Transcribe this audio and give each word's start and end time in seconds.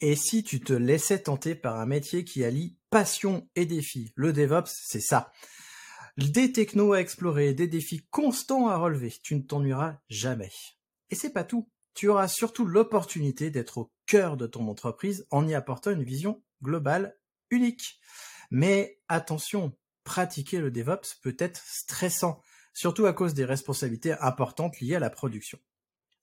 Et 0.00 0.16
si 0.16 0.42
tu 0.42 0.60
te 0.60 0.72
laissais 0.72 1.22
tenter 1.22 1.54
par 1.54 1.78
un 1.78 1.86
métier 1.86 2.24
qui 2.24 2.42
allie 2.42 2.78
passion 2.88 3.48
et 3.54 3.66
défi 3.66 4.12
Le 4.14 4.32
DevOps, 4.32 4.70
c'est 4.70 5.00
ça. 5.00 5.30
Des 6.16 6.52
technos 6.52 6.94
à 6.94 7.00
explorer, 7.00 7.54
des 7.54 7.66
défis 7.66 8.06
constants 8.10 8.68
à 8.68 8.76
relever, 8.76 9.12
tu 9.22 9.36
ne 9.36 9.42
t'ennuieras 9.42 9.98
jamais. 10.08 10.50
Et 11.10 11.14
c'est 11.14 11.32
pas 11.32 11.44
tout. 11.44 11.68
Tu 11.94 12.08
auras 12.08 12.28
surtout 12.28 12.64
l'opportunité 12.64 13.50
d'être 13.50 13.78
au 13.78 13.92
cœur 14.06 14.36
de 14.36 14.46
ton 14.46 14.68
entreprise 14.68 15.26
en 15.30 15.46
y 15.46 15.54
apportant 15.54 15.90
une 15.90 16.02
vision 16.02 16.42
globale 16.62 17.16
unique. 17.50 18.00
Mais 18.50 18.98
attention, 19.08 19.76
pratiquer 20.04 20.60
le 20.60 20.70
DevOps 20.70 21.16
peut 21.22 21.36
être 21.38 21.62
stressant, 21.64 22.40
surtout 22.72 23.06
à 23.06 23.12
cause 23.12 23.34
des 23.34 23.44
responsabilités 23.44 24.12
importantes 24.12 24.80
liées 24.80 24.96
à 24.96 25.00
la 25.00 25.10
production. 25.10 25.58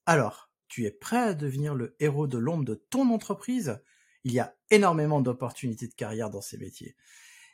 Alors, 0.06 0.47
tu 0.68 0.86
es 0.86 0.92
prêt 0.92 1.18
à 1.18 1.34
devenir 1.34 1.76
le 1.76 1.96
héros 2.00 2.28
de 2.28 2.38
l'ombre 2.38 2.66
de 2.66 2.76
ton 2.76 3.10
entreprise? 3.12 3.80
Il 4.24 4.34
y 4.34 4.40
a 4.40 4.56
énormément 4.72 5.22
d'opportunités 5.22 5.88
de 5.88 5.94
carrière 5.94 6.30
dans 6.30 6.42
ces 6.42 6.58
métiers. 6.58 6.96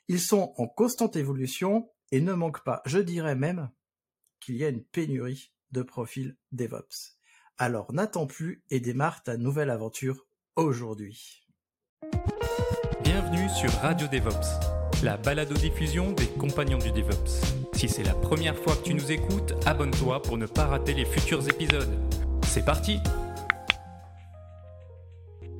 Ils 0.07 0.19
sont 0.19 0.53
en 0.57 0.67
constante 0.67 1.15
évolution 1.15 1.89
et 2.11 2.21
ne 2.21 2.33
manque 2.33 2.63
pas, 2.63 2.81
je 2.85 2.99
dirais 2.99 3.35
même, 3.35 3.69
qu'il 4.39 4.55
y 4.55 4.65
a 4.65 4.69
une 4.69 4.83
pénurie 4.83 5.51
de 5.71 5.81
profils 5.81 6.35
DevOps. 6.51 7.17
Alors 7.57 7.93
n'attends 7.93 8.27
plus 8.27 8.63
et 8.69 8.79
démarre 8.79 9.23
ta 9.23 9.37
nouvelle 9.37 9.69
aventure 9.69 10.27
aujourd'hui. 10.55 11.47
Bienvenue 13.03 13.47
sur 13.49 13.71
Radio 13.81 14.07
DevOps, 14.07 15.03
la 15.03 15.17
balado-diffusion 15.17 16.11
des 16.13 16.27
compagnons 16.27 16.79
du 16.79 16.91
DevOps. 16.91 17.41
Si 17.73 17.87
c'est 17.87 18.03
la 18.03 18.15
première 18.15 18.57
fois 18.57 18.75
que 18.75 18.83
tu 18.83 18.93
nous 18.93 19.11
écoutes, 19.11 19.53
abonne-toi 19.65 20.21
pour 20.21 20.37
ne 20.37 20.45
pas 20.45 20.65
rater 20.65 20.93
les 20.93 21.05
futurs 21.05 21.47
épisodes. 21.49 22.12
C'est 22.53 22.63
parti 22.63 22.99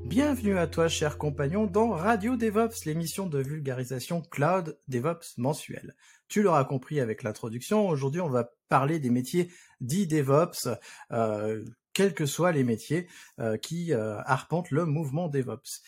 Bienvenue 0.06 0.60
à 0.60 0.68
toi, 0.68 0.88
cher 0.88 1.18
compagnon, 1.18 1.66
dans 1.66 1.90
Radio 1.90 2.38
DevOps, 2.38 2.86
l'émission 2.86 3.26
de 3.26 3.40
vulgarisation 3.40 4.22
cloud 4.22 4.80
DevOps 4.88 5.40
mensuelle. 5.40 5.96
Tu 6.28 6.44
l'auras 6.44 6.66
compris 6.66 7.00
avec 7.00 7.24
l'introduction, 7.24 7.90
aujourd'hui 7.90 8.22
on 8.22 8.30
va 8.30 8.52
parler 8.70 9.00
des 9.00 9.10
métiers 9.10 9.52
dits 9.82 10.06
DevOps, 10.06 10.68
euh, 11.12 11.66
quels 11.94 12.14
que 12.14 12.28
soient 12.28 12.52
les 12.52 12.64
métiers 12.64 13.08
euh, 13.40 13.58
qui 13.58 13.92
euh, 13.92 14.22
arpentent 14.26 14.70
le 14.70 14.86
mouvement 14.86 15.30
DevOps. 15.30 15.82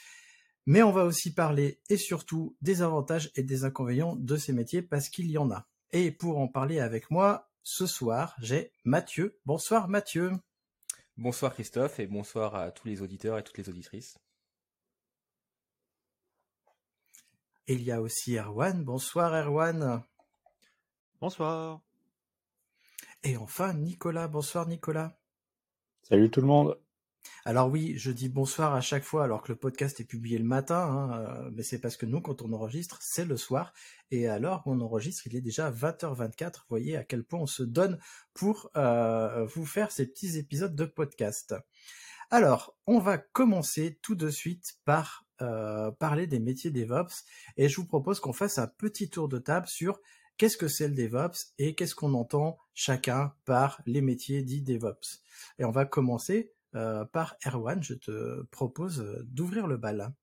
Mais 0.66 0.82
on 0.82 0.92
va 0.92 1.06
aussi 1.06 1.36
parler 1.36 1.82
et 1.92 1.98
surtout 1.98 2.58
des 2.62 2.82
avantages 2.82 3.30
et 3.36 3.44
des 3.44 3.64
inconvénients 3.64 4.16
de 4.16 4.38
ces 4.38 4.54
métiers 4.54 4.82
parce 4.82 5.10
qu'il 5.10 5.30
y 5.30 5.38
en 5.38 5.52
a. 5.52 5.68
Et 5.92 6.10
pour 6.10 6.40
en 6.40 6.48
parler 6.48 6.80
avec 6.80 7.12
moi, 7.12 7.52
ce 7.62 7.86
soir, 7.86 8.36
j'ai 8.42 8.72
Mathieu. 8.86 9.38
Bonsoir 9.46 9.88
Mathieu. 9.88 10.32
Bonsoir 11.18 11.54
Christophe 11.54 12.00
et 12.02 12.08
bonsoir 12.08 12.56
à 12.56 12.72
tous 12.72 12.90
les 12.90 13.02
auditeurs 13.02 13.38
et 13.38 13.44
toutes 13.44 13.58
les 13.58 13.70
auditrices. 13.70 14.20
Et 17.68 17.76
il 17.76 17.84
y 17.84 17.92
a 17.92 18.02
aussi 18.02 18.36
Erwan. 18.38 18.84
Bonsoir 18.84 19.34
Erwan. 19.34 20.04
Bonsoir. 21.22 21.80
Et 23.24 23.38
enfin 23.38 23.74
Nicolas. 23.74 24.28
Bonsoir 24.28 24.68
Nicolas. 24.68 25.18
Salut 26.04 26.30
tout 26.30 26.42
le 26.42 26.48
monde. 26.48 26.78
Alors 27.46 27.70
oui, 27.70 27.94
je 27.98 28.12
dis 28.12 28.30
bonsoir 28.30 28.74
à 28.74 28.82
chaque 28.82 29.04
fois 29.04 29.24
alors 29.24 29.42
que 29.42 29.52
le 29.52 29.58
podcast 29.58 30.00
est 30.00 30.06
publié 30.06 30.38
le 30.38 30.44
matin, 30.44 30.78
hein, 30.78 31.20
euh, 31.20 31.50
mais 31.54 31.64
c'est 31.64 31.80
parce 31.80 31.98
que 31.98 32.06
nous, 32.06 32.22
quand 32.22 32.42
on 32.42 32.52
enregistre, 32.54 32.98
c'est 33.02 33.26
le 33.26 33.38
soir. 33.38 33.74
Et 34.12 34.28
alors 34.28 34.64
on 34.66 34.82
enregistre, 34.82 35.28
il 35.28 35.36
est 35.36 35.42
déjà 35.42 35.72
20h24. 35.72 36.54
Vous 36.54 36.62
voyez 36.70 36.98
à 36.98 37.04
quel 37.04 37.24
point 37.24 37.40
on 37.40 37.48
se 37.48 37.64
donne 37.64 38.00
pour 38.34 38.72
euh, 38.78 39.46
vous 39.46 39.66
faire 39.66 39.92
ces 39.92 40.08
petits 40.08 40.38
épisodes 40.38 40.76
de 40.76 40.86
podcast. 40.86 41.56
Alors, 42.32 42.76
on 42.88 43.00
va 43.00 43.18
commencer 43.18 44.00
tout 44.02 44.16
de 44.16 44.30
suite 44.30 44.80
par 44.84 45.26
euh, 45.42 45.92
parler 45.92 46.28
des 46.28 46.40
métiers 46.40 46.72
DevOps. 46.72 47.26
Et 47.58 47.70
je 47.70 47.76
vous 47.76 47.86
propose 47.86 48.20
qu'on 48.20 48.34
fasse 48.34 48.58
un 48.58 48.68
petit 48.68 49.10
tour 49.10 49.28
de 49.28 49.38
table 49.38 49.68
sur 49.68 50.00
qu'est-ce 50.38 50.58
que 50.58 50.68
c'est 50.68 50.88
le 50.88 50.96
DevOps 50.96 51.54
et 51.60 51.76
qu'est-ce 51.76 51.96
qu'on 51.96 52.14
entend 52.14 52.58
chacun 52.74 53.34
par 53.46 53.82
les 53.86 54.02
métiers 54.02 54.44
dits 54.44 54.62
DevOps. 54.62 55.22
Et 55.60 55.66
on 55.66 55.72
va 55.72 55.86
commencer 55.86 56.54
par 57.12 57.36
Erwan. 57.46 57.82
Je 57.82 57.94
te 57.94 58.44
propose 58.52 59.02
euh, 59.02 59.24
d'ouvrir 59.26 59.68
le 59.68 59.78
bal. 59.78 60.14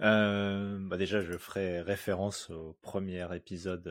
Euh, 0.00 0.78
bah 0.80 0.96
déjà, 0.96 1.20
je 1.20 1.36
ferai 1.38 1.80
référence 1.80 2.50
au 2.50 2.76
premier 2.82 3.34
épisode 3.36 3.82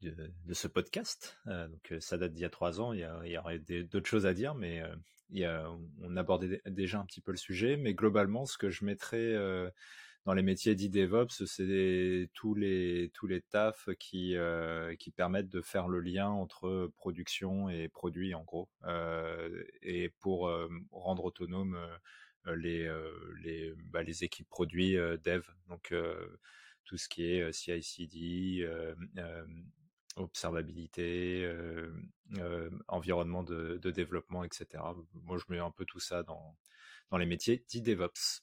de, 0.00 0.52
ce 0.52 0.68
podcast. 0.68 1.38
donc, 1.46 1.94
ça 2.00 2.16
date 2.16 2.32
d'il 2.32 2.42
y 2.42 2.44
a 2.44 2.50
trois 2.50 2.80
ans. 2.80 2.92
Il 2.92 3.00
y, 3.00 3.38
aurait 3.38 3.58
d'autres 3.58 4.08
choses 4.08 4.26
à 4.26 4.34
dire, 4.34 4.54
mais 4.54 4.82
on 5.34 6.16
abordait 6.16 6.62
déjà 6.66 7.00
un 7.00 7.06
petit 7.06 7.20
peu 7.20 7.32
le 7.32 7.38
sujet. 7.38 7.76
Mais 7.76 7.94
globalement, 7.94 8.46
ce 8.46 8.56
que 8.56 8.70
je 8.70 8.84
mettrais 8.84 9.34
dans 10.24 10.34
les 10.34 10.42
métiers 10.42 10.74
dits 10.76 10.90
DevOps, 10.90 11.44
c'est 11.46 12.30
tous 12.32 12.54
les 12.54 13.10
tous 13.12 13.26
les 13.26 13.40
tafs 13.40 13.88
qui 13.98 14.36
euh, 14.36 14.94
qui 14.96 15.10
permettent 15.10 15.48
de 15.48 15.60
faire 15.60 15.88
le 15.88 16.00
lien 16.00 16.28
entre 16.28 16.92
production 16.96 17.68
et 17.68 17.88
produit 17.88 18.34
en 18.34 18.44
gros, 18.44 18.68
euh, 18.84 19.64
et 19.82 20.10
pour 20.20 20.48
euh, 20.48 20.68
rendre 20.92 21.24
autonome 21.24 21.76
les 22.46 22.88
les 23.42 23.74
bah, 23.90 24.02
les 24.02 24.24
équipes 24.24 24.48
produits 24.48 24.94
dev. 24.94 25.42
Donc 25.68 25.92
tout 26.84 26.96
ce 26.96 27.08
qui 27.08 27.24
est 27.24 27.52
CI/CD, 27.52 28.68
observabilité, 30.16 31.50
environnement 32.88 33.42
de, 33.42 33.90
développement, 33.90 34.44
etc. 34.44 34.66
Moi, 35.14 35.38
je 35.38 35.44
mets 35.52 35.58
un 35.58 35.70
peu 35.70 35.84
tout 35.84 36.00
ça 36.00 36.22
dans 36.22 36.56
dans 37.10 37.18
les 37.18 37.26
métiers 37.26 37.64
dits 37.68 37.82
DevOps. 37.82 38.42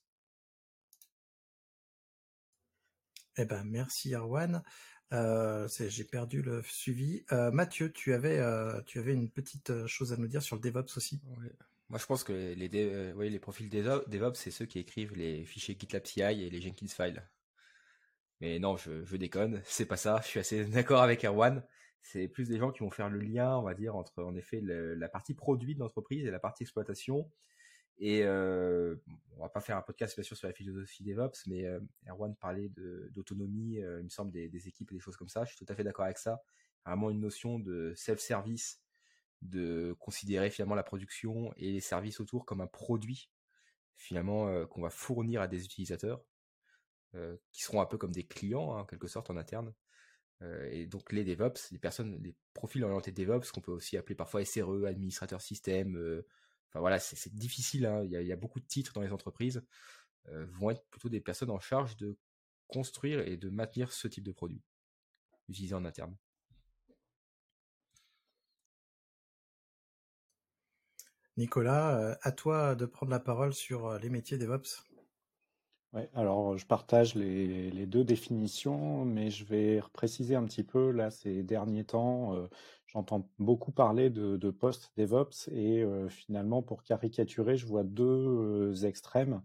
Eh 3.38 3.45
ben, 3.45 3.63
merci 3.66 4.13
Arwan. 4.13 4.63
Euh, 5.12 5.67
j'ai 5.67 6.03
perdu 6.03 6.41
le 6.41 6.62
suivi. 6.63 7.25
Euh, 7.31 7.51
Mathieu, 7.51 7.91
tu 7.91 8.13
avais, 8.13 8.40
euh, 8.40 8.81
tu 8.85 9.00
avais 9.00 9.13
une 9.13 9.29
petite 9.29 9.88
chose 9.88 10.13
à 10.13 10.17
nous 10.17 10.28
dire 10.28 10.44
sur 10.44 10.56
le 10.56 10.62
DevOps 10.62 10.97
aussi. 10.97 11.22
Moi, 11.90 11.97
je 11.97 12.06
pense 12.06 12.23
que 12.23 12.34
les, 12.34 12.67
les 12.67 13.40
profils 13.40 13.69
DevOps, 13.69 14.35
c'est 14.35 14.51
ceux 14.51 14.66
qui 14.66 14.79
écrivent 14.79 15.16
les 15.16 15.44
fichiers 15.45 15.75
GitLab 15.79 16.06
CI 16.06 16.22
et 16.22 16.50
les 16.50 16.62
Jenkins 16.62 16.88
files. 16.88 17.28
Mais 18.41 18.59
non, 18.59 18.78
je, 18.78 19.03
je 19.03 19.17
déconne, 19.17 19.61
c'est 19.66 19.85
pas 19.85 19.97
ça. 19.97 20.22
Je 20.23 20.28
suis 20.28 20.40
assez 20.40 20.66
d'accord 20.66 21.01
avec 21.01 21.25
Erwan. 21.25 21.63
C'est 22.01 22.28
plus 22.28 22.47
des 22.47 22.57
gens 22.57 22.72
qui 22.72 22.79
vont 22.79 22.91
faire 22.91 23.09
le 23.09 23.19
lien, 23.19 23.57
on 23.57 23.63
va 23.63 23.73
dire, 23.73 23.96
entre 23.96 24.23
en 24.23 24.35
effet 24.35 24.61
la 24.61 25.09
partie 25.09 25.34
produit 25.34 25.73
de 25.73 25.79
l'entreprise 25.79 26.25
et 26.25 26.31
la 26.31 26.40
partie 26.40 26.63
exploitation 26.63 27.29
et 27.99 28.23
euh, 28.23 28.95
on 29.37 29.41
va 29.41 29.49
pas 29.49 29.59
faire 29.59 29.77
un 29.77 29.81
podcast 29.81 30.15
bien 30.15 30.23
sûr 30.23 30.37
sur 30.37 30.47
la 30.47 30.53
philosophie 30.53 31.03
DevOps, 31.03 31.47
mais 31.47 31.65
euh, 31.65 31.79
Erwan 32.07 32.35
parlait 32.35 32.69
d'autonomie, 33.11 33.81
euh, 33.81 33.99
il 33.99 34.05
me 34.05 34.09
semble, 34.09 34.31
des, 34.31 34.67
équipes 34.67 34.91
et 34.91 34.95
des 34.95 35.01
choses 35.01 35.17
comme 35.17 35.27
ça. 35.27 35.43
Je 35.43 35.49
suis 35.53 35.65
tout 35.65 35.71
à 35.71 35.75
fait 35.75 35.83
d'accord 35.83 36.05
avec 36.05 36.17
ça. 36.17 36.41
Vraiment 36.85 37.09
une 37.09 37.19
notion 37.19 37.59
de 37.59 37.93
self-service, 37.95 38.81
de 39.41 39.95
considérer 39.99 40.49
finalement 40.49 40.75
la 40.75 40.83
production 40.83 41.53
et 41.57 41.71
les 41.71 41.81
services 41.81 42.19
autour 42.21 42.45
comme 42.45 42.61
un 42.61 42.67
produit 42.67 43.29
finalement 43.96 44.47
euh, 44.47 44.66
qu'on 44.66 44.81
va 44.81 44.90
fournir 44.90 45.41
à 45.41 45.47
des 45.47 45.66
utilisateurs 45.66 46.23
qui 47.52 47.63
seront 47.63 47.81
un 47.81 47.87
peu 47.87 47.97
comme 47.97 48.11
des 48.11 48.28
clients 48.28 48.75
hein, 48.75 48.81
en 48.81 48.85
quelque 48.85 49.07
sorte 49.07 49.31
en 49.31 49.37
interne. 49.37 49.73
et 50.69 50.85
donc 50.85 51.11
les 51.11 51.23
DevOps, 51.23 51.72
les 51.72 51.79
personnes, 51.79 52.22
les 52.22 52.35
profils 52.53 52.84
orientés 52.84 53.11
DevOps 53.11 53.52
qu'on 53.52 53.61
peut 53.61 53.72
aussi 53.72 53.97
appeler 53.97 54.13
parfois 54.13 54.45
SRE, 54.45 54.85
administrateur 54.85 55.41
système 55.41 56.23
Enfin 56.69 56.79
voilà, 56.79 56.99
c'est 56.99 57.33
difficile. 57.35 57.85
Hein. 57.85 58.03
Il, 58.05 58.11
y 58.11 58.31
a, 58.31 58.35
beaucoup 58.35 58.59
de 58.59 58.66
titres 58.66 58.93
dans 58.93 59.01
les 59.01 59.11
entreprises 59.11 59.63
euh, 60.29 60.45
vont 60.51 60.69
être 60.71 60.85
plutôt 60.89 61.09
des 61.09 61.21
personnes 61.21 61.49
en 61.49 61.59
charge 61.59 61.97
de 61.97 62.17
construire 62.67 63.27
et 63.27 63.37
de 63.37 63.49
maintenir 63.49 63.91
ce 63.91 64.07
type 64.07 64.23
de 64.23 64.31
produit 64.31 64.61
utilisé 65.49 65.75
en 65.75 65.85
interne. 65.85 66.16
Nicolas, 71.37 71.97
euh, 71.97 72.16
à 72.21 72.31
toi 72.31 72.75
de 72.75 72.85
prendre 72.85 73.11
la 73.11 73.19
parole 73.19 73.53
sur 73.53 73.87
euh, 73.87 73.99
les 73.99 74.09
métiers 74.09 74.37
DevOps. 74.37 74.83
Ouais, 75.93 76.09
alors 76.13 76.57
je 76.57 76.66
partage 76.67 77.16
les, 77.16 77.71
les, 77.71 77.85
deux 77.87 78.03
définitions, 78.03 79.05
mais 79.05 79.31
je 79.31 79.43
vais 79.45 79.81
préciser 79.93 80.35
un 80.35 80.45
petit 80.45 80.63
peu. 80.63 80.91
Là, 80.91 81.09
ces 81.09 81.41
derniers 81.43 81.85
temps, 81.85 82.35
euh, 82.35 82.47
j'entends 82.91 83.30
beaucoup 83.40 83.72
parler 83.72 84.09
de, 84.09 84.38
de 84.38 84.50
post-DevOps 84.52 85.50
et 85.52 85.84
euh, 85.84 86.09
finalement, 86.09 86.62
pour 86.62 86.84
caricaturer, 86.84 87.58
je 87.58 87.66
vois 87.66 87.84
deux 87.84 88.03
euh, 88.03 88.74
extrêmes. 88.84 89.41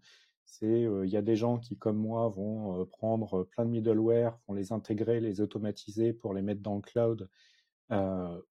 C'est 0.47 0.83
il 0.83 1.09
y 1.09 1.17
a 1.17 1.23
des 1.23 1.37
gens 1.37 1.59
qui, 1.59 1.77
comme 1.77 1.97
moi, 1.97 2.29
vont 2.29 2.85
prendre 2.87 3.45
plein 3.45 3.65
de 3.65 3.71
middleware, 3.71 4.39
vont 4.47 4.55
les 4.55 4.73
intégrer, 4.73 5.19
les 5.19 5.41
automatiser 5.41 6.13
pour 6.13 6.33
les 6.33 6.43
mettre 6.43 6.61
dans 6.61 6.77
le 6.77 6.83
cloud 6.83 7.29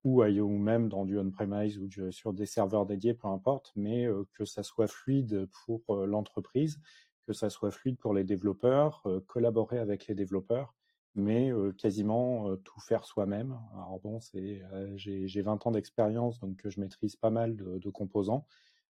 ou, 0.02 0.22
ou 0.22 0.58
même 0.58 0.88
dans 0.88 1.06
du 1.06 1.18
on-premise 1.18 1.78
ou 1.78 1.88
sur 2.10 2.34
des 2.34 2.44
serveurs 2.46 2.84
dédiés, 2.84 3.14
peu 3.14 3.28
importe, 3.28 3.72
mais 3.74 4.06
que 4.34 4.44
ça 4.44 4.62
soit 4.62 4.88
fluide 4.88 5.48
pour 5.64 5.96
l'entreprise 6.04 6.78
que 7.26 7.32
ça 7.32 7.50
soit 7.50 7.70
fluide 7.70 7.98
pour 7.98 8.14
les 8.14 8.24
développeurs, 8.24 9.02
euh, 9.06 9.20
collaborer 9.26 9.78
avec 9.78 10.06
les 10.06 10.14
développeurs, 10.14 10.74
mais 11.14 11.50
euh, 11.52 11.72
quasiment 11.72 12.48
euh, 12.48 12.56
tout 12.56 12.80
faire 12.80 13.04
soi-même. 13.04 13.58
Alors 13.74 14.00
bon, 14.00 14.20
c'est 14.20 14.62
j'ai 14.96 15.42
20 15.42 15.66
ans 15.66 15.70
d'expérience, 15.70 16.40
donc 16.40 16.60
je 16.64 16.80
maîtrise 16.80 17.16
pas 17.16 17.30
mal 17.30 17.56
de, 17.56 17.90
composants. 17.90 18.46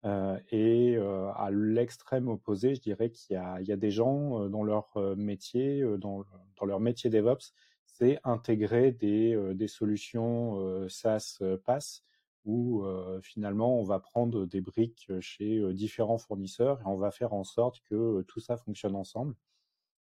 et 0.04 0.96
à 0.96 1.50
l'extrême 1.52 2.28
opposé, 2.28 2.74
je 2.74 2.80
dirais 2.80 3.10
qu'il 3.10 3.36
y, 3.36 3.64
y, 3.68 3.72
a 3.72 3.76
des 3.76 3.90
gens 3.90 4.48
dans 4.48 4.64
leur 4.64 4.96
métier, 5.16 5.82
dans, 5.98 6.24
dans, 6.56 6.66
leur 6.66 6.80
métier 6.80 7.10
DevOps, 7.10 7.52
c'est 7.86 8.18
intégrer 8.24 8.92
des, 8.92 9.54
des 9.54 9.68
solutions 9.68 10.88
SaaS 10.88 11.40
PaaS 11.64 12.02
où 12.44 12.84
finalement 13.22 13.78
on 13.78 13.84
va 13.84 13.98
prendre 13.98 14.46
des 14.46 14.60
briques 14.60 15.10
chez 15.20 15.72
différents 15.74 16.18
fournisseurs 16.18 16.80
et 16.80 16.86
on 16.86 16.96
va 16.96 17.10
faire 17.10 17.32
en 17.34 17.44
sorte 17.44 17.80
que 17.88 18.22
tout 18.22 18.40
ça 18.40 18.56
fonctionne 18.56 18.96
ensemble. 18.96 19.34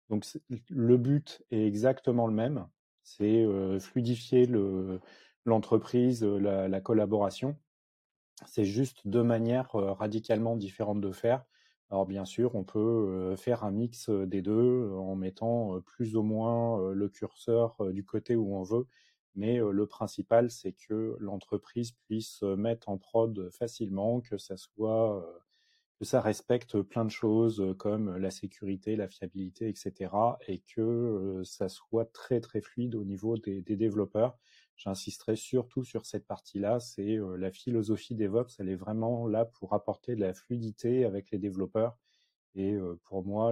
Donc 0.10 0.26
le 0.70 0.98
but 0.98 1.44
est 1.52 1.66
exactement 1.66 2.28
le 2.28 2.34
même, 2.34 2.68
c'est 3.04 3.46
fluidifier 3.80 4.48
l'entreprise, 5.46 6.24
la, 6.24 6.82
collaboration. 6.82 7.58
C'est 8.46 8.66
juste 8.66 9.08
deux 9.08 9.24
manières 9.24 9.72
radicalement 9.72 10.58
différentes 10.58 11.02
de 11.02 11.12
faire. 11.12 11.46
Alors 11.90 12.06
bien 12.06 12.26
sûr, 12.26 12.56
on 12.56 12.64
peut 12.64 13.36
faire 13.38 13.64
un 13.64 13.72
mix 13.72 14.10
des 14.10 14.42
deux 14.42 14.92
en 14.92 15.16
mettant 15.16 15.80
plus 15.82 16.16
ou 16.16 16.24
moins 16.24 16.92
le 16.92 17.10
curseur 17.10 17.78
du 17.92 18.04
côté 18.04 18.36
où 18.36 18.56
on 18.56 18.64
veut 18.64 18.88
mais 19.36 19.58
le 19.58 19.86
principal, 19.86 20.50
c'est 20.50 20.72
que 20.72 21.18
l'entreprise 21.20 21.92
puisse 21.92 22.42
mettre 22.42 22.90
en 22.90 22.98
prod 22.98 23.50
facilement, 23.52 24.22
que 24.22 24.38
ça 24.38 24.56
soit 24.56 25.45
que 26.00 26.06
ça 26.06 26.22
respecte 26.22 26.82
plein 26.82 27.06
de 27.06 27.10
choses 27.10 27.74
comme 27.78 28.18
la 28.18 28.32
sécurité, 28.32 28.96
la 28.96 29.08
fiabilité, 29.08 29.70
etc. 29.70 30.12
et 30.48 30.60
que 30.60 31.42
ça 31.44 31.70
soit 31.70 32.12
très 32.12 32.42
très 32.42 32.62
fluide 32.62 32.96
au 32.96 33.04
niveau 33.04 33.38
des, 33.38 33.62
développeurs. 33.62 34.38
J'insisterai 34.76 35.38
surtout 35.38 35.84
sur 35.86 36.06
cette 36.06 36.28
partie-là, 36.28 36.80
c'est 36.82 37.18
la 37.38 37.50
philosophie 37.50 38.16
DevOps, 38.16 38.60
elle 38.60 38.70
est 38.70 38.76
vraiment 38.76 39.26
là 39.28 39.46
pour 39.46 39.74
apporter 39.74 40.16
de 40.16 40.22
la 40.22 40.34
fluidité 40.34 41.06
avec 41.06 41.32
les 41.32 41.38
développeurs 41.38 41.98
et 42.56 42.78
pour 43.04 43.26
moi, 43.26 43.52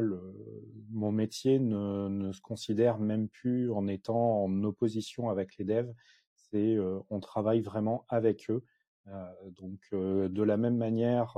mon 0.91 1.11
métier 1.11 1.59
ne, 1.59 2.31
se 2.31 2.41
considère 2.41 2.99
même 2.99 3.27
plus 3.27 3.69
en 3.69 3.87
étant 3.87 4.43
en 4.45 4.63
opposition 4.63 5.29
avec 5.29 5.57
les 5.57 5.65
devs. 5.65 5.93
C'est 6.35 6.77
on 7.09 7.19
travaille 7.19 7.61
vraiment 7.61 8.05
avec 8.07 8.49
eux. 8.49 8.63
Donc 9.05 9.79
de 9.91 10.43
la 10.43 10.57
même 10.57 10.77
manière, 10.77 11.37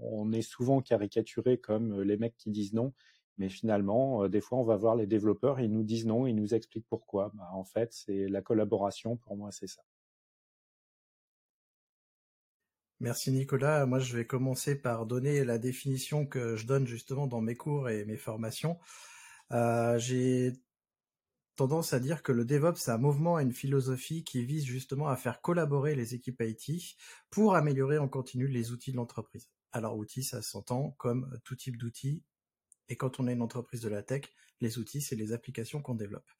on 0.00 0.32
est 0.32 0.42
souvent 0.42 0.80
caricaturé 0.80 1.58
comme 1.58 2.00
les 2.02 2.16
mecs 2.16 2.36
qui 2.36 2.50
disent 2.50 2.72
non, 2.72 2.92
mais 3.38 3.48
finalement, 3.48 4.28
des 4.28 4.40
fois, 4.40 4.58
on 4.58 4.64
va 4.64 4.76
voir 4.76 4.96
les 4.96 5.06
développeurs, 5.06 5.60
ils 5.60 5.72
nous 5.72 5.82
disent 5.82 6.06
non, 6.06 6.26
ils 6.26 6.34
nous 6.34 6.54
expliquent 6.54 6.86
pourquoi. 6.88 7.32
Bah, 7.34 7.48
en 7.52 7.64
fait, 7.64 7.92
c'est 7.92 8.28
la 8.28 8.42
collaboration. 8.42 9.16
Pour 9.16 9.36
moi, 9.36 9.50
c'est 9.50 9.66
ça. 9.66 9.82
Merci 13.00 13.32
Nicolas. 13.32 13.86
Moi, 13.86 13.98
je 13.98 14.14
vais 14.14 14.26
commencer 14.26 14.78
par 14.78 15.06
donner 15.06 15.42
la 15.42 15.56
définition 15.56 16.26
que 16.26 16.54
je 16.56 16.66
donne 16.66 16.86
justement 16.86 17.26
dans 17.26 17.40
mes 17.40 17.56
cours 17.56 17.88
et 17.88 18.04
mes 18.04 18.18
formations. 18.18 18.78
Euh, 19.52 19.98
j'ai 19.98 20.52
tendance 21.60 21.92
à 21.92 22.00
dire 22.00 22.22
que 22.22 22.32
le 22.32 22.46
DevOps, 22.46 22.76
c'est 22.78 22.90
un 22.90 22.96
mouvement 22.96 23.38
et 23.38 23.42
une 23.42 23.52
philosophie 23.52 24.24
qui 24.24 24.42
vise 24.46 24.64
justement 24.64 25.08
à 25.08 25.16
faire 25.16 25.42
collaborer 25.42 25.94
les 25.94 26.14
équipes 26.14 26.40
IT 26.40 26.96
pour 27.28 27.54
améliorer 27.54 27.98
en 27.98 28.08
continu 28.08 28.46
les 28.46 28.72
outils 28.72 28.92
de 28.92 28.96
l'entreprise. 28.96 29.50
Alors, 29.70 29.98
outils, 29.98 30.24
ça 30.24 30.40
s'entend 30.40 30.92
comme 30.92 31.38
tout 31.44 31.56
type 31.56 31.76
d'outils. 31.76 32.22
Et 32.88 32.96
quand 32.96 33.20
on 33.20 33.28
est 33.28 33.34
une 33.34 33.42
entreprise 33.42 33.82
de 33.82 33.90
la 33.90 34.02
tech, 34.02 34.22
les 34.62 34.78
outils, 34.78 35.02
c'est 35.02 35.16
les 35.16 35.34
applications 35.34 35.82
qu'on 35.82 35.94
développe. 35.94 36.30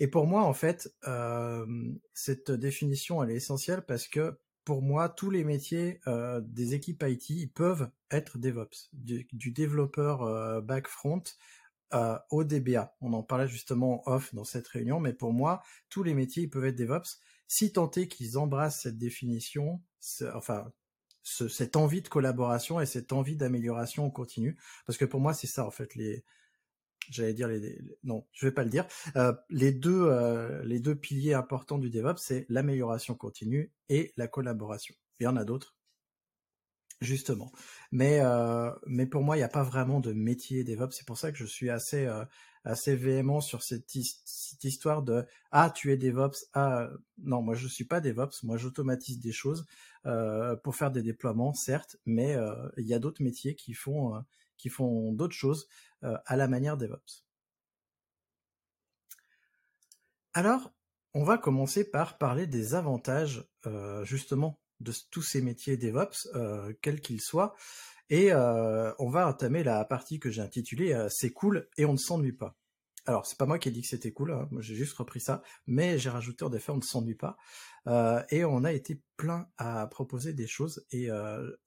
Et 0.00 0.08
pour 0.08 0.26
moi, 0.26 0.42
en 0.42 0.52
fait, 0.52 0.92
euh, 1.06 1.64
cette 2.12 2.50
définition, 2.50 3.22
elle 3.22 3.30
est 3.30 3.36
essentielle 3.36 3.82
parce 3.86 4.08
que 4.08 4.36
pour 4.64 4.82
moi, 4.82 5.08
tous 5.08 5.30
les 5.30 5.44
métiers 5.44 6.00
euh, 6.08 6.40
des 6.40 6.74
équipes 6.74 7.04
IT 7.06 7.54
peuvent 7.54 7.88
être 8.10 8.38
DevOps, 8.38 8.90
du, 8.94 9.52
développeur 9.52 10.22
euh, 10.22 10.60
back-front 10.60 11.22
euh, 11.92 12.18
au 12.30 12.44
DBA. 12.44 12.94
On 13.00 13.12
en 13.12 13.22
parlait 13.22 13.48
justement 13.48 14.02
off 14.08 14.34
dans 14.34 14.44
cette 14.44 14.66
réunion, 14.68 15.00
mais 15.00 15.12
pour 15.12 15.32
moi, 15.32 15.62
tous 15.90 16.02
les 16.02 16.14
métiers 16.14 16.48
peuvent 16.48 16.64
être 16.64 16.76
DevOps, 16.76 17.20
si 17.46 17.72
tant 17.72 17.90
est 17.92 18.08
qu'ils 18.08 18.38
embrassent 18.38 18.82
cette 18.82 18.98
définition, 18.98 19.82
enfin 20.34 20.72
cette 21.22 21.76
envie 21.76 22.02
de 22.02 22.08
collaboration 22.08 22.80
et 22.80 22.86
cette 22.86 23.12
envie 23.12 23.36
d'amélioration 23.36 24.10
continue, 24.10 24.58
parce 24.86 24.98
que 24.98 25.04
pour 25.04 25.20
moi, 25.20 25.32
c'est 25.34 25.46
ça 25.46 25.66
en 25.66 25.70
fait 25.70 25.94
les 25.94 26.24
j'allais 27.10 27.34
dire 27.34 27.48
les, 27.48 27.78
non, 28.02 28.26
je 28.32 28.46
vais 28.46 28.52
pas 28.52 28.64
le 28.64 28.70
dire. 28.70 28.86
Euh, 29.16 29.32
les 29.50 29.72
deux 29.72 30.04
euh, 30.04 30.62
les 30.64 30.80
deux 30.80 30.94
piliers 30.94 31.34
importants 31.34 31.78
du 31.78 31.90
DevOps, 31.90 32.18
c'est 32.18 32.46
l'amélioration 32.48 33.14
continue 33.14 33.72
et 33.88 34.12
la 34.16 34.28
collaboration. 34.28 34.94
Il 35.20 35.24
y 35.24 35.26
en 35.26 35.36
a 35.36 35.44
d'autres, 35.44 35.76
justement. 37.04 37.52
Mais 37.92 38.20
euh, 38.20 38.70
mais 38.86 39.06
pour 39.06 39.22
moi, 39.22 39.36
il 39.36 39.40
n'y 39.40 39.44
a 39.44 39.48
pas 39.48 39.62
vraiment 39.62 40.00
de 40.00 40.12
métier 40.12 40.64
DevOps. 40.64 40.92
C'est 40.92 41.06
pour 41.06 41.18
ça 41.18 41.32
que 41.32 41.38
je 41.38 41.46
suis 41.46 41.70
assez 41.70 42.08
assez 42.64 42.96
véhément 42.96 43.40
sur 43.42 43.62
cette, 43.62 43.94
histoire 44.64 45.02
de 45.02 45.26
ah 45.52 45.70
tu 45.70 45.92
es 45.92 45.98
DevOps 45.98 46.46
ah 46.54 46.88
non 47.18 47.42
moi 47.42 47.54
je 47.54 47.68
suis 47.68 47.84
pas 47.84 48.00
DevOps 48.00 48.42
moi 48.42 48.56
j'automatise 48.56 49.20
des 49.20 49.32
choses 49.32 49.66
pour 50.62 50.74
faire 50.74 50.90
des 50.90 51.02
déploiements 51.02 51.52
certes 51.52 51.98
mais 52.06 52.34
il 52.78 52.86
y 52.86 52.94
a 52.94 52.98
d'autres 52.98 53.22
métiers 53.22 53.54
qui 53.54 53.74
font 53.74 54.14
qui 54.56 54.68
font 54.68 55.12
d'autres 55.12 55.34
choses 55.34 55.68
euh, 56.04 56.18
à 56.26 56.36
la 56.36 56.48
manière 56.48 56.76
DevOps. 56.76 57.24
Alors, 60.32 60.72
on 61.14 61.24
va 61.24 61.38
commencer 61.38 61.88
par 61.88 62.18
parler 62.18 62.46
des 62.46 62.74
avantages 62.74 63.48
euh, 63.66 64.04
justement 64.04 64.58
de 64.80 64.92
tous 65.10 65.22
ces 65.22 65.40
métiers 65.40 65.76
DevOps, 65.76 66.28
euh, 66.34 66.72
quels 66.82 67.00
qu'ils 67.00 67.20
soient, 67.20 67.54
et 68.10 68.34
on 68.34 69.08
va 69.08 69.28
entamer 69.28 69.64
la 69.64 69.84
partie 69.84 70.20
que 70.20 70.30
j'ai 70.30 70.42
intitulée 70.42 70.94
C'est 71.08 71.32
cool 71.32 71.68
et 71.78 71.84
on 71.86 71.92
ne 71.92 71.98
s'ennuie 71.98 72.32
pas. 72.32 72.56
Alors, 73.06 73.26
c'est 73.26 73.38
pas 73.38 73.46
moi 73.46 73.58
qui 73.58 73.68
ai 73.68 73.72
dit 73.72 73.82
que 73.82 73.88
c'était 73.88 74.12
cool, 74.12 74.32
hein, 74.32 74.48
j'ai 74.60 74.74
juste 74.74 74.94
repris 74.94 75.20
ça, 75.20 75.42
mais 75.66 75.98
j'ai 75.98 76.10
rajouté 76.10 76.44
en 76.44 76.52
effet 76.52 76.70
on 76.70 76.76
ne 76.76 76.82
s'ennuie 76.82 77.16
pas. 77.16 77.36
et 78.30 78.44
on 78.44 78.62
a 78.62 78.72
été 78.72 79.00
plein 79.16 79.48
à 79.56 79.86
proposer 79.86 80.34
des 80.34 80.46
choses. 80.46 80.84
Et 80.90 81.08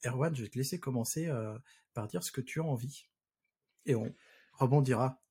Erwan, 0.06 0.36
je 0.36 0.44
vais 0.44 0.50
te 0.50 0.58
laisser 0.58 0.80
commencer 0.80 1.28
par 1.94 2.08
dire 2.08 2.24
ce 2.24 2.32
que 2.32 2.42
tu 2.42 2.60
as 2.62 2.64
envie. 2.64 3.08
Et 3.86 3.96
on 3.96 4.14
rebondira. 4.54 5.22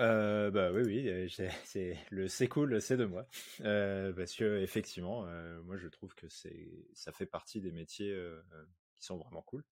Euh, 0.00 0.50
bah 0.50 0.70
oui, 0.72 0.82
oui, 0.84 1.30
c'est 1.64 1.98
le 2.10 2.26
c'est 2.28 2.48
cool, 2.48 2.80
c'est 2.80 2.96
de 2.96 3.04
moi, 3.04 3.26
euh, 3.60 4.12
parce 4.14 4.34
que 4.34 4.60
effectivement, 4.62 5.26
euh, 5.26 5.60
moi 5.62 5.76
je 5.76 5.88
trouve 5.88 6.14
que 6.14 6.28
c'est 6.28 6.70
ça 6.94 7.12
fait 7.12 7.26
partie 7.26 7.60
des 7.60 7.70
métiers 7.72 8.16
qui 8.96 9.04
sont 9.04 9.18
vraiment 9.18 9.42
cool. 9.42 9.62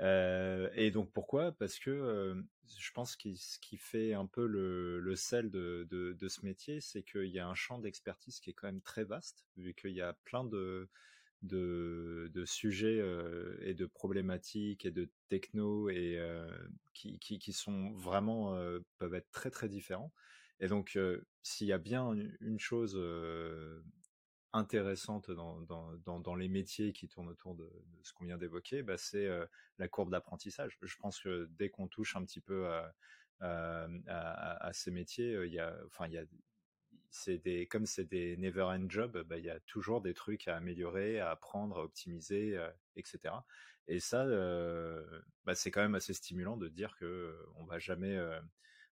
et 0.00 0.90
donc 0.92 1.12
pourquoi? 1.12 1.52
Parce 1.52 1.78
que 1.78 2.44
je 2.78 2.90
pense 2.92 3.16
que 3.16 3.34
ce 3.34 3.58
qui 3.58 3.76
fait 3.76 4.14
un 4.14 4.26
peu 4.26 4.46
le, 4.46 5.00
le 5.00 5.16
sel 5.16 5.50
de, 5.50 5.86
de 5.90 6.28
ce 6.28 6.44
métier, 6.44 6.80
c'est 6.80 7.02
qu'il 7.02 7.26
y 7.30 7.40
a 7.40 7.46
un 7.48 7.54
champ 7.54 7.78
d'expertise 7.78 8.38
qui 8.40 8.50
est 8.50 8.54
quand 8.54 8.68
même 8.68 8.82
très 8.82 9.04
vaste, 9.04 9.44
vu 9.56 9.74
qu'il 9.74 9.92
y 9.92 10.02
a 10.02 10.12
plein 10.24 10.44
de 10.44 10.88
de, 11.44 12.44
sujets 12.46 12.98
euh, 13.00 13.56
et 13.60 13.74
de 13.74 13.86
problématiques 13.86 14.84
et 14.84 14.90
de 14.90 15.10
techno 15.28 15.88
et 15.88 16.16
euh, 16.18 16.50
qui, 16.92 17.18
qui, 17.18 17.38
qui, 17.38 17.52
sont 17.52 17.92
vraiment 17.92 18.54
euh, 18.54 18.80
peuvent 18.98 19.14
être 19.14 19.30
très 19.30 19.50
très 19.50 19.68
différents. 19.68 20.12
Et 20.60 20.68
donc 20.68 20.98
s'il 21.42 21.66
y 21.66 21.72
a 21.72 21.78
bien 21.78 22.14
une 22.40 22.60
chose 22.60 22.98
intéressante 24.52 25.32
dans, 25.32 25.60
dans, 25.62 26.20
dans, 26.20 26.34
les 26.36 26.48
métiers 26.48 26.92
qui 26.92 27.08
tournent 27.08 27.28
autour 27.28 27.56
de, 27.56 27.68
ce 28.02 28.12
qu'on 28.12 28.24
vient 28.24 28.38
d'évoquer, 28.38 28.82
bah, 28.82 28.96
c'est 28.96 29.28
la 29.78 29.88
courbe 29.88 30.10
d'apprentissage. 30.10 30.78
Je 30.80 30.96
pense 30.96 31.18
que 31.18 31.50
dès 31.58 31.70
qu'on 31.70 31.88
touche 31.88 32.14
un 32.14 32.24
petit 32.24 32.40
peu 32.40 32.68
à, 32.68 32.94
à, 33.40 33.88
à, 34.64 34.72
ces 34.72 34.92
métiers, 34.92 35.44
il 35.44 35.52
y 35.52 35.58
a, 35.58 35.76
enfin, 35.86 36.06
il 36.06 36.12
y 36.12 36.18
a, 36.18 36.24
c'est 37.14 37.38
des, 37.38 37.66
comme 37.66 37.86
c'est 37.86 38.04
des 38.04 38.36
never 38.36 38.62
end 38.62 38.86
jobs, 38.88 39.22
bah, 39.28 39.38
il 39.38 39.44
y 39.44 39.50
a 39.50 39.60
toujours 39.60 40.00
des 40.00 40.14
trucs 40.14 40.48
à 40.48 40.56
améliorer, 40.56 41.20
à 41.20 41.30
apprendre, 41.30 41.78
à 41.78 41.84
optimiser, 41.84 42.58
etc. 42.96 43.34
Et 43.86 44.00
ça, 44.00 44.24
bah, 45.44 45.54
c'est 45.54 45.70
quand 45.70 45.82
même 45.82 45.94
assez 45.94 46.12
stimulant 46.14 46.56
de 46.56 46.68
dire 46.68 46.96
que 46.96 47.36
on 47.56 47.64
va 47.64 47.78
jamais, 47.78 48.18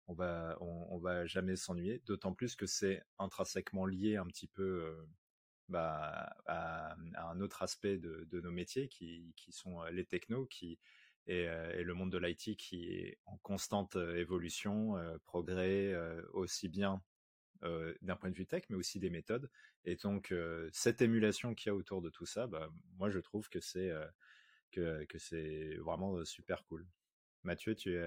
on 0.08 0.14
va, 0.14 0.58
on, 0.62 1.00
va 1.00 1.26
jamais 1.26 1.56
s'ennuyer. 1.56 2.02
D'autant 2.06 2.34
plus 2.34 2.56
que 2.56 2.66
c'est 2.68 3.04
intrinsèquement 3.18 3.86
lié 3.86 4.18
un 4.18 4.28
petit 4.28 4.48
peu. 4.48 4.96
Bah, 5.68 6.36
à, 6.48 6.96
un 7.18 7.40
autre 7.40 7.64
aspect 7.64 7.98
de, 7.98 8.42
nos 8.42 8.52
métiers 8.52 8.88
qui, 8.88 9.34
sont 9.50 9.84
les 9.86 10.06
technos 10.06 10.46
qui 10.46 10.78
euh, 11.30 11.74
et, 11.78 11.84
le 11.84 11.94
monde 11.94 12.12
de 12.12 12.18
l'IT 12.18 12.58
qui 12.58 12.90
est 12.90 13.18
en 13.26 13.38
constante 13.38 13.96
euh, 13.96 14.16
évolution, 14.18 14.98
euh, 14.98 15.18
progrès, 15.26 15.94
aussi 16.34 16.68
bien 16.68 17.02
d'un 18.02 18.16
point 18.16 18.30
de 18.30 18.36
vue 18.36 18.46
tech, 18.46 18.64
mais 18.70 18.76
aussi 18.76 19.00
des 19.00 19.10
méthodes. 19.10 19.50
Et 19.86 19.96
donc, 19.96 20.34
cette 20.72 21.02
émulation 21.02 21.54
qu'il 21.54 21.70
y 21.70 21.72
a 21.72 21.76
autour 21.76 22.02
de 22.02 22.10
tout 22.10 22.26
ça, 22.26 22.48
bah, 22.48 22.70
moi, 22.98 23.10
je 23.10 23.20
trouve 23.20 23.50
que 23.50 23.60
c'est 23.60 23.92
que, 24.72 25.04
que 25.06 25.18
c'est 25.18 25.76
vraiment 25.78 26.24
super 26.26 26.64
cool. 26.66 26.88
Mathieu, 27.44 27.76
tu, 27.76 27.98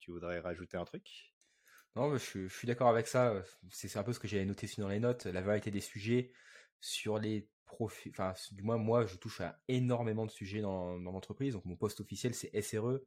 tu 0.00 0.10
voudrais 0.10 0.40
rajouter 0.40 0.76
un 0.76 0.84
truc? 0.84 1.34
Non, 1.96 2.16
je, 2.16 2.46
je 2.46 2.54
suis 2.54 2.66
d'accord 2.66 2.88
avec 2.88 3.06
ça. 3.06 3.42
C'est 3.70 3.96
un 3.96 4.02
peu 4.02 4.12
ce 4.12 4.20
que 4.20 4.28
j'avais 4.28 4.44
noté 4.44 4.68
dans 4.78 4.88
les 4.88 5.00
notes. 5.00 5.26
La 5.26 5.40
variété 5.40 5.70
des 5.70 5.80
sujets 5.80 6.32
sur 6.80 7.18
les 7.18 7.48
enfin, 7.80 8.34
du 8.52 8.62
moins, 8.62 8.78
moi, 8.78 9.06
je 9.06 9.16
touche 9.16 9.40
à 9.40 9.60
énormément 9.68 10.26
de 10.26 10.30
sujets 10.30 10.60
dans, 10.60 10.98
dans 10.98 11.12
l'entreprise. 11.12 11.54
Donc, 11.54 11.64
mon 11.64 11.76
poste 11.76 12.00
officiel, 12.00 12.34
c'est 12.34 12.50
SRE, 12.62 13.00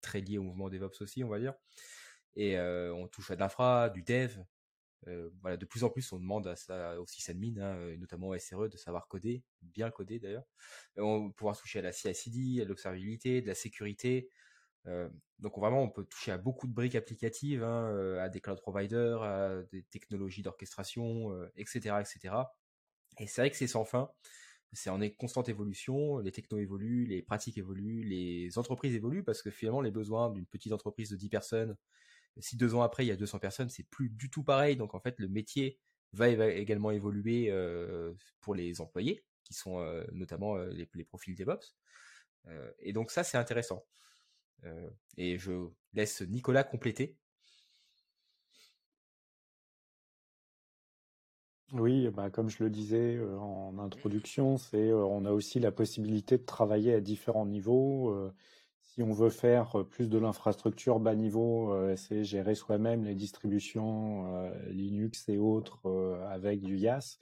très 0.00 0.20
lié 0.20 0.38
au 0.38 0.42
mouvement 0.42 0.68
DevOps 0.68 1.00
aussi, 1.00 1.24
on 1.24 1.28
va 1.28 1.38
dire. 1.38 1.54
Et 2.36 2.58
euh, 2.58 2.92
on 2.94 3.08
touche 3.08 3.30
à 3.30 3.34
de 3.34 3.40
l'infra, 3.40 3.90
du 3.90 4.02
dev. 4.02 4.38
Euh, 5.06 5.30
voilà, 5.40 5.56
de 5.56 5.64
plus 5.64 5.84
en 5.84 5.90
plus, 5.90 6.12
on 6.12 6.18
demande 6.18 6.46
à 6.46 6.56
ça 6.56 7.00
aussi 7.00 7.16
sysadmin, 7.16 7.56
hein, 7.58 7.96
notamment 7.98 8.28
au 8.28 8.38
SRE, 8.38 8.68
de 8.68 8.76
savoir 8.76 9.06
coder, 9.08 9.42
bien 9.62 9.90
coder 9.90 10.18
d'ailleurs. 10.18 10.44
On 10.96 11.26
va 11.26 11.32
pouvoir 11.32 11.56
toucher 11.56 11.78
à 11.78 11.82
la 11.82 11.92
CI/CD, 11.92 12.62
à 12.62 12.64
l'observabilité, 12.64 13.40
de 13.40 13.46
la 13.46 13.54
sécurité. 13.54 14.30
Euh, 14.86 15.08
donc 15.38 15.56
vraiment, 15.58 15.82
on 15.82 15.90
peut 15.90 16.04
toucher 16.04 16.32
à 16.32 16.38
beaucoup 16.38 16.66
de 16.66 16.72
briques 16.72 16.96
applicatives, 16.96 17.62
hein, 17.62 18.18
à 18.18 18.28
des 18.28 18.40
cloud 18.40 18.60
providers, 18.60 19.22
à 19.22 19.62
des 19.72 19.84
technologies 19.84 20.42
d'orchestration, 20.42 21.32
etc., 21.56 22.00
etc. 22.00 22.34
Et 23.18 23.26
c'est 23.26 23.42
vrai 23.42 23.50
que 23.50 23.56
c'est 23.56 23.66
sans 23.66 23.84
fin. 23.84 24.10
C'est 24.72 24.90
en 24.90 25.00
constante 25.10 25.48
évolution. 25.48 26.18
Les 26.18 26.32
technos 26.32 26.58
évoluent, 26.58 27.06
les 27.06 27.22
pratiques 27.22 27.58
évoluent, 27.58 28.02
les 28.02 28.58
entreprises 28.58 28.94
évoluent 28.94 29.24
parce 29.24 29.42
que 29.42 29.50
finalement, 29.50 29.80
les 29.80 29.90
besoins 29.90 30.30
d'une 30.30 30.46
petite 30.46 30.72
entreprise 30.72 31.10
de 31.10 31.16
10 31.16 31.28
personnes, 31.30 31.76
si 32.38 32.56
deux 32.56 32.74
ans 32.74 32.82
après, 32.82 33.04
il 33.04 33.08
y 33.08 33.12
a 33.12 33.16
200 33.16 33.38
personnes, 33.38 33.68
c'est 33.68 33.84
plus 33.84 34.10
du 34.10 34.30
tout 34.30 34.42
pareil. 34.42 34.76
Donc, 34.76 34.94
en 34.94 35.00
fait, 35.00 35.14
le 35.18 35.28
métier 35.28 35.78
va, 36.12 36.28
également 36.28 36.90
évoluer 36.90 37.52
pour 38.40 38.54
les 38.54 38.80
employés, 38.80 39.24
qui 39.44 39.54
sont 39.54 39.80
notamment 40.12 40.56
les, 40.56 40.88
les, 40.94 41.04
profils 41.04 41.34
DevOps. 41.34 41.74
et 42.78 42.92
donc, 42.92 43.10
ça, 43.10 43.24
c'est 43.24 43.38
intéressant. 43.38 43.84
et 45.16 45.38
je 45.38 45.68
laisse 45.94 46.22
Nicolas 46.22 46.64
compléter 46.64 47.16
Oui, 51.72 52.08
bah, 52.08 52.30
comme 52.30 52.48
je 52.48 52.64
le 52.64 52.70
disais 52.70 53.20
en 53.38 53.78
introduction, 53.78 54.56
c'est 54.56 54.88
euh, 54.88 55.04
on 55.04 55.26
a 55.26 55.32
aussi 55.32 55.60
la 55.60 55.70
possibilité 55.70 56.38
de 56.38 56.44
travailler 56.44 56.94
à 56.94 57.00
différents 57.00 57.44
niveaux. 57.44 58.32
Euh, 58.98 59.02
si 59.02 59.02
on 59.02 59.12
veut 59.12 59.30
faire 59.30 59.84
plus 59.90 60.08
de 60.08 60.18
l'infrastructure 60.18 61.00
bas 61.00 61.14
niveau, 61.14 61.72
c'est 61.96 62.24
gérer 62.24 62.54
soi-même 62.54 63.04
les 63.04 63.14
distributions 63.14 64.50
Linux 64.70 65.28
et 65.28 65.38
autres 65.38 65.88
avec 66.28 66.60
du 66.60 66.76
YAS, 66.76 67.18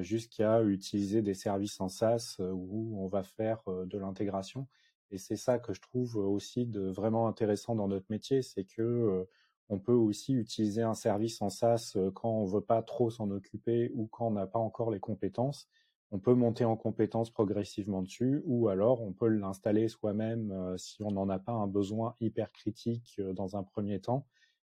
jusqu'à 0.00 0.62
utiliser 0.62 1.22
des 1.22 1.34
services 1.34 1.80
en 1.80 1.88
SaaS 1.88 2.36
où 2.40 2.98
on 2.98 3.06
va 3.06 3.22
faire 3.22 3.62
de 3.66 3.98
l'intégration. 3.98 4.66
Et 5.10 5.18
c'est 5.18 5.36
ça 5.36 5.58
que 5.58 5.72
je 5.72 5.80
trouve 5.80 6.16
aussi 6.16 6.66
de 6.66 6.88
vraiment 6.88 7.28
intéressant 7.28 7.76
dans 7.76 7.88
notre 7.88 8.06
métier, 8.10 8.42
c'est 8.42 8.64
que 8.64 9.26
on 9.68 9.78
peut 9.78 9.92
aussi 9.92 10.34
utiliser 10.34 10.82
un 10.82 10.94
service 10.94 11.40
en 11.40 11.48
SaaS 11.48 11.94
euh, 11.96 12.10
quand 12.10 12.30
on 12.30 12.44
veut 12.44 12.60
pas 12.60 12.82
trop 12.82 13.10
s'en 13.10 13.30
occuper 13.30 13.90
ou 13.94 14.06
quand 14.06 14.28
on 14.28 14.32
n'a 14.32 14.46
pas 14.46 14.58
encore 14.58 14.90
les 14.90 15.00
compétences. 15.00 15.68
On 16.14 16.18
peut 16.18 16.34
monter 16.34 16.64
en 16.64 16.76
compétences 16.76 17.30
progressivement 17.30 18.00
dessus 18.00 18.40
ou 18.46 18.68
alors 18.68 19.02
on 19.02 19.12
peut 19.12 19.28
l'installer 19.28 19.88
soi-même 19.88 20.52
euh, 20.52 20.78
si 20.78 21.02
on 21.02 21.10
n'en 21.10 21.28
a 21.28 21.38
pas 21.38 21.52
un 21.52 21.66
besoin 21.66 22.14
hyper 22.20 22.52
critique 22.52 23.16
euh, 23.18 23.32
dans 23.34 23.56
un 23.56 23.62
premier 23.62 24.00
temps 24.00 24.26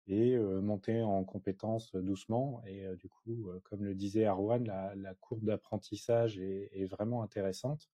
et 0.09 0.37
monter 0.37 1.03
en 1.03 1.25
compétences 1.25 1.97
doucement. 1.97 2.63
Et 2.67 2.85
du 2.97 3.09
coup, 3.09 3.49
comme 3.63 3.85
le 3.85 3.95
disait 3.95 4.27
Arwan, 4.27 4.63
la, 4.63 5.15
courbe 5.15 5.45
d'apprentissage 5.45 6.39
est, 6.39 6.85
vraiment 6.85 7.23
intéressante. 7.23 7.89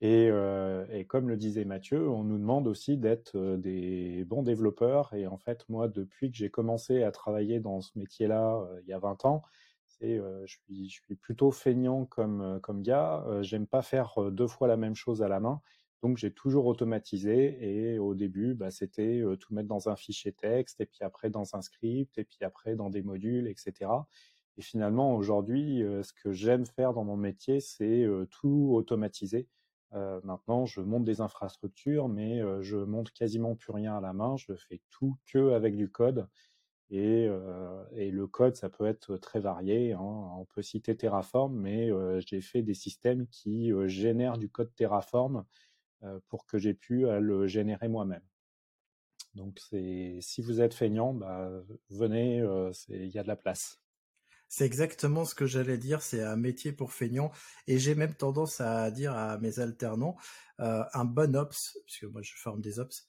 Et, 0.00 0.28
euh, 0.30 0.84
comme 1.08 1.28
le 1.28 1.36
disait 1.36 1.64
Mathieu, 1.64 2.08
on 2.08 2.22
nous 2.22 2.38
demande 2.38 2.68
aussi 2.68 2.96
d'être 2.96 3.36
euh, 3.36 3.56
des 3.56 4.24
bons 4.24 4.42
développeurs. 4.42 5.12
Et 5.14 5.26
en 5.26 5.38
fait, 5.38 5.68
moi, 5.68 5.88
depuis 5.88 6.30
que 6.30 6.36
j'ai 6.36 6.50
commencé 6.50 7.02
à 7.02 7.10
travailler 7.10 7.58
dans 7.58 7.80
ce 7.80 7.98
métier-là 7.98 8.60
euh, 8.60 8.80
il 8.82 8.88
y 8.88 8.92
a 8.92 8.98
20 9.00 9.24
ans, 9.24 9.42
je, 10.00 10.56
suis, 10.66 11.16
plutôt 11.16 11.50
feignant 11.50 12.04
comme, 12.06 12.60
gars. 12.82 13.24
J'aime 13.42 13.66
pas 13.66 13.82
faire 13.82 14.30
deux 14.30 14.46
fois 14.46 14.68
la 14.68 14.76
même 14.76 14.94
chose 14.94 15.22
à 15.22 15.28
la 15.28 15.40
main. 15.40 15.60
Donc, 16.02 16.16
j'ai 16.16 16.32
toujours 16.32 16.66
automatisé. 16.66 17.58
Et 17.60 17.98
au 17.98 18.14
début, 18.14 18.54
bah, 18.54 18.70
c'était 18.70 19.22
tout 19.40 19.54
mettre 19.54 19.68
dans 19.68 19.88
un 19.88 19.96
fichier 19.96 20.32
texte, 20.32 20.80
et 20.80 20.86
puis 20.86 21.00
après 21.02 21.30
dans 21.30 21.56
un 21.56 21.62
script, 21.62 22.18
et 22.18 22.24
puis 22.24 22.38
après 22.42 22.76
dans 22.76 22.90
des 22.90 23.02
modules, 23.02 23.48
etc. 23.48 23.90
Et 24.56 24.62
finalement, 24.62 25.14
aujourd'hui, 25.14 25.84
ce 26.02 26.12
que 26.12 26.32
j'aime 26.32 26.66
faire 26.66 26.92
dans 26.92 27.04
mon 27.04 27.16
métier, 27.16 27.60
c'est 27.60 28.06
tout 28.30 28.70
automatiser. 28.74 29.48
Maintenant, 29.92 30.66
je 30.66 30.80
monte 30.80 31.04
des 31.04 31.20
infrastructures, 31.20 32.08
mais 32.08 32.42
je 32.62 32.76
monte 32.76 33.10
quasiment 33.12 33.54
plus 33.54 33.72
rien 33.72 33.96
à 33.96 34.00
la 34.00 34.12
main. 34.12 34.36
Je 34.36 34.52
fais 34.54 34.80
tout 34.90 35.16
que 35.26 35.52
avec 35.52 35.76
du 35.76 35.90
code. 35.90 36.28
Et, 36.90 37.26
euh, 37.28 37.84
et 37.92 38.10
le 38.10 38.26
code, 38.26 38.56
ça 38.56 38.68
peut 38.68 38.86
être 38.86 39.16
très 39.18 39.40
varié. 39.40 39.92
Hein. 39.92 40.00
On 40.00 40.46
peut 40.46 40.62
citer 40.62 40.96
Terraform, 40.96 41.54
mais 41.54 41.90
j'ai 42.20 42.40
fait 42.40 42.62
des 42.62 42.74
systèmes 42.74 43.26
qui 43.28 43.72
génèrent 43.86 44.38
du 44.38 44.48
code 44.48 44.74
Terraform 44.74 45.44
pour 46.28 46.46
que 46.46 46.58
j'ai 46.58 46.74
pu 46.74 47.06
le 47.06 47.46
générer 47.46 47.88
moi-même. 47.88 48.22
Donc, 49.34 49.60
si 49.60 50.42
vous 50.42 50.60
êtes 50.60 50.74
feignant, 50.74 51.12
bah, 51.12 51.50
venez, 51.90 52.42
il 52.88 53.08
y 53.08 53.18
a 53.18 53.22
de 53.22 53.28
la 53.28 53.36
place. 53.36 53.78
C'est 54.48 54.64
exactement 54.64 55.26
ce 55.26 55.34
que 55.34 55.46
j'allais 55.46 55.76
dire, 55.76 56.00
c'est 56.00 56.22
un 56.22 56.36
métier 56.36 56.72
pour 56.72 56.92
feignants. 56.92 57.30
Et 57.66 57.78
j'ai 57.78 57.94
même 57.94 58.14
tendance 58.14 58.60
à 58.62 58.90
dire 58.90 59.12
à 59.12 59.36
mes 59.38 59.60
alternants, 59.60 60.16
euh, 60.60 60.82
un 60.94 61.04
bon 61.04 61.36
ops, 61.36 61.78
puisque 61.84 62.04
moi 62.04 62.22
je 62.22 62.32
forme 62.34 62.62
des 62.62 62.78
ops, 62.78 63.06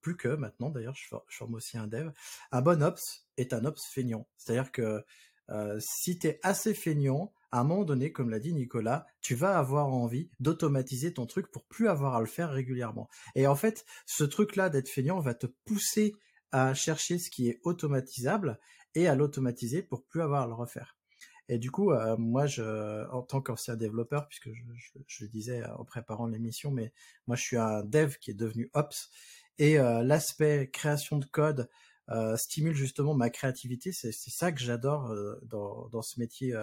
plus 0.00 0.16
que 0.16 0.28
maintenant 0.28 0.70
d'ailleurs, 0.70 0.94
je, 0.94 1.14
forme 1.28 1.54
aussi 1.54 1.78
un 1.78 1.86
dev, 1.86 2.10
un 2.52 2.62
bon 2.62 2.82
ops 2.82 3.26
est 3.36 3.52
un 3.52 3.64
ops 3.64 3.84
feignant. 3.86 4.28
C'est-à-dire 4.36 4.72
que 4.72 5.04
euh, 5.50 5.78
si 5.80 6.18
tu 6.18 6.28
es 6.28 6.40
assez 6.42 6.74
feignant, 6.74 7.32
à 7.52 7.60
un 7.60 7.64
moment 7.64 7.84
donné, 7.84 8.12
comme 8.12 8.30
l'a 8.30 8.38
dit 8.38 8.54
Nicolas, 8.54 9.06
tu 9.20 9.34
vas 9.34 9.58
avoir 9.58 9.88
envie 9.88 10.30
d'automatiser 10.38 11.12
ton 11.12 11.26
truc 11.26 11.50
pour 11.50 11.64
plus 11.64 11.88
avoir 11.88 12.14
à 12.14 12.20
le 12.20 12.26
faire 12.26 12.50
régulièrement. 12.50 13.08
Et 13.34 13.46
en 13.46 13.56
fait, 13.56 13.84
ce 14.06 14.22
truc-là 14.22 14.70
d'être 14.70 14.88
feignant 14.88 15.18
va 15.18 15.34
te 15.34 15.46
pousser 15.64 16.14
à 16.52 16.74
chercher 16.74 17.18
ce 17.18 17.30
qui 17.30 17.48
est 17.48 17.60
automatisable 17.64 18.58
et 18.94 19.08
à 19.08 19.14
l'automatiser 19.14 19.82
pour 19.82 20.04
plus 20.04 20.22
avoir 20.22 20.42
à 20.42 20.46
le 20.46 20.54
refaire. 20.54 20.96
Et 21.48 21.58
du 21.58 21.72
coup, 21.72 21.90
euh, 21.90 22.16
moi, 22.16 22.46
en 23.10 23.22
tant 23.22 23.40
qu'ancien 23.40 23.74
développeur, 23.74 24.28
puisque 24.28 24.52
je, 24.52 24.62
je, 25.08 25.24
le 25.24 25.28
disais 25.28 25.64
en 25.64 25.84
préparant 25.84 26.28
l'émission, 26.28 26.70
mais 26.70 26.92
moi, 27.26 27.34
je 27.34 27.42
suis 27.42 27.56
un 27.56 27.82
dev 27.82 28.14
qui 28.20 28.30
est 28.30 28.34
devenu 28.34 28.70
ops, 28.72 29.10
et 29.60 29.78
euh, 29.78 30.02
l'aspect 30.02 30.68
création 30.72 31.18
de 31.18 31.26
code 31.26 31.68
euh, 32.08 32.36
stimule 32.36 32.74
justement 32.74 33.14
ma 33.14 33.30
créativité. 33.30 33.92
C'est 33.92 34.12
ça 34.12 34.50
que 34.50 34.60
j'adore 34.60 35.14
dans, 35.42 35.88
dans 35.88 36.02
ce 36.02 36.18
métier, 36.18 36.54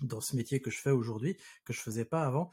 dans 0.00 0.20
ce 0.20 0.34
métier 0.34 0.60
que 0.60 0.70
je 0.70 0.78
fais 0.78 0.90
aujourd'hui, 0.90 1.36
que 1.64 1.72
je 1.72 1.80
faisais 1.80 2.04
pas 2.04 2.24
avant. 2.24 2.50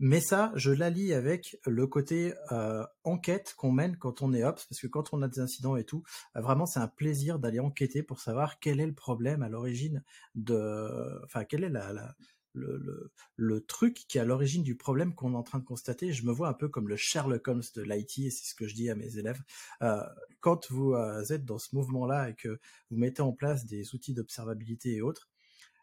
Mais 0.00 0.20
ça, 0.20 0.52
je 0.54 0.70
l'allie 0.70 1.12
avec 1.12 1.58
le 1.66 1.88
côté 1.88 2.32
euh, 2.52 2.84
enquête 3.02 3.54
qu'on 3.56 3.72
mène 3.72 3.96
quand 3.96 4.22
on 4.22 4.32
est 4.32 4.44
ops, 4.44 4.64
parce 4.64 4.80
que 4.80 4.86
quand 4.86 5.12
on 5.12 5.22
a 5.22 5.28
des 5.28 5.40
incidents 5.40 5.74
et 5.74 5.82
tout, 5.82 6.04
euh, 6.36 6.40
vraiment 6.40 6.66
c'est 6.66 6.78
un 6.78 6.86
plaisir 6.86 7.40
d'aller 7.40 7.58
enquêter 7.58 8.04
pour 8.04 8.20
savoir 8.20 8.60
quel 8.60 8.78
est 8.78 8.86
le 8.86 8.94
problème 8.94 9.42
à 9.42 9.48
l'origine 9.48 10.04
de, 10.36 11.20
enfin 11.24 11.44
quel 11.44 11.64
est 11.64 11.68
la 11.68 12.14
le, 12.54 13.64
truc 13.66 14.04
qui 14.08 14.18
est 14.18 14.20
à 14.20 14.24
l'origine 14.24 14.62
du 14.62 14.76
problème 14.76 15.14
qu'on 15.14 15.34
est 15.34 15.36
en 15.36 15.42
train 15.42 15.58
de 15.58 15.64
constater. 15.64 16.12
Je 16.12 16.24
me 16.24 16.32
vois 16.32 16.48
un 16.48 16.54
peu 16.54 16.68
comme 16.68 16.88
le 16.88 16.96
Sherlock 16.96 17.46
Holmes 17.46 17.62
de 17.74 17.82
l'IT, 17.82 18.18
et 18.18 18.30
c'est 18.30 18.46
ce 18.46 18.54
que 18.54 18.66
je 18.66 18.74
dis 18.74 18.90
à 18.90 18.94
mes 18.94 19.18
élèves. 19.18 19.40
Euh, 19.82 20.02
quand 20.40 20.70
vous 20.70 20.94
euh, 20.94 21.24
êtes 21.30 21.44
dans 21.44 21.58
ce 21.58 21.74
mouvement-là 21.74 22.30
et 22.30 22.34
que 22.34 22.60
vous 22.90 22.96
mettez 22.96 23.22
en 23.22 23.32
place 23.32 23.66
des 23.66 23.94
outils 23.94 24.14
d'observabilité 24.14 24.94
et 24.94 25.02
autres, 25.02 25.28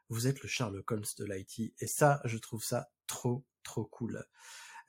vous 0.09 0.27
êtes 0.27 0.41
le 0.41 0.47
Sherlock 0.47 0.89
Holmes 0.91 1.03
de 1.17 1.25
l'IT. 1.25 1.73
Et 1.79 1.87
ça, 1.87 2.21
je 2.25 2.37
trouve 2.37 2.63
ça 2.63 2.89
trop, 3.07 3.43
trop 3.63 3.85
cool. 3.85 4.23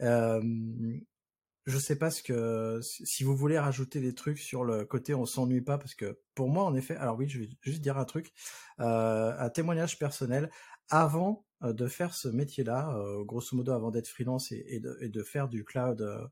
je 0.01 1.79
sais 1.79 1.97
pas 1.97 2.11
ce 2.11 2.23
que 2.23 2.81
si 2.83 3.25
vous 3.25 3.35
voulez 3.37 3.59
rajouter 3.59 4.01
des 4.01 4.15
trucs 4.15 4.39
sur 4.39 4.65
le 4.65 4.85
côté 4.85 5.15
on 5.15 5.27
s'ennuie 5.27 5.63
pas 5.63 5.79
parce 5.79 5.97
que 5.97 6.21
pour 6.35 6.49
moi 6.49 6.65
en 6.65 6.77
effet 6.77 6.95
alors 6.97 7.19
oui 7.19 7.29
je 7.29 7.41
vais 7.41 7.49
juste 7.63 7.81
dire 7.81 7.99
un 7.99 8.05
truc 8.05 8.33
euh, 8.79 9.35
un 9.37 9.51
témoignage 9.51 9.99
personnel 9.99 10.49
avant 10.91 11.45
euh, 11.45 11.46
de 11.63 11.87
faire 11.87 12.15
ce 12.15 12.29
métier 12.29 12.65
là 12.65 12.97
euh, 12.97 13.25
grosso 13.25 13.57
modo 13.57 13.73
avant 13.73 13.91
d'être 13.91 14.09
freelance 14.09 14.53
et, 14.53 14.81
de, 14.81 15.23
faire 15.23 15.49
du 15.49 15.65
cloud 15.65 16.03
euh, 16.03 16.27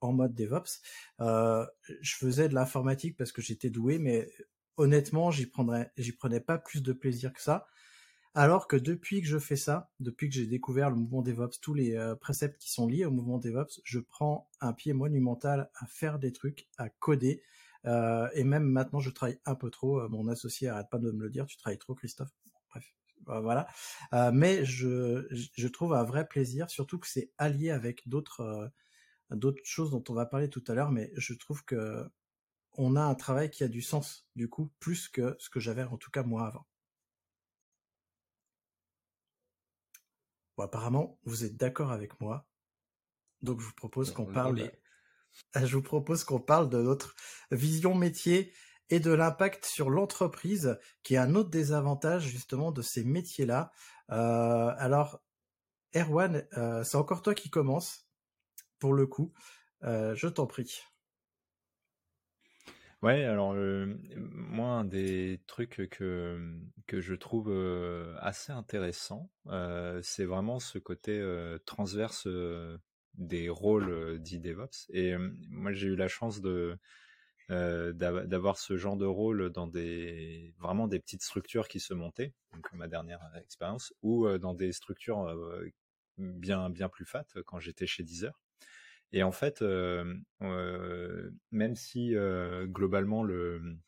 en 0.00 0.12
mode 0.12 0.34
DevOps 0.34 0.80
je 1.18 2.16
faisais 2.16 2.48
de 2.48 2.54
l'informatique 2.54 3.16
parce 3.16 3.32
que 3.32 3.42
j'étais 3.42 3.70
doué 3.70 3.98
mais 3.98 4.28
honnêtement 4.76 5.30
j'y 5.30 5.46
prendrais 5.46 5.92
j'y 5.96 6.12
prenais 6.12 6.40
pas 6.40 6.58
plus 6.58 6.82
de 6.82 6.92
plaisir 6.92 7.32
que 7.32 7.42
ça 7.42 7.66
alors 8.36 8.66
que 8.66 8.74
depuis 8.74 9.20
que 9.20 9.28
je 9.28 9.38
fais 9.38 9.54
ça, 9.54 9.92
depuis 10.00 10.28
que 10.28 10.34
j'ai 10.34 10.46
découvert 10.46 10.90
le 10.90 10.96
mouvement 10.96 11.22
DevOps, 11.22 11.60
tous 11.60 11.72
les 11.72 11.94
euh, 11.94 12.16
préceptes 12.16 12.60
qui 12.60 12.68
sont 12.68 12.88
liés 12.88 13.04
au 13.04 13.12
mouvement 13.12 13.38
DevOps, 13.38 13.80
je 13.84 14.00
prends 14.00 14.50
un 14.60 14.72
pied 14.72 14.92
monumental 14.92 15.70
à 15.76 15.86
faire 15.86 16.18
des 16.18 16.32
trucs, 16.32 16.68
à 16.76 16.88
coder. 16.88 17.42
Euh, 17.86 18.28
et 18.34 18.42
même 18.42 18.64
maintenant, 18.64 18.98
je 18.98 19.10
travaille 19.10 19.38
un 19.46 19.54
peu 19.54 19.70
trop. 19.70 20.00
Euh, 20.00 20.08
mon 20.08 20.26
associé 20.26 20.68
arrête 20.68 20.90
pas 20.90 20.98
de 20.98 21.12
me 21.12 21.22
le 21.22 21.30
dire. 21.30 21.46
Tu 21.46 21.56
travailles 21.56 21.78
trop, 21.78 21.94
Christophe. 21.94 22.34
Bref, 23.26 23.42
voilà. 23.42 23.66
mais 24.32 24.64
je, 24.64 25.26
je 25.30 25.68
trouve 25.68 25.94
un 25.94 26.04
vrai 26.04 26.26
plaisir, 26.26 26.70
surtout 26.70 26.98
que 26.98 27.08
c'est 27.08 27.32
allié 27.38 27.70
avec 27.70 28.06
d'autres 28.08 28.70
d'autres 29.30 29.62
choses 29.64 29.90
dont 29.90 30.04
on 30.08 30.14
va 30.14 30.26
parler 30.26 30.48
tout 30.48 30.62
à 30.68 30.74
l'heure. 30.74 30.90
Mais 30.90 31.10
je 31.16 31.34
trouve 31.34 31.64
que 31.64 32.04
on 32.76 32.96
a 32.96 33.02
un 33.02 33.14
travail 33.14 33.50
qui 33.50 33.64
a 33.64 33.68
du 33.68 33.82
sens, 33.82 34.26
du 34.36 34.48
coup, 34.48 34.72
plus 34.80 35.08
que 35.08 35.36
ce 35.38 35.48
que 35.50 35.60
j'avais 35.60 35.84
en 35.84 35.96
tout 35.96 36.10
cas 36.10 36.22
moi 36.22 36.46
avant. 36.46 36.66
Bon, 40.56 40.64
apparemment, 40.64 41.18
vous 41.24 41.44
êtes 41.44 41.56
d'accord 41.56 41.90
avec 41.90 42.20
moi. 42.20 42.46
Donc, 43.42 43.60
je 43.60 43.66
vous 43.66 43.74
propose 43.74 44.12
qu'on 44.12 44.26
parle. 44.26 44.70
Je 45.56 45.74
vous 45.74 45.82
propose 45.82 46.22
qu'on 46.22 46.38
parle 46.38 46.70
de 46.70 46.80
notre 46.80 47.16
vision 47.50 47.96
métier 47.96 48.52
et 48.90 49.00
de 49.00 49.12
l'impact 49.12 49.64
sur 49.64 49.90
l'entreprise, 49.90 50.78
qui 51.02 51.14
est 51.14 51.18
un 51.18 51.34
autre 51.34 51.50
désavantage 51.50 52.24
justement 52.24 52.72
de 52.72 52.82
ces 52.82 53.04
métiers-là. 53.04 53.72
Euh, 54.10 54.72
alors, 54.76 55.22
Erwan, 55.94 56.46
euh, 56.56 56.84
c'est 56.84 56.96
encore 56.96 57.22
toi 57.22 57.34
qui 57.34 57.50
commence, 57.50 58.06
pour 58.78 58.92
le 58.92 59.06
coup. 59.06 59.32
Euh, 59.84 60.14
je 60.14 60.28
t'en 60.28 60.46
prie. 60.46 60.80
Ouais, 63.02 63.24
alors 63.24 63.54
moi, 64.16 64.68
un 64.68 64.84
des 64.84 65.42
trucs 65.46 65.90
que, 65.90 66.58
que 66.86 67.00
je 67.02 67.14
trouve 67.14 67.52
assez 68.18 68.50
intéressant, 68.50 69.30
c'est 70.02 70.24
vraiment 70.24 70.58
ce 70.58 70.78
côté 70.78 71.22
transverse 71.66 72.26
des 73.12 73.50
rôles 73.50 74.18
dits 74.20 74.40
DevOps. 74.40 74.88
Et 74.88 75.16
moi, 75.50 75.72
j'ai 75.72 75.88
eu 75.88 75.96
la 75.96 76.08
chance 76.08 76.40
de 76.40 76.78
d'avoir 77.48 78.58
ce 78.58 78.76
genre 78.76 78.96
de 78.96 79.06
rôle 79.06 79.50
dans 79.50 79.66
des 79.66 80.54
vraiment 80.58 80.88
des 80.88 80.98
petites 80.98 81.22
structures 81.22 81.68
qui 81.68 81.80
se 81.80 81.94
montaient, 81.94 82.32
donc 82.52 82.72
ma 82.72 82.88
dernière 82.88 83.20
expérience, 83.42 83.92
ou 84.02 84.28
dans 84.38 84.54
des 84.54 84.72
structures 84.72 85.34
bien 86.16 86.70
bien 86.70 86.88
plus 86.88 87.04
fat 87.04 87.26
quand 87.44 87.58
j'étais 87.58 87.86
chez 87.86 88.02
Deezer. 88.02 88.40
Et 89.14 89.22
en 89.22 89.30
fait, 89.30 89.62
euh, 89.62 90.12
euh, 90.42 91.30
même 91.52 91.76
si 91.76 92.16
euh, 92.16 92.66
globalement 92.66 93.22
le, 93.22 93.78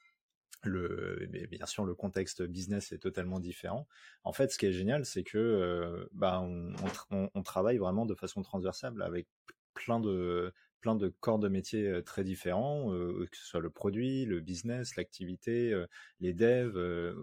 bien 0.62 1.66
sûr, 1.66 1.84
le 1.84 1.96
contexte 1.96 2.42
business 2.42 2.92
est 2.92 2.98
totalement 2.98 3.40
différent. 3.40 3.88
En 4.22 4.32
fait, 4.32 4.52
ce 4.52 4.58
qui 4.58 4.66
est 4.66 4.72
génial, 4.72 5.04
c'est 5.04 5.24
que 5.24 6.08
bah, 6.12 6.40
on, 6.40 7.42
travaille 7.42 7.78
vraiment 7.78 8.06
de 8.06 8.14
façon 8.14 8.42
transversale 8.42 9.02
avec 9.02 9.26
plein 9.74 9.98
de 9.98 10.52
plein 10.80 10.94
de 10.94 11.08
corps 11.20 11.38
de 11.38 11.48
métiers 11.48 12.02
très 12.04 12.24
différents, 12.24 12.90
que 12.90 13.36
ce 13.36 13.46
soit 13.46 13.60
le 13.60 13.70
produit, 13.70 14.24
le 14.24 14.40
business, 14.40 14.96
l'activité, 14.96 15.74
les 16.20 16.34
devs. 16.34 16.76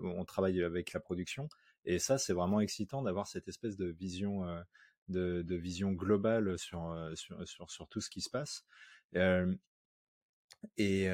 on 0.03 0.25
travaille 0.25 0.63
avec 0.63 0.93
la 0.93 0.99
production, 0.99 1.49
et 1.85 1.99
ça, 1.99 2.17
c'est 2.17 2.33
vraiment 2.33 2.59
excitant 2.61 3.01
d'avoir 3.01 3.27
cette 3.27 3.47
espèce 3.47 3.77
de 3.77 3.87
vision 3.87 4.45
de, 5.09 5.55
vision 5.55 5.91
globale 5.91 6.57
sur, 6.57 7.11
sur, 7.15 7.69
sur, 7.69 7.87
tout 7.87 8.01
ce 8.01 8.09
qui 8.09 8.21
se 8.21 8.29
passe. 8.29 8.65
Et, 10.77 11.09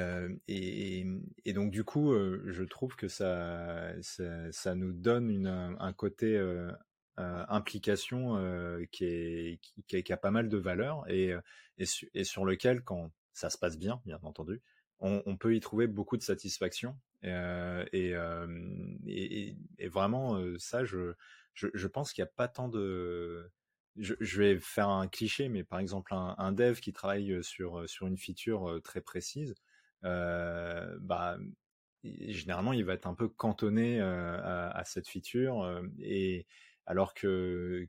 et, 0.48 1.52
donc 1.52 1.70
du 1.70 1.84
coup, 1.84 2.14
je 2.14 2.62
trouve 2.62 2.96
que 2.96 3.08
ça, 3.08 3.92
ça, 4.02 4.52
ça 4.52 4.74
nous 4.74 4.92
donne 4.92 5.30
une, 5.30 5.76
un 5.78 5.92
côté 5.92 6.38
implication 7.48 8.36
qui, 8.90 9.04
est, 9.04 9.60
qui, 9.86 10.12
a 10.12 10.16
pas 10.16 10.30
mal 10.30 10.48
de 10.48 10.56
valeur 10.56 11.08
et, 11.08 11.34
et, 11.78 12.24
sur 12.24 12.44
lequel, 12.44 12.82
quand 12.82 13.10
ça 13.32 13.50
se 13.50 13.58
passe 13.58 13.78
bien, 13.78 14.00
bien 14.04 14.18
entendu, 14.22 14.62
on, 14.98 15.36
peut 15.36 15.54
y 15.54 15.60
trouver 15.60 15.86
beaucoup 15.86 16.16
de 16.16 16.22
satisfaction. 16.22 16.96
et, 17.22 18.14
vraiment, 19.88 20.42
ça, 20.58 20.84
je, 20.84 21.86
pense 21.86 22.12
qu'il 22.12 22.22
n'y 22.22 22.28
a 22.28 22.32
pas 22.36 22.48
tant 22.48 22.68
de 22.68 23.50
je, 23.96 24.40
vais 24.40 24.58
faire 24.58 24.88
un 24.88 25.08
cliché, 25.08 25.48
mais 25.48 25.64
par 25.64 25.78
exemple 25.78 26.12
un, 26.14 26.52
dev 26.52 26.80
qui 26.80 26.92
travaille 26.92 27.42
sur 27.42 27.86
une 28.02 28.18
feature 28.18 28.80
très 28.84 29.00
précise, 29.00 29.54
euh, 30.04 30.96
bah 31.00 31.38
généralement 32.02 32.72
il 32.72 32.84
va 32.84 32.94
être 32.94 33.06
un 33.06 33.14
peu 33.14 33.28
cantonné 33.28 34.00
à, 34.00 34.82
cette 34.84 35.08
feature 35.08 35.82
et 35.98 36.46
alors 36.86 37.14
que, 37.14 37.86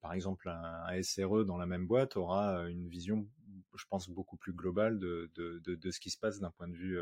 par 0.00 0.12
exemple 0.12 0.48
un, 0.48 1.02
SRE 1.02 1.44
dans 1.44 1.56
la 1.56 1.66
même 1.66 1.86
boîte 1.86 2.16
aura 2.16 2.68
une 2.68 2.88
vision, 2.88 3.28
je 3.76 3.84
pense 3.88 4.08
beaucoup 4.08 4.36
plus 4.36 4.52
globale 4.52 4.98
de 4.98 5.30
de, 5.34 5.58
de, 5.58 5.90
ce 5.90 6.00
qui 6.00 6.10
se 6.10 6.18
passe 6.18 6.40
d'un 6.40 6.50
point 6.50 6.68
de 6.68 6.76
vue 6.76 6.98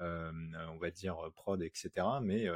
on 0.00 0.76
va 0.78 0.90
dire 0.90 1.16
prod, 1.34 1.62
etc. 1.62 1.90
Mais 2.22 2.46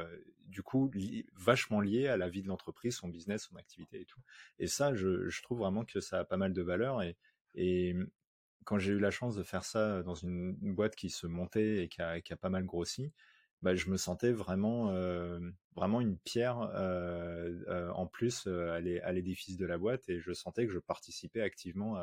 du 0.51 0.61
coup, 0.63 0.91
vachement 1.33 1.81
lié 1.81 2.07
à 2.07 2.17
la 2.17 2.29
vie 2.29 2.43
de 2.43 2.47
l'entreprise, 2.47 2.95
son 2.95 3.07
business, 3.07 3.43
son 3.43 3.55
activité 3.55 4.01
et 4.01 4.05
tout. 4.05 4.21
Et 4.59 4.67
ça, 4.67 4.93
je, 4.93 5.41
trouve 5.41 5.59
vraiment 5.59 5.85
que 5.85 5.99
ça 5.99 6.19
a 6.19 6.25
pas 6.25 6.37
mal 6.37 6.53
de 6.53 6.61
valeur. 6.61 7.01
Et, 7.55 7.95
quand 8.63 8.77
j'ai 8.77 8.93
eu 8.93 8.99
la 8.99 9.09
chance 9.09 9.35
de 9.35 9.41
faire 9.41 9.65
ça 9.65 10.03
dans 10.03 10.13
une, 10.13 10.55
boîte 10.61 10.95
qui 10.95 11.09
se 11.09 11.25
montait 11.25 11.83
et 11.83 11.89
qui 11.89 12.01
a, 12.01 12.21
qui 12.21 12.31
a 12.31 12.37
pas 12.37 12.49
mal 12.49 12.63
grossi, 12.63 13.11
bah, 13.61 13.75
je 13.75 13.89
me 13.89 13.97
sentais 13.97 14.31
vraiment, 14.31 14.89
euh, 14.89 15.39
vraiment 15.75 16.01
une 16.01 16.17
pierre 16.17 16.59
euh, 16.73 17.53
euh, 17.67 17.91
en 17.91 18.07
plus 18.07 18.47
à 18.47 18.79
l'édifice 18.79 19.57
de 19.57 19.65
la 19.65 19.77
boîte 19.77 20.09
et 20.09 20.19
je 20.19 20.33
sentais 20.33 20.65
que 20.65 20.73
je 20.73 20.79
participais 20.79 21.41
activement 21.41 21.97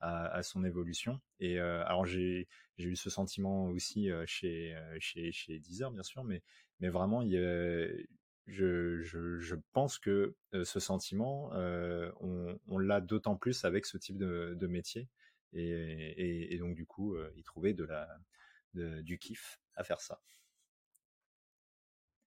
à, 0.00 0.42
son 0.42 0.64
évolution. 0.64 1.20
Et 1.40 1.58
alors 1.58 2.06
j'ai 2.06 2.48
eu 2.78 2.96
ce 2.96 3.10
sentiment 3.10 3.66
aussi 3.66 4.10
chez 4.26 4.76
chez 4.98 5.32
chez 5.32 5.58
Deezer 5.58 5.90
bien 5.90 6.02
sûr, 6.02 6.24
mais 6.24 6.42
mais 6.80 6.88
vraiment 6.88 7.22
il 7.22 7.36
je, 8.46 9.54
pense 9.72 9.98
que 9.98 10.34
ce 10.52 10.80
sentiment, 10.80 11.50
on, 12.20 12.78
l'a 12.78 13.00
d'autant 13.00 13.36
plus 13.36 13.64
avec 13.64 13.86
ce 13.86 13.96
type 13.96 14.18
de, 14.18 14.66
métier. 14.66 15.08
Et, 15.52 16.56
donc, 16.58 16.74
du 16.74 16.84
coup, 16.84 17.16
la, 17.16 18.08
de, 18.74 19.00
du 19.02 19.18
kiff 19.18 19.60
à 19.74 19.84
faire 19.84 20.00
ça. 20.00 20.20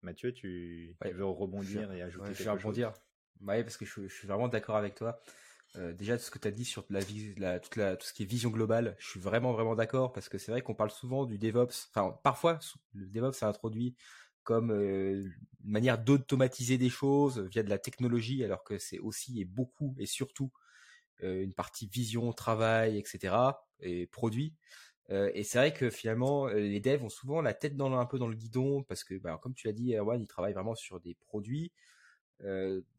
Mathieu, 0.02 0.34
tu, 0.34 0.96
veux 1.04 1.26
rebondir 1.26 1.92
et 1.92 2.02
ajouter 2.02 2.34
Je 2.34 2.44
vais 2.44 2.50
rebondir. 2.50 2.94
Oui, 3.42 3.64
parce 3.64 3.78
que 3.78 3.86
je, 3.86 4.08
je 4.08 4.14
suis 4.14 4.28
vraiment 4.28 4.48
d'accord 4.48 4.76
avec 4.76 4.96
toi. 4.96 5.22
Euh, 5.78 5.94
déjà, 5.94 6.18
tout 6.18 6.24
ce 6.24 6.32
que 6.32 6.40
tu 6.40 6.48
as 6.48 6.52
dit 6.52 6.66
sur 6.66 6.86
la, 6.90 7.00
la, 7.38 7.60
toute 7.60 7.76
la, 7.78 7.96
tout 7.96 8.06
ce 8.06 8.14
qui 8.14 8.24
est 8.24 8.26
vision 8.26 8.50
globale, 8.50 8.96
je 9.00 9.10
suis 9.10 9.20
vraiment, 9.20 9.54
vraiment 9.54 9.76
d'accord 9.76 10.12
parce 10.12 10.28
que 10.28 10.38
c'est 10.38 10.52
vrai 10.52 10.62
qu'on 10.62 10.76
parle 10.76 10.92
souvent 10.92 11.26
du 11.26 11.38
DevOps. 11.38 11.90
Enfin, 11.90 12.18
parfois, 12.24 12.60
le 12.94 13.08
DevOps 13.08 13.42
est 13.42 13.46
introduit 13.46 13.96
comme 14.44 14.72
euh, 14.72 15.24
une 15.64 15.72
manière 15.72 15.98
d'automatiser 15.98 16.78
des 16.78 16.90
choses 16.90 17.40
via 17.40 17.64
de 17.64 17.70
la 17.70 17.78
technologie, 17.78 18.44
alors 18.44 18.64
que 18.64 18.78
c'est 18.78 19.00
aussi 19.00 19.40
et 19.40 19.46
beaucoup 19.46 19.96
et 19.98 20.06
surtout 20.06 20.52
euh, 21.24 21.44
une 21.44 21.54
partie 21.54 21.88
vision, 21.88 22.34
travail, 22.34 22.98
etc. 22.98 23.64
et 23.80 24.08
produit. 24.08 24.56
Euh, 25.10 25.32
et 25.34 25.44
c'est 25.44 25.58
vrai 25.58 25.74
que 25.74 25.90
finalement, 25.90 26.48
les 26.48 26.80
devs 26.80 27.04
ont 27.04 27.10
souvent 27.10 27.42
la 27.42 27.54
tête 27.54 27.80
un 27.80 28.06
peu 28.06 28.20
dans 28.20 28.28
le 28.28 28.36
guidon 28.36 28.84
parce 28.84 29.04
que, 29.04 29.16
bah, 29.16 29.40
comme 29.42 29.54
tu 29.54 29.68
l'as 29.68 29.74
dit, 29.74 29.94
Erwan, 29.96 30.22
ils 30.22 30.28
travaillent 30.28 30.54
vraiment 30.54 30.76
sur 30.76 31.00
des 31.00 31.16
produits, 31.16 31.72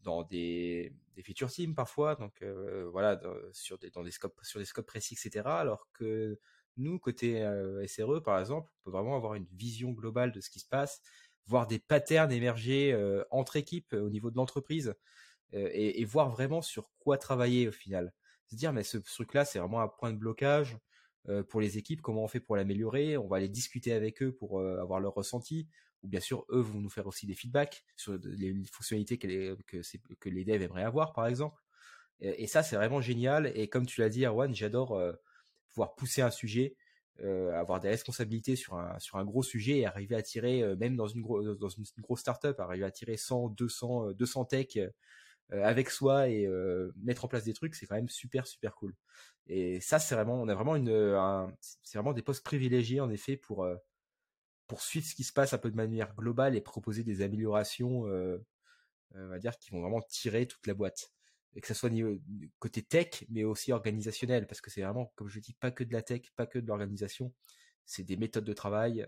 dans 0.02 0.22
des, 0.22 0.94
des 1.16 1.22
teams 1.22 1.74
parfois, 1.74 2.14
donc 2.14 2.44
voilà, 2.92 3.20
sur 3.52 3.78
des 3.78 3.90
scopes 4.10 4.86
précis, 4.86 5.14
etc. 5.14 5.48
Alors 5.58 5.88
que 5.92 6.38
nous, 6.76 6.98
côté 6.98 7.40
SRE 7.86 8.22
par 8.22 8.38
exemple, 8.38 8.70
on 8.70 8.84
peut 8.84 8.90
vraiment 8.90 9.16
avoir 9.16 9.34
une 9.34 9.46
vision 9.52 9.90
globale 9.90 10.30
de 10.32 10.40
ce 10.40 10.48
qui 10.48 10.60
se 10.60 10.68
passe, 10.68 11.02
voir 11.46 11.66
des 11.66 11.80
patterns 11.80 12.30
émerger 12.30 12.96
entre 13.30 13.56
équipes 13.56 13.94
au 13.94 14.10
niveau 14.10 14.30
de 14.30 14.36
l'entreprise 14.36 14.94
et, 15.52 16.04
voir 16.04 16.30
vraiment 16.30 16.62
sur 16.62 16.92
quoi 17.00 17.18
travailler 17.18 17.66
au 17.66 17.72
final. 17.72 18.12
Se 18.46 18.54
dire 18.54 18.72
mais 18.72 18.84
ce, 18.84 18.98
truc-là 18.98 19.44
c'est 19.44 19.58
vraiment 19.58 19.80
un 19.80 19.88
point 19.88 20.12
de 20.12 20.18
blocage 20.18 20.78
pour 21.48 21.60
les 21.60 21.78
équipes. 21.78 22.02
Comment 22.02 22.24
on 22.24 22.28
fait 22.28 22.40
pour 22.40 22.56
l'améliorer 22.56 23.16
On 23.16 23.26
va 23.26 23.36
aller 23.36 23.48
discuter 23.48 23.92
avec 23.92 24.22
eux 24.22 24.32
pour 24.32 24.60
avoir 24.60 25.00
leur 25.00 25.14
ressenti. 25.14 25.68
Ou 26.02 26.08
bien 26.08 26.20
sûr 26.20 26.44
eux 26.50 26.60
vont 26.60 26.80
nous 26.80 26.90
faire 26.90 27.06
aussi 27.06 27.26
des 27.26 27.34
feedbacks 27.34 27.84
sur 27.96 28.18
les 28.24 28.54
fonctionnalités 28.72 29.18
que 29.18 29.28
les, 29.28 29.56
que, 30.18 30.28
les 30.28 30.44
devs 30.44 30.62
aimeraient 30.62 30.82
avoir 30.82 31.12
par 31.12 31.26
exemple. 31.26 31.60
Et, 32.20 32.46
ça 32.46 32.62
c'est 32.62 32.76
vraiment 32.76 33.00
génial. 33.00 33.52
Et 33.54 33.68
comme 33.68 33.86
tu 33.86 34.00
l'as 34.00 34.08
dit 34.08 34.24
Erwan, 34.24 34.52
j'adore 34.54 35.00
pouvoir 35.68 35.94
pousser 35.94 36.22
un 36.22 36.30
sujet, 36.32 36.74
avoir 37.20 37.78
des 37.80 37.88
responsabilités 37.88 38.56
sur 38.56 38.74
un 38.74 38.98
sur 38.98 39.18
un 39.18 39.24
gros 39.24 39.44
sujet 39.44 39.78
et 39.78 39.86
arriver 39.86 40.16
à 40.16 40.22
tirer 40.22 40.74
même 40.74 40.96
dans 40.96 41.06
une 41.06 41.22
grosse 41.22 41.56
dans 41.58 41.68
une, 41.68 41.84
grosse 41.98 42.20
startup, 42.20 42.58
arriver 42.58 42.84
à 42.84 42.90
tirer 42.90 43.16
100, 43.16 43.50
200 43.50 44.12
200 44.12 44.44
tech 44.46 44.78
avec 45.50 45.90
soi 45.90 46.28
et 46.28 46.48
mettre 46.96 47.24
en 47.24 47.28
place 47.28 47.44
des 47.44 47.54
trucs, 47.54 47.74
c'est 47.74 47.86
quand 47.86 47.96
même 47.96 48.08
super 48.08 48.46
super 48.46 48.74
cool. 48.74 48.94
Et 49.46 49.80
ça 49.80 49.98
c'est 49.98 50.14
vraiment 50.14 50.40
on 50.40 50.48
a 50.48 50.54
vraiment 50.54 50.76
une 50.76 51.52
c'est 51.60 51.98
vraiment 51.98 52.12
des 52.12 52.22
postes 52.22 52.44
privilégiés 52.44 53.00
en 53.00 53.10
effet 53.10 53.36
pour 53.36 53.66
pour 54.66 54.82
suivre 54.82 55.06
ce 55.06 55.14
qui 55.14 55.24
se 55.24 55.32
passe 55.32 55.52
un 55.52 55.58
peu 55.58 55.70
de 55.70 55.76
manière 55.76 56.14
globale 56.14 56.56
et 56.56 56.60
proposer 56.60 57.04
des 57.04 57.22
améliorations 57.22 58.04
on 59.14 59.28
va 59.28 59.38
dire 59.38 59.58
qui 59.58 59.70
vont 59.70 59.80
vraiment 59.80 60.00
tirer 60.02 60.46
toute 60.46 60.66
la 60.66 60.74
boîte 60.74 61.12
et 61.54 61.60
que 61.60 61.66
ça 61.66 61.74
soit 61.74 61.90
côté 62.58 62.82
tech, 62.82 63.24
mais 63.28 63.44
aussi 63.44 63.72
organisationnel, 63.72 64.46
parce 64.46 64.60
que 64.60 64.70
c'est 64.70 64.82
vraiment, 64.82 65.12
comme 65.16 65.28
je 65.28 65.40
dis, 65.40 65.54
pas 65.54 65.70
que 65.70 65.84
de 65.84 65.92
la 65.92 66.02
tech, 66.02 66.22
pas 66.36 66.46
que 66.46 66.58
de 66.58 66.66
l'organisation, 66.66 67.32
c'est 67.84 68.04
des 68.04 68.16
méthodes 68.16 68.44
de 68.44 68.52
travail, 68.52 69.06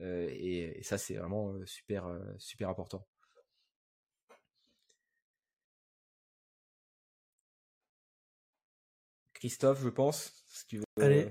euh, 0.00 0.28
et, 0.30 0.78
et, 0.78 0.82
ça 0.82 0.98
c'est 0.98 1.16
vraiment 1.16 1.52
euh, 1.52 1.66
super 1.66 2.06
euh, 2.06 2.20
super 2.38 2.68
important. 2.68 3.06
Christophe, 9.42 9.82
je 9.82 9.88
pense, 9.88 10.44
si 10.46 10.66
tu 10.68 10.78
veux. 10.78 10.84
Allez, 11.00 11.26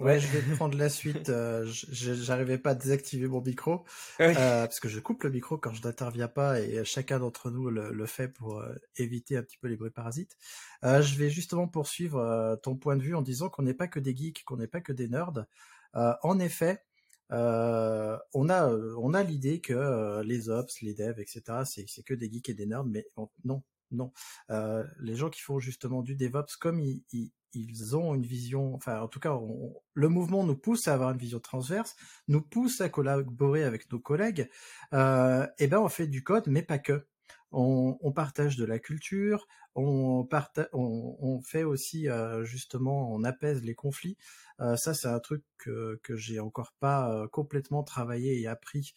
Ouais, 0.00 0.18
je 0.18 0.26
vais 0.28 0.54
prendre 0.56 0.78
la 0.78 0.88
suite. 0.88 1.28
Euh, 1.28 1.66
J'arrivais 1.68 2.56
pas 2.56 2.70
à 2.70 2.74
désactiver 2.74 3.28
mon 3.28 3.42
micro 3.42 3.84
euh, 4.20 4.32
parce 4.32 4.80
que 4.80 4.88
je 4.88 4.98
coupe 4.98 5.22
le 5.24 5.30
micro 5.30 5.58
quand 5.58 5.74
je 5.74 5.82
n'interviens 5.82 6.26
pas 6.26 6.58
et 6.58 6.82
chacun 6.86 7.18
d'entre 7.18 7.50
nous 7.50 7.68
le, 7.68 7.92
le, 7.92 8.06
fait 8.06 8.28
pour 8.28 8.60
euh, 8.60 8.74
éviter 8.96 9.36
un 9.36 9.42
petit 9.42 9.58
peu 9.58 9.68
les 9.68 9.76
bruits 9.76 9.90
parasites. 9.90 10.38
Euh, 10.84 11.02
je 11.02 11.18
vais 11.18 11.28
justement 11.28 11.68
poursuivre 11.68 12.18
euh, 12.18 12.56
ton 12.56 12.76
point 12.76 12.96
de 12.96 13.02
vue 13.02 13.14
en 13.14 13.20
disant 13.20 13.50
qu'on 13.50 13.64
n'est 13.64 13.74
pas 13.74 13.88
que 13.88 14.00
des 14.00 14.16
geeks, 14.16 14.42
qu'on 14.44 14.56
n'est 14.56 14.66
pas 14.66 14.80
que 14.80 14.94
des 14.94 15.08
nerds. 15.08 15.44
en 15.92 16.38
effet, 16.38 16.82
on 17.28 18.48
a 18.48 18.68
on 18.96 19.12
a 19.12 19.22
l'idée 19.22 19.60
que 19.60 20.22
les 20.22 20.48
ops, 20.48 20.80
les 20.80 20.94
devs, 20.94 21.20
etc. 21.20 21.42
C'est 21.66 22.02
que 22.04 22.14
des 22.14 22.32
geeks 22.32 22.48
et 22.48 22.54
des 22.54 22.64
nerds, 22.64 22.84
mais 22.84 23.06
non, 23.44 23.62
non. 23.90 24.12
les 24.48 25.16
gens 25.16 25.30
qui 25.30 25.40
font 25.40 25.58
justement 25.58 26.02
du 26.02 26.16
DevOps, 26.16 26.56
comme 26.58 26.80
ils, 26.80 27.02
ils 27.54 27.96
ont 27.96 28.14
une 28.14 28.26
vision, 28.26 28.74
enfin 28.74 29.00
en 29.00 29.08
tout 29.08 29.20
cas, 29.20 29.38
le 29.94 30.08
mouvement 30.08 30.44
nous 30.44 30.56
pousse 30.56 30.88
à 30.88 30.94
avoir 30.94 31.10
une 31.10 31.18
vision 31.18 31.40
transverse, 31.40 31.96
nous 32.28 32.40
pousse 32.40 32.80
à 32.80 32.88
collaborer 32.88 33.64
avec 33.64 33.90
nos 33.92 34.00
collègues. 34.00 34.48
Euh, 34.92 35.46
et 35.58 35.66
ben 35.66 35.78
on 35.80 35.88
fait 35.88 36.06
du 36.06 36.22
code, 36.22 36.44
mais 36.46 36.62
pas 36.62 36.78
que. 36.78 37.06
On, 37.56 38.12
partage 38.12 38.56
de 38.56 38.64
la 38.64 38.80
culture, 38.80 39.46
on, 39.76 40.26
fait 41.44 41.62
aussi 41.62 42.08
euh, 42.08 42.44
justement, 42.44 43.12
on 43.12 43.22
apaise 43.22 43.62
les 43.62 43.76
conflits. 43.76 44.16
Euh, 44.60 44.76
ça, 44.76 44.94
c'est 44.94 45.08
un 45.08 45.20
truc 45.20 45.44
que, 45.58 46.00
que 46.02 46.16
j'ai 46.16 46.40
encore 46.40 46.72
pas 46.80 47.10
euh, 47.10 47.28
complètement 47.28 47.82
travaillé 47.82 48.40
et 48.40 48.46
appris 48.46 48.94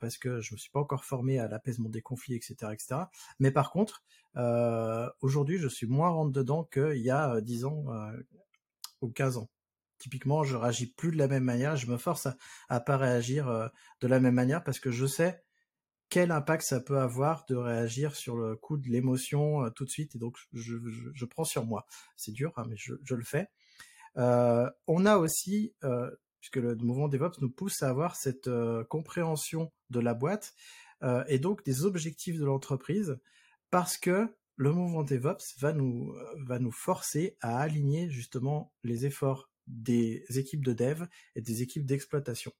parce 0.00 0.18
que 0.18 0.40
je 0.40 0.54
me 0.54 0.58
suis 0.58 0.70
pas 0.70 0.80
encore 0.80 1.04
formé 1.04 1.38
à 1.38 1.48
l'apaisement 1.48 1.88
des 1.88 2.02
conflits, 2.02 2.34
etc., 2.34 2.72
etc. 2.72 3.02
Mais 3.38 3.50
par 3.50 3.70
contre, 3.70 4.02
aujourd'hui, 5.20 5.58
je 5.58 5.68
suis 5.68 5.86
moins 5.86 6.10
rentre 6.10 6.32
dedans 6.32 6.64
qu'il 6.64 7.02
y 7.02 7.10
a 7.10 7.40
10 7.40 7.64
euh, 7.64 7.68
ans 7.68 7.84
ou 9.00 9.08
15 9.08 9.38
ans. 9.38 9.48
Typiquement, 9.98 10.42
je 10.42 10.56
réagis 10.56 10.92
plus 10.92 11.12
de 11.12 11.16
la 11.16 11.28
même 11.28 11.44
manière. 11.44 11.76
Je 11.76 11.86
me 11.86 11.96
force 11.96 12.26
à, 12.26 12.36
à 12.68 12.80
pas 12.80 12.96
réagir 12.96 13.70
de 14.00 14.06
la 14.06 14.20
même 14.20 14.34
manière 14.34 14.62
parce 14.62 14.80
que 14.80 14.90
je 14.90 15.06
sais 15.06 15.43
quel 16.08 16.30
impact 16.30 16.62
ça 16.64 16.80
peut 16.80 16.98
avoir 16.98 17.44
de 17.48 17.56
réagir 17.56 18.14
sur 18.14 18.36
le 18.36 18.56
coup 18.56 18.76
de 18.76 18.88
l'émotion 18.88 19.68
tout 19.70 19.84
de 19.84 19.90
suite. 19.90 20.14
Et 20.14 20.18
donc, 20.18 20.36
je, 20.52 21.24
prends 21.24 21.44
sur 21.44 21.64
moi. 21.64 21.86
C'est 22.16 22.32
dur, 22.32 22.52
hein, 22.56 22.64
mais 22.68 22.76
je, 22.76 23.14
le 23.14 23.24
fais. 23.24 23.48
Euh, 24.16 24.70
on 24.86 25.06
a 25.06 25.16
aussi, 25.16 25.74
euh, 25.82 26.10
puisque 26.40 26.56
le 26.56 26.76
mouvement 26.76 27.08
DevOps 27.08 27.40
nous 27.40 27.50
pousse 27.50 27.82
à 27.82 27.88
avoir 27.88 28.16
cette 28.16 28.48
euh, 28.48 28.84
compréhension 28.84 29.72
de 29.90 30.00
la 30.00 30.14
boîte 30.14 30.54
et 31.28 31.38
donc 31.38 31.62
des 31.66 31.84
objectifs 31.84 32.38
de 32.38 32.46
l'entreprise 32.46 33.18
parce 33.70 33.98
que 33.98 34.34
le 34.56 34.72
mouvement 34.72 35.02
DevOps 35.02 35.58
va 35.58 35.74
nous, 35.74 36.14
va 36.46 36.58
nous 36.58 36.72
forcer 36.72 37.36
à 37.42 37.58
aligner 37.58 38.08
justement 38.08 38.72
les 38.84 39.04
efforts 39.04 39.50
des 39.66 40.24
équipes 40.30 40.64
de 40.64 40.72
dev 40.72 41.04
et 41.34 41.42
des 41.42 41.60
équipes 41.60 41.84
d'exploitation. 41.84 42.52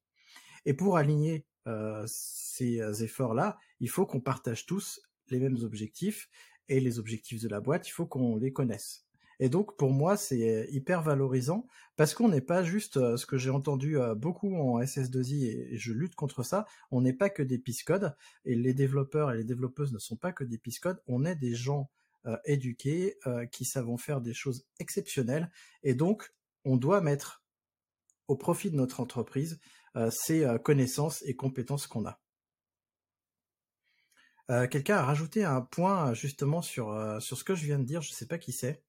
Et 0.66 0.74
pour 0.74 0.98
aligner 0.98 1.46
euh, 1.66 2.05
ces 2.07 3.03
efforts-là, 3.03 3.59
il 3.81 3.88
faut 3.88 4.07
qu'on 4.07 4.20
partage 4.20 4.66
tous 4.66 5.00
les 5.31 5.38
mêmes 5.38 5.59
objectifs 5.62 6.29
et 6.68 6.81
les 6.81 6.98
objectifs 6.98 7.42
de 7.42 7.48
la 7.48 7.61
boîte, 7.61 7.88
il 7.88 7.92
faut 7.92 8.07
qu'on 8.07 8.37
les 8.37 8.53
connaisse. 8.53 9.05
Et 9.40 9.48
donc 9.48 9.77
pour 9.77 9.90
moi 9.90 10.16
c'est 10.16 10.68
hyper 10.70 11.03
valorisant 11.03 11.66
parce 11.96 12.14
qu'on 12.14 12.29
n'est 12.29 12.40
pas 12.40 12.62
juste 12.62 12.96
euh, 12.96 13.16
ce 13.16 13.27
que 13.27 13.37
j'ai 13.37 13.50
entendu 13.50 13.98
euh, 13.98 14.14
beaucoup 14.14 14.55
en 14.55 14.81
SS2I 14.81 15.72
et 15.72 15.77
je 15.77 15.92
lutte 15.92 16.14
contre 16.14 16.42
ça. 16.42 16.66
On 16.90 17.00
n'est 17.00 17.12
pas 17.12 17.31
que 17.31 17.42
des 17.42 17.59
piscodes 17.59 18.14
et 18.44 18.55
les 18.55 18.74
développeurs 18.74 19.33
et 19.33 19.37
les 19.37 19.44
développeuses 19.44 19.92
ne 19.92 19.98
sont 19.98 20.16
pas 20.16 20.33
que 20.33 20.44
des 20.44 20.59
piscodes. 20.59 21.03
On 21.07 21.24
est 21.24 21.35
des 21.35 21.55
gens 21.55 21.90
euh, 22.27 22.37
éduqués 22.44 23.18
qui 23.50 23.64
savent 23.64 23.94
faire 23.98 24.20
des 24.20 24.35
choses 24.35 24.66
exceptionnelles 24.79 25.50
et 25.83 25.94
donc 25.94 26.33
on 26.64 26.77
doit 26.77 27.00
mettre 27.00 27.44
au 28.29 28.37
profit 28.37 28.70
de 28.70 28.77
notre 28.77 29.00
entreprise 29.00 29.61
ces 30.11 30.46
connaissances 30.64 31.22
et 31.26 31.35
compétences 31.35 31.87
qu'on 31.87 32.07
a. 32.07 32.20
Quelqu'un 34.68 34.96
a 34.96 35.02
rajouté 35.02 35.44
un 35.44 35.62
point 35.62 36.12
justement 36.14 36.62
sur 36.62 37.20
sur 37.20 37.38
ce 37.38 37.44
que 37.44 37.54
je 37.54 37.64
viens 37.64 37.78
de 37.78 37.85
dire. 37.85 38.02
Je 38.02 38.11
ne 38.11 38.14
sais 38.14 38.26
pas 38.26 38.38
qui 38.38 38.52
c'est. 38.52 38.83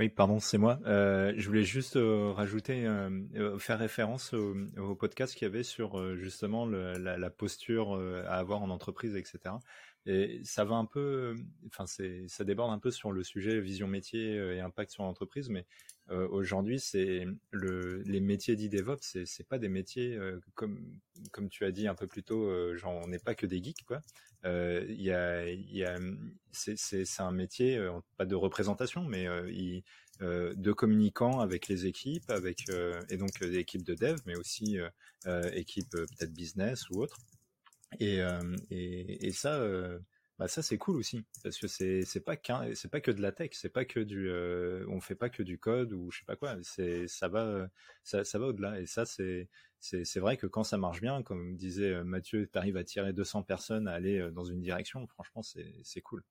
Oui, 0.00 0.08
pardon, 0.08 0.40
c'est 0.40 0.58
moi. 0.58 0.80
Euh, 0.86 1.32
je 1.36 1.46
voulais 1.46 1.62
juste 1.62 1.94
euh, 1.94 2.32
rajouter, 2.32 2.84
euh, 2.84 3.10
euh 3.36 3.58
faire 3.60 3.78
référence 3.78 4.34
au, 4.34 4.96
podcast 4.96 5.34
qu'il 5.34 5.46
y 5.46 5.50
avait 5.50 5.62
sur 5.62 6.00
euh, 6.00 6.16
justement 6.16 6.66
la, 6.66 7.16
la, 7.16 7.30
posture 7.30 7.94
à 8.26 8.38
avoir 8.38 8.60
en 8.62 8.70
entreprise, 8.70 9.14
etc. 9.14 9.54
Et 10.06 10.40
ça 10.42 10.64
va 10.64 10.74
un 10.74 10.84
peu, 10.84 11.36
enfin, 11.68 11.86
ça 11.86 12.44
déborde 12.44 12.72
un 12.72 12.80
peu 12.80 12.90
sur 12.90 13.12
le 13.12 13.22
sujet 13.22 13.60
vision 13.60 13.86
métier 13.86 14.34
et 14.34 14.60
impact 14.60 14.90
sur 14.90 15.04
l'entreprise, 15.04 15.48
mais 15.48 15.64
aujourd'hui, 16.10 16.80
c'est 16.80 17.26
le, 17.50 18.02
les 18.02 18.20
métiers 18.20 18.56
dits 18.56 18.68
DevOps, 18.68 18.98
c'est, 19.00 19.26
c'est 19.26 19.46
pas 19.46 19.58
des 19.58 19.68
métiers 19.68 20.18
comme, 20.54 21.00
comme 21.32 21.48
tu 21.48 21.64
as 21.64 21.70
dit 21.70 21.88
un 21.88 21.94
peu 21.94 22.06
plus 22.06 22.22
tôt, 22.22 22.76
genre 22.76 23.00
on 23.04 23.08
n'est 23.08 23.18
pas 23.18 23.34
que 23.34 23.46
des 23.46 23.62
geeks, 23.62 23.84
quoi. 23.84 24.00
Il 24.44 25.00
y 25.00 25.10
a, 25.10 25.50
y 25.50 25.84
a, 25.84 25.98
c'est, 26.52 26.76
c'est, 26.76 27.22
un 27.22 27.32
métier, 27.32 27.80
pas 28.16 28.26
de 28.26 28.34
représentation, 28.34 29.04
mais 29.04 29.26
il, 29.50 29.82
de 30.20 30.72
communicants 30.72 31.40
avec 31.40 31.68
les 31.68 31.86
équipes, 31.86 32.30
avec 32.30 32.64
et 33.08 33.16
donc 33.16 33.40
des 33.40 33.56
équipes 33.56 33.84
de 33.84 33.94
dev, 33.94 34.18
mais 34.26 34.36
aussi 34.36 34.78
équipes 35.52 35.90
peut-être 35.90 36.32
business 36.32 36.90
ou 36.90 37.02
autres. 37.02 37.18
Et, 38.00 38.18
et, 38.70 39.26
et, 39.26 39.32
ça, 39.32 39.58
bah 40.38 40.48
ça 40.48 40.62
c'est 40.62 40.78
cool 40.78 40.96
aussi 40.96 41.24
parce 41.44 41.58
que 41.58 41.68
c'est 41.68 42.02
c'est 42.02 42.20
pas 42.20 42.36
qu'un 42.36 42.74
c'est 42.74 42.90
pas 42.90 43.00
que 43.00 43.12
de 43.12 43.22
la 43.22 43.30
tech, 43.30 43.50
c'est 43.52 43.68
pas 43.68 43.84
que 43.84 44.00
du 44.00 44.30
on 44.88 45.00
fait 45.00 45.14
pas 45.14 45.30
que 45.30 45.42
du 45.42 45.58
code 45.58 45.92
ou 45.92 46.10
je 46.10 46.18
sais 46.18 46.24
pas 46.24 46.36
quoi. 46.36 46.56
C'est 46.62 47.06
ça 47.06 47.28
va 47.28 47.68
ça, 48.02 48.24
ça 48.24 48.38
va 48.38 48.46
au-delà 48.46 48.80
et 48.80 48.86
ça 48.86 49.06
c'est 49.06 49.48
c'est 49.78 50.18
vrai 50.18 50.36
que 50.38 50.46
quand 50.46 50.64
ça 50.64 50.78
marche 50.78 51.00
bien, 51.00 51.22
comme 51.22 51.56
disait 51.56 52.02
Mathieu, 52.04 52.48
tu 52.50 52.58
arrives 52.58 52.78
à 52.78 52.84
tirer 52.84 53.12
200 53.12 53.42
personnes 53.42 53.86
à 53.86 53.92
aller 53.92 54.30
dans 54.32 54.44
une 54.44 54.60
direction, 54.60 55.06
franchement, 55.06 55.42
c'est 55.42 56.00
cool. 56.00 56.24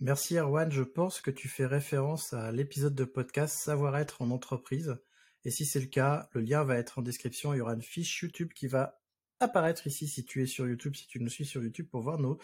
Merci 0.00 0.38
Erwan, 0.38 0.72
je 0.72 0.82
pense 0.82 1.20
que 1.20 1.30
tu 1.30 1.46
fais 1.46 1.66
référence 1.66 2.32
à 2.32 2.52
l'épisode 2.52 2.94
de 2.94 3.04
podcast 3.04 3.58
Savoir-être 3.58 4.22
en 4.22 4.30
entreprise. 4.30 4.96
Et 5.44 5.50
si 5.50 5.66
c'est 5.66 5.80
le 5.80 5.88
cas, 5.88 6.30
le 6.32 6.40
lien 6.40 6.64
va 6.64 6.76
être 6.76 6.98
en 6.98 7.02
description, 7.02 7.52
il 7.52 7.58
y 7.58 7.60
aura 7.60 7.74
une 7.74 7.82
fiche 7.82 8.22
YouTube 8.22 8.54
qui 8.54 8.66
va 8.66 8.99
apparaître 9.40 9.86
ici 9.86 10.06
si 10.06 10.24
tu 10.24 10.42
es 10.42 10.46
sur 10.46 10.68
YouTube, 10.68 10.94
si 10.94 11.06
tu 11.08 11.20
nous 11.20 11.28
suis 11.28 11.46
sur 11.46 11.62
YouTube 11.62 11.88
pour 11.90 12.02
voir 12.02 12.18
nos, 12.18 12.38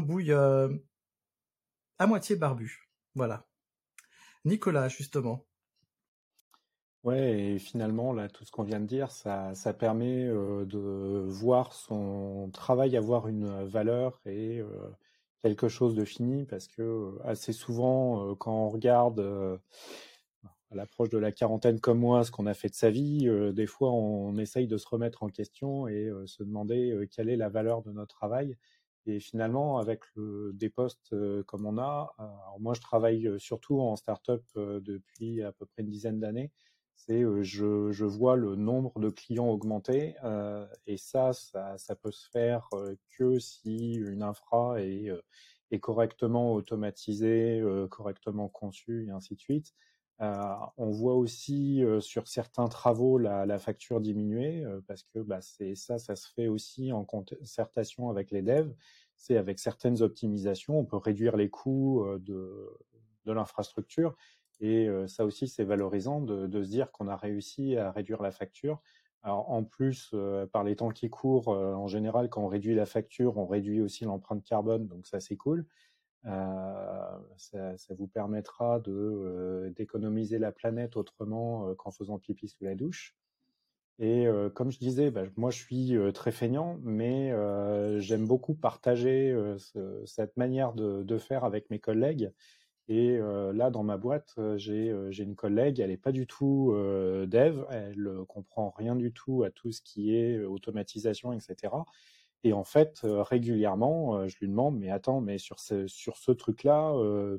bouilles 0.00 0.32
euh, 0.32 0.74
à 1.98 2.06
moitié 2.06 2.36
barbues. 2.36 2.88
Voilà. 3.14 3.46
Nicolas, 4.44 4.88
justement, 4.88 5.46
Ouais, 7.04 7.54
et 7.54 7.58
finalement, 7.58 8.12
là, 8.12 8.28
tout 8.28 8.44
ce 8.44 8.52
qu'on 8.52 8.62
vient 8.62 8.78
de 8.78 8.86
dire, 8.86 9.10
ça, 9.10 9.52
permet 9.76 10.24
euh, 10.24 10.64
de 10.64 11.24
voir 11.26 11.72
son 11.72 12.48
travail 12.52 12.96
avoir 12.96 13.26
une 13.26 13.64
valeur 13.64 14.20
et 14.24 14.60
euh, 14.60 14.68
quelque 15.42 15.68
chose 15.68 15.96
de 15.96 16.04
fini, 16.04 16.44
parce 16.44 16.68
que 16.68 17.18
assez 17.24 17.52
souvent, 17.52 18.36
quand 18.36 18.52
on 18.52 18.68
regarde 18.68 19.60
l'approche 20.74 21.08
de 21.10 21.18
la 21.18 21.32
quarantaine 21.32 21.80
comme 21.80 21.98
moi, 21.98 22.24
ce 22.24 22.30
qu'on 22.30 22.46
a 22.46 22.54
fait 22.54 22.68
de 22.68 22.74
sa 22.74 22.90
vie, 22.90 23.28
des 23.52 23.66
fois, 23.66 23.92
on 23.92 24.36
essaye 24.36 24.66
de 24.66 24.76
se 24.76 24.88
remettre 24.88 25.22
en 25.22 25.28
question 25.28 25.88
et 25.88 26.10
se 26.26 26.42
demander 26.42 27.08
quelle 27.10 27.28
est 27.28 27.36
la 27.36 27.48
valeur 27.48 27.82
de 27.82 27.92
notre 27.92 28.14
travail. 28.14 28.56
Et 29.06 29.18
finalement, 29.20 29.78
avec 29.78 30.00
des 30.16 30.68
postes 30.68 31.14
comme 31.46 31.66
on 31.66 31.78
a, 31.78 32.14
moi, 32.60 32.74
je 32.74 32.80
travaille 32.80 33.28
surtout 33.38 33.80
en 33.80 33.96
start-up 33.96 34.44
depuis 34.54 35.42
à 35.42 35.52
peu 35.52 35.66
près 35.66 35.82
une 35.82 35.90
dizaine 35.90 36.20
d'années 36.20 36.50
c'est 37.06 37.24
je, 37.42 37.90
je, 37.90 38.04
vois 38.04 38.36
le 38.36 38.54
nombre 38.54 39.00
de 39.00 39.10
clients 39.10 39.48
augmenter 39.48 40.14
euh, 40.24 40.66
et 40.86 40.96
ça, 40.96 41.32
ça, 41.32 41.76
ça, 41.78 41.96
peut 41.96 42.12
se 42.12 42.28
faire 42.30 42.68
que 43.18 43.38
si 43.38 43.94
une 43.94 44.22
infra 44.22 44.76
est 44.80 45.80
correctement 45.80 46.52
automatisée, 46.52 47.62
correctement 47.90 48.48
conçue 48.48 49.06
et 49.08 49.10
ainsi 49.10 49.34
de 49.34 49.40
suite. 49.40 49.74
On 50.20 50.90
voit 50.90 51.14
aussi 51.14 51.82
sur 52.00 52.28
certains 52.28 52.68
travaux 52.68 53.18
la, 53.18 53.58
facture 53.58 54.00
diminuer 54.00 54.64
parce 54.86 55.02
que 55.02 55.18
bah, 55.18 55.40
c'est 55.40 55.74
ça, 55.74 55.98
ça 55.98 56.14
se 56.14 56.28
fait 56.32 56.46
aussi 56.46 56.92
en 56.92 57.04
concertation 57.04 58.08
avec 58.08 58.30
les 58.30 58.42
devs. 58.42 58.72
C'est 59.16 59.36
avec 59.36 59.58
certaines 59.58 60.00
optimisations, 60.00 60.78
on 60.78 60.84
peut 60.84 60.96
réduire 60.96 61.36
les 61.36 61.48
coûts 61.48 62.04
de, 62.20 62.70
l'infrastructure 63.26 64.16
et 64.60 64.88
ça 65.08 65.24
aussi 65.24 65.48
c'est 65.48 65.64
valorisant 65.64 66.20
de, 66.20 66.62
se 66.62 66.68
dire 66.68 66.92
qu'on 66.92 67.08
a 67.08 67.16
réussi 67.16 67.76
à 67.76 67.90
réduire 67.90 68.22
la 68.22 68.30
facture 68.30 68.80
alors 69.22 69.50
en 69.50 69.62
plus, 69.62 70.10
euh, 70.14 70.46
par 70.46 70.64
les 70.64 70.76
temps 70.76 70.90
qui 70.90 71.08
courent, 71.08 71.48
euh, 71.48 71.74
en 71.74 71.86
général, 71.86 72.28
quand 72.28 72.42
on 72.42 72.48
réduit 72.48 72.74
la 72.74 72.86
facture, 72.86 73.38
on 73.38 73.46
réduit 73.46 73.80
aussi 73.80 74.04
l'empreinte 74.04 74.44
carbone, 74.44 74.88
donc 74.88 75.06
ça 75.06 75.20
c'est 75.20 75.36
cool. 75.36 75.64
Euh, 76.26 77.18
ça, 77.36 77.94
vous 77.98 78.06
permettra 78.06 78.78
de 78.80 79.72
d'économiser 79.76 80.38
la 80.38 80.52
planète 80.52 80.96
autrement 80.96 81.74
qu'en 81.74 81.90
faisant 81.90 82.18
pipi 82.18 82.48
sous 82.48 82.64
la 82.64 82.74
douche. 82.74 83.16
Et 83.98 84.26
comme 84.54 84.72
je 84.72 84.78
disais, 84.78 85.10
bah, 85.10 85.24
moi 85.36 85.50
je 85.50 85.58
suis 85.58 85.94
très 86.14 86.32
feignant, 86.32 86.78
mais 86.82 87.32
j'aime 88.00 88.26
beaucoup 88.26 88.54
partager 88.54 89.36
ce, 89.58 90.02
cette 90.06 90.36
manière 90.36 90.72
de, 90.72 91.18
faire 91.18 91.44
avec 91.44 91.70
mes 91.70 91.78
collègues. 91.78 92.32
Et 92.88 93.18
là, 93.18 93.70
dans 93.70 93.82
ma 93.84 93.96
boîte, 93.96 94.34
j'ai 94.56 94.90
une 95.18 95.36
collègue, 95.36 95.78
elle 95.80 95.90
n'est 95.90 95.96
pas 95.96 96.12
du 96.12 96.26
tout 96.26 96.72
dev, 96.74 97.64
elle 97.70 98.10
comprend 98.28 98.70
rien 98.70 98.96
du 98.96 99.12
tout 99.12 99.44
à 99.44 99.50
tout 99.50 99.72
ce 99.72 99.82
qui 99.82 100.16
est 100.16 100.42
automatisation, 100.44 101.32
etc. 101.32 101.74
Et 102.44 102.52
en 102.52 102.64
fait, 102.64 103.00
régulièrement, 103.04 104.26
je 104.26 104.36
lui 104.38 104.48
demande, 104.48 104.78
mais 104.78 104.90
attends, 104.90 105.20
mais 105.20 105.38
sur 105.38 105.60
ce, 105.60 105.86
sur 105.86 106.16
ce 106.16 106.32
truc-là, 106.32 106.92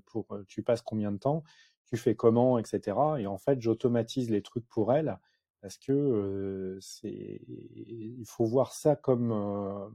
pour 0.06 0.28
tu 0.48 0.64
passes 0.64 0.82
combien 0.82 1.12
de 1.12 1.18
temps, 1.18 1.44
tu 1.86 1.98
fais 1.98 2.16
comment, 2.16 2.58
etc. 2.58 2.98
Et 3.20 3.28
en 3.28 3.38
fait, 3.38 3.62
j'automatise 3.62 4.30
les 4.30 4.42
trucs 4.42 4.68
pour 4.70 4.94
elle 4.94 5.20
parce 5.62 5.78
que 5.78 6.78
c'est, 6.82 7.42
il 7.48 8.24
faut 8.26 8.46
voir 8.46 8.74
ça 8.74 8.96
comme 8.96 9.92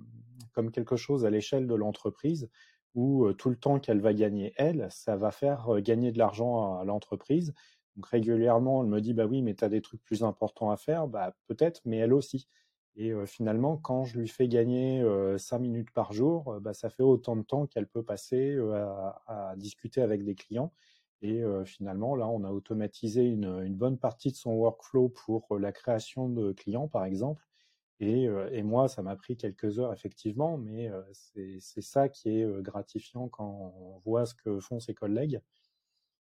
comme 0.52 0.70
quelque 0.70 0.96
chose 0.96 1.24
à 1.24 1.30
l'échelle 1.30 1.66
de 1.66 1.74
l'entreprise 1.74 2.50
où 2.94 3.32
tout 3.34 3.50
le 3.50 3.56
temps 3.56 3.78
qu'elle 3.78 4.00
va 4.00 4.12
gagner, 4.12 4.52
elle, 4.56 4.88
ça 4.90 5.16
va 5.16 5.30
faire 5.30 5.80
gagner 5.80 6.10
de 6.10 6.18
l'argent 6.18 6.78
à, 6.78 6.84
l'entreprise. 6.84 7.54
Donc 7.96 8.06
régulièrement, 8.06 8.82
elle 8.82 8.90
me 8.90 9.00
dit, 9.00 9.14
bah 9.14 9.26
oui, 9.26 9.42
mais 9.42 9.54
tu 9.54 9.64
as 9.64 9.68
des 9.68 9.82
trucs 9.82 10.02
plus 10.02 10.22
importants 10.24 10.70
à 10.70 10.76
faire, 10.76 11.06
bah 11.06 11.34
peut-être, 11.46 11.80
mais 11.84 11.98
elle 11.98 12.12
aussi. 12.12 12.48
Et 13.00 13.12
finalement, 13.26 13.76
quand 13.76 14.04
je 14.04 14.18
lui 14.18 14.26
fais 14.26 14.48
gagner 14.48 15.04
cinq 15.38 15.60
minutes 15.60 15.92
par 15.92 16.12
jour, 16.12 16.58
bah, 16.60 16.74
ça 16.74 16.90
fait 16.90 17.04
autant 17.04 17.36
de 17.36 17.42
temps 17.42 17.64
qu'elle 17.68 17.86
peut 17.86 18.02
passer 18.02 18.58
à, 19.28 19.54
discuter 19.56 20.02
avec 20.02 20.24
des 20.24 20.34
clients. 20.34 20.72
Et 21.22 21.40
finalement, 21.64 22.16
là, 22.16 22.26
on 22.26 22.42
a 22.42 22.50
automatisé 22.50 23.24
une, 23.24 23.72
bonne 23.76 23.98
partie 23.98 24.32
de 24.32 24.36
son 24.36 24.52
workflow 24.54 25.10
pour 25.10 25.58
la 25.60 25.70
création 25.70 26.28
de 26.28 26.50
clients, 26.50 26.88
par 26.88 27.04
exemple. 27.04 27.46
Et, 28.00 28.28
moi, 28.64 28.88
ça 28.88 29.02
m'a 29.02 29.14
pris 29.14 29.36
quelques 29.36 29.78
heures, 29.78 29.92
effectivement, 29.92 30.58
mais 30.58 30.90
c'est 31.12 31.80
ça 31.80 32.08
qui 32.08 32.30
est 32.30 32.62
gratifiant 32.62 33.28
quand 33.28 33.72
on 33.76 33.98
voit 34.00 34.26
ce 34.26 34.34
que 34.34 34.58
font 34.58 34.80
ses 34.80 34.94
collègues. 34.94 35.40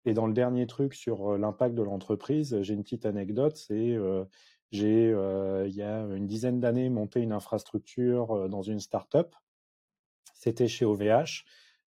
Et 0.04 0.14
dans 0.14 0.28
le 0.28 0.32
dernier 0.32 0.68
truc 0.68 0.94
sur 0.94 1.36
l'impact 1.36 1.74
de 1.74 1.82
l'entreprise, 1.82 2.62
j'ai 2.62 2.74
une 2.74 2.84
petite 2.84 3.06
anecdote, 3.06 3.56
c'est 3.56 3.98
j'ai, 4.70 5.10
il 5.10 5.74
y 5.74 5.82
a 5.82 6.00
une 6.14 6.26
dizaine 6.26 6.60
d'années, 6.60 6.88
monté 6.88 7.20
une 7.20 7.32
infrastructure 7.32 8.48
dans 8.48 8.62
une 8.62 8.80
start-up. 8.80 9.34
C'était 10.34 10.68
chez 10.68 10.84
OVH. 10.84 11.44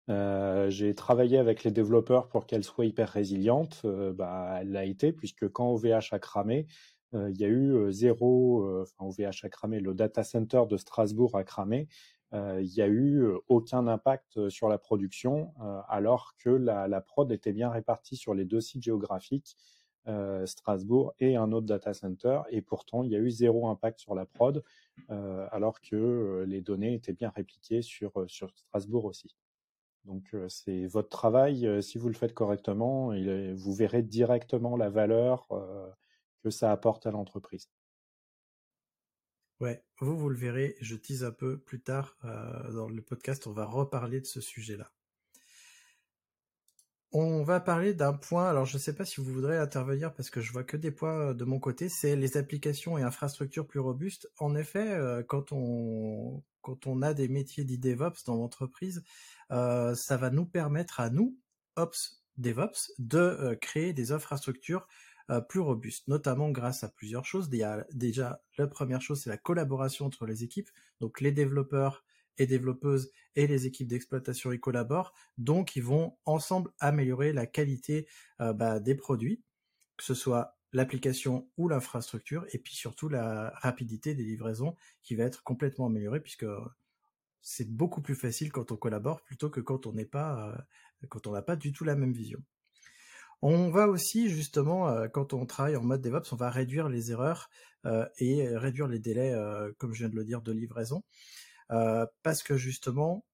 j'ai 0.08 0.94
travaillé 0.94 1.38
avec 1.38 1.64
les 1.64 1.70
développeurs 1.70 2.28
pour 2.28 2.46
qu'elle 2.46 2.64
soit 2.64 2.86
hyper 2.86 3.08
résiliente. 3.08 3.86
bah, 4.14 4.58
elle 4.60 4.72
l'a 4.72 4.84
été, 4.84 5.12
puisque 5.12 5.48
quand 5.48 5.70
OVH 5.72 6.12
a 6.12 6.18
cramé, 6.18 6.66
euh, 7.14 7.30
il 7.30 7.38
y 7.38 7.44
a 7.44 7.48
eu 7.48 7.74
euh, 7.74 7.90
zéro, 7.90 8.62
euh, 8.64 8.82
enfin 8.82 9.04
OVH 9.04 9.44
a 9.44 9.48
cramé, 9.48 9.80
le 9.80 9.94
data 9.94 10.24
center 10.24 10.62
de 10.68 10.76
Strasbourg 10.76 11.36
a 11.36 11.44
cramé, 11.44 11.88
il 12.34 12.72
n'y 12.74 12.80
a 12.80 12.88
eu 12.88 13.26
aucun 13.48 13.86
impact 13.86 14.48
sur 14.48 14.70
la 14.70 14.78
production, 14.78 15.52
alors 15.86 16.32
que 16.38 16.48
la, 16.48 17.00
prod 17.02 17.30
était 17.30 17.52
bien 17.52 17.68
répartie 17.68 18.16
sur 18.16 18.32
les 18.32 18.46
deux 18.46 18.62
sites 18.62 18.82
géographiques, 18.82 19.58
Strasbourg 20.46 21.14
et 21.20 21.36
un 21.36 21.52
autre 21.52 21.66
data 21.66 21.94
center, 21.94 22.40
et 22.50 22.62
pourtant 22.62 23.02
il 23.02 23.10
y 23.10 23.16
a 23.16 23.18
eu 23.18 23.30
zéro 23.30 23.68
impact 23.68 24.00
sur 24.00 24.14
la 24.14 24.26
prod, 24.26 24.64
alors 25.08 25.80
que 25.80 26.44
les 26.46 26.60
données 26.60 26.94
étaient 26.94 27.12
bien 27.12 27.30
répliquées 27.30 27.82
sur, 27.82 28.12
Strasbourg 28.28 29.04
aussi. 29.04 29.36
Donc 30.04 30.34
c'est 30.48 30.86
votre 30.86 31.08
travail, 31.08 31.82
si 31.82 31.98
vous 31.98 32.08
le 32.08 32.14
faites 32.14 32.34
correctement, 32.34 33.12
vous 33.54 33.74
verrez 33.74 34.02
directement 34.02 34.76
la 34.76 34.90
valeur 34.90 35.46
que 36.42 36.50
ça 36.50 36.72
apporte 36.72 37.06
à 37.06 37.10
l'entreprise. 37.10 37.70
Ouais, 39.62 39.84
vous, 40.00 40.18
vous 40.18 40.28
le 40.28 40.36
verrez, 40.36 40.74
je 40.80 40.96
tease 40.96 41.22
un 41.22 41.30
peu 41.30 41.56
plus 41.56 41.80
tard 41.80 42.16
euh, 42.24 42.72
dans 42.72 42.88
le 42.88 43.00
podcast, 43.00 43.46
on 43.46 43.52
va 43.52 43.64
reparler 43.64 44.20
de 44.20 44.26
ce 44.26 44.40
sujet-là. 44.40 44.92
On 47.12 47.42
va 47.42 47.60
parler 47.60 47.92
d'un 47.92 48.14
point, 48.14 48.48
alors 48.48 48.64
je 48.64 48.76
ne 48.76 48.78
sais 48.80 48.94
pas 48.94 49.04
si 49.04 49.20
vous 49.20 49.30
voudrez 49.30 49.58
intervenir 49.58 50.14
parce 50.14 50.30
que 50.30 50.40
je 50.40 50.50
vois 50.50 50.64
que 50.64 50.78
des 50.78 50.90
points 50.90 51.28
euh, 51.30 51.34
de 51.34 51.44
mon 51.44 51.58
côté, 51.58 51.88
c'est 51.90 52.16
les 52.16 52.38
applications 52.38 52.96
et 52.96 53.02
infrastructures 53.02 53.66
plus 53.66 53.80
robustes. 53.80 54.30
En 54.38 54.54
effet, 54.54 54.92
euh, 54.92 55.22
quand 55.22 55.52
on 55.52 56.42
a 57.02 57.14
des 57.14 57.28
métiers 57.28 57.64
dits 57.64 57.78
DevOps 57.78 58.24
dans 58.26 58.36
l'entreprise, 58.36 59.02
ça 59.50 60.16
va 60.16 60.30
nous 60.30 60.46
permettre 60.46 61.00
à 61.00 61.10
nous, 61.10 61.36
Ops 61.76 62.22
DevOps, 62.38 62.92
de 62.98 63.58
créer 63.60 63.92
des 63.92 64.12
infrastructures 64.12 64.86
euh, 65.30 65.40
plus 65.40 65.60
robuste, 65.60 66.08
notamment 66.08 66.50
grâce 66.50 66.82
à 66.82 66.88
plusieurs 66.88 67.24
choses. 67.24 67.48
Déjà 67.48 68.42
la 68.58 68.66
première 68.66 69.00
chose, 69.00 69.22
c'est 69.22 69.30
la 69.30 69.36
collaboration 69.36 70.06
entre 70.06 70.26
les 70.26 70.42
équipes. 70.42 70.68
Donc 71.00 71.20
les 71.20 71.32
développeurs 71.32 72.04
et 72.38 72.46
développeuses 72.46 73.10
et 73.36 73.46
les 73.46 73.66
équipes 73.66 73.88
d'exploitation 73.88 74.52
y 74.52 74.60
collaborent, 74.60 75.12
donc 75.38 75.76
ils 75.76 75.82
vont 75.82 76.16
ensemble 76.24 76.70
améliorer 76.80 77.32
la 77.32 77.46
qualité 77.46 78.06
euh, 78.40 78.52
bah, 78.52 78.80
des 78.80 78.94
produits, 78.94 79.42
que 79.96 80.04
ce 80.04 80.14
soit 80.14 80.56
l'application 80.72 81.48
ou 81.56 81.68
l'infrastructure, 81.68 82.46
et 82.52 82.58
puis 82.58 82.74
surtout 82.74 83.08
la 83.08 83.50
rapidité 83.56 84.14
des 84.14 84.24
livraisons 84.24 84.74
qui 85.02 85.14
va 85.14 85.24
être 85.24 85.42
complètement 85.42 85.86
améliorée 85.86 86.20
puisque 86.20 86.46
c'est 87.42 87.70
beaucoup 87.70 88.00
plus 88.00 88.14
facile 88.14 88.52
quand 88.52 88.72
on 88.72 88.76
collabore 88.76 89.22
plutôt 89.22 89.50
que 89.50 89.60
quand 89.60 89.86
on 89.86 89.92
n'est 89.92 90.06
pas, 90.06 90.48
euh, 91.02 91.06
quand 91.08 91.26
on 91.26 91.32
n'a 91.32 91.42
pas 91.42 91.56
du 91.56 91.72
tout 91.72 91.84
la 91.84 91.96
même 91.96 92.12
vision. 92.12 92.42
On 93.42 93.70
va 93.70 93.88
aussi 93.88 94.28
justement, 94.30 94.88
euh, 94.88 95.08
quand 95.08 95.32
on 95.32 95.46
travaille 95.46 95.74
en 95.74 95.82
mode 95.82 96.00
DevOps, 96.00 96.32
on 96.32 96.36
va 96.36 96.48
réduire 96.48 96.88
les 96.88 97.10
erreurs 97.10 97.50
euh, 97.86 98.06
et 98.18 98.46
réduire 98.56 98.86
les 98.86 99.00
délais, 99.00 99.34
euh, 99.34 99.72
comme 99.78 99.92
je 99.92 99.98
viens 99.98 100.08
de 100.08 100.14
le 100.14 100.24
dire, 100.24 100.42
de 100.42 100.52
livraison, 100.52 101.02
parce 102.22 102.42
que 102.42 102.56
justement, 102.56 103.24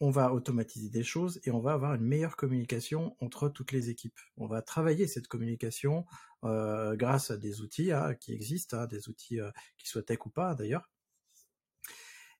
on 0.00 0.10
va 0.10 0.32
automatiser 0.32 0.90
des 0.90 1.02
choses 1.02 1.40
et 1.44 1.50
on 1.50 1.60
va 1.60 1.72
avoir 1.72 1.94
une 1.94 2.04
meilleure 2.04 2.36
communication 2.36 3.16
entre 3.20 3.48
toutes 3.48 3.72
les 3.72 3.88
équipes. 3.88 4.18
On 4.36 4.46
va 4.46 4.60
travailler 4.60 5.06
cette 5.06 5.28
communication 5.28 6.04
grâce 6.42 7.30
à 7.30 7.36
des 7.36 7.60
outils 7.60 7.92
hein, 7.92 8.14
qui 8.14 8.32
existent, 8.32 8.76
hein, 8.76 8.86
des 8.86 9.08
outils 9.08 9.38
qui 9.78 9.88
soient 9.88 10.02
tech 10.02 10.26
ou 10.26 10.30
pas 10.30 10.54
d'ailleurs. 10.54 10.90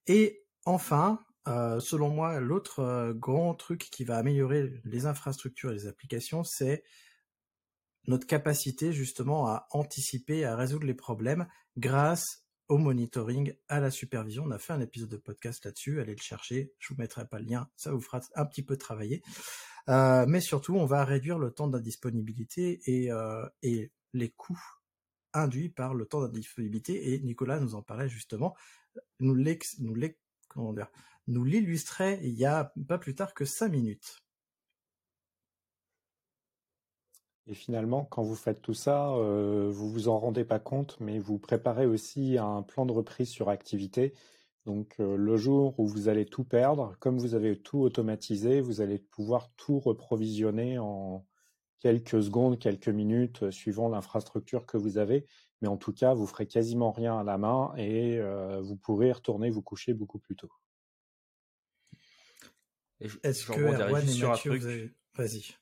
Et 0.06 0.44
enfin, 0.66 1.24
selon 1.46 2.10
moi, 2.10 2.40
l'autre 2.40 3.12
grand 3.14 3.54
truc 3.54 3.88
qui 3.90 4.04
va 4.04 4.18
améliorer 4.18 4.80
les 4.84 5.06
infrastructures 5.06 5.70
et 5.70 5.74
les 5.74 5.86
applications, 5.86 6.44
c'est 6.44 6.84
notre 8.06 8.26
capacité 8.26 8.92
justement 8.92 9.48
à 9.48 9.66
anticiper, 9.70 10.44
à 10.44 10.54
résoudre 10.54 10.86
les 10.86 10.94
problèmes 10.94 11.48
grâce 11.76 12.45
au 12.68 12.78
monitoring, 12.78 13.54
à 13.68 13.80
la 13.80 13.90
supervision. 13.90 14.44
On 14.44 14.50
a 14.50 14.58
fait 14.58 14.72
un 14.72 14.80
épisode 14.80 15.08
de 15.08 15.16
podcast 15.16 15.64
là-dessus, 15.64 16.00
allez 16.00 16.14
le 16.14 16.20
chercher, 16.20 16.72
je 16.78 16.92
vous 16.92 17.00
mettrai 17.00 17.26
pas 17.26 17.38
le 17.38 17.46
lien, 17.46 17.68
ça 17.76 17.92
vous 17.92 18.00
fera 18.00 18.20
un 18.34 18.44
petit 18.44 18.62
peu 18.62 18.76
travailler. 18.76 19.22
Euh, 19.88 20.26
mais 20.26 20.40
surtout, 20.40 20.74
on 20.74 20.86
va 20.86 21.04
réduire 21.04 21.38
le 21.38 21.52
temps 21.52 21.68
d'indisponibilité 21.68 22.80
et, 22.86 23.12
euh, 23.12 23.46
et 23.62 23.92
les 24.12 24.30
coûts 24.30 24.60
induits 25.32 25.68
par 25.68 25.94
le 25.94 26.06
temps 26.06 26.22
d'indisponibilité. 26.22 27.12
Et 27.12 27.20
Nicolas 27.20 27.60
nous 27.60 27.74
en 27.74 27.82
parlait 27.82 28.08
justement, 28.08 28.56
nous 29.20 29.34
l'illustrait 31.44 32.20
il 32.22 32.34
y 32.34 32.44
a 32.44 32.72
pas 32.88 32.98
plus 32.98 33.14
tard 33.14 33.34
que 33.34 33.44
cinq 33.44 33.68
minutes. 33.68 34.25
Et 37.48 37.54
finalement, 37.54 38.04
quand 38.04 38.22
vous 38.22 38.34
faites 38.34 38.60
tout 38.60 38.74
ça, 38.74 39.10
euh, 39.10 39.70
vous 39.70 39.88
vous 39.88 40.08
en 40.08 40.18
rendez 40.18 40.44
pas 40.44 40.58
compte, 40.58 40.96
mais 40.98 41.18
vous 41.20 41.38
préparez 41.38 41.86
aussi 41.86 42.38
un 42.38 42.62
plan 42.62 42.86
de 42.86 42.92
reprise 42.92 43.28
sur 43.28 43.48
activité. 43.50 44.14
Donc 44.64 44.96
euh, 44.98 45.16
le 45.16 45.36
jour 45.36 45.78
où 45.78 45.86
vous 45.86 46.08
allez 46.08 46.26
tout 46.26 46.42
perdre, 46.42 46.96
comme 46.98 47.18
vous 47.18 47.34
avez 47.34 47.56
tout 47.56 47.78
automatisé, 47.78 48.60
vous 48.60 48.80
allez 48.80 48.98
pouvoir 48.98 49.48
tout 49.56 49.78
reprovisionner 49.78 50.78
en 50.80 51.24
quelques 51.78 52.20
secondes, 52.20 52.58
quelques 52.58 52.88
minutes, 52.88 53.44
euh, 53.44 53.50
suivant 53.52 53.88
l'infrastructure 53.88 54.66
que 54.66 54.76
vous 54.76 54.98
avez. 54.98 55.24
Mais 55.62 55.68
en 55.68 55.76
tout 55.76 55.92
cas, 55.92 56.14
vous 56.14 56.26
ferez 56.26 56.48
quasiment 56.48 56.90
rien 56.90 57.16
à 57.16 57.22
la 57.22 57.38
main 57.38 57.72
et 57.78 58.20
vous 58.60 58.76
pourrez 58.76 59.10
retourner 59.10 59.48
vous 59.48 59.62
coucher 59.62 59.94
beaucoup 59.94 60.18
plus 60.18 60.36
tôt. 60.36 60.50
Est-ce 63.00 63.46
que 63.46 63.58
Erwan 63.58 63.88
et 63.88 64.20
Mathieu, 64.20 64.92
Vas-y. 65.14 65.56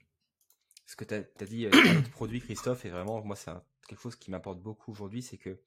Ce 0.86 0.96
que 0.96 1.04
tu 1.04 1.14
as, 1.14 1.46
dit, 1.46 1.66
le 1.66 2.10
produit, 2.10 2.40
Christophe, 2.40 2.84
est 2.84 2.90
vraiment, 2.90 3.22
moi, 3.24 3.36
c'est 3.36 3.50
quelque 3.88 4.00
chose 4.00 4.16
qui 4.16 4.30
m'importe 4.30 4.60
beaucoup 4.60 4.92
aujourd'hui, 4.92 5.22
c'est 5.22 5.38
que 5.38 5.60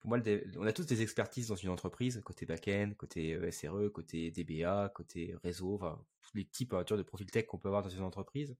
pour 0.00 0.10
moi, 0.10 0.18
on 0.56 0.66
a 0.66 0.72
tous 0.72 0.86
des 0.86 1.02
expertises 1.02 1.48
dans 1.48 1.56
une 1.56 1.70
entreprise, 1.70 2.20
côté 2.24 2.46
back-end, 2.46 2.92
côté 2.96 3.36
SRE, 3.50 3.88
côté 3.92 4.30
DBA, 4.30 4.92
côté 4.94 5.34
réseau, 5.42 5.74
enfin, 5.74 6.00
tous 6.22 6.36
les 6.36 6.44
types 6.44 6.72
de 6.72 7.02
profils 7.02 7.30
tech 7.30 7.46
qu'on 7.46 7.58
peut 7.58 7.68
avoir 7.68 7.82
dans 7.82 7.88
une 7.88 8.02
entreprise. 8.02 8.56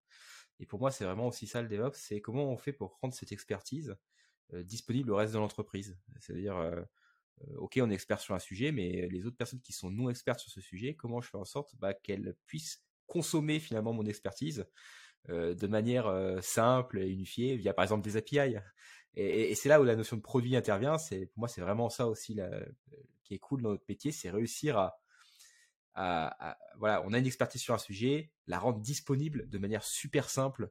Et 0.58 0.66
pour 0.66 0.80
moi, 0.80 0.90
c'est 0.90 1.04
vraiment 1.04 1.28
aussi 1.28 1.46
ça 1.46 1.62
le 1.62 1.68
DevOps, 1.68 1.96
c'est 1.96 2.20
comment 2.20 2.50
on 2.50 2.56
fait 2.56 2.72
pour 2.72 2.98
rendre 3.00 3.14
cette 3.14 3.30
expertise 3.30 3.94
disponible 4.52 5.12
au 5.12 5.16
reste 5.16 5.32
de 5.32 5.38
l'entreprise. 5.38 5.96
C'est-à-dire, 6.18 6.56
ok, 7.56 7.78
on 7.80 7.90
est 7.90 7.94
expert 7.94 8.18
sur 8.18 8.34
un 8.34 8.40
sujet, 8.40 8.72
mais 8.72 9.08
les 9.08 9.24
autres 9.24 9.36
personnes 9.36 9.60
qui 9.60 9.72
sont 9.72 9.90
non 9.90 10.10
expertes 10.10 10.40
sur 10.40 10.50
ce 10.50 10.60
sujet, 10.60 10.96
comment 10.96 11.20
je 11.20 11.28
fais 11.28 11.38
en 11.38 11.44
sorte 11.44 11.76
bah, 11.76 11.94
qu'elles 11.94 12.34
puissent 12.46 12.84
consommer 13.06 13.60
finalement 13.60 13.92
mon 13.92 14.06
expertise 14.06 14.66
de 15.28 15.66
manière 15.66 16.10
simple 16.42 16.98
et 16.98 17.08
unifiée 17.08 17.56
via 17.56 17.74
par 17.74 17.82
exemple 17.82 18.02
des 18.02 18.16
API. 18.16 18.56
Et, 19.14 19.54
c'est 19.54 19.68
là 19.68 19.80
où 19.80 19.84
la 19.84 19.96
notion 19.96 20.16
de 20.16 20.22
produit 20.22 20.56
intervient. 20.56 20.98
C'est 20.98 21.26
pour 21.26 21.40
moi 21.40 21.48
c'est 21.48 21.60
vraiment 21.60 21.90
ça 21.90 22.06
aussi 22.06 22.38
qui 23.24 23.34
est 23.34 23.38
cool 23.38 23.62
dans 23.62 23.70
notre 23.70 23.84
métier, 23.88 24.12
c'est 24.12 24.30
réussir 24.30 24.78
à, 24.78 26.58
voilà, 26.78 27.02
on 27.04 27.12
a 27.12 27.18
une 27.18 27.26
expertise 27.26 27.60
sur 27.60 27.74
un 27.74 27.78
sujet, 27.78 28.30
la 28.46 28.58
rendre 28.58 28.80
disponible 28.80 29.48
de 29.48 29.58
manière 29.58 29.82
super 29.82 30.30
simple 30.30 30.70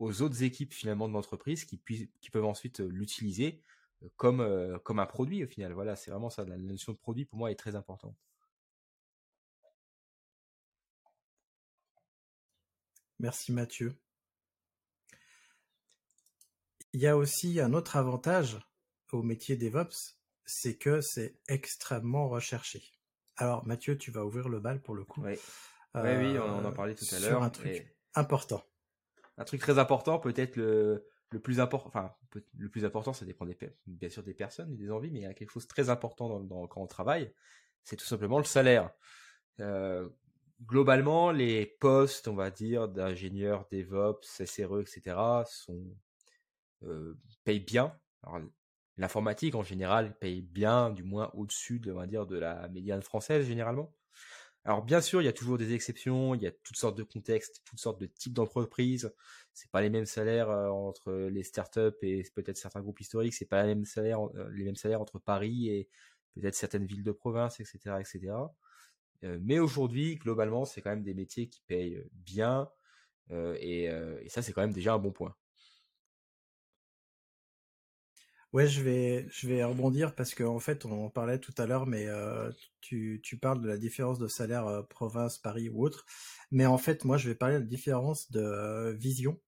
aux 0.00 0.22
autres 0.22 0.42
équipes 0.42 0.72
finalement 0.72 1.08
de 1.08 1.12
l'entreprise 1.12 1.64
qui, 1.64 1.80
qui 2.20 2.30
peuvent 2.30 2.44
ensuite 2.44 2.80
l'utiliser 2.80 3.62
comme, 4.16 4.78
comme 4.82 4.98
un 4.98 5.06
produit 5.06 5.44
au 5.44 5.46
final. 5.46 5.72
Voilà, 5.72 5.96
c'est 5.96 6.10
vraiment 6.10 6.30
ça. 6.30 6.44
La 6.44 6.58
notion 6.58 6.92
de 6.92 6.98
produit 6.98 7.24
pour 7.24 7.38
moi 7.38 7.50
est 7.50 7.56
très 7.56 7.76
importante. 7.76 8.16
Merci 13.18 13.52
Mathieu. 13.52 13.94
Il 16.92 17.00
y 17.00 17.06
a 17.06 17.16
aussi 17.16 17.60
un 17.60 17.72
autre 17.72 17.96
avantage 17.96 18.58
au 19.12 19.22
métier 19.22 19.56
DevOps, 19.56 20.16
c'est 20.44 20.76
que 20.76 21.00
c'est 21.00 21.38
extrêmement 21.48 22.28
recherché. 22.28 22.82
Alors 23.36 23.66
Mathieu, 23.66 23.96
tu 23.96 24.10
vas 24.10 24.24
ouvrir 24.24 24.48
le 24.48 24.60
bal 24.60 24.82
pour 24.82 24.94
le 24.94 25.04
coup. 25.04 25.22
Oui, 25.22 25.38
oui, 25.94 26.38
on 26.38 26.64
en 26.64 26.72
parlait 26.72 26.94
tout 26.94 27.06
à 27.12 27.18
l'heure. 27.20 27.30
Sur 27.30 27.42
un 27.42 27.50
truc 27.50 27.96
important. 28.14 28.64
Un 29.38 29.44
truc 29.44 29.60
très 29.60 29.78
important, 29.78 30.18
peut-être 30.18 30.56
le, 30.56 31.06
le 31.30 31.40
plus 31.40 31.60
important, 31.60 31.88
enfin, 31.88 32.14
le 32.56 32.68
plus 32.68 32.84
important, 32.84 33.12
ça 33.12 33.24
dépend 33.24 33.44
des, 33.44 33.56
bien 33.86 34.08
sûr 34.08 34.22
des 34.22 34.34
personnes 34.34 34.72
et 34.72 34.76
des 34.76 34.90
envies, 34.90 35.10
mais 35.10 35.20
il 35.20 35.22
y 35.22 35.26
a 35.26 35.34
quelque 35.34 35.50
chose 35.50 35.64
de 35.64 35.68
très 35.68 35.90
important 35.90 36.40
dans, 36.40 36.66
quand 36.66 36.80
on 36.80 36.86
travaille, 36.86 37.32
c'est 37.82 37.96
tout 37.96 38.04
simplement 38.04 38.38
le 38.38 38.44
salaire. 38.44 38.90
Euh, 39.60 40.08
globalement, 40.62 41.30
les 41.30 41.66
postes, 41.66 42.28
on 42.28 42.34
va 42.34 42.50
dire, 42.50 42.88
d'ingénieurs, 42.88 43.66
DevOps, 43.70 44.44
SRE, 44.44 44.80
etc., 44.80 45.16
sont, 45.46 45.84
euh, 46.84 47.18
payent 47.44 47.60
bien. 47.60 47.98
l'informatique, 48.96 49.54
en 49.56 49.64
général, 49.64 50.16
paye 50.18 50.40
bien, 50.42 50.90
du 50.90 51.02
moins 51.02 51.30
au-dessus, 51.34 51.80
de, 51.80 51.92
on 51.92 51.96
va 51.96 52.06
dire, 52.06 52.26
de 52.26 52.38
la 52.38 52.68
médiane 52.68 53.02
française, 53.02 53.46
généralement. 53.46 53.92
Alors, 54.64 54.82
bien 54.82 55.00
sûr, 55.02 55.20
il 55.20 55.26
y 55.26 55.28
a 55.28 55.32
toujours 55.32 55.58
des 55.58 55.74
exceptions, 55.74 56.34
il 56.34 56.42
y 56.42 56.46
a 56.46 56.52
toutes 56.52 56.76
sortes 56.76 56.96
de 56.96 57.02
contextes, 57.02 57.62
toutes 57.66 57.80
sortes 57.80 58.00
de 58.00 58.06
types 58.06 58.32
d'entreprises. 58.32 59.12
C'est 59.52 59.70
pas 59.70 59.82
les 59.82 59.90
mêmes 59.90 60.06
salaires 60.06 60.48
euh, 60.50 60.68
entre 60.70 61.12
les 61.12 61.42
startups 61.42 61.98
et 62.02 62.22
peut-être 62.34 62.56
certains 62.56 62.80
groupes 62.80 63.00
historiques, 63.00 63.34
c'est 63.34 63.44
pas 63.48 63.62
les 63.62 63.74
mêmes 63.74 63.84
salaires, 63.84 64.20
euh, 64.36 64.48
les 64.54 64.64
mêmes 64.64 64.76
salaires 64.76 65.02
entre 65.02 65.18
Paris 65.18 65.68
et 65.68 65.88
peut-être 66.34 66.54
certaines 66.54 66.86
villes 66.86 67.04
de 67.04 67.12
province, 67.12 67.60
etc., 67.60 67.96
etc. 68.00 68.32
Mais 69.22 69.58
aujourd'hui, 69.58 70.16
globalement, 70.16 70.64
c'est 70.64 70.82
quand 70.82 70.90
même 70.90 71.02
des 71.02 71.14
métiers 71.14 71.48
qui 71.48 71.62
payent 71.66 72.04
bien, 72.12 72.68
et, 73.30 73.88
ça, 74.28 74.42
c'est 74.42 74.52
quand 74.52 74.62
même 74.62 74.72
déjà 74.72 74.94
un 74.94 74.98
bon 74.98 75.12
point. 75.12 75.34
Ouais, 78.52 78.68
je 78.68 78.82
vais, 78.82 79.26
je 79.30 79.48
vais 79.48 79.64
rebondir 79.64 80.14
parce 80.14 80.32
qu'en 80.32 80.54
en 80.54 80.60
fait, 80.60 80.84
on 80.84 81.06
en 81.06 81.10
parlait 81.10 81.40
tout 81.40 81.54
à 81.58 81.66
l'heure, 81.66 81.86
mais 81.86 82.06
tu, 82.80 83.20
tu 83.22 83.36
parles 83.36 83.60
de 83.60 83.68
la 83.68 83.76
différence 83.78 84.18
de 84.18 84.28
salaire 84.28 84.86
province, 84.88 85.38
Paris 85.38 85.68
ou 85.68 85.84
autre. 85.84 86.06
Mais 86.52 86.66
en 86.66 86.78
fait, 86.78 87.04
moi, 87.04 87.16
je 87.16 87.28
vais 87.28 87.34
parler 87.34 87.56
de 87.56 87.60
la 87.60 87.66
différence 87.66 88.30
de 88.30 88.92
vision. 88.92 89.40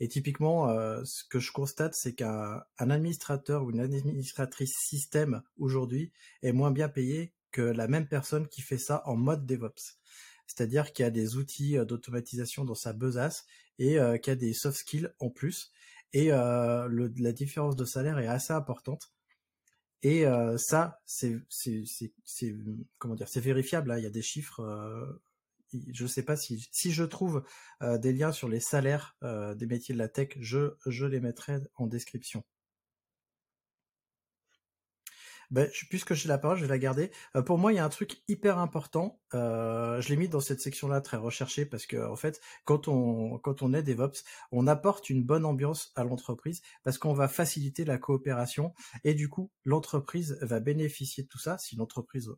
Et 0.00 0.08
typiquement, 0.08 0.68
ce 1.04 1.24
que 1.24 1.38
je 1.38 1.52
constate, 1.52 1.94
c'est 1.94 2.14
qu'un 2.14 2.62
administrateur 2.78 3.64
ou 3.64 3.70
une 3.70 3.80
administratrice 3.80 4.76
système 4.76 5.42
aujourd'hui 5.56 6.12
est 6.42 6.52
moins 6.52 6.70
bien 6.70 6.88
payé 6.88 7.34
que 7.50 7.62
la 7.62 7.88
même 7.88 8.06
personne 8.06 8.48
qui 8.48 8.62
fait 8.62 8.78
ça 8.78 9.02
en 9.06 9.16
mode 9.16 9.46
DevOps. 9.46 9.98
C'est-à-dire 10.48 10.92
qu'il 10.92 11.04
y 11.04 11.06
a 11.06 11.10
des 11.10 11.36
outils 11.36 11.78
euh, 11.78 11.84
d'automatisation 11.84 12.64
dans 12.64 12.74
sa 12.74 12.92
besace 12.92 13.46
et 13.78 14.00
euh, 14.00 14.16
qu'il 14.16 14.32
y 14.32 14.36
a 14.36 14.36
des 14.36 14.54
soft 14.54 14.78
skills 14.78 15.10
en 15.20 15.30
plus. 15.30 15.70
Et 16.14 16.32
euh, 16.32 16.88
la 17.18 17.32
différence 17.32 17.76
de 17.76 17.84
salaire 17.84 18.18
est 18.18 18.26
assez 18.26 18.54
importante. 18.54 19.12
Et 20.02 20.24
ça, 20.58 21.00
c'est, 21.06 21.40
comment 22.98 23.16
dire, 23.16 23.28
c'est 23.28 23.40
vérifiable. 23.40 23.90
Hein. 23.90 23.98
Il 23.98 24.04
y 24.04 24.06
a 24.06 24.10
des 24.10 24.22
chiffres. 24.22 24.62
je 25.72 26.06
sais 26.06 26.22
pas 26.22 26.36
si, 26.36 26.68
si 26.70 26.92
je 26.92 27.02
trouve 27.02 27.42
des 27.82 28.12
liens 28.12 28.30
sur 28.30 28.48
les 28.48 28.60
salaires 28.60 29.16
des 29.22 29.66
métiers 29.66 29.94
de 29.94 29.98
la 29.98 30.08
tech, 30.08 30.38
je 30.38 31.04
les 31.04 31.18
mettrai 31.18 31.56
en 31.74 31.88
description. 31.88 32.44
Ben, 35.50 35.70
puisque 35.88 36.12
j'ai 36.12 36.28
la 36.28 36.36
parole, 36.36 36.58
je 36.58 36.62
vais 36.62 36.68
la 36.68 36.78
garder. 36.78 37.10
Euh, 37.34 37.42
pour 37.42 37.56
moi, 37.56 37.72
il 37.72 37.76
y 37.76 37.78
a 37.78 37.84
un 37.84 37.88
truc 37.88 38.22
hyper 38.28 38.58
important. 38.58 39.18
Euh, 39.34 40.00
je 40.00 40.10
l'ai 40.10 40.16
mis 40.16 40.28
dans 40.28 40.40
cette 40.40 40.60
section-là 40.60 41.00
très 41.00 41.16
recherchée 41.16 41.64
parce 41.64 41.86
que 41.86 41.96
en 41.96 42.16
fait, 42.16 42.40
quand 42.64 42.86
on 42.88 43.38
quand 43.38 43.62
on 43.62 43.72
est 43.72 43.82
DevOps, 43.82 44.24
on 44.52 44.66
apporte 44.66 45.08
une 45.08 45.24
bonne 45.24 45.46
ambiance 45.46 45.92
à 45.96 46.04
l'entreprise 46.04 46.60
parce 46.84 46.98
qu'on 46.98 47.14
va 47.14 47.28
faciliter 47.28 47.84
la 47.86 47.96
coopération 47.96 48.74
et 49.04 49.14
du 49.14 49.28
coup, 49.30 49.50
l'entreprise 49.64 50.38
va 50.42 50.60
bénéficier 50.60 51.22
de 51.24 51.28
tout 51.28 51.38
ça. 51.38 51.56
Si 51.56 51.76
l'entreprise 51.76 52.30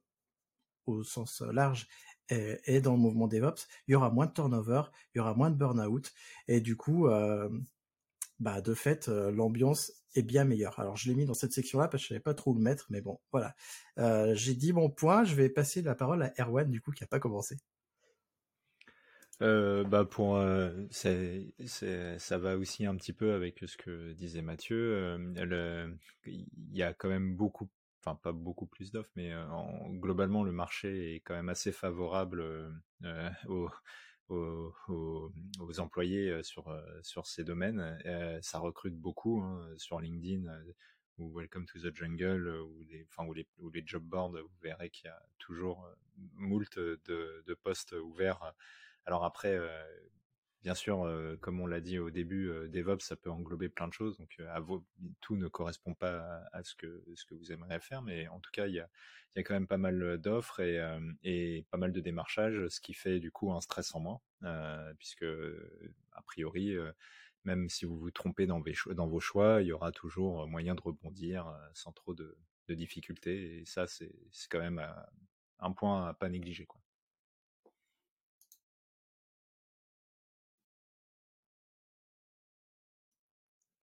au 0.87 1.03
sens 1.03 1.43
large 1.43 1.89
est, 2.29 2.81
dans 2.81 2.93
le 2.93 2.99
mouvement 2.99 3.27
DevOps, 3.27 3.67
il 3.89 3.93
y 3.93 3.95
aura 3.97 4.11
moins 4.11 4.27
de 4.27 4.33
turnover, 4.33 4.83
il 5.15 5.19
y 5.19 5.21
aura 5.21 5.35
moins 5.35 5.51
de 5.51 5.57
burn-out 5.57 6.13
et 6.49 6.61
du 6.61 6.77
coup, 6.77 7.09
euh, 7.09 7.49
bah 8.41 8.63
de 8.63 8.75
fait 8.75 9.09
euh, 9.09 9.31
l'ambiance 9.31 9.93
est 10.15 10.23
bien 10.23 10.45
meilleure. 10.45 10.79
Alors 10.81 10.97
je 10.97 11.09
l'ai 11.09 11.15
mis 11.15 11.27
dans 11.27 11.35
cette 11.35 11.53
section-là 11.53 11.89
parce 11.89 12.03
que 12.03 12.05
je 12.05 12.09
savais 12.09 12.21
pas 12.21 12.35
trop 12.35 12.53
où 12.53 12.55
le 12.55 12.63
mettre, 12.63 12.87
mais 12.91 13.01
bon, 13.01 13.21
voilà. 13.31 13.55
Euh, 13.99 14.35
j'ai 14.35 14.55
dit 14.55 14.73
mon 14.73 14.91
point, 14.91 15.25
je 15.25 15.35
vais 15.35 15.49
passer 15.49 15.83
la 15.83 15.95
parole 15.95 16.23
à 16.23 16.33
Erwan 16.39 16.69
du 16.69 16.81
coup 16.81 16.91
qui 16.91 17.05
a 17.05 17.07
pas 17.07 17.21
commencé. 17.21 17.57
Euh, 19.43 19.85
bah 19.85 20.05
pour 20.05 20.39
ça 20.91 22.39
va 22.39 22.57
aussi 22.59 22.85
un 22.85 22.97
petit 22.97 23.13
peu 23.15 23.33
avec 23.33 23.63
ce 23.65 23.77
que 23.77 24.13
disait 24.13 24.43
Mathieu. 24.43 25.19
Il 26.27 26.47
y 26.73 26.83
a 26.83 26.93
quand 26.93 27.09
même 27.09 27.37
beaucoup, 27.37 27.69
enfin 28.03 28.19
pas 28.23 28.33
beaucoup 28.33 28.67
plus 28.67 28.91
d'offres, 28.91 29.13
mais 29.17 29.33
globalement 29.93 30.45
le 30.45 30.53
marché 30.53 31.15
est 31.15 31.21
quand 31.21 31.35
même 31.35 31.49
assez 31.51 31.73
favorable 31.73 32.45
aux 33.49 33.69
aux, 34.31 35.81
employés 35.81 36.43
sur, 36.43 36.75
sur 37.03 37.27
ces 37.27 37.45
domaines. 37.45 37.99
ça 38.43 38.59
recrute 38.59 38.95
beaucoup 38.95 39.41
hein, 39.41 39.67
sur 39.77 40.01
LinkedIn 40.01 40.51
ou 41.19 41.31
Welcome 41.37 41.67
to 41.67 41.79
the 41.79 41.95
Jungle 41.95 42.49
ou 42.49 42.83
les, 42.85 43.07
enfin, 43.11 43.29
ou 43.29 43.35
les, 43.35 43.47
ou 43.59 43.71
les 43.71 43.83
job 43.85 44.03
boards, 44.03 44.31
vous 44.31 44.59
verrez 44.63 44.91
qu'il 44.91 45.07
y 45.07 45.09
a 45.09 45.23
toujours 45.39 45.87
moult 46.35 46.79
de, 46.79 47.01
de 47.47 47.55
postes 47.55 47.93
ouverts. 47.93 48.55
Alors 49.05 49.25
après, 49.25 49.59
bien 50.63 50.75
sûr, 50.75 51.09
comme 51.41 51.61
on 51.61 51.67
l'a 51.67 51.81
dit 51.81 51.99
au 51.99 52.11
début, 52.11 52.51
DevOps, 52.69 53.05
ça 53.05 53.17
peut 53.17 53.31
englober 53.31 53.69
plein 53.69 53.89
de 53.89 53.93
choses. 53.93 54.19
Donc, 54.19 54.41
à 54.49 54.61
tout 55.21 55.37
ne 55.37 55.49
correspond 55.49 55.95
pas 55.95 56.43
à, 56.53 56.63
ce, 56.63 56.75
que, 56.75 57.03
ce 57.15 57.25
que 57.25 57.35
vous 57.35 57.53
aimeriez 57.53 57.81
faire. 57.81 58.03
Mais 58.03 58.29
en 58.29 58.41
tout 58.41 58.51
cas, 58.53 58.67
il 58.67 58.75
y 58.75 58.81
a, 58.81 58.89
y 59.37 59.41
a 59.41 59.43
quand 59.43 59.55
même 59.55 59.67
pas 59.67 59.79
mal 59.79 60.19
d'offres 60.19 60.61
et, 60.61 60.81
et, 61.23 61.65
pas 61.71 61.79
mal 61.79 61.93
de 61.93 62.01
démarchages, 62.01 62.69
ce 62.69 62.81
qui 62.81 62.95
fait 62.95 63.21
du 63.21 63.31
coup 63.31 63.53
un 63.53 63.61
stress 63.61 63.95
en 63.95 64.01
moins, 64.01 64.21
puisque 64.99 65.27
a 66.13 66.23
priori, 66.23 66.77
même 67.45 67.69
si 67.69 67.85
vous 67.85 67.99
vous 67.99 68.11
trompez 68.11 68.47
dans, 68.47 68.63
dans, 68.93 69.07
vos 69.07 69.21
choix, 69.21 69.63
il 69.63 69.69
y 69.69 69.73
aura 69.73 69.93
toujours 69.93 70.47
moyen 70.47 70.75
de 70.75 70.81
rebondir 70.81 71.53
sans 71.75 71.93
trop 71.93 72.15
de, 72.15 72.37
de 72.69 72.75
difficultés. 72.75 73.61
Et 73.61 73.65
ça, 73.65 73.87
c'est 73.87 74.13
quand 74.51 74.61
même 74.61 74.85
un 75.59 75.73
point 75.73 76.09
à 76.09 76.15
pas 76.15 76.29
négliger. 76.29 76.67
Quoi. 76.67 76.81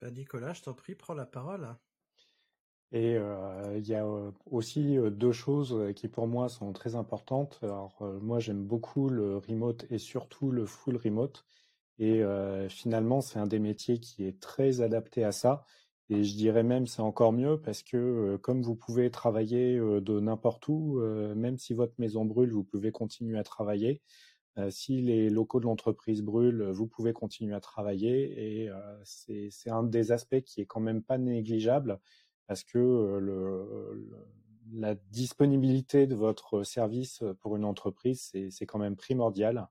Bah, 0.02 0.10
Nicolas, 0.10 0.54
je 0.54 0.64
t'en 0.64 0.74
prie, 0.74 0.96
prends 0.96 1.14
la 1.14 1.28
parole. 1.28 1.76
Et 2.94 3.18
il 3.76 3.86
y 3.88 3.96
a 3.96 4.06
aussi 4.46 4.98
deux 5.12 5.34
choses 5.34 5.94
qui 5.96 6.08
pour 6.08 6.26
moi 6.28 6.48
sont 6.48 6.72
très 6.72 6.96
importantes. 6.96 7.60
Alors 7.62 8.02
moi 8.22 8.40
j'aime 8.40 8.64
beaucoup 8.64 9.10
le 9.10 9.38
remote 9.38 9.86
et 9.92 9.98
surtout 9.98 10.52
le 10.52 10.66
full 10.66 10.96
remote. 10.96 11.46
Et 12.00 12.22
finalement 12.70 13.22
c'est 13.22 13.40
un 13.40 13.48
des 13.48 13.60
métiers 13.60 14.00
qui 14.00 14.26
est 14.26 14.40
très 14.40 14.82
adapté 14.82 15.26
à 15.26 15.34
ça. 15.34 15.66
Et 16.10 16.24
je 16.24 16.36
dirais 16.38 16.64
même 16.64 16.88
c'est 16.88 17.02
encore 17.02 17.34
mieux 17.34 17.60
parce 17.62 17.84
que 17.84 18.38
comme 18.38 18.62
vous 18.62 18.76
pouvez 18.76 19.12
travailler 19.12 19.78
de 19.78 20.20
n'importe 20.22 20.70
où, 20.70 21.02
même 21.36 21.58
si 21.58 21.74
votre 21.74 21.96
maison 21.98 22.24
brûle, 22.24 22.52
vous 22.54 22.64
pouvez 22.64 22.94
continuer 22.94 23.38
à 23.38 23.44
travailler. 23.44 24.02
Si 24.70 25.02
les 25.02 25.30
locaux 25.30 25.60
de 25.60 25.66
l'entreprise 25.66 26.22
brûlent, 26.22 26.64
vous 26.72 26.88
pouvez 26.88 27.14
continuer 27.14 27.54
à 27.54 27.60
travailler 27.60 28.64
et 28.64 28.72
c'est 29.04 29.70
un 29.70 29.84
des 29.84 30.12
aspects 30.12 30.42
qui 30.42 30.62
est 30.62 30.66
quand 30.66 30.80
même 30.80 31.04
pas 31.04 31.18
négligeable 31.18 32.00
parce 32.48 32.64
que 32.64 32.78
le, 32.78 34.10
la 34.72 34.96
disponibilité 34.96 36.08
de 36.08 36.16
votre 36.16 36.64
service 36.64 37.24
pour 37.42 37.56
une 37.56 37.66
entreprise, 37.66 38.32
c'est 38.50 38.66
quand 38.66 38.80
même 38.80 38.96
primordial. 38.96 39.68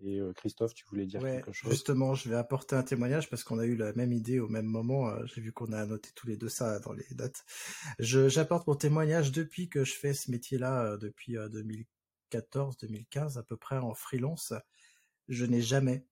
Et 0.00 0.20
Christophe, 0.36 0.74
tu 0.74 0.84
voulais 0.86 1.06
dire 1.06 1.20
quelque 1.20 1.50
chose? 1.50 1.70
Justement, 1.70 2.14
je 2.14 2.28
vais 2.28 2.36
apporter 2.36 2.76
un 2.76 2.84
témoignage 2.84 3.28
parce 3.28 3.42
qu'on 3.42 3.58
a 3.58 3.64
eu 3.64 3.74
la 3.74 3.92
même 3.94 4.12
idée 4.12 4.38
au 4.38 4.48
même 4.48 4.66
moment. 4.66 5.12
J'ai 5.26 5.40
vu 5.40 5.52
qu'on 5.52 5.72
a 5.72 5.84
noté 5.86 6.10
tous 6.14 6.28
les 6.28 6.36
deux 6.36 6.48
ça 6.48 6.78
dans 6.78 6.92
les 6.92 7.06
notes. 7.16 7.44
J'apporte 7.98 8.68
mon 8.68 8.76
témoignage 8.76 9.32
depuis 9.32 9.68
que 9.68 9.84
je 9.84 9.94
fais 9.94 10.14
ce 10.14 10.30
métier-là, 10.30 10.96
depuis 10.98 11.36
2014-2015 12.32 13.38
à 13.38 13.42
peu 13.42 13.56
près 13.56 13.78
en 13.78 13.94
freelance. 13.94 14.52
Je 15.28 15.44
n'ai 15.44 15.60
jamais, 15.60 16.06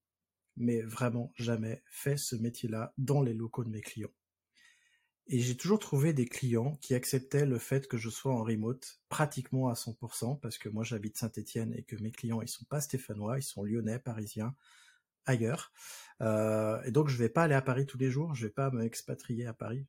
mais 0.55 0.81
vraiment 0.81 1.31
jamais, 1.35 1.83
fait 1.89 2.17
ce 2.17 2.35
métier-là 2.35 2.93
dans 2.97 3.21
les 3.21 3.33
locaux 3.33 3.63
de 3.63 3.69
mes 3.69 3.81
clients. 3.81 4.13
Et 5.29 5.39
j'ai 5.39 5.57
toujours 5.57 5.79
trouvé 5.79 6.13
des 6.13 6.25
clients 6.25 6.77
qui 6.81 6.95
acceptaient 6.95 7.45
le 7.45 7.59
fait 7.59 7.87
que 7.87 7.97
je 7.97 8.09
sois 8.09 8.33
en 8.33 8.43
remote 8.43 9.01
pratiquement 9.09 9.67
à 9.67 9.73
100% 9.73 10.39
parce 10.39 10.57
que 10.57 10.69
moi 10.69 10.85
j'habite 10.85 11.17
Saint-Étienne 11.17 11.73
et 11.75 11.83
que 11.83 11.97
mes 11.97 12.11
clients 12.11 12.41
ils 12.41 12.47
sont 12.47 12.63
pas 12.63 12.79
stéphanois, 12.79 13.37
ils 13.37 13.43
sont 13.43 13.63
lyonnais, 13.63 13.99
parisiens, 13.99 14.55
ailleurs. 15.25 15.73
Euh, 16.21 16.81
et 16.83 16.91
donc 16.91 17.09
je 17.09 17.17
vais 17.17 17.27
pas 17.27 17.43
aller 17.43 17.55
à 17.55 17.61
Paris 17.61 17.85
tous 17.85 17.97
les 17.97 18.09
jours, 18.09 18.35
je 18.35 18.47
vais 18.47 18.53
pas 18.53 18.71
m'expatrier 18.71 19.45
à 19.45 19.53
Paris 19.53 19.85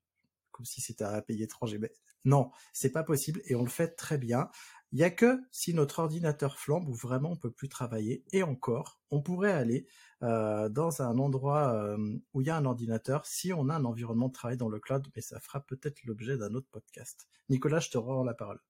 comme 0.51 0.67
si 0.67 0.81
c'était 0.81 1.05
un 1.05 1.23
pays 1.23 1.45
étranger. 1.45 1.79
Mais 1.79 1.93
non, 2.25 2.51
c'est 2.73 2.91
pas 2.91 3.05
possible 3.05 3.41
et 3.45 3.55
on 3.55 3.63
le 3.63 3.71
fait 3.71 3.95
très 3.95 4.19
bien. 4.19 4.51
Il 4.93 4.99
y 4.99 5.05
a 5.05 5.11
que 5.11 5.43
si 5.51 5.75
notre 5.75 5.99
ordinateur 5.99 6.59
flambe 6.59 6.89
où 6.89 6.95
vraiment 6.95 7.33
on 7.33 7.37
peut 7.37 7.51
plus 7.51 7.69
travailler 7.69 8.25
et 8.33 8.43
encore, 8.43 9.03
on 9.11 9.21
pourrait 9.21 9.53
aller 9.53 9.87
euh, 10.23 10.71
dans 10.71 11.03
un 11.03 11.19
endroit 11.19 11.75
euh, 11.75 12.17
où 12.33 12.41
il 12.41 12.47
y 12.47 12.51
a 12.51 12.57
un 12.57 12.65
ordinateur 12.65 13.27
si 13.27 13.53
on 13.53 13.69
a 13.69 13.75
un 13.75 13.85
environnement 13.85 14.29
de 14.29 14.33
travail 14.33 14.57
dans 14.57 14.71
le 14.71 14.81
cloud, 14.81 15.07
mais 15.15 15.21
ça 15.21 15.41
fera 15.41 15.61
peut-être 15.61 16.03
l'objet 16.05 16.39
d'un 16.39 16.55
autre 16.55 16.69
podcast. 16.71 17.29
Nicolas, 17.51 17.81
je 17.81 17.91
te 17.91 17.99
rends 17.99 18.25
la 18.25 18.33
parole. 18.33 18.61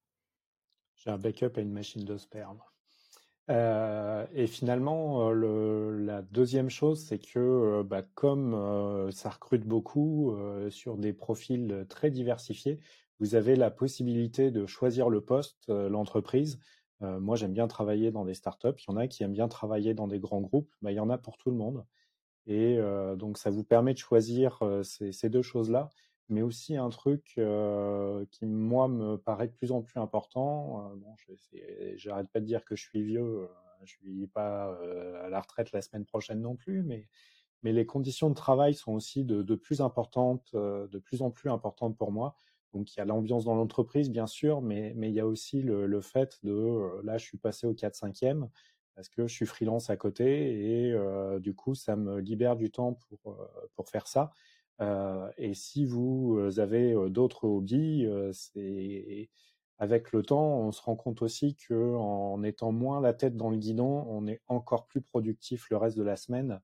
J'ai 0.97 1.11
un 1.11 1.19
backup 1.19 1.53
à 1.57 1.61
une 1.61 1.73
machine 1.73 2.05
de 2.05 2.17
sperme. 2.17 2.61
Euh, 3.51 4.27
et 4.33 4.49
finalement, 4.49 5.31
le, 5.31 5.97
la 6.05 6.23
deuxième 6.23 6.69
chose, 6.69 7.07
c'est 7.07 7.21
que 7.21 7.83
bah, 7.83 8.03
comme 8.03 9.11
ça 9.13 9.31
recrute 9.31 9.65
beaucoup 9.65 10.37
sur 10.69 10.99
des 10.99 11.13
profils 11.13 11.87
très 11.89 12.11
diversifiés, 12.11 12.81
vous 13.21 13.35
avez 13.35 13.57
la 13.57 13.71
possibilité 13.71 14.51
de 14.51 14.67
choisir 14.67 15.09
le 15.09 15.21
poste, 15.21 15.69
euh, 15.69 15.89
l'entreprise. 15.89 16.59
Euh, 17.03 17.19
moi, 17.21 17.37
j'aime 17.37 17.53
bien 17.53 17.69
travailler 17.69 18.11
dans 18.11 18.25
des 18.25 18.35
startups. 18.35 18.75
Il 18.79 18.91
y 18.91 18.95
en 18.95 18.97
a 18.97 19.09
qui 19.09 19.23
aiment 19.23 19.33
bien 19.33 19.49
travailler 19.49 19.95
dans 19.95 20.09
des 20.09 20.19
grands 20.19 20.41
groupes. 20.41 20.73
Bah, 20.83 20.93
il 20.93 20.97
y 20.97 21.01
en 21.01 21.11
a 21.11 21.19
pour 21.19 21.37
tout 21.37 21.51
le 21.51 21.57
monde. 21.57 21.85
Et 22.47 22.79
euh, 22.79 23.17
donc, 23.17 23.39
ça 23.39 23.51
vous 23.51 23.65
permet 23.65 23.93
de 23.93 23.99
choisir 23.99 24.61
ces, 24.83 25.29
deux 25.29 25.43
choses-là. 25.43 25.91
Mais 26.31 26.43
aussi 26.43 26.77
un 26.77 26.91
truc 26.91 27.41
qui, 28.31 28.47
moi, 28.47 28.89
me 28.89 29.17
paraît 29.17 29.49
de 29.49 29.53
plus 29.53 29.73
en 29.73 29.83
plus 29.83 29.99
important. 29.99 30.93
bon, 30.97 31.15
j'arrête 31.97 32.29
pas 32.29 32.41
de 32.41 32.45
dire 32.45 32.65
que 32.65 32.77
je 32.77 32.83
suis 32.83 33.03
vieux. 33.03 33.49
je 33.83 33.93
suis 33.93 34.27
pas 34.27 34.79
à 35.25 35.31
la 35.31 35.41
retraite 35.41 35.73
la 35.73 35.81
semaine 35.81 36.05
prochaine 36.05 36.43
non 36.43 36.55
plus. 36.55 36.83
Mais, 36.83 37.09
les 37.63 37.87
conditions 37.87 38.29
de 38.29 38.35
travail 38.35 38.75
sont 38.75 38.93
aussi 38.93 39.25
de 39.25 39.55
plus 39.55 39.81
importantes, 39.81 40.51
de 40.55 40.99
plus 40.99 41.23
en 41.23 41.31
plus 41.31 41.51
importantes 41.51 41.97
pour 41.97 42.13
moi. 42.13 42.37
Donc 42.73 42.95
il 42.95 42.99
y 42.99 43.01
a 43.01 43.05
l'ambiance 43.05 43.45
dans 43.45 43.55
l'entreprise, 43.55 44.11
bien 44.11 44.27
sûr, 44.27 44.61
mais, 44.61 44.93
mais 44.97 45.09
il 45.09 45.15
y 45.15 45.21
a 45.21 45.27
aussi 45.27 45.63
le, 45.63 46.01
fait 46.01 46.39
de, 46.43 46.53
euh, 46.53 47.01
là, 47.03 47.19
je 47.19 47.25
suis 47.25 47.39
passé 47.39 47.67
au 47.67 47.73
4-5e 47.75 48.49
parce 48.95 49.09
que 49.09 49.27
je 49.27 49.33
suis 49.33 49.47
freelance 49.47 49.91
à 49.91 49.97
côté 49.97 50.87
et 50.87 50.93
euh, 50.93 51.39
du 51.39 51.55
coup, 51.55 51.75
ça 51.75 51.97
me 51.97 52.19
libère 52.19 52.57
du 52.57 52.71
temps 52.71 52.95
pour, 52.95 53.33
euh, 53.33 53.69
pour 53.77 53.89
faire 53.89 54.07
ça. 54.09 54.33
et 55.39 55.55
si 55.55 55.87
vous 55.87 56.39
avez 56.59 56.95
d'autres 57.11 57.45
hobbies, 57.45 58.07
c'est 58.33 59.29
avec 59.79 60.13
le 60.13 60.23
temps, 60.23 60.61
on 60.61 60.73
se 60.73 60.83
rend 60.83 60.97
compte 60.97 61.23
aussi 61.23 61.57
que 61.57 61.95
en 61.97 62.43
étant 62.43 62.73
moins 62.73 63.01
la 63.01 63.15
tête 63.15 63.37
dans 63.37 63.51
le 63.51 63.57
guidon, 63.57 64.05
on 64.09 64.27
est 64.27 64.41
encore 64.49 64.87
plus 64.87 65.01
productif 65.01 65.71
le 65.71 65.77
reste 65.79 65.97
de 65.97 66.03
la 66.05 66.17
semaine. 66.17 66.61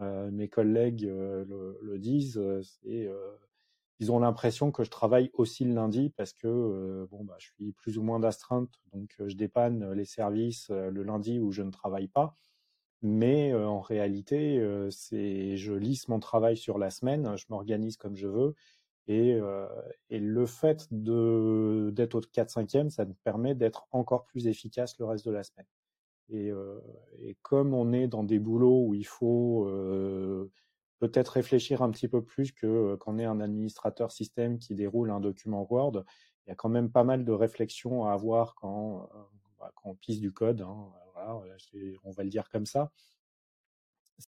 mes 0.00 0.48
collègues 0.48 1.02
le, 1.02 1.78
le, 1.80 1.98
disent, 1.98 2.40
ils 3.98 4.12
ont 4.12 4.18
l'impression 4.18 4.72
que 4.72 4.84
je 4.84 4.90
travaille 4.90 5.30
aussi 5.32 5.64
le 5.64 5.74
lundi 5.74 6.10
parce 6.10 6.32
que 6.32 6.46
euh, 6.46 7.06
bon 7.10 7.24
bah 7.24 7.36
je 7.38 7.46
suis 7.46 7.72
plus 7.72 7.96
ou 7.98 8.02
moins 8.02 8.20
d'astreinte 8.20 8.80
donc 8.92 9.14
euh, 9.20 9.28
je 9.28 9.36
dépanne 9.36 9.92
les 9.92 10.04
services 10.04 10.68
euh, 10.70 10.90
le 10.90 11.02
lundi 11.02 11.38
où 11.38 11.50
je 11.52 11.62
ne 11.62 11.70
travaille 11.70 12.08
pas. 12.08 12.34
Mais 13.02 13.54
en 13.54 13.80
réalité 13.80 14.58
c'est 14.90 15.56
je 15.58 15.74
lisse 15.74 16.08
mon 16.08 16.18
travail 16.18 16.56
sur 16.56 16.78
la 16.78 16.90
semaine 16.90 17.36
je 17.36 17.44
m'organise 17.50 17.98
comme 17.98 18.16
je 18.16 18.26
veux 18.26 18.54
et, 19.06 19.38
et 20.08 20.18
le 20.18 20.46
fait 20.46 20.88
de 20.90 21.90
d'être 21.94 22.14
au 22.16 22.20
4 22.20 22.50
5e 22.50 22.88
ça 22.88 23.04
me 23.04 23.12
permet 23.22 23.54
d'être 23.54 23.86
encore 23.92 24.24
plus 24.24 24.46
efficace 24.48 24.98
le 24.98 25.04
reste 25.04 25.26
de 25.26 25.30
la 25.30 25.44
semaine. 25.44 25.66
Et, 26.30 26.50
et 27.20 27.36
comme 27.42 27.74
on 27.74 27.92
est 27.92 28.08
dans 28.08 28.24
des 28.24 28.38
boulots 28.38 28.86
où 28.86 28.94
il 28.94 29.06
faut 29.06 29.68
peut-être 30.98 31.28
réfléchir 31.28 31.82
un 31.82 31.90
petit 31.90 32.08
peu 32.08 32.22
plus 32.24 32.52
que 32.52 32.96
quand 32.96 33.14
on 33.14 33.18
est 33.18 33.24
un 33.24 33.40
administrateur 33.40 34.12
système 34.12 34.58
qui 34.58 34.74
déroule 34.74 35.10
un 35.10 35.20
document 35.20 35.66
Word. 35.70 36.04
Il 36.46 36.50
y 36.50 36.52
a 36.52 36.54
quand 36.54 36.68
même 36.68 36.90
pas 36.90 37.04
mal 37.04 37.24
de 37.24 37.32
réflexions 37.32 38.06
à 38.06 38.12
avoir 38.12 38.54
quand, 38.54 39.08
bah, 39.58 39.72
quand 39.74 39.90
on 39.90 39.94
pisse 39.94 40.20
du 40.20 40.32
code. 40.32 40.62
Hein, 40.62 40.92
on 42.04 42.10
va 42.12 42.22
le 42.22 42.30
dire 42.30 42.48
comme 42.48 42.66
ça. 42.66 42.92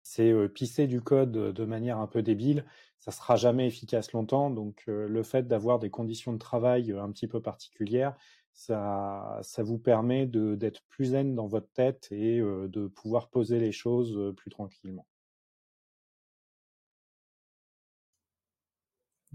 C'est 0.03 0.33
pisser 0.49 0.87
du 0.87 1.01
code 1.01 1.31
de 1.31 1.65
manière 1.65 1.99
un 1.99 2.07
peu 2.07 2.21
débile, 2.21 2.65
ça 2.99 3.11
sera 3.11 3.37
jamais 3.37 3.67
efficace 3.67 4.11
longtemps. 4.11 4.49
Donc 4.49 4.83
le 4.87 5.23
fait 5.23 5.47
d'avoir 5.47 5.79
des 5.79 5.89
conditions 5.89 6.33
de 6.33 6.37
travail 6.37 6.91
un 6.91 7.11
petit 7.11 7.27
peu 7.27 7.41
particulières, 7.41 8.15
ça, 8.53 9.39
ça 9.43 9.63
vous 9.63 9.77
permet 9.77 10.25
d'être 10.25 10.81
plus 10.89 11.05
zen 11.05 11.35
dans 11.35 11.47
votre 11.47 11.71
tête 11.71 12.07
et 12.11 12.39
de 12.39 12.87
pouvoir 12.87 13.29
poser 13.29 13.59
les 13.59 13.71
choses 13.71 14.33
plus 14.35 14.49
tranquillement. 14.49 15.05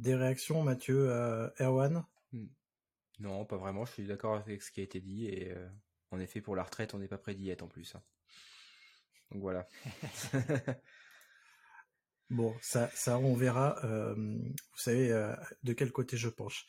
Des 0.02 0.16
réactions, 0.16 0.64
Mathieu, 0.64 1.08
euh, 1.10 1.48
Erwan? 1.60 2.04
Hmm. 2.32 2.46
Non, 3.20 3.44
pas 3.44 3.56
vraiment. 3.56 3.84
Je 3.84 3.92
suis 3.92 4.04
d'accord 4.04 4.34
avec 4.34 4.60
ce 4.60 4.72
qui 4.72 4.80
a 4.80 4.82
été 4.82 5.00
dit. 5.00 5.26
Et 5.26 5.52
euh, 5.52 5.68
en 6.10 6.18
effet, 6.18 6.40
pour 6.40 6.56
la 6.56 6.64
retraite, 6.64 6.92
on 6.92 6.98
n'est 6.98 7.06
pas 7.06 7.18
prêt 7.18 7.36
d'y 7.36 7.50
être 7.50 7.62
en 7.62 7.68
plus. 7.68 7.94
Hein. 7.94 8.02
Donc 9.30 9.42
voilà. 9.42 9.64
bon, 12.30 12.52
ça, 12.60 12.90
ça, 12.94 13.16
on 13.16 13.34
verra. 13.34 13.76
Euh, 13.84 14.16
vous 14.16 14.76
savez 14.76 15.08
de 15.62 15.72
quel 15.72 15.92
côté 15.92 16.16
je 16.16 16.28
penche. 16.28 16.66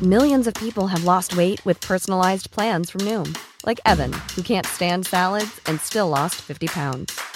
Millions 0.00 0.46
of 0.46 0.54
people 0.54 0.86
have 0.86 1.02
lost 1.02 1.36
weight 1.36 1.64
with 1.64 1.80
personalized 1.80 2.52
plans 2.52 2.90
from 2.90 3.00
Noom, 3.00 3.36
like 3.64 3.80
Evan, 3.84 4.12
who 4.36 4.42
can't 4.42 4.66
stand 4.66 5.04
salads 5.04 5.60
and 5.66 5.80
still 5.80 6.08
lost 6.08 6.36
50 6.36 6.68
pounds. 6.68 7.35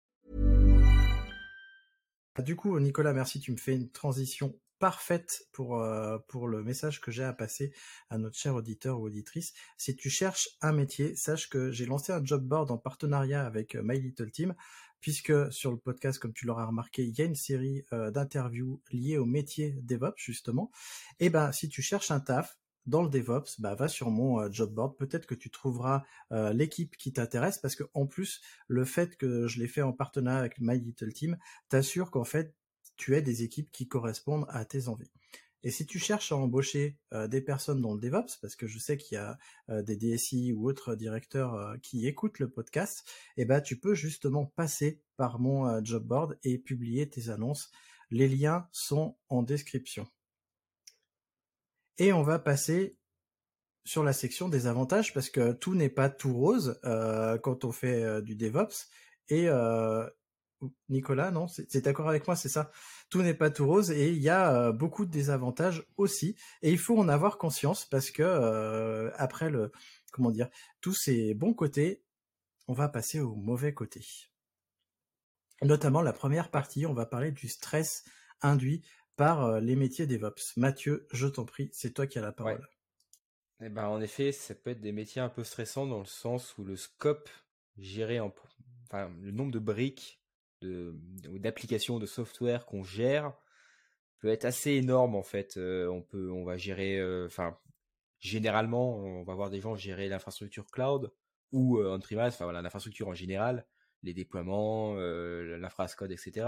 Du 2.39 2.55
coup, 2.55 2.79
Nicolas, 2.79 3.13
merci, 3.13 3.39
tu 3.39 3.51
me 3.51 3.57
fais 3.57 3.73
une 3.73 3.91
transition 3.91 4.57
parfaite 4.79 5.47
pour 5.51 5.79
euh, 5.79 6.17
pour 6.27 6.47
le 6.47 6.63
message 6.63 7.01
que 7.01 7.11
j'ai 7.11 7.23
à 7.23 7.33
passer 7.33 7.71
à 8.09 8.17
notre 8.17 8.37
cher 8.37 8.55
auditeur 8.55 8.99
ou 8.99 9.05
auditrice. 9.05 9.53
Si 9.77 9.95
tu 9.95 10.09
cherches 10.09 10.49
un 10.61 10.71
métier, 10.71 11.15
sache 11.15 11.49
que 11.49 11.71
j'ai 11.71 11.85
lancé 11.85 12.13
un 12.13 12.23
job 12.23 12.43
board 12.43 12.71
en 12.71 12.77
partenariat 12.77 13.45
avec 13.45 13.75
euh, 13.75 13.81
My 13.83 13.99
Little 13.99 14.31
Team, 14.31 14.55
puisque 15.01 15.51
sur 15.51 15.71
le 15.71 15.77
podcast, 15.77 16.19
comme 16.19 16.33
tu 16.33 16.45
l'auras 16.45 16.65
remarqué, 16.65 17.03
il 17.03 17.17
y 17.17 17.21
a 17.21 17.25
une 17.25 17.35
série 17.35 17.83
euh, 17.91 18.11
d'interviews 18.11 18.81
liées 18.91 19.17
au 19.17 19.25
métier 19.25 19.77
DevOps 19.83 20.17
justement. 20.17 20.71
Et 21.19 21.29
ben, 21.29 21.51
si 21.51 21.67
tu 21.67 21.81
cherches 21.81 22.11
un 22.11 22.21
taf, 22.21 22.57
dans 22.85 23.03
le 23.03 23.09
DevOps, 23.09 23.59
bah, 23.59 23.75
va 23.75 23.87
sur 23.87 24.09
mon 24.09 24.51
job 24.51 24.73
board. 24.73 24.97
Peut-être 24.97 25.25
que 25.25 25.35
tu 25.35 25.49
trouveras 25.49 26.03
l'équipe 26.53 26.97
qui 26.97 27.13
t'intéresse 27.13 27.57
parce 27.57 27.75
que 27.75 27.83
en 27.93 28.07
plus, 28.07 28.41
le 28.67 28.85
fait 28.85 29.17
que 29.17 29.47
je 29.47 29.59
l'ai 29.59 29.67
fait 29.67 29.81
en 29.81 29.93
partenariat 29.93 30.39
avec 30.39 30.59
My 30.59 30.79
Little 30.79 31.13
Team 31.13 31.37
t'assure 31.69 32.11
qu'en 32.11 32.23
fait, 32.23 32.55
tu 32.97 33.15
aies 33.15 33.21
des 33.21 33.43
équipes 33.43 33.71
qui 33.71 33.87
correspondent 33.87 34.45
à 34.49 34.65
tes 34.65 34.87
envies. 34.87 35.11
Et 35.63 35.69
si 35.69 35.85
tu 35.85 35.99
cherches 35.99 36.31
à 36.31 36.37
embaucher 36.37 36.97
euh, 37.13 37.27
des 37.27 37.41
personnes 37.41 37.81
dans 37.81 37.93
le 37.93 37.99
DevOps, 37.99 38.37
parce 38.41 38.55
que 38.55 38.65
je 38.65 38.79
sais 38.79 38.97
qu'il 38.97 39.15
y 39.15 39.19
a 39.19 39.37
euh, 39.69 39.83
des 39.83 39.95
DSI 39.95 40.53
ou 40.53 40.67
autres 40.67 40.95
directeurs 40.95 41.53
euh, 41.53 41.77
qui 41.77 42.07
écoutent 42.07 42.39
le 42.39 42.49
podcast, 42.49 43.07
eh 43.37 43.45
ben 43.45 43.61
tu 43.61 43.79
peux 43.79 43.93
justement 43.93 44.45
passer 44.45 45.01
par 45.17 45.39
mon 45.39 45.83
job 45.83 46.03
board 46.05 46.39
et 46.43 46.57
publier 46.57 47.09
tes 47.09 47.29
annonces. 47.29 47.71
Les 48.09 48.27
liens 48.27 48.67
sont 48.71 49.17
en 49.29 49.43
description. 49.43 50.07
Et 52.01 52.13
on 52.13 52.23
va 52.23 52.39
passer 52.39 52.97
sur 53.83 54.03
la 54.03 54.13
section 54.13 54.49
des 54.49 54.65
avantages 54.65 55.13
parce 55.13 55.29
que 55.29 55.51
tout 55.51 55.75
n'est 55.75 55.89
pas 55.89 56.09
tout 56.09 56.33
rose 56.33 56.79
quand 56.83 57.63
on 57.63 57.71
fait 57.71 58.21
du 58.23 58.35
DevOps 58.35 58.87
et 59.29 59.47
Nicolas, 60.89 61.31
non 61.31 61.47
C'est 61.47 61.83
d'accord 61.83 62.09
avec 62.09 62.27
moi, 62.27 62.35
c'est 62.35 62.49
ça. 62.49 62.71
Tout 63.09 63.21
n'est 63.21 63.33
pas 63.33 63.49
tout 63.49 63.65
rose 63.65 63.91
et 63.91 64.09
il 64.09 64.21
y 64.21 64.29
a 64.29 64.53
euh, 64.53 64.71
beaucoup 64.71 65.05
de 65.05 65.11
désavantages 65.11 65.85
aussi. 65.97 66.35
Et 66.61 66.71
il 66.71 66.77
faut 66.77 66.97
en 66.97 67.09
avoir 67.09 67.37
conscience 67.37 67.85
parce 67.85 68.11
que 68.11 68.23
euh, 68.23 69.11
après 69.15 69.49
le, 69.49 69.71
comment 70.11 70.31
dire, 70.31 70.49
tous 70.81 70.93
ces 70.93 71.33
bons 71.33 71.53
côtés, 71.53 72.03
on 72.67 72.73
va 72.73 72.89
passer 72.89 73.19
au 73.19 73.35
mauvais 73.35 73.73
côté. 73.73 74.05
Notamment 75.61 76.01
la 76.01 76.13
première 76.13 76.49
partie, 76.49 76.85
on 76.85 76.93
va 76.93 77.05
parler 77.05 77.31
du 77.31 77.47
stress 77.47 78.03
induit 78.41 78.81
par 79.21 79.45
euh, 79.45 79.59
les 79.59 79.75
métiers 79.75 80.07
DevOps. 80.07 80.57
Mathieu, 80.57 81.05
je 81.11 81.27
t'en 81.27 81.45
prie, 81.45 81.69
c'est 81.73 81.93
toi 81.93 82.07
qui 82.07 82.17
as 82.17 82.23
la 82.23 82.31
parole. 82.31 82.67
Eh 83.63 83.69
ben, 83.69 83.85
en 83.85 84.01
effet, 84.01 84.31
ça 84.31 84.55
peut 84.55 84.71
être 84.71 84.81
des 84.81 84.91
métiers 84.91 85.21
un 85.21 85.29
peu 85.29 85.43
stressants 85.43 85.85
dans 85.85 85.99
le 85.99 86.05
sens 86.05 86.57
où 86.57 86.63
le 86.63 86.75
scope 86.75 87.29
géré 87.77 88.19
en, 88.19 88.33
enfin, 88.87 89.11
le 89.21 89.29
nombre 89.29 89.51
de 89.51 89.59
briques 89.59 90.19
d'applications 90.63 91.99
de, 91.99 92.07
software 92.07 92.65
qu'on 92.65 92.83
gère 92.83 93.31
peut 94.17 94.29
être 94.29 94.45
assez 94.45 94.71
énorme 94.71 95.15
en 95.15 95.21
fait. 95.21 95.55
Euh, 95.57 95.87
on 95.87 96.01
peut, 96.01 96.31
on 96.31 96.43
va 96.43 96.57
gérer, 96.57 96.99
euh, 96.99 97.27
enfin, 97.27 97.55
généralement, 98.17 98.97
on 98.97 99.21
va 99.21 99.35
voir 99.35 99.51
des 99.51 99.61
gens 99.61 99.75
gérer 99.75 100.09
l'infrastructure 100.09 100.65
cloud 100.65 101.13
ou 101.51 101.77
euh, 101.77 101.95
on-premise, 101.95 102.33
enfin 102.33 102.45
voilà, 102.45 102.63
l'infrastructure 102.63 103.07
en 103.07 103.13
général, 103.13 103.67
les 104.01 104.15
déploiements, 104.15 104.95
l'infrastructure 104.95 106.07
code, 106.07 106.11
etc. 106.11 106.47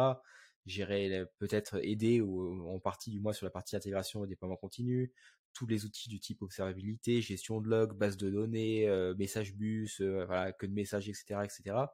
Gérer, 0.65 1.25
peut-être 1.39 1.83
aider 1.83 2.21
ou 2.21 2.69
en 2.69 2.79
partie 2.79 3.11
du 3.11 3.19
moins 3.19 3.33
sur 3.33 3.45
la 3.45 3.51
partie 3.51 3.75
intégration 3.75 4.23
et 4.23 4.27
déploiement 4.27 4.55
continu, 4.55 5.11
tous 5.53 5.67
les 5.67 5.85
outils 5.85 6.09
du 6.09 6.19
type 6.19 6.41
observabilité, 6.41 7.21
gestion 7.21 7.59
de 7.59 7.69
log, 7.69 7.97
base 7.97 8.17
de 8.17 8.29
données, 8.29 8.87
message 9.17 9.53
bus, 9.55 10.01
voilà, 10.01 10.53
que 10.53 10.65
de 10.65 10.71
messages, 10.71 11.09
etc., 11.09 11.41
etc 11.43 11.85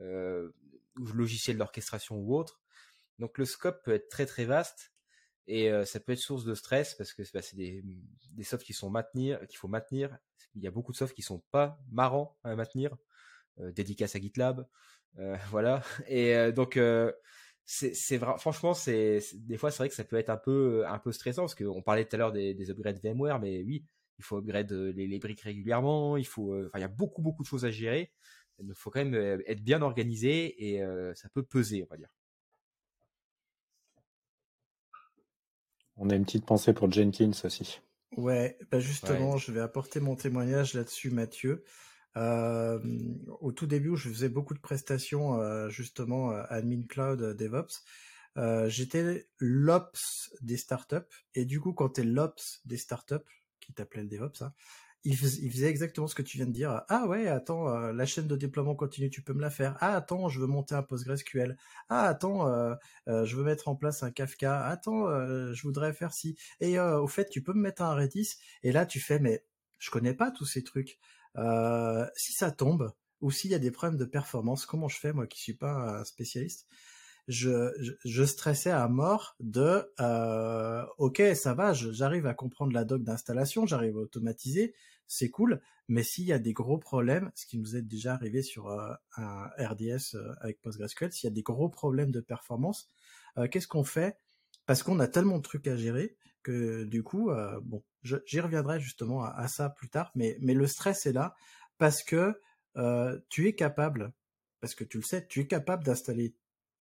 euh, 0.00 0.50
logiciel 1.14 1.58
d'orchestration 1.58 2.16
ou 2.16 2.34
autre. 2.36 2.60
Donc 3.18 3.38
le 3.38 3.44
scope 3.44 3.82
peut 3.84 3.94
être 3.94 4.08
très 4.08 4.26
très 4.26 4.44
vaste 4.44 4.92
et 5.46 5.70
euh, 5.70 5.84
ça 5.84 6.00
peut 6.00 6.12
être 6.12 6.18
source 6.18 6.44
de 6.44 6.54
stress 6.54 6.94
parce 6.94 7.12
que 7.12 7.22
bah, 7.32 7.42
c'est 7.42 7.56
des, 7.56 7.82
des 8.30 8.44
softs 8.44 8.64
qui 8.64 8.72
sont 8.72 8.90
maintenir, 8.90 9.46
qu'il 9.46 9.58
faut 9.58 9.68
maintenir. 9.68 10.16
Il 10.54 10.62
y 10.62 10.66
a 10.66 10.70
beaucoup 10.70 10.92
de 10.92 10.96
softs 10.96 11.14
qui 11.14 11.22
sont 11.22 11.42
pas 11.50 11.78
marrants 11.90 12.38
à 12.44 12.54
maintenir. 12.56 12.96
Euh, 13.60 13.72
dédicace 13.72 14.14
à 14.14 14.20
GitLab, 14.20 14.66
euh, 15.18 15.36
voilà. 15.50 15.82
Et 16.08 16.34
euh, 16.34 16.52
donc 16.52 16.78
c'est 17.66 18.16
vrai, 18.16 18.34
franchement 18.38 18.74
c'est 18.74 19.20
des 19.34 19.56
fois 19.56 19.70
c'est 19.70 19.78
vrai 19.78 19.88
que 19.88 19.94
ça 19.94 20.04
peut 20.04 20.16
être 20.16 20.30
un 20.30 20.36
peu 20.36 20.86
un 20.86 20.98
peu 20.98 21.12
stressant 21.12 21.42
parce 21.42 21.54
qu'on 21.56 21.82
parlait 21.82 22.04
tout 22.04 22.14
à 22.14 22.18
l'heure 22.18 22.32
des, 22.32 22.54
des 22.54 22.70
upgrades 22.70 23.00
VMware, 23.02 23.40
mais 23.40 23.62
oui, 23.62 23.84
il 24.18 24.24
faut 24.24 24.38
upgrade 24.38 24.72
les, 24.72 25.06
les 25.06 25.18
briques 25.18 25.40
régulièrement, 25.42 26.16
il 26.16 26.26
faut, 26.26 26.56
enfin 26.66 26.78
il 26.78 26.82
y 26.82 26.84
a 26.84 26.88
beaucoup 26.88 27.22
beaucoup 27.22 27.42
de 27.42 27.48
choses 27.48 27.64
à 27.64 27.70
gérer. 27.70 28.12
Il 28.58 28.74
faut 28.74 28.90
quand 28.90 29.04
même 29.04 29.14
euh, 29.14 29.38
être 29.46 29.62
bien 29.62 29.82
organisé 29.82 30.70
et 30.72 30.82
euh, 30.82 31.14
ça 31.14 31.28
peut 31.28 31.42
peser, 31.42 31.82
on 31.82 31.86
va 31.90 31.96
dire. 31.96 32.08
On 35.96 36.10
a 36.10 36.14
une 36.14 36.24
petite 36.24 36.46
pensée 36.46 36.72
pour 36.72 36.90
Jenkins 36.90 37.32
aussi. 37.44 37.80
Ouais, 38.16 38.58
bah 38.70 38.80
justement, 38.80 39.36
je 39.36 39.52
vais 39.52 39.60
apporter 39.60 40.00
mon 40.00 40.14
témoignage 40.14 40.74
là-dessus, 40.74 41.10
Mathieu. 41.10 41.64
Euh, 42.16 42.78
au 43.40 43.52
tout 43.52 43.66
début, 43.66 43.96
je 43.96 44.08
faisais 44.08 44.28
beaucoup 44.28 44.54
de 44.54 44.60
prestations, 44.60 45.68
justement, 45.68 46.30
admin 46.30 46.82
cloud, 46.88 47.36
DevOps. 47.36 47.84
J'étais 48.68 49.28
l'ops 49.38 50.30
des 50.40 50.56
startups, 50.56 50.96
et 51.34 51.44
du 51.44 51.60
coup, 51.60 51.72
quand 51.72 51.90
tu 51.90 52.00
es 52.02 52.04
l'ops 52.04 52.60
des 52.64 52.76
startups, 52.76 53.16
qui 53.60 53.72
t'appelait 53.72 54.02
le 54.02 54.08
DevOps, 54.08 54.42
hein, 54.42 54.52
il, 55.06 55.16
faisait 55.16 55.68
exactement 55.68 56.08
ce 56.08 56.14
que 56.14 56.22
tu 56.22 56.36
viens 56.36 56.46
de 56.46 56.52
dire. 56.52 56.82
Ah 56.88 57.06
ouais, 57.06 57.28
attends, 57.28 57.68
euh, 57.68 57.92
la 57.92 58.06
chaîne 58.06 58.26
de 58.26 58.36
déploiement 58.36 58.74
continue, 58.74 59.08
tu 59.08 59.22
peux 59.22 59.34
me 59.34 59.40
la 59.40 59.50
faire. 59.50 59.76
Ah 59.80 59.94
attends, 59.94 60.28
je 60.28 60.40
veux 60.40 60.46
monter 60.48 60.74
un 60.74 60.82
PostgreSQL. 60.82 61.56
Ah 61.88 62.02
attends, 62.08 62.48
euh, 62.48 62.74
euh, 63.08 63.24
je 63.24 63.36
veux 63.36 63.44
mettre 63.44 63.68
en 63.68 63.76
place 63.76 64.02
un 64.02 64.10
Kafka. 64.10 64.64
Attends, 64.66 65.06
je 65.52 65.62
voudrais 65.62 65.92
faire 65.92 66.12
ci. 66.12 66.36
Et 66.60 66.80
au 66.80 67.06
fait, 67.06 67.28
tu 67.28 67.42
peux 67.42 67.52
me 67.52 67.60
mettre 67.60 67.82
un 67.82 67.94
Redis. 67.94 68.36
Et 68.62 68.72
là, 68.72 68.84
tu 68.84 68.98
fais, 69.00 69.20
mais 69.20 69.44
je 69.78 69.90
connais 69.90 70.14
pas 70.14 70.30
tous 70.30 70.46
ces 70.46 70.64
trucs. 70.64 70.98
Si 72.14 72.32
ça 72.32 72.50
tombe 72.50 72.92
ou 73.20 73.30
s'il 73.30 73.50
y 73.50 73.54
a 73.54 73.58
des 73.58 73.70
problèmes 73.70 73.98
de 73.98 74.04
performance, 74.04 74.66
comment 74.66 74.88
je 74.88 74.98
fais 74.98 75.12
moi 75.12 75.26
qui 75.26 75.40
suis 75.40 75.54
pas 75.54 76.00
un 76.00 76.04
spécialiste 76.04 76.66
je, 77.28 77.72
je, 78.04 78.22
stressais 78.22 78.70
à 78.70 78.86
mort 78.86 79.34
de 79.40 79.84
ok 80.98 81.22
ça 81.34 81.54
va 81.54 81.72
j'arrive 81.72 82.26
à 82.26 82.34
comprendre 82.34 82.72
la 82.72 82.84
doc 82.84 83.02
d'installation 83.02 83.66
j'arrive 83.66 83.96
à 83.96 84.00
automatiser 84.00 84.74
c'est 85.06 85.30
cool. 85.30 85.60
Mais 85.88 86.02
s'il 86.02 86.24
y 86.24 86.32
a 86.32 86.38
des 86.38 86.52
gros 86.52 86.78
problèmes, 86.78 87.30
ce 87.34 87.46
qui 87.46 87.58
nous 87.58 87.76
est 87.76 87.82
déjà 87.82 88.14
arrivé 88.14 88.42
sur 88.42 88.68
euh, 88.68 88.92
un 89.16 89.48
RDS 89.58 90.14
euh, 90.16 90.34
avec 90.40 90.60
PostgreSQL, 90.60 91.12
s'il 91.12 91.28
y 91.28 91.32
a 91.32 91.34
des 91.34 91.42
gros 91.42 91.68
problèmes 91.68 92.10
de 92.10 92.20
performance, 92.20 92.90
euh, 93.38 93.46
qu'est-ce 93.48 93.68
qu'on 93.68 93.84
fait? 93.84 94.18
Parce 94.66 94.82
qu'on 94.82 94.98
a 94.98 95.06
tellement 95.06 95.38
de 95.38 95.42
trucs 95.42 95.68
à 95.68 95.76
gérer 95.76 96.16
du 96.50 97.02
coup, 97.02 97.30
bon, 97.62 97.82
j'y 98.02 98.40
reviendrai 98.40 98.80
justement 98.80 99.24
à, 99.24 99.48
ça 99.48 99.70
plus 99.70 99.88
tard. 99.88 100.10
Mais, 100.14 100.36
le 100.40 100.66
stress 100.66 101.06
est 101.06 101.12
là 101.12 101.34
parce 101.78 102.02
que 102.02 102.40
tu 103.28 103.48
es 103.48 103.54
capable, 103.54 104.12
parce 104.60 104.74
que 104.74 104.84
tu 104.84 104.98
le 104.98 105.02
sais, 105.02 105.26
tu 105.26 105.40
es 105.40 105.46
capable 105.46 105.84
d'installer 105.84 106.34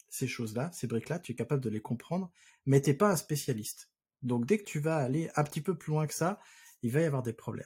ces 0.09 0.27
choses-là, 0.27 0.71
ces 0.73 0.87
briques-là, 0.87 1.19
tu 1.19 1.33
es 1.33 1.35
capable 1.35 1.61
de 1.61 1.69
les 1.69 1.81
comprendre, 1.81 2.31
mais 2.65 2.81
t'es 2.81 2.93
pas 2.93 3.09
un 3.09 3.15
spécialiste. 3.15 3.89
Donc 4.21 4.45
dès 4.45 4.57
que 4.57 4.63
tu 4.63 4.79
vas 4.79 4.97
aller 4.97 5.29
un 5.35 5.43
petit 5.43 5.61
peu 5.61 5.75
plus 5.77 5.91
loin 5.91 6.07
que 6.07 6.13
ça, 6.13 6.39
il 6.81 6.91
va 6.91 7.01
y 7.01 7.05
avoir 7.05 7.23
des 7.23 7.33
problèmes. 7.33 7.65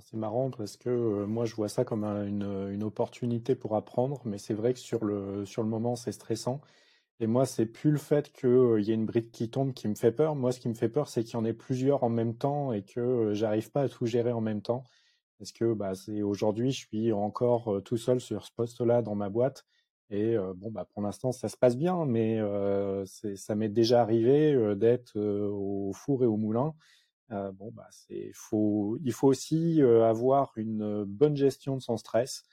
C'est 0.00 0.16
marrant 0.16 0.50
parce 0.50 0.76
que 0.78 0.88
euh, 0.88 1.26
moi 1.26 1.44
je 1.44 1.54
vois 1.54 1.68
ça 1.68 1.84
comme 1.84 2.04
une, 2.04 2.82
opportunité 2.82 3.54
pour 3.54 3.76
apprendre, 3.76 4.22
mais 4.24 4.38
c'est 4.38 4.54
vrai 4.54 4.72
que 4.72 4.80
sur 4.80 5.04
le 5.04 5.44
moment 5.64 5.96
c'est 5.96 6.12
stressant. 6.12 6.60
Et 7.20 7.26
moi 7.26 7.46
c'est 7.46 7.66
plus 7.66 7.90
le 7.90 7.98
fait 7.98 8.32
qu'il 8.32 8.80
y 8.80 8.90
ait 8.90 8.94
une 8.94 9.06
brique 9.06 9.30
qui 9.30 9.48
tombe 9.50 9.72
qui 9.72 9.88
me 9.88 9.94
fait 9.94 10.12
peur. 10.12 10.34
Moi 10.34 10.52
ce 10.52 10.60
qui 10.60 10.68
me 10.68 10.74
fait 10.74 10.88
peur 10.88 11.08
c'est 11.08 11.22
qu'il 11.24 11.34
y 11.34 11.36
en 11.36 11.44
ait 11.44 11.52
plusieurs 11.52 12.02
en 12.04 12.08
même 12.08 12.36
temps 12.36 12.72
et 12.72 12.82
que 12.82 13.32
j'arrive 13.34 13.70
pas 13.70 13.82
à 13.82 13.88
tout 13.88 14.06
gérer 14.06 14.32
en 14.32 14.40
même 14.40 14.62
temps. 14.62 14.84
Parce 15.38 15.52
que 15.52 15.72
bah, 15.74 15.92
aujourd'hui 16.22 16.72
je 16.72 16.86
suis 16.86 17.12
encore 17.12 17.80
tout 17.84 17.96
seul 17.96 18.20
sur 18.20 18.44
ce 18.44 18.52
poste-là 18.52 19.02
dans 19.02 19.14
ma 19.14 19.28
boîte. 19.28 19.64
Et 20.10 20.36
bon 20.56 20.70
bah 20.70 20.86
pour 20.92 21.02
l'instant 21.02 21.32
ça 21.32 21.48
se 21.48 21.56
passe 21.56 21.76
bien, 21.76 22.04
mais 22.06 22.40
ça 23.36 23.54
m'est 23.54 23.68
déjà 23.68 24.02
arrivé 24.02 24.74
d'être 24.76 25.18
au 25.18 25.92
four 25.94 26.24
et 26.24 26.26
au 26.26 26.36
moulin 26.36 26.74
bon, 27.52 27.70
bah, 27.72 27.88
faut, 28.34 28.98
il 29.02 29.12
faut 29.12 29.28
aussi 29.28 29.80
avoir 29.82 30.52
une 30.56 31.04
bonne 31.04 31.36
gestion 31.36 31.76
de 31.76 31.82
son 31.82 31.96
stress. 31.96 32.44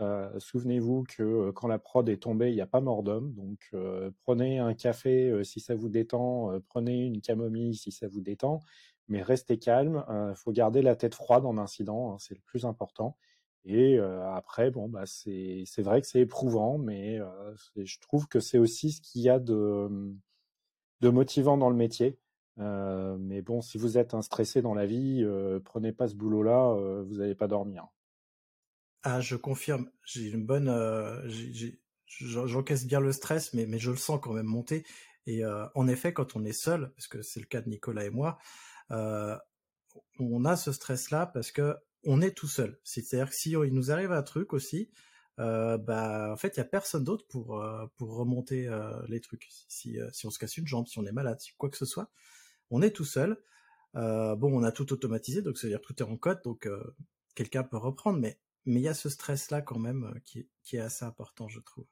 Euh, 0.00 0.38
souvenez-vous 0.38 1.04
que 1.04 1.50
quand 1.52 1.68
la 1.68 1.78
prod 1.78 2.08
est 2.08 2.22
tombée, 2.22 2.50
il 2.50 2.54
n'y 2.54 2.60
a 2.60 2.66
pas 2.66 2.80
mort 2.80 3.02
d'homme. 3.02 3.32
Donc, 3.34 3.70
prenez 4.24 4.58
un 4.58 4.74
café 4.74 5.42
si 5.44 5.60
ça 5.60 5.74
vous 5.74 5.88
détend, 5.88 6.60
prenez 6.68 7.06
une 7.06 7.20
camomille 7.20 7.74
si 7.74 7.92
ça 7.92 8.08
vous 8.08 8.20
détend, 8.20 8.60
mais 9.08 9.22
restez 9.22 9.58
calme. 9.58 10.04
Il 10.08 10.36
faut 10.36 10.52
garder 10.52 10.82
la 10.82 10.96
tête 10.96 11.14
froide 11.14 11.46
en 11.46 11.58
incident, 11.58 12.12
hein, 12.12 12.16
c'est 12.18 12.34
le 12.34 12.42
plus 12.44 12.64
important. 12.64 13.16
Et 13.64 13.98
après, 13.98 14.70
bon, 14.70 14.88
bah, 14.88 15.04
c'est, 15.06 15.64
vrai 15.78 16.00
que 16.00 16.06
c'est 16.06 16.20
éprouvant, 16.20 16.78
mais 16.78 17.18
je 17.76 17.98
trouve 18.00 18.28
que 18.28 18.40
c'est 18.40 18.58
aussi 18.58 18.92
ce 18.92 19.00
qu'il 19.00 19.22
y 19.22 19.28
a 19.28 19.38
de, 19.38 19.88
de 21.00 21.08
motivant 21.08 21.56
dans 21.56 21.70
le 21.70 21.76
métier. 21.76 22.18
Euh, 22.58 23.16
mais 23.18 23.42
bon, 23.42 23.60
si 23.60 23.78
vous 23.78 23.98
êtes 23.98 24.14
un 24.14 24.22
stressé 24.22 24.62
dans 24.62 24.74
la 24.74 24.86
vie, 24.86 25.22
euh, 25.22 25.60
prenez 25.60 25.92
pas 25.92 26.08
ce 26.08 26.14
boulot-là, 26.14 26.70
euh, 26.70 27.04
vous 27.06 27.16
n'allez 27.16 27.34
pas 27.34 27.48
dormir. 27.48 27.88
Ah, 29.08 29.20
je 29.20 29.36
confirme. 29.36 29.88
J'ai 30.04 30.30
une 30.30 30.44
bonne, 30.44 30.68
j'encaisse 32.06 32.86
bien 32.86 32.98
le 32.98 33.12
stress, 33.12 33.54
mais 33.54 33.78
je 33.78 33.92
le 33.92 33.96
sens 33.96 34.18
quand 34.20 34.32
même 34.32 34.46
monter. 34.46 34.84
Et 35.26 35.44
en 35.46 35.86
effet, 35.86 36.12
quand 36.12 36.34
on 36.34 36.44
est 36.44 36.52
seul, 36.52 36.92
parce 36.96 37.06
que 37.06 37.22
c'est 37.22 37.38
le 37.38 37.46
cas 37.46 37.60
de 37.60 37.68
Nicolas 37.68 38.04
et 38.04 38.10
moi, 38.10 38.36
on 40.18 40.44
a 40.44 40.56
ce 40.56 40.72
stress-là 40.72 41.26
parce 41.26 41.52
que 41.52 41.76
on 42.02 42.20
est 42.20 42.32
tout 42.32 42.48
seul. 42.48 42.80
C'est-à-dire 42.82 43.30
que 43.30 43.36
si 43.36 43.52
il 43.52 43.72
nous 43.72 43.92
arrive 43.92 44.10
un 44.10 44.24
truc 44.24 44.52
aussi, 44.52 44.90
euh, 45.38 45.78
bah 45.78 46.32
en 46.32 46.36
fait 46.36 46.56
il 46.56 46.58
y 46.58 46.60
a 46.60 46.64
personne 46.64 47.04
d'autre 47.04 47.26
pour 47.28 47.60
euh, 47.62 47.86
remonter 48.00 48.66
euh, 48.66 48.90
les 49.08 49.20
trucs. 49.20 49.46
Si 49.68 49.98
on 50.24 50.30
se 50.30 50.38
casse 50.40 50.56
une 50.56 50.66
jambe, 50.66 50.88
si 50.88 50.98
on 50.98 51.06
est 51.06 51.12
malade, 51.12 51.38
quoi 51.58 51.70
que 51.70 51.76
ce 51.76 51.86
soit, 51.86 52.10
on 52.70 52.82
est 52.82 52.90
tout 52.90 53.04
seul. 53.04 53.40
bon, 53.94 54.50
on 54.52 54.64
a 54.64 54.72
tout 54.72 54.92
automatisé, 54.92 55.42
donc 55.42 55.58
c'est-à-dire 55.58 55.80
tout 55.80 55.94
est 56.02 56.06
en 56.06 56.16
code, 56.16 56.40
donc 56.42 56.68
quelqu'un 57.36 57.62
peut 57.62 57.76
reprendre, 57.76 58.18
mais 58.18 58.40
mais 58.66 58.80
il 58.80 58.82
y 58.82 58.88
a 58.88 58.94
ce 58.94 59.08
stress 59.08 59.50
là 59.50 59.62
quand 59.62 59.78
même 59.78 60.20
qui 60.24 60.48
qui 60.62 60.76
est 60.76 60.80
assez 60.80 61.04
important, 61.04 61.48
je 61.48 61.60
trouve. 61.60 61.86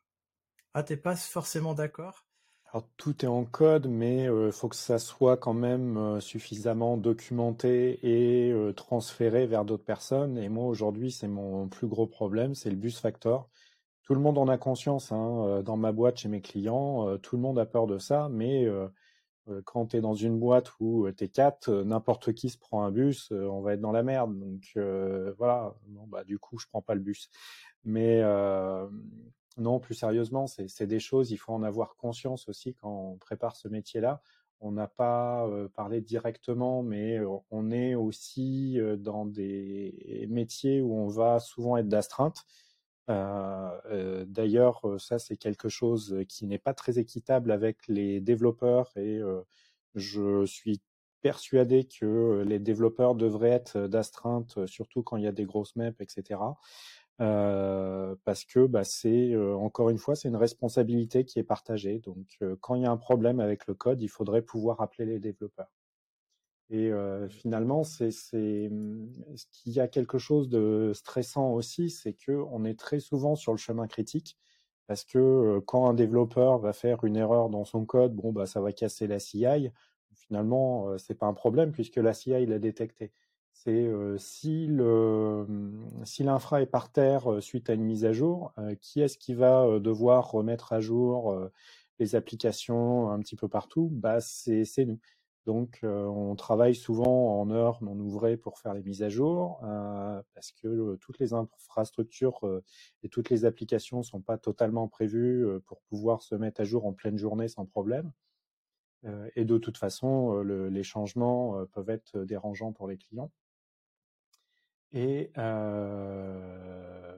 Ah, 0.75 0.83
t'es 0.83 0.97
pas 0.97 1.17
forcément 1.17 1.75
d'accord? 1.75 2.27
Alors, 2.73 2.89
tout 2.97 3.25
est 3.25 3.29
en 3.29 3.45
code, 3.45 3.87
mais 3.87 4.25
il 4.25 4.51
faut 4.51 4.69
que 4.69 4.75
ça 4.75 4.99
soit 4.99 5.37
quand 5.37 5.55
même 5.55 6.21
suffisamment 6.21 6.97
documenté 6.97 8.01
et 8.03 8.53
transféré 8.75 9.47
vers 9.47 9.65
d'autres 9.65 9.85
personnes. 9.85 10.37
Et 10.39 10.49
moi, 10.49 10.67
aujourd'hui, 10.67 11.13
c'est 11.13 11.29
mon 11.29 11.69
plus 11.69 11.87
gros 11.87 12.09
problème, 12.09 12.57
c'est 12.57 12.71
le 12.71 12.77
bus 12.77 12.99
factor. 12.99 13.49
Tout 14.03 14.15
le 14.15 14.21
monde 14.21 14.39
en 14.39 14.49
a 14.49 14.59
conscience 14.59 15.13
hein, 15.13 15.63
dans 15.65 15.77
ma 15.77 15.93
boîte, 15.93 16.19
chez 16.19 16.29
mes 16.29 16.41
clients, 16.41 17.17
tout 17.19 17.37
le 17.37 17.43
monde 17.43 17.61
a 17.61 17.67
peur 17.67 17.87
de 17.87 17.99
ça, 17.99 18.29
mais 18.29 18.67
quand 19.65 19.87
tu 19.87 19.97
es 19.97 20.01
dans 20.01 20.15
une 20.15 20.39
boîte 20.39 20.73
où 20.81 21.11
tu 21.13 21.25
es 21.25 21.29
quatre, 21.29 21.71
n'importe 21.71 22.33
qui 22.33 22.49
se 22.49 22.59
prend 22.59 22.85
un 22.85 22.91
bus, 22.91 23.31
on 23.31 23.61
va 23.61 23.75
être 23.75 23.81
dans 23.81 23.93
la 23.93 24.03
merde. 24.03 24.39
Donc 24.39 24.73
voilà, 25.39 25.75
bah, 26.09 26.25
du 26.25 26.39
coup, 26.39 26.59
je 26.59 26.67
prends 26.67 26.83
pas 26.83 26.95
le 26.95 27.01
bus. 27.01 27.29
Mais 27.85 28.23
non, 29.57 29.79
plus 29.79 29.95
sérieusement, 29.95 30.47
c'est 30.47 30.87
des 30.87 31.01
choses, 31.01 31.31
il 31.31 31.37
faut 31.37 31.53
en 31.53 31.63
avoir 31.63 31.97
conscience 31.97 32.49
aussi 32.49 32.75
quand 32.75 32.91
on 32.91 33.17
prépare 33.19 33.57
ce 33.57 33.69
métier-là. 33.69 34.23
On 34.61 34.73
n'a 34.73 34.87
pas 34.89 35.47
parlé 35.75 36.01
directement, 36.01 36.83
mais 36.83 37.21
on 37.51 37.71
est 37.71 37.95
aussi 37.95 38.79
dans 38.99 39.27
des 39.27 40.27
métiers 40.31 40.81
où 40.81 40.95
on 40.95 41.09
va 41.09 41.39
souvent 41.39 41.77
être 41.77 41.89
d'astreinte. 41.89 42.45
D'ailleurs, 43.09 44.83
ça 44.99 45.19
c'est 45.19 45.37
quelque 45.37 45.69
chose 45.69 46.17
qui 46.29 46.47
n'est 46.47 46.59
pas 46.59 46.75
très 46.75 46.99
équitable 46.99 47.53
avec 47.53 47.87
les 47.89 48.21
développeurs 48.21 48.91
et 48.97 49.21
je 49.95 50.45
suis 50.47 50.81
persuadé 51.21 51.85
que 51.85 52.45
les 52.47 52.59
développeurs 52.59 53.15
devraient 53.15 53.51
être 53.51 53.87
d'astreinte, 53.87 54.67
surtout 54.67 55.03
quand 55.03 55.17
il 55.17 55.25
y 55.25 55.27
a 55.27 55.33
des 55.33 55.45
grosses 55.45 55.77
maps, 55.77 55.93
etc. 56.01 56.39
Euh, 57.21 58.17
parce 58.25 58.45
que 58.45 58.67
bah, 58.67 58.83
c'est 58.83 59.33
euh, 59.33 59.55
encore 59.55 59.89
une 59.89 59.99
fois 59.99 60.17
c'est 60.17 60.27
une 60.27 60.37
responsabilité 60.37 61.25
qui 61.25 61.39
est 61.39 61.45
partagée. 61.45 62.01
Donc 62.01 62.27
euh, 62.43 62.57
quand 62.61 62.75
il 62.75 62.83
y 62.83 62.87
a 62.87 62.91
un 62.91 62.97
problème 62.97 63.41
avec 63.41 63.67
le 63.67 63.75
code, 63.75 64.03
il 64.03 64.09
faudrait 64.09 64.43
pouvoir 64.43 64.81
appeler 64.81 65.07
les 65.07 65.21
développeurs. 65.21 65.71
Et 66.71 66.91
finalement, 67.29 67.85
c'est 67.85 68.11
mmh, 68.71 69.13
ce 69.37 69.45
qu'il 69.53 69.73
y 69.73 69.81
a 69.81 69.89
quelque 69.89 70.19
chose 70.19 70.49
de 70.49 70.93
stressant 70.95 71.53
aussi, 71.53 71.91
c'est 71.91 72.15
que 72.15 72.33
on 72.51 72.65
est 72.65 72.79
très 72.79 73.01
souvent 73.01 73.35
sur 73.37 73.53
le 73.53 73.59
chemin 73.59 73.87
critique 73.87 74.37
parce 74.87 75.05
que 75.05 75.61
quand 75.67 75.89
un 75.89 75.95
développeur 75.95 76.59
va 76.59 76.73
faire 76.73 77.05
une 77.05 77.17
erreur 77.17 77.49
dans 77.51 77.65
son 77.65 77.85
code, 77.87 78.15
bon 78.15 78.33
bah 78.33 78.47
ça 78.47 78.61
va 78.61 78.73
casser 78.73 79.07
la 79.07 79.19
CI. 79.19 79.71
Finalement, 80.15 80.97
c'est 80.99 81.15
pas 81.17 81.27
un 81.27 81.35
problème 81.35 81.73
puisque 81.73 81.97
la 81.97 82.15
CI 82.15 82.47
l'a 82.47 82.59
détecté 82.59 83.13
c'est 83.57 83.89
si 84.19 84.67
le 84.67 85.45
mmh, 85.49 86.05
si 86.05 86.25
l'infra 86.25 86.61
est 86.63 86.67
par 86.67 86.91
terre 86.93 87.41
suite 87.43 87.71
à 87.71 87.75
une 87.75 87.85
mise 87.85 88.05
à 88.05 88.13
jour, 88.13 88.53
qui 88.81 89.01
est-ce 89.01 89.17
qui 89.19 89.35
va 89.35 89.79
devoir 89.81 90.31
remettre 90.33 90.73
à 90.73 90.81
jour 90.81 91.39
les 92.01 92.17
applications 92.17 93.11
un 93.11 93.21
petit 93.21 93.37
peu 93.37 93.49
partout? 93.49 93.89
Bah 93.93 94.21
c'est 94.21 94.65
nous. 94.87 94.99
Donc 95.47 95.81
on 95.83 96.35
travaille 96.37 96.75
souvent 96.75 97.41
en 97.41 97.51
heures 97.51 97.83
non 97.83 97.99
ouvrées 97.99 98.37
pour 98.37 98.59
faire 98.59 98.73
les 98.73 98.83
mises 98.83 99.03
à 99.03 99.09
jour 99.11 99.59
parce 100.35 100.53
que 100.53 100.97
toutes 100.97 101.19
les 101.19 101.35
infrastructures 101.35 102.41
et 103.03 103.09
toutes 103.11 103.29
les 103.29 103.45
applications 103.45 104.03
sont 104.03 104.23
pas 104.23 104.39
totalement 104.39 104.89
prévues 104.89 105.47
pour 105.67 105.83
pouvoir 105.83 106.23
se 106.23 106.35
mettre 106.35 106.63
à 106.63 106.65
jour 106.65 106.87
en 106.87 106.95
pleine 106.95 107.19
journée 107.19 107.49
sans 107.49 107.67
problème. 107.67 108.11
et 109.37 109.45
de 109.45 109.59
toute 109.59 109.77
façon, 109.77 110.41
les 110.43 110.83
changements 110.83 111.67
peuvent 111.73 111.91
être 111.91 112.21
dérangeants 112.21 112.73
pour 112.73 112.89
les 112.89 112.97
clients. 112.97 113.31
Et, 114.95 115.33
euh, 115.39 117.17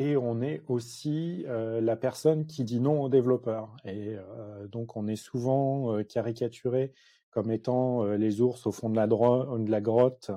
on 0.00 0.42
est 0.42 0.62
aussi 0.66 1.44
euh, 1.46 1.80
la 1.80 1.96
personne 1.96 2.46
qui 2.46 2.64
dit 2.64 2.80
non 2.80 3.02
aux 3.02 3.08
développeurs. 3.08 3.76
Et 3.84 4.16
euh, 4.16 4.66
donc 4.66 4.96
on 4.96 5.06
est 5.06 5.16
souvent 5.16 6.02
caricaturé 6.04 6.92
comme 7.36 7.50
étant 7.50 8.02
les 8.14 8.40
ours 8.40 8.66
au 8.66 8.72
fond 8.72 8.88
de 8.88 8.96
la, 8.96 9.06
grotte, 9.82 10.30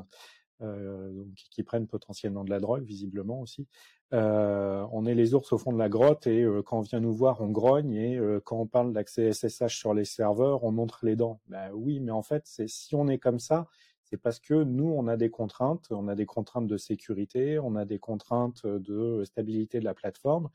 donc, 0.60 1.34
qui 1.50 1.64
prennent 1.64 1.88
potentiellement 1.88 2.43
de 2.43 2.50
la 2.50 2.60
drogue, 2.60 2.84
visiblement 2.84 3.39
aussi. 3.39 3.70
on 4.12 5.06
est 5.06 5.16
les 5.16 5.34
ours 5.34 5.54
au 5.54 5.58
fond 5.58 5.72
de 5.72 5.78
la 5.78 5.88
grotte 5.88 6.28
et 6.28 6.45
quand 6.66 6.80
on 6.80 6.82
vient 6.82 7.00
nous 7.00 7.14
voir, 7.14 7.39
on 7.39 7.52
grogne 7.52 7.93
et 7.93 8.20
quand 8.43 8.58
on 8.58 8.68
parle 8.68 8.91
d'accès 8.91 9.32
SSH 9.32 9.78
sur 9.78 9.93
les 9.93 10.04
serveurs, 10.04 10.66
on 10.66 10.74
montre 10.74 11.06
les 11.06 11.16
dents. 11.16 11.39
Ben 11.47 11.72
oui, 11.74 12.02
mais 12.02 12.12
en 12.12 12.22
fait, 12.22 12.41
c'est 12.43 12.68
si 12.68 12.95
on 12.95 13.08
est 13.08 13.18
comme 13.18 13.39
ça, 13.39 13.68
c'est 14.04 14.18
parce 14.18 14.41
que 14.41 14.66
nous, 14.66 14.91
on 14.91 15.08
a 15.08 15.16
des 15.16 15.30
contraintes, 15.30 15.88
on 15.91 16.10
a 16.10 16.16
des 16.16 16.26
contraintes 16.26 16.68
de 16.68 16.76
sécurité, 16.76 17.60
on 17.60 17.78
a 17.78 17.86
des 17.86 18.00
contraintes 18.00 18.68
de 18.68 19.24
stabilité 19.24 19.80
de 19.80 19.86
la 19.86 19.93
plateforme. 19.93 20.50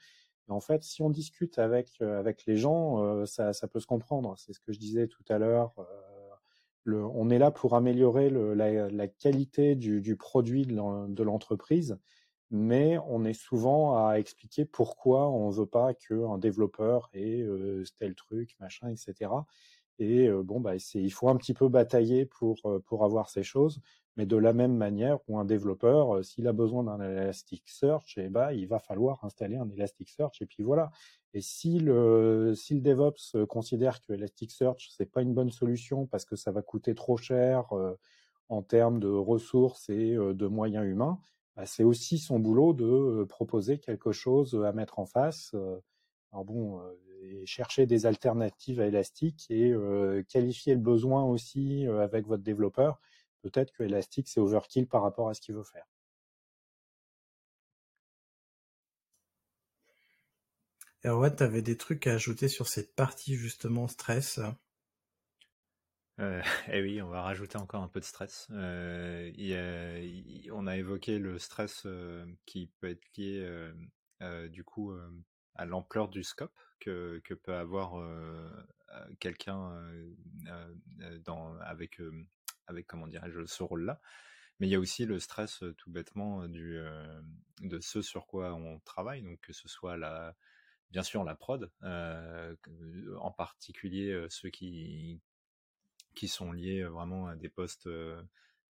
Et 0.46 0.52
en 0.52 0.60
fait, 0.60 0.82
si 0.84 1.00
on 1.00 1.08
discute 1.08 1.58
avec 1.58 2.02
avec 2.02 2.44
les 2.44 2.56
gens, 2.56 3.24
ça 3.24 3.68
peut 3.72 3.80
se 3.80 3.86
comprendre. 3.86 4.34
C'est 4.36 4.52
ce 4.52 4.60
que 4.60 4.72
je 4.72 4.78
disais 4.78 5.08
tout 5.08 5.24
à 5.30 5.38
l'heure. 5.38 5.72
On 6.86 7.30
est 7.30 7.38
là 7.38 7.50
pour 7.50 7.74
améliorer 7.74 8.30
la, 8.30 9.08
qualité 9.08 9.74
du, 9.74 10.00
du 10.00 10.16
produit 10.16 10.66
de 10.66 11.22
l'entreprise, 11.22 11.98
mais 12.50 12.98
on 13.06 13.24
est 13.24 13.34
souvent 13.34 14.06
à 14.06 14.14
expliquer 14.14 14.64
pourquoi 14.64 15.28
on 15.28 15.50
veut 15.50 15.66
pas 15.66 15.94
qu'un 15.94 16.38
développeur 16.38 17.10
ait 17.12 17.44
tel 17.98 18.14
truc, 18.14 18.56
machin, 18.60 18.88
etc. 18.88 19.30
Et 19.98 20.28
bon, 20.30 20.60
bah, 20.60 20.74
il 20.94 21.12
faut 21.12 21.28
un 21.28 21.36
petit 21.36 21.54
peu 21.54 21.68
batailler 21.68 22.26
pour, 22.26 22.56
avoir 23.04 23.28
ces 23.28 23.42
choses, 23.42 23.80
mais 24.16 24.26
de 24.26 24.36
la 24.36 24.52
même 24.52 24.76
manière 24.76 25.18
où 25.28 25.38
un 25.38 25.44
développeur, 25.44 26.24
s'il 26.24 26.48
a 26.48 26.52
besoin 26.52 26.84
d'un 26.84 27.00
Elasticsearch, 27.00 28.18
eh 28.18 28.28
bah, 28.28 28.52
il 28.52 28.66
va 28.66 28.78
falloir 28.78 29.24
installer 29.24 29.56
un 29.56 29.68
Elasticsearch 29.70 30.42
et 30.42 30.46
puis 30.46 30.62
voilà. 30.62 30.90
Et 31.32 31.40
si 31.40 31.78
le, 31.78 32.54
si 32.56 32.74
le 32.74 32.80
DevOps 32.80 33.46
considère 33.48 34.00
que 34.00 34.12
Elasticsearch 34.12 34.90
c'est 34.96 35.10
pas 35.10 35.22
une 35.22 35.34
bonne 35.34 35.50
solution 35.50 36.06
parce 36.06 36.24
que 36.24 36.36
ça 36.36 36.52
va 36.52 36.62
coûter 36.62 36.94
trop 36.94 37.16
cher 37.16 37.72
en 38.48 38.62
termes 38.62 39.00
de 39.00 39.08
ressources 39.08 39.88
et 39.90 40.14
de 40.14 40.46
moyens 40.46 40.86
humains, 40.86 41.18
bah, 41.56 41.66
c'est 41.66 41.84
aussi 41.84 42.18
son 42.18 42.40
boulot 42.40 42.72
de 42.72 43.24
proposer 43.24 43.78
quelque 43.78 44.10
chose 44.10 44.60
à 44.64 44.72
mettre 44.72 44.98
en 44.98 45.06
face. 45.06 45.54
Alors 46.32 46.44
bon, 46.44 46.80
et 47.30 47.46
chercher 47.46 47.86
des 47.86 48.06
alternatives 48.06 48.80
à 48.80 48.86
Elastic 48.86 49.46
et 49.50 49.70
euh, 49.70 50.22
qualifier 50.28 50.74
le 50.74 50.80
besoin 50.80 51.24
aussi 51.24 51.86
euh, 51.86 52.02
avec 52.02 52.26
votre 52.26 52.42
développeur. 52.42 53.00
Peut-être 53.42 53.72
que 53.72 53.82
Elastic 53.82 54.28
c'est 54.28 54.40
overkill 54.40 54.86
par 54.86 55.02
rapport 55.02 55.28
à 55.28 55.34
ce 55.34 55.40
qu'il 55.40 55.54
veut 55.54 55.64
faire. 55.64 55.86
Erwan, 61.04 61.34
tu 61.36 61.42
avais 61.42 61.60
des 61.60 61.76
trucs 61.76 62.06
à 62.06 62.14
ajouter 62.14 62.48
sur 62.48 62.66
cette 62.66 62.94
partie 62.94 63.34
justement 63.34 63.88
stress? 63.88 64.40
Euh, 66.18 66.40
eh 66.72 66.80
oui, 66.80 67.02
on 67.02 67.08
va 67.08 67.20
rajouter 67.20 67.58
encore 67.58 67.82
un 67.82 67.88
peu 67.88 68.00
de 68.00 68.06
stress. 68.06 68.46
Euh, 68.52 69.30
on 70.52 70.66
a 70.66 70.76
évoqué 70.78 71.18
le 71.18 71.38
stress 71.38 71.86
qui 72.46 72.70
peut 72.80 72.88
être 72.88 73.04
lié 73.18 73.46
du 74.48 74.64
coup 74.64 74.94
à 75.56 75.66
l'ampleur 75.66 76.08
du 76.08 76.24
scope 76.24 76.58
que, 76.84 77.34
peut 77.34 77.54
avoir 77.54 77.94
quelqu'un 79.20 79.72
avec 81.60 82.00
avec 82.66 82.86
comment 82.86 83.06
dirais-je 83.06 83.44
ce 83.46 83.62
rôle-là. 83.62 84.00
Mais 84.60 84.68
il 84.68 84.70
y 84.70 84.74
a 84.76 84.80
aussi 84.80 85.04
le 85.04 85.18
stress 85.18 85.64
tout 85.78 85.90
bêtement 85.90 86.46
du 86.48 86.78
de 87.60 87.80
ce 87.80 88.02
sur 88.02 88.26
quoi 88.26 88.54
on 88.54 88.78
travaille, 88.80 89.22
donc 89.22 89.40
que 89.40 89.52
ce 89.52 89.68
soit 89.68 89.96
la 89.96 90.34
bien 90.90 91.02
sûr 91.02 91.24
la 91.24 91.34
prod, 91.34 91.70
en 91.82 93.30
particulier 93.32 94.26
ceux 94.28 94.50
qui 94.50 95.20
qui 96.14 96.28
sont 96.28 96.52
liés 96.52 96.84
vraiment 96.84 97.26
à 97.26 97.36
des 97.36 97.48
postes 97.48 97.88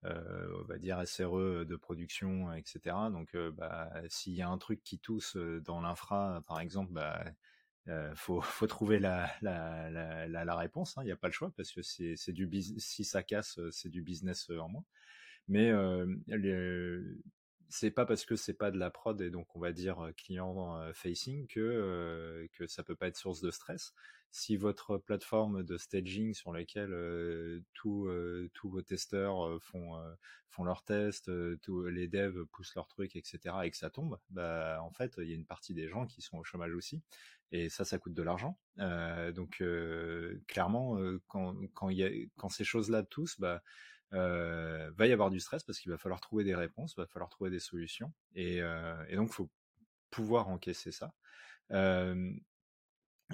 on 0.04 0.62
va 0.64 0.78
dire 0.78 1.06
SRE 1.06 1.64
de 1.64 1.76
production, 1.76 2.52
etc. 2.52 2.96
Donc, 3.10 3.36
bah, 3.36 3.90
s'il 4.08 4.34
y 4.34 4.42
a 4.42 4.48
un 4.48 4.58
truc 4.58 4.82
qui 4.84 4.98
tousse 4.98 5.36
dans 5.36 5.80
l'infra, 5.80 6.42
par 6.46 6.60
exemple, 6.60 6.92
bah, 6.92 7.24
faut, 8.14 8.40
faut 8.40 8.66
trouver 8.66 8.98
la, 8.98 9.26
réponse. 10.56 10.94
Il 10.96 11.00
hein, 11.00 11.04
n'y 11.04 11.12
a 11.12 11.16
pas 11.16 11.28
le 11.28 11.32
choix 11.32 11.52
parce 11.56 11.72
que 11.72 11.82
c'est, 11.82 12.14
c'est 12.16 12.32
du 12.32 12.48
si 12.78 13.04
ça 13.04 13.22
casse, 13.22 13.58
c'est 13.70 13.90
du 13.90 14.02
business 14.02 14.50
en 14.50 14.68
moins. 14.68 14.84
Mais 15.48 15.72
c'est 17.68 17.90
pas 17.90 18.06
parce 18.06 18.24
que 18.24 18.36
c'est 18.36 18.54
pas 18.54 18.70
de 18.70 18.78
la 18.78 18.90
prod 18.90 19.20
et 19.20 19.30
donc 19.30 19.56
on 19.56 19.60
va 19.60 19.72
dire 19.72 20.12
client 20.16 20.80
facing 20.92 21.46
que 21.48 22.48
que 22.52 22.66
ça 22.66 22.84
peut 22.84 22.96
pas 22.96 23.08
être 23.08 23.16
source 23.16 23.40
de 23.40 23.50
stress. 23.50 23.94
Si 24.30 24.56
votre 24.56 24.98
plateforme 24.98 25.62
de 25.62 25.76
staging 25.76 26.34
sur 26.34 26.52
laquelle 26.52 27.62
tous 27.74 28.08
vos 28.64 28.82
testeurs 28.82 29.62
font 29.62 29.92
font 30.50 30.64
leurs 30.64 30.84
tests, 30.84 31.30
tous 31.62 31.86
les 31.86 32.08
devs 32.08 32.44
poussent 32.52 32.74
leurs 32.74 32.86
trucs, 32.86 33.16
etc. 33.16 33.38
et 33.64 33.70
que 33.70 33.76
ça 33.76 33.90
tombe, 33.90 34.18
bah 34.30 34.80
en 34.82 34.92
fait 34.92 35.14
il 35.18 35.28
y 35.28 35.32
a 35.32 35.34
une 35.34 35.46
partie 35.46 35.74
des 35.74 35.88
gens 35.88 36.06
qui 36.06 36.22
sont 36.22 36.38
au 36.38 36.44
chômage 36.44 36.74
aussi 36.74 37.02
et 37.52 37.68
ça 37.68 37.84
ça 37.84 37.98
coûte 37.98 38.14
de 38.14 38.22
l'argent. 38.22 38.58
donc 38.78 39.62
clairement 40.46 40.96
quand 41.26 41.54
quand 41.74 41.90
quand 42.36 42.48
ces 42.48 42.64
choses 42.64 42.90
là 42.90 43.02
tous, 43.02 43.38
bah 43.38 43.62
euh, 44.14 44.90
va 44.96 45.06
y 45.06 45.12
avoir 45.12 45.30
du 45.30 45.40
stress 45.40 45.64
parce 45.64 45.78
qu'il 45.78 45.90
va 45.90 45.98
falloir 45.98 46.20
trouver 46.20 46.44
des 46.44 46.54
réponses, 46.54 46.96
va 46.96 47.06
falloir 47.06 47.30
trouver 47.30 47.50
des 47.50 47.58
solutions, 47.58 48.12
et, 48.34 48.60
euh, 48.62 48.94
et 49.08 49.16
donc 49.16 49.32
faut 49.32 49.50
pouvoir 50.10 50.48
encaisser 50.48 50.92
ça. 50.92 51.12
Euh, 51.72 52.32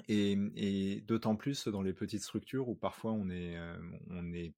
et, 0.07 0.37
et 0.55 1.01
d'autant 1.01 1.35
plus 1.35 1.67
dans 1.67 1.81
les 1.81 1.93
petites 1.93 2.23
structures 2.23 2.69
où 2.69 2.75
parfois 2.75 3.11
on 3.11 3.29
est, 3.29 3.57
euh, 3.57 3.77
on 4.09 4.33
est, 4.33 4.53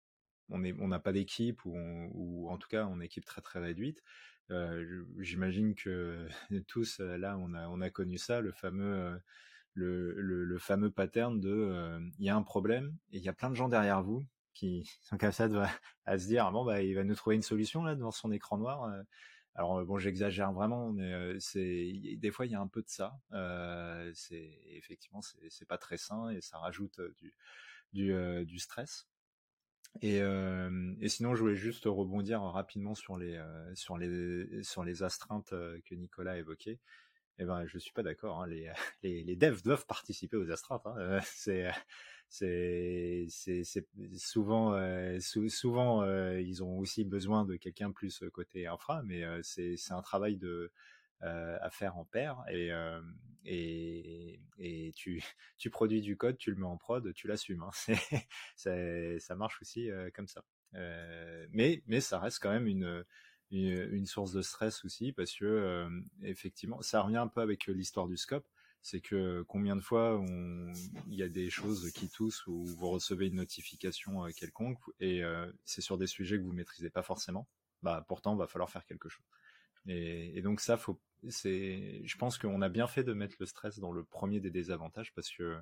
on 0.50 0.88
n'a 0.88 1.00
pas 1.00 1.12
d'équipe 1.12 1.64
ou, 1.66 2.48
en 2.50 2.58
tout 2.58 2.68
cas 2.68 2.86
on 2.86 3.02
est 3.02 3.06
équipe 3.06 3.26
très 3.26 3.42
très 3.42 3.60
réduite. 3.60 4.04
J'imagine 5.20 5.76
que 5.76 6.28
tous 6.68 7.00
là 7.00 7.38
on 7.38 7.54
a, 7.54 7.68
on 7.68 7.82
a 7.82 7.90
connu 7.90 8.18
ça, 8.18 8.42
le 8.42 8.52
fameux 8.52 9.20
le, 9.74 10.58
fameux 10.60 10.92
pattern 10.92 11.40
de 11.40 12.00
il 12.20 12.26
y 12.26 12.30
a 12.30 12.36
un 12.36 12.44
problème 12.44 12.96
et 13.12 13.18
il 13.18 13.24
y 13.24 13.30
a 13.30 13.34
plein 13.34 13.50
de 13.50 13.56
gens 13.56 13.70
derrière 13.70 14.04
vous 14.04 14.26
qui 14.54 14.90
sont 15.02 15.18
comme 15.18 15.32
ça 15.32 15.48
à 16.06 16.20
se 16.20 16.28
dire 16.28 16.52
bon 16.52 16.66
bah 16.66 16.82
il 16.82 16.96
va 16.96 17.04
nous 17.04 17.16
trouver 17.16 17.36
une 17.36 17.42
solution 17.42 17.84
là 17.84 17.96
devant 17.96 18.12
son 18.12 18.32
écran 18.32 18.58
noir. 18.58 18.92
Alors 19.56 19.86
bon, 19.86 20.00
j'exagère 20.00 20.52
vraiment, 20.52 20.92
mais 20.92 21.40
c'est 21.40 21.94
des 22.18 22.32
fois 22.32 22.46
il 22.48 22.52
y 22.52 22.56
a 22.56 22.60
un 22.60 22.68
peu 22.68 22.82
de 22.82 22.90
ça. 22.90 23.14
Euh, 23.34 24.12
c'est 24.16 24.60
effectivement 24.66 25.22
c'est 25.22 25.68
pas 25.68 25.78
très 25.78 25.98
sain 25.98 26.30
et 26.30 26.42
ça 26.42 26.58
rajoute 26.58 27.00
du 27.94 28.60
stress. 28.60 29.08
Et, 30.02 30.18
et, 30.18 31.08
sinon, 31.08 31.36
je 31.36 31.42
voulais 31.42 31.56
juste 31.56 31.86
rebondir 31.86 32.42
rapidement 32.42 32.96
sur 32.96 33.18
les 33.18 33.40
sur 33.76 33.98
les 33.98 34.64
sur 34.64 34.84
les 34.84 35.04
astreintes 35.04 35.52
que 35.52 35.96
Nicolas 35.96 36.38
évoquait. 36.38 36.80
Eh 37.40 37.46
ben, 37.46 37.66
je 37.66 37.78
suis 37.78 37.94
pas 37.94 38.04
d'accord. 38.04 38.42
Hein. 38.42 38.48
Les, 38.48 38.72
les, 39.04 39.24
les 39.24 39.36
devs 39.36 39.62
doivent 39.64 39.86
participer 39.86 40.38
aux 40.38 40.50
astreintes. 40.52 40.86
Hein. 40.86 41.20
C'est 41.24 41.70
c'est 42.34 43.28
c'est 43.30 43.86
souvent 44.18 44.74
euh, 44.74 45.20
souvent 45.20 46.02
euh, 46.02 46.42
ils 46.42 46.64
ont 46.64 46.80
aussi 46.80 47.04
besoin 47.04 47.46
de 47.46 47.58
quelqu'un 47.58 47.92
plus 47.92 48.24
côté 48.34 48.66
infra 48.66 49.04
mais 49.04 49.24
euh, 49.24 49.40
c'est 49.44 49.78
c'est 49.78 49.94
un 49.94 50.02
travail 50.02 50.38
de 50.38 50.72
à 51.24 51.70
faire 51.70 51.98
en 51.98 52.06
paire 52.06 52.44
et, 52.50 52.72
et 53.46 54.40
et 54.58 54.92
tu 54.96 55.22
tu 55.58 55.70
produis 55.70 56.02
du 56.02 56.18
code 56.18 56.38
tu 56.38 56.52
le 56.52 56.58
mets 56.58 56.66
en 56.66 56.78
prod 56.78 57.14
tu 57.14 57.28
l'assumes 57.28 57.64
hein. 57.64 57.72
c'est 58.56 59.20
ça 59.20 59.36
marche 59.36 59.62
aussi 59.62 59.90
comme 60.14 60.28
ça 60.28 60.44
mais 61.52 61.82
mais 61.88 62.02
ça 62.02 62.20
reste 62.20 62.40
quand 62.42 62.52
même 62.52 62.68
une 62.68 63.06
une, 63.52 64.06
source 64.06 64.32
de 64.32 64.42
stress 64.42 64.84
aussi 64.84 65.14
parce 65.14 65.34
que 65.34 65.88
effectivement 66.24 66.82
ça 66.82 67.02
revient 67.02 67.18
un 67.18 67.28
peu 67.28 67.42
avec 67.42 67.68
l'histoire 67.68 68.08
du 68.08 68.18
scope 68.18 68.48
c'est 68.84 69.00
que 69.00 69.44
combien 69.44 69.78
de 69.78 69.82
fois 69.82 70.22
il 71.08 71.16
y 71.16 71.24
a 71.24 71.30
des 71.30 71.50
choses 71.50 71.90
qui 71.94 72.10
toussent 72.10 72.46
ou 72.48 72.66
vous 72.66 72.90
recevez 72.90 73.28
une 73.28 73.36
notification 73.36 74.26
euh, 74.26 74.30
quelconque 74.36 74.78
et 75.00 75.24
euh, 75.24 75.50
c'est 75.64 75.82
sur 75.82 75.98
des 75.98 76.06
sujets 76.06 76.38
que 76.38 76.44
vous 76.44 76.52
maîtrisez 76.52 76.90
pas 76.90 77.02
forcément, 77.02 77.48
bah 77.82 78.06
pourtant 78.10 78.36
il 78.36 78.40
va 78.40 78.46
falloir 78.46 78.70
faire 78.70 78.86
quelque 78.86 79.08
chose. 79.08 79.26
Et, 79.88 80.42
donc 80.42 80.60
ça, 80.60 80.78
faut, 80.78 81.00
c'est, 81.30 82.02
je 82.04 82.18
pense 82.18 82.38
qu'on 82.38 82.62
a 82.62 82.70
bien 82.70 82.88
fait 82.88 83.04
de 83.04 83.14
mettre 83.14 83.36
le 83.40 83.46
stress 83.46 83.80
dans 83.80 83.92
le 83.92 84.04
premier 84.04 84.40
des 84.40 84.52
désavantages 84.52 85.14
parce 85.14 85.30
que 85.30 85.58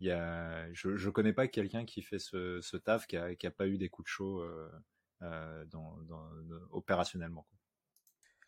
il 0.00 0.06
y 0.06 0.10
a, 0.10 0.72
je, 0.72 0.96
je 0.96 1.10
connais 1.10 1.34
pas 1.34 1.46
quelqu'un 1.46 1.84
qui 1.84 2.00
fait 2.02 2.18
ce, 2.18 2.60
ce 2.62 2.76
taf 2.76 3.06
qui 3.06 3.16
a, 3.16 3.34
qui 3.34 3.46
a 3.46 3.50
pas 3.50 3.66
eu 3.66 3.76
des 3.76 3.90
coups 3.90 4.06
de 4.06 4.10
chaud 4.10 4.42
euh, 5.22 5.64
dans, 5.66 5.98
opérationnellement. 6.70 7.46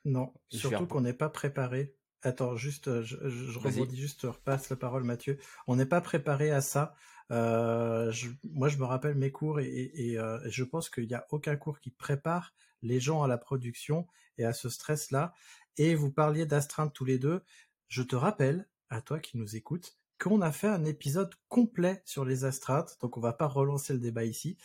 Non, 0.04 0.32
surtout 0.48 0.86
qu'on 0.86 1.02
n'est 1.02 1.12
pas 1.12 1.28
préparé 1.28 1.94
Attends, 2.24 2.54
juste, 2.54 2.86
euh, 2.86 3.02
je, 3.02 3.16
je 3.28 3.58
rebondis 3.58 3.96
juste, 3.96 4.22
je 4.22 4.28
repasse 4.28 4.70
la 4.70 4.76
parole, 4.76 5.02
Mathieu. 5.02 5.38
On 5.66 5.74
n'est 5.74 5.86
pas 5.86 6.00
préparé 6.00 6.52
à 6.52 6.60
ça. 6.60 6.94
Euh, 7.32 8.12
je, 8.12 8.28
moi, 8.44 8.68
je 8.68 8.78
me 8.78 8.84
rappelle 8.84 9.16
mes 9.16 9.32
cours 9.32 9.58
et, 9.58 9.90
et, 9.94 10.18
euh, 10.18 10.38
je 10.48 10.62
pense 10.62 10.88
qu'il 10.88 11.08
n'y 11.08 11.14
a 11.14 11.26
aucun 11.30 11.56
cours 11.56 11.80
qui 11.80 11.90
prépare 11.90 12.54
les 12.82 13.00
gens 13.00 13.24
à 13.24 13.28
la 13.28 13.38
production 13.38 14.06
et 14.38 14.44
à 14.44 14.52
ce 14.52 14.68
stress-là. 14.68 15.34
Et 15.76 15.94
vous 15.94 16.10
parliez 16.10 16.46
d'astreinte 16.46 16.92
tous 16.92 17.04
les 17.04 17.18
deux. 17.18 17.42
Je 17.88 18.02
te 18.02 18.16
rappelle, 18.16 18.68
à 18.88 19.00
toi 19.00 19.18
qui 19.18 19.38
nous 19.38 19.56
écoutes, 19.56 19.96
qu'on 20.18 20.40
a 20.40 20.52
fait 20.52 20.68
un 20.68 20.84
épisode 20.84 21.34
complet 21.48 22.02
sur 22.04 22.24
les 22.24 22.44
astreintes. 22.44 22.96
Donc, 23.00 23.16
on 23.16 23.20
va 23.20 23.32
pas 23.32 23.46
relancer 23.46 23.92
le 23.92 23.98
débat 23.98 24.24
ici. 24.24 24.56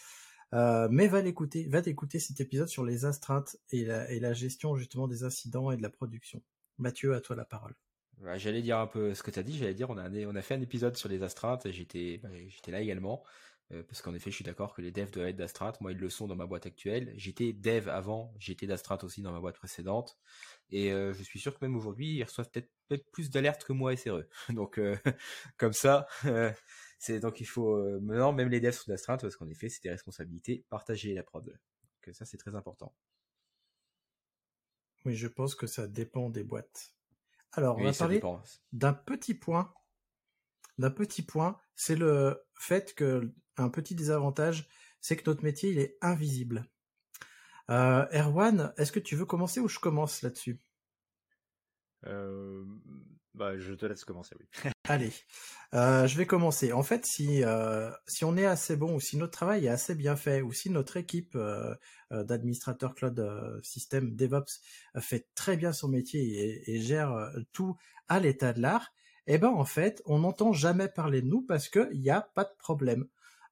Euh, 0.54 0.88
mais 0.90 1.08
va 1.08 1.22
l'écouter, 1.22 1.68
va 1.68 1.82
t'écouter 1.82 2.20
cet 2.20 2.40
épisode 2.40 2.70
sur 2.70 2.86
les 2.86 3.06
astreintes 3.06 3.58
et 3.72 3.84
la, 3.84 4.34
gestion 4.34 4.76
justement 4.76 5.08
des 5.08 5.24
incidents 5.24 5.72
et 5.72 5.78
de 5.78 5.82
la 5.82 5.90
production. 5.90 6.42
Mathieu, 6.78 7.16
à 7.16 7.22
toi 7.22 7.36
la 7.36 7.44
parole. 7.44 7.74
j'allais 8.36 8.62
dire 8.62 8.78
un 8.78 8.88
peu 8.88 9.14
ce 9.14 9.24
que 9.24 9.32
tu 9.32 9.40
as 9.40 9.44
dit, 9.44 9.58
j'allais 9.58 9.74
dire 9.74 9.90
on 9.90 9.98
a, 9.98 10.42
fait 10.42 10.56
un 10.56 10.62
épisode 10.62 10.96
sur 10.96 11.10
les 11.10 11.22
astreintes, 11.22 11.70
j'étais 11.72 12.20
bah, 12.24 12.30
j'étais 12.48 12.72
là 12.72 12.80
également, 12.80 13.24
euh, 13.72 13.84
parce 13.84 14.02
qu'en 14.02 14.14
effet 14.14 14.32
je 14.32 14.36
suis 14.36 14.44
d'accord 14.44 14.74
que 14.74 14.82
les 14.82 14.92
devs 14.92 15.12
doivent 15.12 15.28
être 15.28 15.36
d'astreinte, 15.36 15.82
moi 15.82 15.92
ils 15.92 15.98
le 15.98 16.10
sont 16.10 16.28
dans 16.28 16.36
ma 16.36 16.46
boîte 16.46 16.66
actuelle, 16.66 17.14
j'étais 17.18 17.54
dev 17.54 17.90
avant, 17.90 18.34
j'étais 18.40 18.68
d'astreinte 18.68 19.04
aussi 19.04 19.22
dans 19.22 19.32
ma 19.32 19.40
boîte 19.40 19.58
précédente, 19.58 20.18
et 20.70 20.92
euh, 20.92 21.14
je 21.14 21.24
suis 21.24 21.40
sûr 21.40 21.54
que 21.54 21.64
même 21.64 21.76
aujourd'hui 21.76 22.16
ils 22.16 22.24
reçoivent 22.24 22.50
peut-être 22.50 22.70
peut 22.88 23.02
plus 23.12 23.30
d'alertes 23.30 23.64
que 23.64 23.74
moi 23.74 23.96
SRE, 23.96 24.24
donc 24.50 24.80
euh, 24.80 24.96
comme 25.58 25.74
ça, 25.74 26.08
c'est 27.00 27.20
donc 27.20 27.42
il 27.42 27.48
faut, 27.48 27.78
maintenant 28.00 28.34
même 28.34 28.50
les 28.50 28.60
devs 28.60 28.72
sont 28.72 28.92
d'astreinte, 28.92 29.22
parce 29.22 29.36
qu'en 29.36 29.48
effet 29.50 29.70
c'est 29.70 29.84
des 29.84 29.92
responsabilités 29.92 30.66
partagées 30.70 31.14
la 31.14 31.24
prod, 31.24 31.46
donc 31.46 32.16
ça 32.16 32.26
c'est 32.26 32.38
très 32.38 32.56
important. 32.56 32.94
Oui, 35.06 35.16
je 35.16 35.28
pense 35.28 35.56
que 35.56 35.68
ça 35.68 35.88
dépend 35.88 36.30
des 36.30 36.44
boîtes. 36.44 36.94
Alors, 37.54 37.78
on 37.78 37.84
va 37.84 37.94
parler 37.94 38.22
d'un 38.74 38.94
petit 38.94 39.34
point. 39.34 39.74
D'un 40.78 40.92
petit 40.92 41.24
point, 41.24 41.58
c'est 41.76 41.96
le 41.96 42.44
fait 42.56 42.94
que 42.94 43.32
un 43.58 43.70
petit 43.70 43.96
désavantage, 43.96 44.68
c'est 45.02 45.18
que 45.18 45.30
notre 45.30 45.44
métier 45.44 45.72
il 45.72 45.80
est 45.80 45.98
invisible. 46.02 46.68
Euh, 47.70 48.06
Erwan, 48.14 48.74
est-ce 48.78 48.92
que 48.92 49.00
tu 49.00 49.16
veux 49.16 49.26
commencer 49.26 49.60
ou 49.60 49.68
je 49.68 49.80
commence 49.80 50.22
là-dessus? 50.22 50.60
Euh, 52.06 52.64
bah, 53.34 53.58
je 53.58 53.74
te 53.74 53.86
laisse 53.86 54.06
commencer, 54.06 54.36
oui. 54.40 54.46
Allez, 54.86 55.12
euh, 55.74 56.08
je 56.08 56.18
vais 56.18 56.26
commencer. 56.26 56.72
En 56.72 56.84
fait, 56.84 57.06
si 57.06 57.44
euh, 57.44 57.92
si 58.08 58.24
on 58.24 58.38
est 58.38 58.46
assez 58.46 58.76
bon 58.76 58.96
ou 58.96 59.00
si 59.00 59.18
notre 59.18 59.34
travail 59.34 59.66
est 59.66 59.70
assez 59.70 59.96
bien 59.96 60.16
fait 60.16 60.42
ou 60.42 60.54
si 60.54 60.70
notre 60.70 60.98
équipe 60.98 61.38
d'administrateurs 62.12 62.96
cloud 62.96 63.60
système 63.64 64.16
DevOps 64.16 64.62
fait 65.00 65.28
très 65.36 65.58
bien 65.58 65.74
son 65.74 65.90
métier 65.90 66.22
et, 66.22 66.76
et 66.76 66.80
gère 66.80 67.32
tout 67.52 67.78
à 68.08 68.20
l'état 68.20 68.54
de 68.54 68.62
l'art, 68.62 68.94
eh 69.28 69.38
ben 69.38 69.50
en 69.50 69.66
fait, 69.66 70.02
on 70.06 70.20
n'entend 70.20 70.54
jamais 70.54 70.88
parler 70.88 71.22
de 71.22 71.28
nous 71.28 71.42
parce 71.42 71.70
qu'il 71.70 72.00
n'y 72.00 72.10
a 72.10 72.22
pas 72.22 72.44
de 72.44 72.56
problème. 72.58 73.08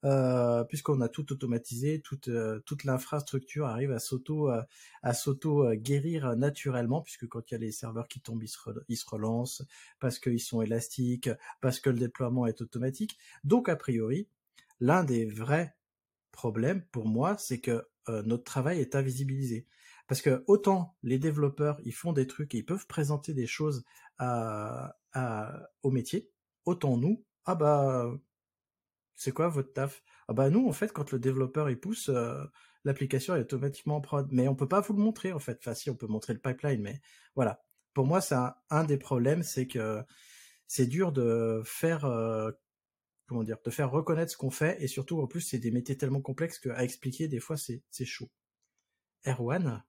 Euh, 0.05 0.63
puisqu'on 0.65 1.01
a 1.01 1.09
tout 1.09 1.31
automatisé, 1.33 1.99
toute 1.99 2.27
euh, 2.27 2.59
toute 2.67 2.83
l'infrastructure 2.83 3.65
arrive 3.65 3.91
à 3.91 3.97
s'auto 3.97 4.51
euh, 4.51 6.35
naturellement, 6.35 7.01
puisque 7.01 7.27
quand 7.27 7.49
il 7.49 7.53
y 7.53 7.57
a 7.57 7.59
les 7.59 7.71
serveurs 7.71 8.07
qui 8.07 8.19
tombent, 8.19 8.43
ils 8.43 8.97
se 8.97 9.09
relancent 9.09 9.63
parce 9.99 10.19
qu'ils 10.19 10.39
sont 10.39 10.61
élastiques, 10.61 11.29
parce 11.59 11.79
que 11.79 11.89
le 11.89 11.97
déploiement 11.97 12.45
est 12.45 12.61
automatique. 12.61 13.17
Donc 13.43 13.67
a 13.67 13.75
priori, 13.75 14.27
l'un 14.79 15.03
des 15.03 15.25
vrais 15.25 15.75
problèmes 16.31 16.83
pour 16.91 17.07
moi, 17.07 17.35
c'est 17.39 17.59
que 17.59 17.87
notre 18.07 18.43
travail 18.43 18.79
est 18.81 18.93
invisibilisé. 18.93 19.65
Parce 20.07 20.21
que 20.21 20.43
autant 20.47 20.95
les 21.03 21.17
développeurs, 21.17 21.79
ils 21.83 21.93
font 21.93 22.13
des 22.13 22.27
trucs 22.27 22.53
et 22.53 22.59
ils 22.59 22.65
peuvent 22.65 22.87
présenter 22.87 23.33
des 23.33 23.47
choses 23.47 23.83
au 24.19 25.91
métier, 25.91 26.29
autant 26.65 26.97
nous, 26.97 27.23
ah 27.45 27.55
bah 27.55 28.11
c'est 29.15 29.31
quoi 29.31 29.47
votre 29.47 29.73
taf? 29.73 30.03
Ah 30.27 30.33
bah 30.33 30.49
nous 30.49 30.67
en 30.67 30.73
fait 30.73 30.91
quand 30.91 31.11
le 31.11 31.19
développeur 31.19 31.69
il 31.69 31.79
pousse 31.79 32.09
euh, 32.09 32.43
l'application 32.83 33.35
est 33.35 33.41
automatiquement 33.41 33.97
en 33.97 34.01
prod 34.01 34.27
mais 34.31 34.47
on 34.47 34.55
peut 34.55 34.67
pas 34.67 34.81
vous 34.81 34.93
le 34.93 35.01
montrer 35.01 35.31
en 35.31 35.39
fait. 35.39 35.57
Enfin 35.59 35.73
si 35.73 35.89
on 35.89 35.95
peut 35.95 36.07
montrer 36.07 36.33
le 36.33 36.39
pipeline 36.39 36.81
mais 36.81 37.01
voilà. 37.35 37.61
Pour 37.93 38.05
moi 38.05 38.21
c'est 38.21 38.35
un, 38.69 38.83
des 38.83 38.97
problèmes 38.97 39.43
c'est 39.43 39.67
que 39.67 40.03
c'est 40.67 40.87
dur 40.87 41.11
de 41.11 41.61
faire 41.65 42.05
euh, 42.05 42.51
comment 43.27 43.43
dire 43.43 43.57
de 43.63 43.69
faire 43.71 43.91
reconnaître 43.91 44.31
ce 44.31 44.37
qu'on 44.37 44.51
fait 44.51 44.81
et 44.83 44.87
surtout 44.87 45.21
en 45.21 45.27
plus 45.27 45.41
c'est 45.41 45.59
des 45.59 45.71
métiers 45.71 45.97
tellement 45.97 46.21
complexes 46.21 46.59
qu'à 46.59 46.83
expliquer 46.83 47.27
des 47.27 47.39
fois 47.39 47.57
c'est 47.57 48.05
chaud. 48.05 48.29
Erwan 49.25 49.83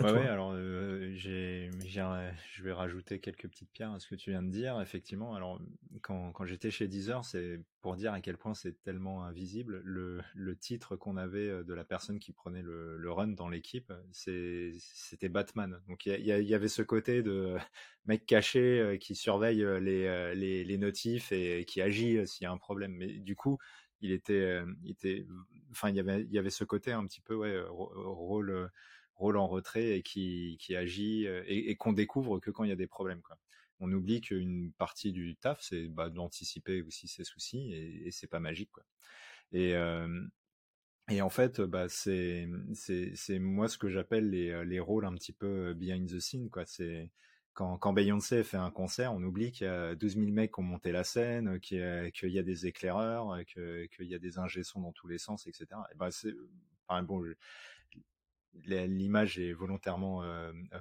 Ouais, 0.00 0.12
ouais, 0.12 0.26
alors 0.26 0.52
euh, 0.54 1.10
j'ai, 1.14 1.70
je 1.84 2.62
vais 2.62 2.72
rajouter 2.72 3.20
quelques 3.20 3.46
petites 3.48 3.70
pierres 3.70 3.92
à 3.92 3.98
ce 4.00 4.08
que 4.08 4.14
tu 4.14 4.30
viens 4.30 4.42
de 4.42 4.48
dire. 4.50 4.80
Effectivement, 4.80 5.34
alors 5.34 5.60
quand, 6.00 6.32
quand 6.32 6.46
j'étais 6.46 6.70
chez 6.70 6.88
Deezer, 6.88 7.22
c'est 7.22 7.60
pour 7.82 7.96
dire 7.96 8.14
à 8.14 8.22
quel 8.22 8.38
point 8.38 8.54
c'est 8.54 8.80
tellement 8.82 9.24
invisible. 9.24 9.82
Le, 9.84 10.22
le 10.34 10.56
titre 10.56 10.96
qu'on 10.96 11.18
avait 11.18 11.48
euh, 11.50 11.64
de 11.64 11.74
la 11.74 11.84
personne 11.84 12.18
qui 12.18 12.32
prenait 12.32 12.62
le, 12.62 12.96
le 12.96 13.12
run 13.12 13.28
dans 13.28 13.50
l'équipe, 13.50 13.92
c'est, 14.10 14.72
c'était 14.78 15.28
Batman. 15.28 15.82
Donc 15.86 16.06
il 16.06 16.18
y, 16.20 16.28
y 16.28 16.54
avait 16.54 16.68
ce 16.68 16.80
côté 16.80 17.22
de 17.22 17.56
mec 18.06 18.24
caché 18.24 18.80
euh, 18.80 18.96
qui 18.96 19.14
surveille 19.14 19.62
euh, 19.62 19.80
les, 19.80 20.06
euh, 20.06 20.32
les, 20.32 20.64
les 20.64 20.78
notifs 20.78 21.30
et 21.30 21.66
qui 21.66 21.82
agit 21.82 22.16
euh, 22.16 22.24
s'il 22.24 22.44
y 22.44 22.46
a 22.46 22.52
un 22.52 22.58
problème. 22.58 22.92
Mais 22.92 23.08
du 23.18 23.36
coup, 23.36 23.58
il 24.00 24.12
était, 24.12 24.32
euh, 24.40 24.64
il 24.82 24.92
était, 24.92 25.26
enfin 25.72 25.90
il 25.90 25.96
y 25.96 26.00
avait, 26.00 26.22
il 26.22 26.32
y 26.32 26.38
avait 26.38 26.48
ce 26.48 26.64
côté 26.64 26.92
un 26.92 27.04
petit 27.06 27.20
peu 27.20 27.34
ouais, 27.34 27.50
euh, 27.52 27.66
rôle. 27.70 28.70
Euh, 29.20 29.24
rôle 29.24 29.36
en 29.36 29.46
retrait 29.46 29.98
et 29.98 30.02
qui, 30.02 30.56
qui 30.60 30.76
agit 30.76 31.26
euh, 31.26 31.42
et, 31.46 31.76
qu'on 31.76 31.92
découvre 31.92 32.40
que 32.40 32.50
quand 32.50 32.64
il 32.64 32.70
y 32.70 32.72
a 32.72 32.76
des 32.76 32.86
problèmes. 32.86 33.22
Quoi. 33.22 33.38
On 33.80 33.92
oublie 33.92 34.20
qu'une 34.20 34.72
partie 34.72 35.12
du 35.12 35.36
taf, 35.36 35.60
c'est 35.62 35.88
bah, 35.88 36.10
d'anticiper 36.10 36.82
aussi 36.82 37.08
ces 37.08 37.24
soucis 37.24 37.72
et, 37.72 38.06
et 38.06 38.10
c'est 38.10 38.26
pas 38.26 38.40
magique. 38.40 38.70
Quoi. 38.72 38.84
Et, 39.52 39.74
euh, 39.74 40.22
et 41.10 41.22
en 41.22 41.30
fait, 41.30 41.60
bah, 41.60 41.88
c'est, 41.88 42.48
c'est, 42.74 43.12
c'est 43.14 43.38
moi 43.38 43.68
ce 43.68 43.78
que 43.78 43.88
j'appelle 43.88 44.30
les, 44.30 44.50
euh, 44.50 44.64
les 44.64 44.80
rôles 44.80 45.04
un 45.04 45.14
petit 45.14 45.32
peu 45.32 45.74
behind 45.74 46.08
the 46.08 46.20
scene. 46.20 46.50
Quoi. 46.50 46.64
C'est, 46.66 47.10
quand, 47.52 47.78
quand 47.78 47.92
Beyoncé 47.92 48.44
fait 48.44 48.56
un 48.56 48.70
concert, 48.70 49.12
on 49.12 49.22
oublie 49.22 49.50
qu'il 49.52 49.66
y 49.66 49.70
a 49.70 49.94
12 49.94 50.14
000 50.14 50.26
mecs 50.30 50.52
qui 50.54 50.60
ont 50.60 50.64
monté 50.64 50.92
la 50.92 51.04
scène, 51.04 51.58
qu'il 51.60 51.78
y 51.78 52.38
a, 52.38 52.42
des 52.42 52.66
éclaireurs, 52.66 53.36
qu'il 53.46 54.06
y 54.06 54.14
a 54.14 54.18
des 54.18 54.38
ingé-sons 54.38 54.80
dans 54.80 54.92
tous 54.92 55.08
les 55.08 55.18
sens, 55.18 55.46
etc. 55.46 55.66
Et 55.92 55.96
ben 55.96 56.10
c'est, 56.10 56.34
bon, 57.02 57.24
l'image 58.64 59.38
est 59.38 59.52
volontairement 59.52 60.22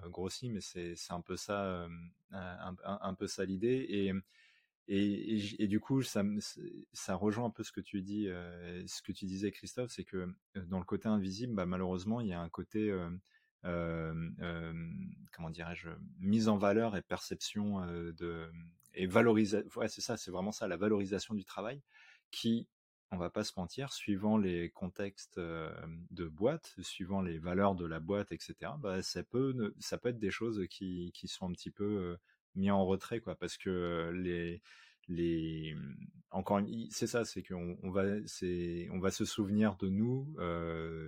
grossie, 0.05 0.49
mais 0.49 0.61
c'est 0.61 0.95
un 1.09 1.21
peu 1.21 1.35
ça, 1.37 1.87
un, 2.31 3.13
peu 3.13 3.27
ça 3.27 3.45
l'idée. 3.45 4.21
Et, 4.87 5.67
du 5.67 5.79
coup, 5.79 6.01
ça, 6.01 6.23
rejoint 7.15 7.45
un 7.45 7.49
peu 7.49 7.63
ce 7.63 7.71
que 7.71 7.81
tu 7.81 8.01
disais, 8.01 9.51
Christophe, 9.51 9.91
c'est 9.91 10.03
que 10.03 10.33
dans 10.55 10.79
le 10.79 10.85
côté 10.85 11.07
invisible, 11.07 11.53
bah, 11.53 11.65
malheureusement, 11.65 12.21
il 12.21 12.27
y 12.27 12.33
a 12.33 12.41
un 12.41 12.49
côté, 12.49 12.93
comment 13.63 15.49
dirais-je, 15.49 15.89
mise 16.19 16.47
en 16.47 16.57
valeur 16.57 16.95
et 16.95 17.01
perception 17.01 17.85
de 17.85 18.49
et 18.95 19.05
valorisation. 19.05 19.69
Ouais, 19.75 19.87
c'est 19.87 20.01
ça, 20.01 20.17
c'est 20.17 20.31
vraiment 20.31 20.51
ça, 20.51 20.67
la 20.67 20.77
valorisation 20.77 21.33
du 21.33 21.45
travail 21.45 21.81
qui 22.31 22.67
on 23.11 23.17
va 23.17 23.29
pas 23.29 23.43
se 23.43 23.53
mentir, 23.57 23.91
suivant 23.91 24.37
les 24.37 24.69
contextes 24.69 25.39
de 25.39 26.27
boîte, 26.27 26.75
suivant 26.81 27.21
les 27.21 27.39
valeurs 27.39 27.75
de 27.75 27.85
la 27.85 27.99
boîte, 27.99 28.31
etc., 28.31 28.55
bah, 28.79 29.01
ça, 29.01 29.23
peut, 29.23 29.73
être 30.03 30.19
des 30.19 30.31
choses 30.31 30.65
qui, 30.69 31.11
sont 31.25 31.49
un 31.49 31.53
petit 31.53 31.71
peu 31.71 32.17
mis 32.55 32.69
en 32.71 32.85
retrait, 32.85 33.19
quoi, 33.19 33.35
parce 33.35 33.57
que 33.57 34.11
les, 35.07 35.75
encore, 36.29 36.61
c'est 36.91 37.07
ça, 37.07 37.25
c'est 37.25 37.41
qu'on 37.41 37.77
on 37.81 37.89
va, 37.89 38.27
se 38.27 39.25
souvenir 39.25 39.75
de 39.77 39.89
nous 39.89 40.35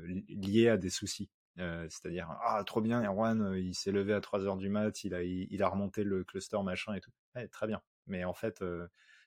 li- 0.06 0.26
liés 0.30 0.70
à 0.70 0.78
des 0.78 0.90
soucis. 0.90 1.30
C'est-à-dire 1.58 2.30
ah 2.44 2.64
trop 2.66 2.82
bien 2.82 3.04
Erwan 3.04 3.56
il 3.58 3.76
s'est 3.76 3.92
levé 3.92 4.14
à 4.14 4.22
3 4.22 4.46
heures 4.46 4.58
du 4.58 4.70
mat 4.70 5.04
il 5.04 5.14
a 5.14 5.68
remonté 5.68 6.04
le 6.04 6.24
cluster 6.24 6.58
machin 6.64 6.94
et 6.94 7.02
tout 7.02 7.12
très 7.52 7.68
bien 7.68 7.82
mais 8.08 8.24
en 8.24 8.34
fait 8.34 8.64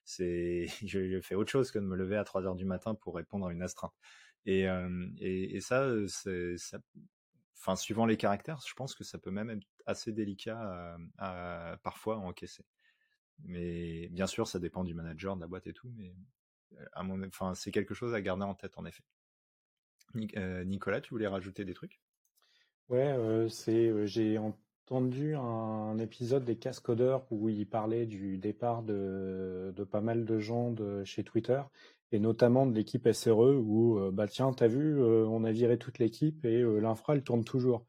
c'est 0.05 0.67
je, 0.87 1.21
fais 1.23 1.35
autre 1.35 1.51
chose 1.51 1.71
que 1.71 1.79
de 1.79 1.85
me 1.85 1.97
lever 1.97 2.17
à 2.17 2.25
3 2.25 2.45
heures 2.47 2.55
du 2.57 2.65
matin 2.65 2.95
pour 2.95 3.17
répondre 3.17 3.47
à 3.47 3.53
une 3.53 3.63
astreinte. 3.63 3.95
Et 4.47 4.69
euh, 4.69 5.09
et, 5.19 5.61
ça 5.61 5.83
euh, 5.83 6.07
c'est 6.09 6.57
enfin 7.57 7.77
suivant 7.77 8.07
les 8.07 8.17
caractères 8.17 8.61
je 8.67 8.75
pense 8.75 8.95
que 8.95 9.05
ça 9.05 9.19
peut 9.19 9.31
même 9.31 9.51
être 9.51 9.67
assez 9.87 10.13
délicat 10.13 10.99
à, 11.19 11.77
parfois 11.83 12.17
à 12.17 12.19
encaisser. 12.19 12.65
Mais 13.41 14.09
bien 14.11 14.27
sûr 14.29 14.49
ça 14.49 14.59
dépend 14.61 14.85
du 14.85 14.95
manager 14.95 15.37
de 15.37 15.41
la 15.43 15.49
boîte 15.49 15.67
et 15.69 15.75
tout 15.75 15.93
mais 15.97 16.15
euh, 16.79 16.87
à 16.93 17.03
mon 17.05 17.23
enfin 17.27 17.55
c'est 17.55 17.73
quelque 17.73 17.95
chose 17.95 18.15
à 18.15 18.21
garder 18.23 18.45
en 18.45 18.55
tête 18.55 18.79
en 18.79 18.87
effet. 18.87 19.05
Nic- 20.15 20.35
Nicolas 20.65 21.03
tu 21.03 21.11
voulais 21.11 21.27
rajouter 21.29 21.67
des 21.67 21.75
trucs? 21.75 22.01
Ouais, 22.89 23.47
c'est, 23.51 24.07
j'ai 24.07 24.39
entendu 24.85 25.35
un 25.35 25.99
épisode 25.99 26.45
des 26.45 26.57
Cascodeurs 26.57 27.26
où 27.30 27.49
il 27.49 27.66
parlait 27.66 28.05
du 28.05 28.37
départ 28.37 28.82
de, 28.82 29.72
pas 29.91 30.03
mal 30.03 30.26
de 30.26 30.39
gens 30.39 30.72
de 30.72 31.03
chez 31.05 31.24
Twitter 31.24 31.62
et 32.12 32.18
notamment 32.18 32.66
de 32.66 32.74
l'équipe 32.74 33.11
SRE 33.11 33.57
où, 33.57 33.99
euh, 33.99 34.11
bah 34.12 34.28
tiens, 34.28 34.53
t'as 34.53 34.66
vu, 34.66 35.01
euh, 35.01 35.26
on 35.26 35.43
a 35.45 35.53
viré 35.53 35.78
toute 35.78 35.99
l'équipe 35.99 36.45
et 36.45 36.61
euh, 36.61 36.80
l'infra, 36.80 37.14
elle 37.14 37.24
tourne 37.24 37.45
toujours. 37.45 37.87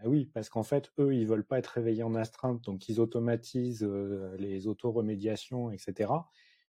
Ah 0.00 0.08
oui, 0.08 0.26
parce 0.34 0.50
qu'en 0.50 0.62
fait, 0.62 0.92
eux, 0.98 1.14
ils 1.14 1.26
veulent 1.26 1.46
pas 1.46 1.58
être 1.58 1.68
réveillés 1.68 2.02
en 2.02 2.14
astreinte, 2.14 2.62
donc 2.62 2.90
ils 2.90 3.00
automatisent 3.00 3.82
euh, 3.82 4.36
les 4.38 4.66
auto-remédiations, 4.66 5.70
etc. 5.70 6.10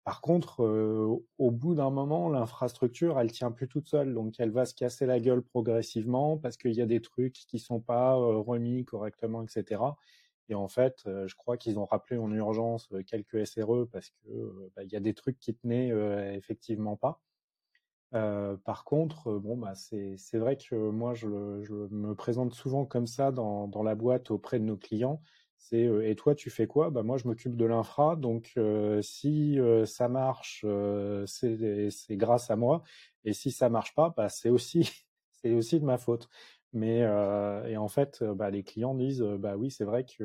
Par 0.05 0.21
contre, 0.21 0.63
euh, 0.63 1.17
au 1.39 1.49
bout 1.49 1.73
d'un 1.73 1.89
moment, 1.89 2.29
l'infrastructure, 2.29 3.19
elle 3.19 3.31
tient 3.31 3.49
plus 3.51 3.67
toute 3.67 3.87
seule, 3.87 4.13
donc 4.13 4.35
elle 4.39 4.51
va 4.51 4.67
se 4.67 4.75
casser 4.75 5.07
la 5.07 5.19
gueule 5.19 5.41
progressivement 5.41 6.37
parce 6.37 6.57
qu'il 6.57 6.73
y 6.73 6.81
a 6.81 6.85
des 6.85 7.01
trucs 7.01 7.33
qui 7.33 7.57
sont 7.57 7.81
pas 7.81 8.13
euh, 8.15 8.37
remis 8.37 8.85
correctement, 8.85 9.41
etc. 9.41 9.81
Et 10.47 10.53
en 10.53 10.67
fait, 10.67 11.01
euh, 11.07 11.27
je 11.27 11.35
crois 11.35 11.57
qu'ils 11.57 11.79
ont 11.79 11.85
rappelé 11.85 12.19
en 12.19 12.31
urgence 12.31 12.87
quelques 13.07 13.47
SRE 13.47 13.87
parce 13.91 14.11
que 14.11 14.69
bah, 14.75 14.83
il 14.83 14.91
y 14.91 14.95
a 14.95 14.99
des 14.99 15.15
trucs 15.15 15.39
qui 15.39 15.55
tenaient 15.55 15.89
effectivement 16.35 16.97
pas. 16.97 17.19
Par 18.11 18.85
contre, 18.85 19.33
bon, 19.39 19.57
bah, 19.57 19.73
c'est, 19.75 20.37
vrai 20.37 20.55
que 20.55 20.75
moi, 20.75 21.13
je, 21.15 21.27
me 21.27 22.13
présente 22.13 22.53
souvent 22.53 22.85
comme 22.85 23.07
ça 23.07 23.31
dans 23.31 23.83
la 23.83 23.95
boîte 23.95 24.31
auprès 24.31 24.59
de 24.59 24.65
nos 24.65 24.77
clients. 24.77 25.19
C'est 25.57 25.81
et 25.81 26.15
toi, 26.15 26.35
tu 26.35 26.49
fais 26.49 26.67
quoi? 26.67 26.89
Bah, 26.91 27.03
moi, 27.03 27.17
je 27.17 27.27
m'occupe 27.27 27.55
de 27.55 27.65
l'infra. 27.65 28.15
Donc, 28.15 28.53
si 29.01 29.59
ça 29.85 30.07
marche, 30.07 30.65
c'est, 31.25 31.89
grâce 32.11 32.51
à 32.51 32.55
moi. 32.55 32.83
Et 33.23 33.33
si 33.33 33.51
ça 33.51 33.69
marche 33.69 33.95
pas, 33.95 34.13
bah, 34.15 34.29
c'est 34.29 34.49
aussi, 34.49 34.89
c'est 35.31 35.53
aussi 35.53 35.79
de 35.79 35.85
ma 35.85 35.97
faute. 35.97 36.29
Mais 36.73 36.99
et 36.99 37.77
en 37.77 37.87
fait, 37.87 38.23
bah, 38.23 38.49
les 38.51 38.63
clients 38.63 38.95
disent, 38.95 39.21
bah 39.21 39.55
oui, 39.57 39.71
c'est 39.71 39.85
vrai 39.85 40.05
que 40.05 40.23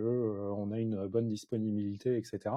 on 0.57 0.73
a 0.73 0.79
une 0.81 1.07
bonne 1.07 1.29
disponibilité, 1.29 2.17
etc. 2.17 2.57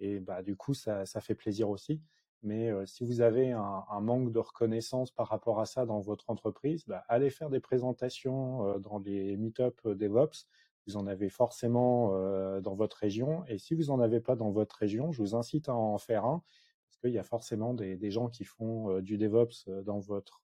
Et 0.00 0.20
bah, 0.20 0.42
du 0.42 0.56
coup, 0.56 0.74
ça, 0.74 1.06
ça 1.06 1.20
fait 1.20 1.34
plaisir 1.34 1.70
aussi. 1.70 2.02
Mais 2.42 2.70
si 2.86 3.04
vous 3.04 3.20
avez 3.20 3.52
un, 3.52 4.00
manque 4.00 4.32
de 4.32 4.38
reconnaissance 4.38 5.10
par 5.10 5.28
rapport 5.28 5.60
à 5.60 5.66
ça 5.66 5.86
dans 5.86 6.00
votre 6.00 6.30
entreprise, 6.30 6.84
bah, 6.86 7.04
allez 7.08 7.30
faire 7.30 7.50
des 7.50 7.60
présentations 7.60 8.78
dans 8.78 8.98
les 8.98 9.36
meet-up 9.36 9.80
DevOps. 9.86 10.46
Vous 10.88 10.96
en 10.96 11.06
avez 11.06 11.28
forcément 11.28 12.14
euh, 12.14 12.62
dans 12.62 12.74
votre 12.74 12.96
région. 12.96 13.44
Et 13.46 13.58
si 13.58 13.74
vous 13.74 13.84
n'en 13.84 14.00
avez 14.00 14.20
pas 14.20 14.36
dans 14.36 14.50
votre 14.50 14.74
région, 14.76 15.12
je 15.12 15.20
vous 15.20 15.34
incite 15.34 15.68
à 15.68 15.74
en 15.74 15.98
faire 15.98 16.24
un, 16.24 16.42
parce 16.88 16.96
qu'il 17.02 17.10
y 17.10 17.18
a 17.18 17.22
forcément 17.22 17.74
des, 17.74 18.10
gens 18.10 18.30
qui 18.30 18.44
font 18.44 18.90
euh, 18.90 19.02
du 19.02 19.18
DevOps 19.18 19.68
euh, 19.68 19.82
dans 19.82 19.98
votre, 19.98 20.40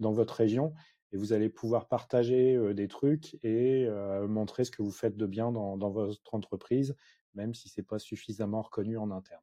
dans 0.00 0.12
votre 0.12 0.34
région. 0.34 0.74
Et 1.12 1.16
vous 1.16 1.32
allez 1.32 1.48
pouvoir 1.48 1.88
partager 1.88 2.74
des 2.74 2.86
trucs 2.86 3.42
et 3.42 3.88
montrer 4.28 4.66
ce 4.66 4.70
que 4.70 4.82
vous 4.82 4.90
faites 4.90 5.16
de 5.16 5.24
bien 5.24 5.50
dans, 5.50 5.88
votre 5.88 6.34
entreprise, 6.34 6.94
même 7.32 7.54
si 7.54 7.70
c'est 7.70 7.82
pas 7.82 7.98
suffisamment 7.98 8.60
reconnu 8.60 8.98
en 8.98 9.10
interne. 9.10 9.40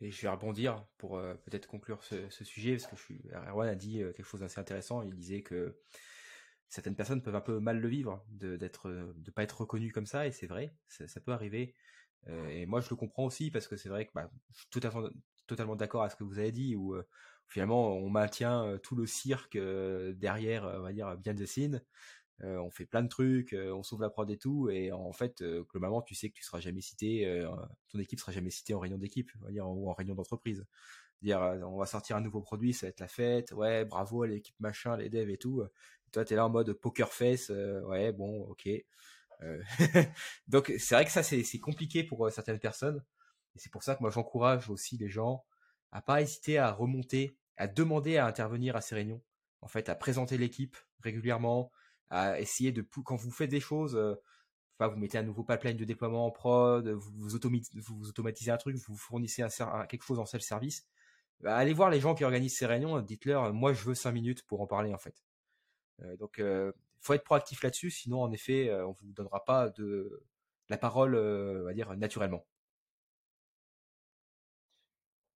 Et 0.00 0.12
je 0.12 0.22
vais 0.22 0.28
rebondir 0.28 0.86
pour 0.96 1.20
peut-être 1.44 1.66
conclure 1.66 2.04
ce, 2.04 2.28
sujet, 2.44 2.76
parce 2.76 2.86
que 2.86 2.96
je 2.96 3.34
Erwan 3.48 3.68
a 3.68 3.74
dit 3.74 3.98
quelque 4.14 4.22
chose 4.22 4.42
d'assez 4.42 4.60
intéressant. 4.60 5.02
Il 5.02 5.12
disait 5.16 5.42
que 5.42 5.76
certaines 6.68 6.96
personnes 6.96 7.22
peuvent 7.22 7.36
un 7.36 7.40
peu 7.40 7.60
mal 7.60 7.80
le 7.80 7.88
vivre, 7.88 8.24
de 8.30 8.56
d'être, 8.56 8.90
de 8.90 9.30
pas 9.30 9.42
être 9.42 9.60
reconnu 9.60 9.92
comme 9.92 10.06
ça, 10.06 10.26
et 10.26 10.32
c'est 10.32 10.46
vrai, 10.46 10.74
ça, 10.88 11.20
peut 11.20 11.32
arriver. 11.32 11.74
Euh, 12.28 12.48
et 12.48 12.66
moi, 12.66 12.80
je 12.80 12.90
le 12.90 12.96
comprends 12.96 13.24
aussi 13.24 13.50
parce 13.50 13.68
que 13.68 13.76
c'est 13.76 13.88
vrai 13.88 14.06
que 14.06 14.12
bah, 14.14 14.30
je 14.52 14.58
suis 14.58 14.68
tout 14.70 14.80
totalement 15.46 15.76
d'accord 15.76 16.02
à 16.02 16.10
ce 16.10 16.16
que 16.16 16.24
vous 16.24 16.38
avez 16.38 16.52
dit, 16.52 16.74
où 16.76 16.94
euh, 16.94 17.06
finalement 17.48 17.92
on 17.92 18.10
maintient 18.10 18.64
euh, 18.64 18.78
tout 18.78 18.96
le 18.96 19.06
cirque 19.06 19.56
euh, 19.56 20.12
derrière, 20.14 20.64
euh, 20.64 20.78
on 20.78 20.82
va 20.82 20.92
dire, 20.92 21.16
behind 21.16 21.38
the 21.38 21.46
scene. 21.46 21.82
Euh, 22.44 22.58
on 22.58 22.70
fait 22.70 22.84
plein 22.84 23.02
de 23.02 23.08
trucs, 23.08 23.54
euh, 23.54 23.72
on 23.72 23.82
sauve 23.82 24.02
la 24.02 24.10
prod 24.10 24.30
et 24.30 24.36
tout, 24.36 24.68
et 24.68 24.92
en 24.92 25.12
fait, 25.12 25.40
euh, 25.40 25.64
globalement, 25.70 26.02
tu 26.02 26.14
sais 26.14 26.28
que 26.28 26.34
tu 26.34 26.42
seras 26.42 26.60
jamais 26.60 26.82
cité, 26.82 27.26
euh, 27.26 27.48
ton 27.88 27.98
équipe 27.98 28.20
sera 28.20 28.32
jamais 28.32 28.50
citée 28.50 28.74
en 28.74 28.78
réunion 28.78 28.98
d'équipe, 28.98 29.30
dire, 29.50 29.66
ou 29.68 29.88
en 29.88 29.94
réunion 29.94 30.14
d'entreprise. 30.14 30.66
Dire, 31.22 31.40
on 31.40 31.78
va 31.78 31.86
sortir 31.86 32.16
un 32.16 32.20
nouveau 32.20 32.42
produit, 32.42 32.74
ça 32.74 32.86
va 32.86 32.90
être 32.90 33.00
la 33.00 33.08
fête, 33.08 33.52
ouais, 33.52 33.86
bravo 33.86 34.22
à 34.22 34.26
l'équipe 34.26 34.58
machin, 34.60 34.96
les 34.98 35.08
devs 35.08 35.30
et 35.30 35.38
tout. 35.38 35.62
Et 35.62 36.10
toi, 36.10 36.24
t'es 36.26 36.36
là 36.36 36.44
en 36.44 36.50
mode 36.50 36.72
poker 36.74 37.10
face, 37.10 37.48
ouais, 37.50 38.12
bon, 38.12 38.42
ok. 38.42 38.68
Donc, 40.48 40.72
c'est 40.78 40.94
vrai 40.94 41.04
que 41.06 41.10
ça, 41.10 41.22
c'est 41.22 41.58
compliqué 41.58 42.04
pour 42.04 42.30
certaines 42.30 42.58
personnes, 42.58 43.02
et 43.54 43.58
c'est 43.58 43.72
pour 43.72 43.82
ça 43.82 43.94
que 43.94 44.02
moi, 44.02 44.10
j'encourage 44.10 44.68
aussi 44.68 44.98
les 44.98 45.08
gens 45.08 45.44
à 45.90 46.02
pas 46.02 46.20
hésiter 46.20 46.58
à 46.58 46.70
remonter, 46.70 47.38
à 47.56 47.66
demander 47.66 48.18
à 48.18 48.26
intervenir 48.26 48.76
à 48.76 48.82
ces 48.82 48.94
réunions, 48.94 49.22
en 49.62 49.68
fait, 49.68 49.88
à 49.88 49.94
présenter 49.94 50.36
l'équipe 50.36 50.76
régulièrement, 51.00 51.72
à 52.10 52.40
essayer 52.40 52.72
de 52.72 52.82
quand 53.04 53.16
vous 53.16 53.30
faites 53.30 53.50
des 53.50 53.60
choses, 53.60 53.96
euh, 53.96 54.14
enfin, 54.78 54.88
vous 54.92 54.98
mettez 54.98 55.18
un 55.18 55.22
nouveau 55.22 55.44
pipeline 55.44 55.76
de 55.76 55.84
déploiement 55.84 56.26
en 56.26 56.30
prod, 56.30 56.88
vous, 56.88 57.34
automatisez 57.34 58.50
un 58.50 58.56
truc, 58.56 58.76
vous 58.76 58.96
fournissez 58.96 59.44
quelque 59.88 60.04
chose 60.04 60.18
en 60.18 60.26
self-service, 60.26 60.86
bah, 61.40 61.56
allez 61.56 61.72
voir 61.74 61.90
les 61.90 62.00
gens 62.00 62.14
qui 62.14 62.24
organisent 62.24 62.56
ces 62.56 62.66
réunions, 62.66 63.00
dites-leur, 63.00 63.44
euh, 63.44 63.52
moi 63.52 63.72
je 63.72 63.84
veux 63.84 63.94
cinq 63.94 64.12
minutes 64.12 64.42
pour 64.46 64.60
en 64.60 64.66
parler 64.66 64.94
en 64.94 64.98
fait. 64.98 65.22
Euh, 66.02 66.16
donc, 66.16 66.38
euh, 66.38 66.72
faut 67.00 67.14
être 67.14 67.24
proactif 67.24 67.62
là-dessus, 67.62 67.90
sinon 67.90 68.22
en 68.22 68.32
effet, 68.32 68.72
on 68.82 68.92
vous 68.92 69.12
donnera 69.12 69.44
pas 69.44 69.70
de 69.70 70.24
la 70.68 70.78
parole, 70.78 71.14
on 71.16 71.64
va 71.64 71.74
dire 71.74 71.94
naturellement. 71.96 72.44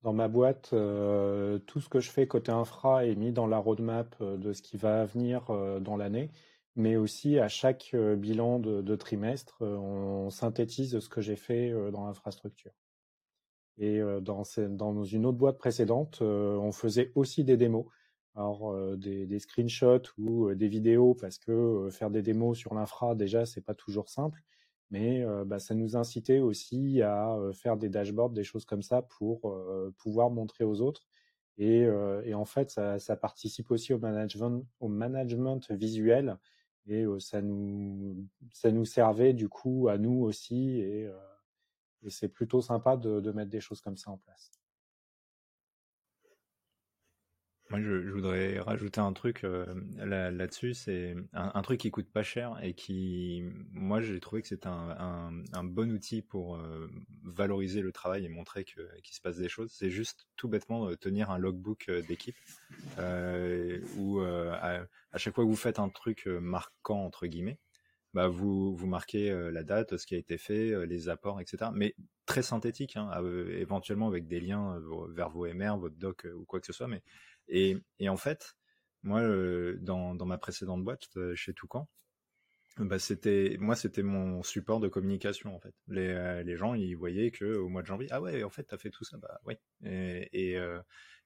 Dans 0.02 0.12
ma 0.12 0.28
boîte, 0.28 0.70
tout 0.70 1.80
ce 1.80 1.88
que 1.88 2.00
je 2.00 2.10
fais 2.10 2.26
côté 2.26 2.50
infra 2.50 3.06
est 3.06 3.14
mis 3.14 3.32
dans 3.32 3.46
la 3.46 3.58
roadmap 3.58 4.20
de 4.22 4.52
ce 4.52 4.62
qui 4.62 4.78
va 4.78 5.04
venir 5.04 5.44
dans 5.80 5.96
l'année, 5.96 6.32
mais 6.81 6.97
aussi 6.97 7.39
à 7.39 7.49
chaque 7.49 7.95
bilan 7.95 8.59
de, 8.59 8.97
trimestre, 8.97 9.62
on 9.62 10.31
synthétise 10.31 10.99
ce 10.99 11.09
que 11.09 11.20
j'ai 11.20 11.37
fait 11.37 11.72
dans 11.93 12.07
l'infrastructure. 12.07 12.72
Et 13.78 14.01
dans, 14.20 14.43
dans, 14.68 15.05
une 15.05 15.26
autre 15.26 15.39
boîte 15.39 15.59
précédente, 15.59 16.20
on 16.20 16.72
faisait 16.72 17.12
aussi 17.14 17.45
des 17.45 17.57
démos. 17.57 17.87
Alors 18.35 18.74
des, 18.97 19.39
screenshots 19.39 20.12
ou 20.18 20.55
des 20.55 20.68
vidéos 20.68 21.14
parce 21.14 21.39
que 21.39 21.89
faire 21.91 22.11
des 22.11 22.22
démos 22.22 22.57
sur 22.57 22.74
l'infra 22.74 23.16
déjà 23.16 23.45
c'est 23.45 23.61
pas 23.61 23.74
toujours 23.74 24.09
simple, 24.09 24.41
mais 24.91 25.24
bah, 25.47 25.59
ça 25.59 25.74
nous 25.74 25.97
incitait 25.97 26.39
aussi 26.39 27.03
à 27.03 27.37
faire 27.53 27.76
des 27.76 27.89
dashboards, 27.89 28.31
des 28.31 28.45
choses 28.45 28.64
comme 28.64 28.83
ça 28.83 29.03
pour 29.03 29.57
pouvoir 29.99 30.31
montrer 30.31 30.64
aux 30.64 30.81
autres. 30.81 31.07
Et, 31.59 31.87
en 32.35 32.45
fait 32.45 32.70
ça, 32.70 33.16
participe 33.16 33.70
aussi 33.70 33.93
au 33.93 33.99
management, 33.99 34.64
au 34.78 34.89
management 34.89 35.70
visuel 35.70 36.39
et 36.87 37.05
ça 37.18 37.41
nous 37.43 38.26
ça 38.53 38.70
nous 38.70 38.85
servait 38.85 39.33
du 39.33 39.49
coup 39.49 39.89
à 39.89 39.99
nous 39.99 40.22
aussi 40.22 40.81
et, 40.81 41.11
c'est 42.09 42.28
plutôt 42.28 42.62
sympa 42.62 42.97
de 42.97 43.31
mettre 43.33 43.51
des 43.51 43.61
choses 43.61 43.83
comme 43.83 43.99
ça 43.99 44.11
en 44.11 44.16
place. 44.16 44.59
Moi, 47.70 47.80
je, 47.80 48.10
voudrais 48.10 48.58
rajouter 48.58 49.00
un 49.00 49.12
truc 49.12 49.44
euh, 49.44 49.64
là, 49.96 50.46
dessus 50.48 50.74
c'est 50.74 51.14
un, 51.32 51.62
truc 51.62 51.78
qui 51.78 51.92
coûte 51.92 52.10
pas 52.10 52.24
cher 52.24 52.58
et 52.62 52.74
qui, 52.74 53.44
moi, 53.70 54.00
j'ai 54.00 54.18
trouvé 54.18 54.42
que 54.42 54.48
c'est 54.48 54.66
un, 54.66 55.30
bon 55.62 55.92
outil 55.92 56.20
pour 56.20 56.56
euh, 56.56 56.88
valoriser 57.22 57.80
le 57.80 57.92
travail 57.92 58.24
et 58.24 58.28
montrer 58.28 58.64
qu'il 58.64 59.14
se 59.14 59.20
passe 59.20 59.36
des 59.36 59.48
choses. 59.48 59.70
C'est 59.72 59.90
juste 59.90 60.26
tout 60.36 60.48
bêtement 60.48 60.88
euh, 60.88 60.96
tenir 60.96 61.30
un 61.30 61.38
logbook 61.38 61.88
d'équipe 62.08 62.36
où 63.96 64.20
à, 64.20 64.86
chaque 65.16 65.34
fois 65.36 65.44
que 65.44 65.48
vous 65.48 65.56
faites 65.56 65.78
un 65.78 65.90
truc 65.90 66.26
marquant 66.26 67.04
entre 67.04 67.28
guillemets, 67.28 67.58
bah 68.14 68.26
vous 68.26 68.74
vous 68.74 68.88
marquez 68.88 69.30
la 69.52 69.62
date, 69.62 69.96
ce 69.96 70.06
qui 70.06 70.16
a 70.16 70.18
été 70.18 70.38
fait, 70.38 70.86
les 70.86 71.08
apports, 71.08 71.40
etc. 71.40 71.70
Mais 71.72 71.94
très 72.26 72.42
synthétique, 72.42 72.96
hein, 72.96 73.10
éventuellement 73.50 74.08
avec 74.08 74.26
des 74.26 74.40
liens 74.40 74.80
vers 75.10 75.30
vos 75.30 75.46
MR, 75.46 75.76
votre 75.76 75.96
doc 75.96 76.26
ou 76.36 76.44
quoi 76.44 76.58
que 76.58 76.66
ce 76.66 76.72
soit, 76.72 76.88
mais 76.88 77.02
et, 77.51 78.09
en 78.09 78.16
fait, 78.16 78.57
moi, 79.03 79.20
euh, 79.20 79.78
dans, 79.80 80.14
ma 80.24 80.38
précédente 80.38 80.84
boîte, 80.84 81.09
euh, 81.16 81.34
chez 81.34 81.55
Toucan, 81.55 81.88
bah 82.78 83.01
c'était 83.01 83.57
moi 83.59 83.74
c'était 83.74 84.05
mon 84.05 84.42
support 84.42 84.80
de 84.80 84.88
communication 84.88 85.55
en 85.55 85.61
fait. 85.61 85.74
Les, 85.88 86.09
euh, 86.09 86.57
gens 86.57 86.72
ils 86.74 86.94
voyaient 86.94 87.30
que 87.30 87.57
au 87.57 87.68
mois 87.68 87.82
de 87.82 87.86
janvier 87.86 88.07
ah 88.11 88.22
ouais 88.22 88.42
en 88.44 88.48
fait 88.48 88.62
t'as 88.62 88.78
fait 88.78 88.90
tout 88.90 89.05
ça 89.05 89.18
bah 89.18 89.40
oui 89.44 89.57
et 89.82 90.57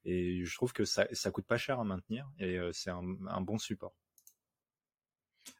je 0.06 0.54
trouve 0.54 0.72
que 0.72 0.84
ça 0.84 1.06
ça 1.12 1.30
coûte 1.30 1.46
pas 1.46 1.58
cher 1.58 1.78
à 1.78 1.84
maintenir 1.84 2.28
et 2.38 2.58
c'est 2.72 2.90
un, 2.90 3.40
bon 3.42 3.58
support. 3.58 3.94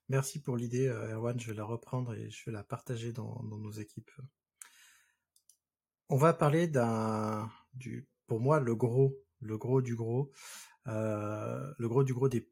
Merci 0.09 0.41
pour 0.41 0.57
l'idée 0.57 0.89
Erwan. 0.89 1.39
Je 1.39 1.49
vais 1.49 1.57
la 1.57 1.65
reprendre 1.65 2.15
et 2.15 2.31
je 2.31 2.45
vais 2.47 2.53
la 2.53 2.65
partager 2.65 3.13
dans, 3.13 3.43
nos 3.45 3.71
équipes. 3.71 4.11
On 6.09 6.17
va 6.17 6.33
parler 6.33 6.67
d'un 6.67 7.49
du 7.75 8.09
pour 8.27 8.41
moi 8.41 8.59
le 8.59 8.75
gros 8.75 9.24
le 9.45 9.59
gros 9.59 9.83
du 9.83 9.95
gros, 9.95 10.33
euh, 10.89 11.73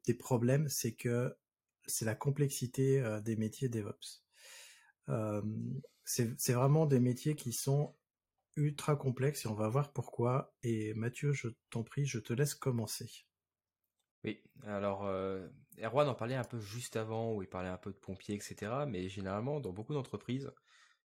des, 0.05 0.13
problèmes, 0.13 0.67
c'est 0.69 0.95
que 0.95 1.35
c'est 1.85 2.05
la 2.05 2.15
complexité 2.15 3.01
euh, 3.01 3.19
des 3.21 3.35
métiers 3.35 3.69
DevOps. 3.69 4.23
Euh, 5.09 5.41
c'est 6.05 6.53
vraiment 6.53 6.85
des 6.85 6.99
métiers 6.99 7.35
qui 7.35 7.53
sont 7.53 7.95
ultra 8.55 8.95
complexes 8.95 9.45
et 9.45 9.47
on 9.47 9.55
va 9.55 9.67
voir 9.67 9.93
pourquoi. 9.93 10.53
Et 10.63 10.93
Mathieu, 10.93 11.31
je 11.31 11.47
t'en 11.69 11.83
prie, 11.83 12.05
je 12.05 12.19
te 12.19 12.33
laisse 12.33 12.55
commencer. 12.55 13.25
Oui, 14.23 14.41
alors 14.63 15.03
Erwan 15.81 16.07
en 16.07 16.15
parlait 16.15 16.35
un 16.35 16.43
peu 16.43 16.59
juste 16.59 16.95
avant, 16.95 17.33
où 17.33 17.41
il 17.41 17.49
parlait 17.49 17.69
un 17.69 17.77
peu 17.77 17.91
de 17.91 17.97
pompiers, 17.97 18.35
etc. 18.35 18.85
Mais 18.87 19.09
généralement, 19.09 19.59
dans 19.59 19.71
beaucoup 19.71 19.93
d'entreprises, 19.93 20.51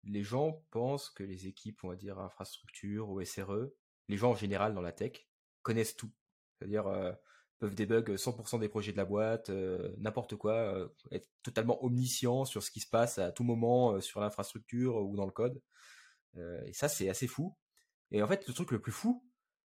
les 0.03 0.23
gens 0.23 0.63
pensent 0.71 1.09
que 1.09 1.23
les 1.23 1.47
équipes, 1.47 1.83
on 1.83 1.89
va 1.89 1.95
dire 1.95 2.19
infrastructure 2.19 3.09
ou 3.09 3.23
SRE, 3.23 3.71
les 4.07 4.17
gens 4.17 4.31
en 4.31 4.35
général 4.35 4.73
dans 4.73 4.81
la 4.81 4.91
tech, 4.91 5.27
connaissent 5.67 5.97
tout. 5.97 6.11
C'est-à-dire 6.57 6.87
euh, 6.87 7.11
peuvent 7.59 7.75
débug 7.75 8.15
100% 8.15 8.59
des 8.61 8.69
projets 8.69 8.93
de 8.93 8.97
la 8.97 9.03
boîte, 9.03 9.49
euh, 9.49 9.93
n'importe 9.97 10.37
quoi, 10.37 10.53
euh, 10.53 10.87
être 11.11 11.27
totalement 11.43 11.83
omniscient 11.83 12.45
sur 12.45 12.63
ce 12.63 12.71
qui 12.71 12.79
se 12.79 12.89
passe 12.89 13.17
à 13.17 13.33
tout 13.33 13.43
moment 13.43 13.99
sur 13.99 14.21
l'infrastructure 14.21 14.95
ou 14.95 15.17
dans 15.17 15.25
le 15.25 15.31
code. 15.31 15.61
et 16.65 16.73
ça, 16.73 16.87
c'est 16.87 17.09
assez 17.09 17.27
fou. 17.27 17.57
Et 18.11 18.21
en 18.21 18.27
fait, 18.27 18.47
le 18.47 18.53
truc 18.53 18.71
le 18.71 18.79
plus 18.79 18.93
fou, 18.93 19.25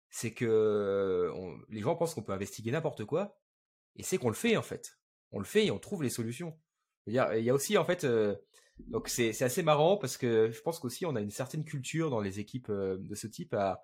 c'est 0.10 0.34
que 0.34 1.32
les 1.70 1.82
gens 1.82 1.96
pensent 1.96 2.16
qu'on 2.16 2.24
peut 2.24 2.34
investiguer 2.34 2.72
n'importe 2.72 3.06
quoi, 3.06 3.40
et 3.96 4.04
c'est 4.04 4.18
qu'on 4.18 4.30
le 4.30 4.36
fait 4.36 4.58
en 4.58 4.64
fait. 4.64 4.98
On 5.32 5.40
le 5.40 5.46
fait 5.46 5.66
et 5.68 5.72
on 5.72 5.80
trouve 5.80 6.02
les 6.02 6.10
solutions. 6.10 6.58
Il 7.08 7.14
y 7.14 7.20
a, 7.20 7.38
il 7.38 7.46
y 7.46 7.50
a 7.50 7.54
aussi 7.54 7.78
en 7.78 7.86
fait, 7.86 8.08
donc 8.80 9.10
c'est 9.10 9.42
assez 9.42 9.64
marrant 9.64 9.98
parce 9.98 10.18
que 10.18 10.50
je 10.50 10.62
pense 10.62 10.80
qu'aussi 10.80 11.06
on 11.06 11.16
a 11.16 11.22
une 11.22 11.30
certaine 11.32 11.66
culture 11.66 12.10
dans 12.10 12.22
les 12.22 12.40
équipes 12.40 12.72
de 12.72 13.16
ce 13.16 13.28
type 13.28 13.54
à 13.54 13.84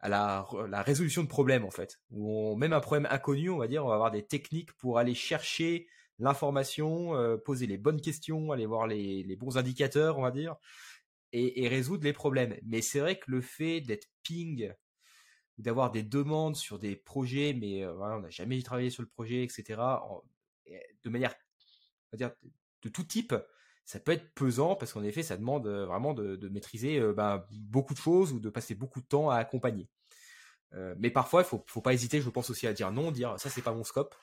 à 0.00 0.08
la, 0.08 0.82
résolution 0.82 1.22
de 1.22 1.28
problèmes 1.28 1.64
en 1.64 1.70
fait. 1.70 2.00
Où 2.10 2.56
même 2.56 2.72
un 2.72 2.80
problème 2.80 3.06
inconnu, 3.10 3.50
on 3.50 3.58
va 3.58 3.68
dire, 3.68 3.84
on 3.84 3.88
va 3.88 3.94
avoir 3.94 4.10
des 4.10 4.24
techniques 4.24 4.72
pour 4.74 4.98
aller 4.98 5.14
chercher 5.14 5.86
l'information, 6.18 7.16
euh, 7.16 7.36
poser 7.36 7.66
les 7.66 7.78
bonnes 7.78 8.00
questions, 8.00 8.52
aller 8.52 8.66
voir 8.66 8.86
les, 8.86 9.36
bons 9.36 9.56
indicateurs, 9.56 10.18
on 10.18 10.22
va 10.22 10.30
dire, 10.30 10.56
et, 11.32 11.66
résoudre 11.68 12.04
les 12.04 12.12
problèmes. 12.12 12.56
Mais 12.64 12.82
c'est 12.82 13.00
vrai 13.00 13.18
que 13.18 13.30
le 13.30 13.40
fait 13.40 13.80
d'être 13.80 14.08
ping, 14.22 14.72
d'avoir 15.58 15.90
des 15.90 16.02
demandes 16.02 16.56
sur 16.56 16.78
des 16.78 16.96
projets, 16.96 17.54
mais 17.54 17.82
euh, 17.84 17.94
on 17.94 18.20
n'a 18.20 18.30
jamais 18.30 18.60
travaillé 18.62 18.90
sur 18.90 19.02
le 19.02 19.08
projet, 19.08 19.42
etc., 19.42 19.80
de 21.04 21.10
manière, 21.10 21.34
on 22.12 22.16
va 22.16 22.18
dire, 22.18 22.32
de 22.82 22.88
tout 22.88 23.04
type, 23.04 23.34
ça 23.84 24.00
peut 24.00 24.12
être 24.12 24.32
pesant 24.34 24.76
parce 24.76 24.92
qu'en 24.92 25.02
effet, 25.02 25.22
ça 25.22 25.36
demande 25.36 25.66
euh, 25.66 25.86
vraiment 25.86 26.14
de, 26.14 26.48
maîtriser 26.48 26.98
euh, 26.98 27.12
ben, 27.12 27.44
beaucoup 27.52 27.94
de 27.94 27.98
choses 27.98 28.32
ou 28.32 28.40
de 28.40 28.48
passer 28.48 28.74
beaucoup 28.74 29.00
de 29.00 29.06
temps 29.06 29.30
à 29.30 29.36
accompagner. 29.36 29.88
Euh, 30.72 30.94
mais 30.98 31.10
parfois, 31.10 31.42
il 31.42 31.44
faut, 31.44 31.62
faut 31.66 31.82
pas 31.82 31.92
hésiter, 31.92 32.20
je 32.20 32.30
pense 32.30 32.50
aussi 32.50 32.66
à 32.66 32.72
dire 32.72 32.90
non, 32.92 33.10
dire 33.10 33.38
ça 33.38 33.50
c'est 33.50 33.62
pas 33.62 33.72
mon 33.72 33.84
scope. 33.84 34.14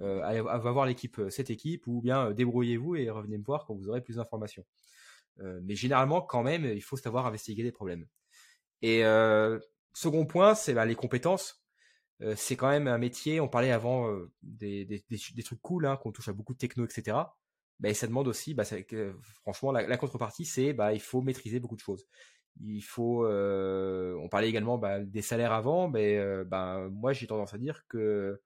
Euh, 0.00 0.20
allez, 0.22 0.40
va 0.40 0.58
voir 0.58 0.86
l'équipe, 0.86 1.20
cette 1.30 1.50
équipe, 1.50 1.86
ou 1.86 2.00
bien 2.02 2.32
débrouillez-vous 2.32 2.96
et 2.96 3.10
revenez 3.10 3.38
me 3.38 3.44
voir 3.44 3.64
quand 3.64 3.74
vous 3.74 3.88
aurez 3.88 4.00
plus 4.02 4.16
d'informations. 4.16 4.64
mais 5.38 5.76
généralement, 5.76 6.20
quand 6.20 6.42
même, 6.42 6.64
il 6.64 6.82
faut 6.82 6.96
savoir 6.96 7.26
investiguer 7.26 7.62
des 7.62 7.72
problèmes. 7.72 8.06
Et 8.82 9.02
second 9.92 10.26
point, 10.26 10.54
c'est 10.54 10.74
ben, 10.74 10.84
les 10.84 10.96
compétences. 10.96 11.64
c'est 12.36 12.56
quand 12.56 12.68
même 12.68 12.88
un 12.88 12.98
métier. 12.98 13.40
On 13.40 13.48
parlait 13.48 13.70
avant 13.70 14.12
des, 14.42 15.04
trucs 15.44 15.62
cool, 15.62 15.86
hein, 15.86 15.96
qu'on 15.96 16.12
touche 16.12 16.28
à 16.28 16.32
beaucoup 16.32 16.54
de 16.54 16.58
techno, 16.58 16.84
etc. 16.84 17.18
Bah, 17.84 17.92
ça 17.92 18.06
demande 18.06 18.28
aussi, 18.28 18.54
bah, 18.54 18.64
franchement, 19.42 19.70
la, 19.70 19.96
contrepartie, 19.98 20.46
c'est 20.46 20.72
bah, 20.72 20.94
il 20.94 21.00
faut 21.00 21.20
maîtriser 21.20 21.60
beaucoup 21.60 21.76
de 21.76 21.82
choses. 21.82 22.06
Il 22.62 22.80
faut, 22.80 23.26
euh, 23.26 24.16
on 24.22 24.30
parlait 24.30 24.48
également 24.48 24.78
bah, 24.78 25.00
des 25.00 25.20
salaires 25.20 25.52
avant, 25.52 25.90
mais 25.90 26.16
euh, 26.16 26.46
moi 26.90 27.12
j'ai 27.12 27.26
tendance 27.26 27.52
à 27.52 27.58
dire 27.58 27.86
que 27.88 28.40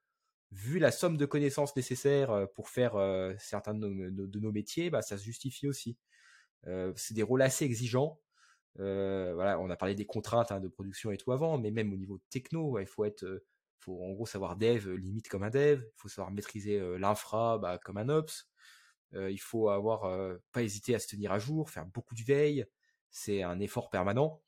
vu 0.50 0.80
la 0.80 0.90
somme 0.90 1.16
de 1.16 1.24
connaissances 1.24 1.76
nécessaires 1.76 2.32
euh, 2.32 2.46
pour 2.46 2.68
faire 2.68 2.94
certains 3.38 3.74
de 3.74 3.86
nos, 4.40 4.50
métiers, 4.52 4.90
ça 5.02 5.16
se 5.16 5.22
justifie 5.22 5.68
aussi. 5.68 5.96
c'est 6.96 7.14
des 7.14 7.22
rôles 7.22 7.42
assez 7.42 7.64
exigeants. 7.64 8.20
voilà, 8.76 9.60
on 9.60 9.70
a 9.70 9.76
parlé 9.76 9.94
des 9.94 10.06
contraintes 10.06 10.50
hein, 10.50 10.58
de 10.58 10.68
production 10.68 11.12
et 11.12 11.16
tout 11.16 11.30
avant, 11.30 11.58
mais 11.58 11.70
même 11.70 11.92
au 11.92 11.96
niveau 11.96 12.18
techno, 12.30 12.80
il 12.80 12.86
faut 12.86 13.04
être, 13.04 13.24
faut 13.78 14.02
en 14.02 14.10
gros 14.14 14.26
savoir 14.26 14.56
dev 14.56 14.88
limite 14.96 15.28
comme 15.28 15.44
un 15.44 15.50
dev, 15.50 15.80
il 15.84 15.92
faut 15.96 16.08
savoir 16.08 16.32
maîtriser 16.32 16.80
l'infra 16.98 17.78
comme 17.84 17.98
un 17.98 18.08
ops. 18.08 18.48
Il 19.12 19.40
faut 19.40 19.68
avoir 19.68 20.10
pas 20.52 20.62
hésiter 20.62 20.94
à 20.94 20.98
se 20.98 21.08
tenir 21.08 21.32
à 21.32 21.38
jour, 21.38 21.70
faire 21.70 21.86
beaucoup 21.86 22.14
de 22.14 22.22
veille. 22.22 22.66
C'est 23.10 23.42
un 23.42 23.58
effort 23.60 23.90
permanent. 23.90 24.42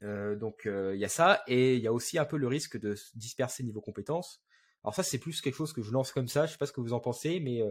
Donc 0.00 0.62
il 0.66 0.98
y 0.98 1.04
a 1.04 1.08
ça 1.08 1.42
et 1.46 1.76
il 1.76 1.82
y 1.82 1.86
a 1.86 1.92
aussi 1.92 2.18
un 2.18 2.24
peu 2.24 2.36
le 2.36 2.46
risque 2.46 2.78
de 2.78 2.94
se 2.94 3.16
disperser 3.16 3.62
niveau 3.62 3.80
compétences. 3.80 4.42
Alors 4.82 4.94
ça 4.94 5.02
c'est 5.02 5.18
plus 5.18 5.40
quelque 5.40 5.54
chose 5.54 5.72
que 5.72 5.82
je 5.82 5.92
lance 5.92 6.12
comme 6.12 6.28
ça. 6.28 6.46
Je 6.46 6.52
sais 6.52 6.58
pas 6.58 6.66
ce 6.66 6.72
que 6.72 6.80
vous 6.80 6.92
en 6.92 7.00
pensez, 7.00 7.40
mais 7.40 7.62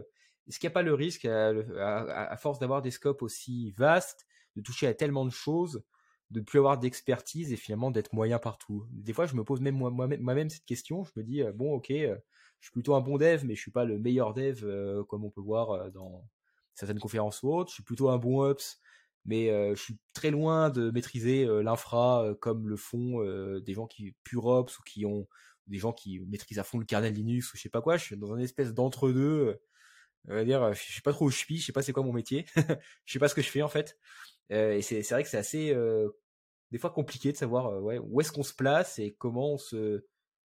est-ce 0.48 0.58
qu'il 0.58 0.68
n'y 0.68 0.72
a 0.72 0.74
pas 0.74 0.82
le 0.82 0.94
risque 0.94 1.24
à, 1.24 2.36
force 2.36 2.58
d'avoir 2.58 2.82
des 2.82 2.90
scopes 2.90 3.22
aussi 3.22 3.70
vastes, 3.72 4.26
de 4.56 4.62
toucher 4.62 4.86
à 4.86 4.94
tellement 4.94 5.24
de 5.24 5.30
choses, 5.30 5.82
de 6.30 6.40
plus 6.40 6.58
avoir 6.58 6.78
d'expertise 6.78 7.52
et 7.52 7.56
finalement 7.56 7.90
d'être 7.90 8.12
moyen 8.12 8.38
partout? 8.38 8.86
Des 8.90 9.12
fois, 9.12 9.26
je 9.26 9.34
me 9.34 9.44
pose 9.44 9.60
même 9.60 9.76
moi-même 9.76 10.50
cette 10.50 10.66
question. 10.66 11.04
Je 11.04 11.12
me 11.16 11.24
dis 11.24 11.42
bon, 11.54 11.72
ok, 11.74 11.92
je 12.60 12.66
suis 12.66 12.72
plutôt 12.72 12.94
un 12.94 13.00
bon 13.00 13.18
dev, 13.18 13.44
mais 13.44 13.54
je 13.54 13.60
suis 13.60 13.70
pas 13.70 13.84
le 13.84 13.98
meilleur 13.98 14.34
dev 14.34 14.60
euh, 14.64 15.04
comme 15.04 15.24
on 15.24 15.30
peut 15.30 15.40
voir 15.40 15.70
euh, 15.70 15.90
dans 15.90 16.26
certaines 16.74 16.98
conférences 16.98 17.42
ou 17.42 17.48
autres. 17.52 17.70
Je 17.70 17.74
suis 17.74 17.82
plutôt 17.82 18.10
un 18.10 18.18
bon 18.18 18.40
ops, 18.40 18.80
mais 19.24 19.50
euh, 19.50 19.74
je 19.74 19.82
suis 19.82 19.98
très 20.12 20.30
loin 20.30 20.70
de 20.70 20.90
maîtriser 20.90 21.46
l'infra 21.62 22.34
comme 22.40 22.68
le 22.68 22.76
font 22.76 23.22
des 23.60 23.74
gens 23.74 23.86
qui 23.86 24.14
pure 24.24 24.46
ops 24.46 24.78
ou 24.78 24.82
qui 24.82 25.06
ont 25.06 25.26
des 25.66 25.78
gens 25.78 25.92
qui 25.92 26.20
maîtrisent 26.20 26.58
à 26.58 26.64
fond 26.64 26.78
le 26.78 26.84
kernel 26.84 27.14
Linux 27.14 27.52
ou 27.52 27.56
je 27.56 27.62
sais 27.62 27.70
pas 27.70 27.82
quoi. 27.82 27.96
Je 27.96 28.04
suis 28.04 28.16
dans 28.16 28.34
une 28.34 28.42
espèce 28.42 28.74
d'entre-deux 28.74 29.58
Euh, 30.30 30.44
dire, 30.44 30.72
je 30.72 30.80
sais 30.94 31.02
pas 31.02 31.12
trop 31.12 31.26
où 31.26 31.30
je 31.30 31.36
suis, 31.36 31.58
je 31.58 31.66
sais 31.66 31.72
pas 31.72 31.82
c'est 31.82 31.92
quoi 31.92 32.02
mon 32.02 32.12
métier, 32.12 32.46
je 33.04 33.12
sais 33.12 33.18
pas 33.18 33.28
ce 33.28 33.34
que 33.34 33.42
je 33.42 33.50
fais 33.50 33.62
en 33.62 33.68
fait. 33.68 33.98
et 34.50 34.82
c'est 34.82 35.02
vrai 35.10 35.22
que 35.22 35.28
c'est 35.28 35.38
assez 35.38 35.74
des 36.70 36.78
fois 36.78 36.90
compliqué 36.90 37.32
de 37.32 37.36
savoir 37.36 37.82
ouais, 37.82 37.98
où 37.98 38.20
est-ce 38.20 38.32
qu'on 38.32 38.42
se 38.42 38.54
place 38.54 38.98
et 38.98 39.14
comment 39.14 39.52
on 39.54 39.58
se 39.58 40.04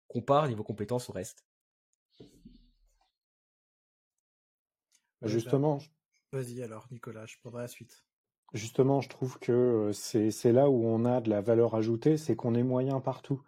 compare 0.08 0.48
niveau 0.48 0.64
compétences 0.64 1.08
au 1.08 1.12
reste. 1.12 1.47
Bah, 5.20 5.28
justement. 5.28 5.78
Vas-y 6.32 6.62
alors, 6.62 6.86
Nicolas, 6.90 7.26
je 7.26 7.36
prendrai 7.38 7.62
la 7.62 7.68
suite. 7.68 8.04
Justement, 8.54 9.00
je 9.00 9.08
trouve 9.08 9.38
que 9.38 9.90
c'est 9.92 10.52
là 10.52 10.70
où 10.70 10.84
on 10.84 11.04
a 11.04 11.20
de 11.20 11.28
la 11.28 11.40
valeur 11.40 11.74
ajoutée, 11.74 12.16
c'est 12.16 12.34
qu'on 12.34 12.54
est 12.54 12.62
moyen 12.62 13.00
partout. 13.00 13.42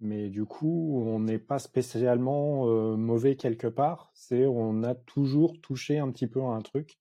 Mais 0.00 0.28
du 0.28 0.44
coup, 0.44 1.02
on 1.06 1.20
n'est 1.20 1.38
pas 1.38 1.58
spécialement 1.58 2.66
mauvais 2.96 3.36
quelque 3.36 3.66
part. 3.66 4.10
C'est 4.14 4.46
on 4.46 4.82
a 4.82 4.94
toujours 4.94 5.60
touché 5.60 5.98
un 5.98 6.10
petit 6.10 6.26
peu 6.26 6.40
à 6.40 6.48
un 6.48 6.62
truc. 6.62 6.98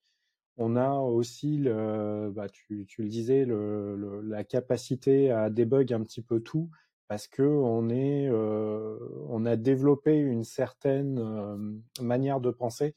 On 0.57 0.77
a 0.77 0.93
aussi, 0.99 1.57
le, 1.57 2.31
bah, 2.33 2.47
tu, 2.49 2.85
tu 2.87 3.03
le 3.03 3.09
disais, 3.09 3.45
le, 3.45 4.21
la 4.21 4.43
capacité 4.45 5.31
à 5.31 5.49
débug 5.49 5.91
un 5.93 6.01
petit 6.03 6.21
peu 6.21 6.39
tout 6.39 6.69
parce 7.07 7.27
que 7.27 7.43
on 7.43 7.89
est, 7.89 8.29
on 8.29 9.45
a 9.45 9.55
développé 9.57 10.17
une 10.17 10.43
certaine 10.43 11.83
manière 12.01 12.39
de 12.39 12.51
penser 12.51 12.95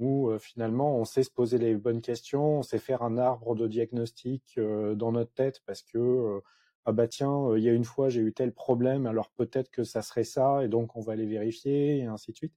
où 0.00 0.30
finalement 0.38 0.96
on 0.96 1.04
sait 1.04 1.22
se 1.22 1.30
poser 1.30 1.58
les 1.58 1.76
bonnes 1.76 2.00
questions, 2.00 2.58
on 2.58 2.62
sait 2.62 2.78
faire 2.78 3.02
un 3.02 3.18
arbre 3.18 3.54
de 3.54 3.68
diagnostic 3.68 4.58
dans 4.58 5.12
notre 5.12 5.32
tête 5.32 5.62
parce 5.66 5.82
que 5.82 6.40
ah 6.86 6.92
bah 6.92 7.06
tiens, 7.06 7.54
il 7.56 7.62
y 7.62 7.68
a 7.68 7.72
une 7.72 7.84
fois 7.84 8.08
j'ai 8.08 8.20
eu 8.22 8.32
tel 8.32 8.52
problème, 8.52 9.06
alors 9.06 9.30
peut-être 9.30 9.70
que 9.70 9.84
ça 9.84 10.02
serait 10.02 10.24
ça, 10.24 10.64
et 10.64 10.68
donc 10.68 10.96
on 10.96 11.00
va 11.00 11.14
les 11.14 11.26
vérifier, 11.26 11.98
et 11.98 12.06
ainsi 12.06 12.32
de 12.32 12.36
suite. 12.36 12.54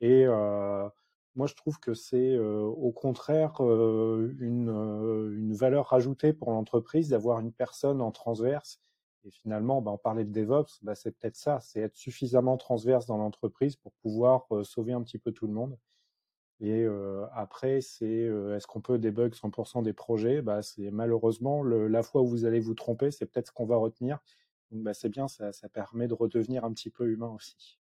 Et 0.00 0.26
moi 0.26 1.46
je 1.46 1.54
trouve 1.54 1.78
que 1.78 1.94
c'est 1.94 2.38
au 2.38 2.92
contraire 2.92 3.60
une, 3.60 4.70
une 4.70 5.54
valeur 5.54 5.92
ajoutée 5.92 6.32
pour 6.32 6.50
l'entreprise 6.50 7.10
d'avoir 7.10 7.40
une 7.40 7.52
personne 7.52 8.00
en 8.00 8.10
transverse. 8.10 8.80
Et 9.24 9.30
finalement, 9.30 9.82
bah, 9.82 9.90
on 9.90 9.98
parlait 9.98 10.24
de 10.24 10.30
DevOps, 10.30 10.78
bah, 10.82 10.94
c'est 10.94 11.10
peut-être 11.10 11.36
ça, 11.36 11.58
c'est 11.60 11.80
être 11.80 11.96
suffisamment 11.96 12.56
transverse 12.56 13.06
dans 13.06 13.18
l'entreprise 13.18 13.74
pour 13.76 13.92
pouvoir 13.94 14.46
sauver 14.62 14.92
un 14.92 15.02
petit 15.02 15.18
peu 15.18 15.32
tout 15.32 15.48
le 15.48 15.52
monde. 15.52 15.76
Et 16.60 16.86
après, 17.32 17.80
c'est 17.80 18.06
est-ce 18.06 18.66
qu'on 18.66 18.80
peut 18.80 18.98
débug 18.98 19.34
100% 19.34 19.82
des 19.82 19.92
projets? 19.92 20.40
Bah, 20.42 20.62
C'est 20.62 20.90
malheureusement 20.90 21.62
la 21.62 22.02
fois 22.02 22.22
où 22.22 22.28
vous 22.28 22.44
allez 22.44 22.60
vous 22.60 22.74
tromper, 22.74 23.10
c'est 23.10 23.26
peut-être 23.26 23.48
ce 23.48 23.52
qu'on 23.52 23.66
va 23.66 23.76
retenir. 23.76 24.18
Donc 24.70 24.82
bah, 24.82 24.94
c'est 24.94 25.08
bien, 25.08 25.28
ça, 25.28 25.52
ça 25.52 25.68
permet 25.68 26.08
de 26.08 26.14
redevenir 26.14 26.64
un 26.64 26.72
petit 26.72 26.90
peu 26.90 27.08
humain 27.08 27.28
aussi. 27.28 27.78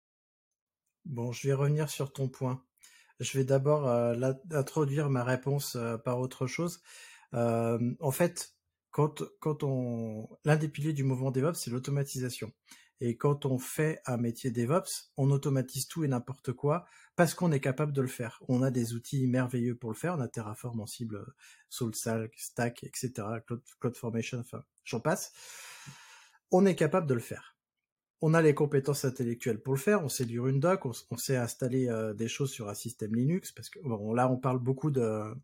Bon, 1.05 1.33
je 1.33 1.49
vais 1.49 1.55
revenir 1.55 1.91
sur 1.91 2.13
ton 2.13 2.29
point. 2.29 2.65
Je 3.21 3.37
vais 3.39 3.45
d'abord 3.45 3.89
introduire 4.51 5.11
ma 5.11 5.23
réponse 5.25 5.77
par 6.05 6.19
autre 6.19 6.47
chose. 6.47 6.81
en 7.33 8.11
fait, 8.11 8.55
quand, 8.91 9.23
quand 9.41 9.63
on 9.63 10.29
l'un 10.45 10.57
des 10.57 10.69
piliers 10.69 10.93
du 10.93 11.05
mouvement 11.05 11.31
DevOps, 11.31 11.55
c'est 11.59 11.71
l'automatisation. 11.71 12.53
Et 13.05 13.17
quand 13.17 13.47
on 13.47 13.59
fait 13.59 14.01
un 14.07 14.17
métier 14.17 14.53
DevOps, 14.53 15.11
on 15.17 15.33
automatise 15.33 15.89
tout 15.89 16.05
et 16.05 16.09
n'importe 16.09 16.53
quoi 16.53 16.87
parce 17.17 17.35
qu'on 17.35 17.51
est 17.51 17.59
capable 17.59 17.93
de 17.93 18.01
le 18.01 18.07
faire. 18.07 18.41
On 18.47 18.63
a 18.63 18.71
des 18.71 18.95
outils 18.95 19.27
merveilleux 19.27 19.75
pour 19.75 19.91
le 19.91 19.97
faire. 19.97 20.15
On 20.17 20.21
a 20.21 20.29
Terraform, 20.29 20.79
Ansible, 20.79 21.27
SoulStack, 21.69 22.33
Stack, 22.39 22.85
etc., 22.85 23.11
CloudFormation, 23.81 24.39
enfin, 24.39 24.63
j'en 24.85 25.01
passe. 25.01 25.33
On 26.53 26.65
est 26.65 26.77
capable 26.77 27.09
de 27.09 27.15
le 27.15 27.21
faire. 27.21 27.57
On 28.21 28.35
a 28.35 28.41
les 28.41 28.55
compétences 28.55 29.05
intellectuelles 29.05 29.61
pour 29.61 29.75
le 29.75 29.81
faire. 29.81 30.05
On 30.05 30.09
sait 30.09 30.25
lire 30.25 30.47
une 30.47 30.61
doc, 30.61 30.87
on, 30.87 31.17
sait 31.17 31.37
installer 31.37 31.89
euh, 31.89 32.15
des 32.15 32.29
choses 32.29 32.53
sur 32.53 32.69
un 32.69 32.75
système 32.75 33.17
Linux 33.17 33.51
parce 33.51 33.69
que 33.69 33.81
bon, 33.81 34.15
là, 34.15 34.31
on 34.31 34.37
parle 34.37 34.61
beaucoup 34.61 34.93
de 34.93 35.35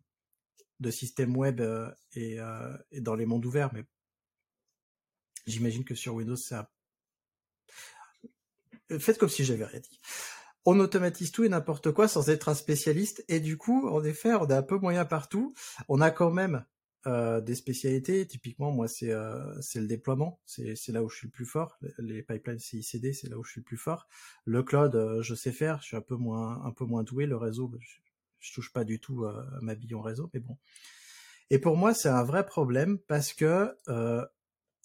de 0.79 0.93
systèmes 0.93 1.37
web 1.37 1.61
euh, 1.61 1.91
et, 2.13 2.39
euh, 2.39 2.77
et 2.93 3.01
dans 3.01 3.17
les 3.17 3.27
mondes 3.27 3.45
ouverts, 3.45 3.71
mais 3.75 3.85
j'imagine 5.49 5.85
que 5.85 5.97
sur 5.97 6.15
Windows, 6.15 6.37
c'est 6.37 6.55
un 6.55 6.69
faites 8.99 9.19
comme 9.19 9.29
si 9.29 9.45
j'avais 9.45 9.65
rien 9.65 9.81
dit. 9.81 10.01
On 10.65 10.81
automatise 10.81 11.33
tout 11.33 11.45
et 11.45 11.49
n'importe 11.49 11.93
quoi 11.93 12.09
sans 12.09 12.29
être 12.29 12.49
un 12.49 12.55
spécialiste 12.55 13.25
et 13.29 13.41
du 13.41 13.57
coup, 13.57 13.89
en 13.89 14.05
effet, 14.05 14.35
on 14.35 14.45
a 14.45 14.59
un 14.59 14.63
peu 14.63 14.79
moyen 14.79 15.05
partout. 15.05 15.55
On 15.89 16.01
a 16.01 16.11
quand 16.11 16.31
même 16.31 16.65
euh, 17.07 17.41
des 17.41 17.55
spécialités. 17.55 18.27
Typiquement, 18.27 18.71
moi, 18.71 18.89
c'est 18.89 19.13
euh, 19.13 19.59
c'est 19.63 19.81
le 19.81 19.87
déploiement. 19.87 20.41
C'est 20.45 20.89
là 20.89 21.03
où 21.03 21.09
je 21.09 21.17
suis 21.17 21.27
le 21.29 21.33
plus 21.33 21.47
fort. 21.47 21.79
Les 21.99 22.23
pipelines 22.23 22.59
CICD, 22.59 23.13
c'est 23.13 23.29
là 23.31 23.39
où 23.39 23.45
je 23.45 23.53
suis 23.53 23.61
le 23.61 23.65
plus 23.65 23.77
fort. 23.77 24.09
Le 24.45 24.63
cloud, 24.63 24.95
euh, 24.95 25.23
je 25.23 25.35
sais 25.35 25.53
faire. 25.53 25.81
Je 25.81 25.87
suis 25.87 25.97
un 25.97 26.03
peu 26.03 26.17
moins 26.17 26.63
un 26.65 26.73
peu 26.73 26.85
moins 26.85 27.05
doué. 27.05 27.25
Le 27.25 27.37
réseau, 27.37 27.73
je, 27.81 27.99
je 28.41 28.53
touche 28.53 28.73
pas 28.73 28.85
du 28.85 29.01
tout 29.01 29.25
à 29.25 29.47
ma 29.63 29.75
bille 29.75 29.95
en 29.95 30.03
réseau, 30.03 30.29
mais 30.35 30.41
bon. 30.41 30.59
Et 31.51 31.59
pour 31.59 31.77
moi, 31.77 31.95
c'est 31.95 32.11
un 32.11 32.25
vrai 32.25 32.45
problème 32.45 32.99
parce 32.99 33.33
que 33.33 33.75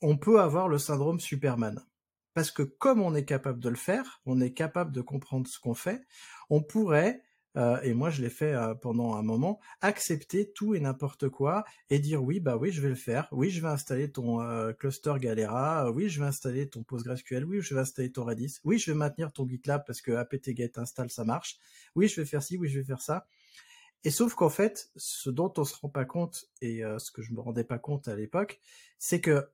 on 0.01 0.17
peut 0.17 0.39
avoir 0.39 0.67
le 0.69 0.77
syndrome 0.77 1.19
Superman 1.19 1.83
parce 2.33 2.51
que 2.51 2.63
comme 2.63 3.01
on 3.01 3.15
est 3.15 3.25
capable 3.25 3.59
de 3.59 3.69
le 3.69 3.75
faire, 3.75 4.21
on 4.25 4.41
est 4.41 4.53
capable 4.53 4.91
de 4.91 5.01
comprendre 5.01 5.47
ce 5.47 5.59
qu'on 5.59 5.73
fait, 5.73 6.05
on 6.49 6.61
pourrait, 6.61 7.21
euh, 7.55 7.79
et 7.81 7.93
moi 7.93 8.09
je 8.09 8.21
l'ai 8.21 8.29
fait 8.29 8.53
euh, 8.53 8.73
pendant 8.73 9.15
un 9.15 9.21
moment, 9.21 9.59
accepter 9.81 10.51
tout 10.51 10.73
et 10.73 10.79
n'importe 10.79 11.29
quoi 11.29 11.63
et 11.89 11.99
dire 11.99 12.23
oui, 12.23 12.39
bah 12.39 12.57
oui, 12.57 12.71
je 12.71 12.81
vais 12.81 12.89
le 12.89 12.95
faire, 12.95 13.27
oui, 13.31 13.51
je 13.51 13.61
vais 13.61 13.67
installer 13.67 14.11
ton 14.11 14.41
euh, 14.41 14.73
cluster 14.73 15.13
Galera, 15.19 15.91
oui, 15.91 16.09
je 16.09 16.19
vais 16.19 16.27
installer 16.27 16.67
ton 16.67 16.83
PostgreSQL, 16.83 17.45
oui, 17.45 17.61
je 17.61 17.75
vais 17.75 17.81
installer 17.81 18.11
ton 18.11 18.25
Redis, 18.25 18.59
oui, 18.63 18.79
je 18.79 18.91
vais 18.91 18.97
maintenir 18.97 19.31
ton 19.31 19.47
GitLab 19.47 19.83
parce 19.85 20.01
que 20.01 20.11
apt-get 20.11 20.71
install 20.77 21.11
ça 21.11 21.23
marche, 21.23 21.59
oui, 21.95 22.07
je 22.07 22.19
vais 22.19 22.25
faire 22.25 22.41
ci, 22.41 22.57
oui, 22.57 22.67
je 22.67 22.79
vais 22.79 22.85
faire 22.85 23.01
ça. 23.01 23.27
Et 24.05 24.09
sauf 24.09 24.33
qu'en 24.33 24.49
fait, 24.49 24.89
ce 24.97 25.29
dont 25.29 25.53
on 25.57 25.63
se 25.63 25.75
rend 25.77 25.87
pas 25.87 26.03
compte 26.03 26.49
et 26.61 26.81
ce 26.97 27.09
que 27.09 27.21
je 27.21 27.31
me 27.31 27.39
rendais 27.39 27.63
pas 27.63 27.79
compte 27.79 28.09
à 28.09 28.17
l'époque, 28.17 28.59
c'est 28.99 29.21
que 29.21 29.47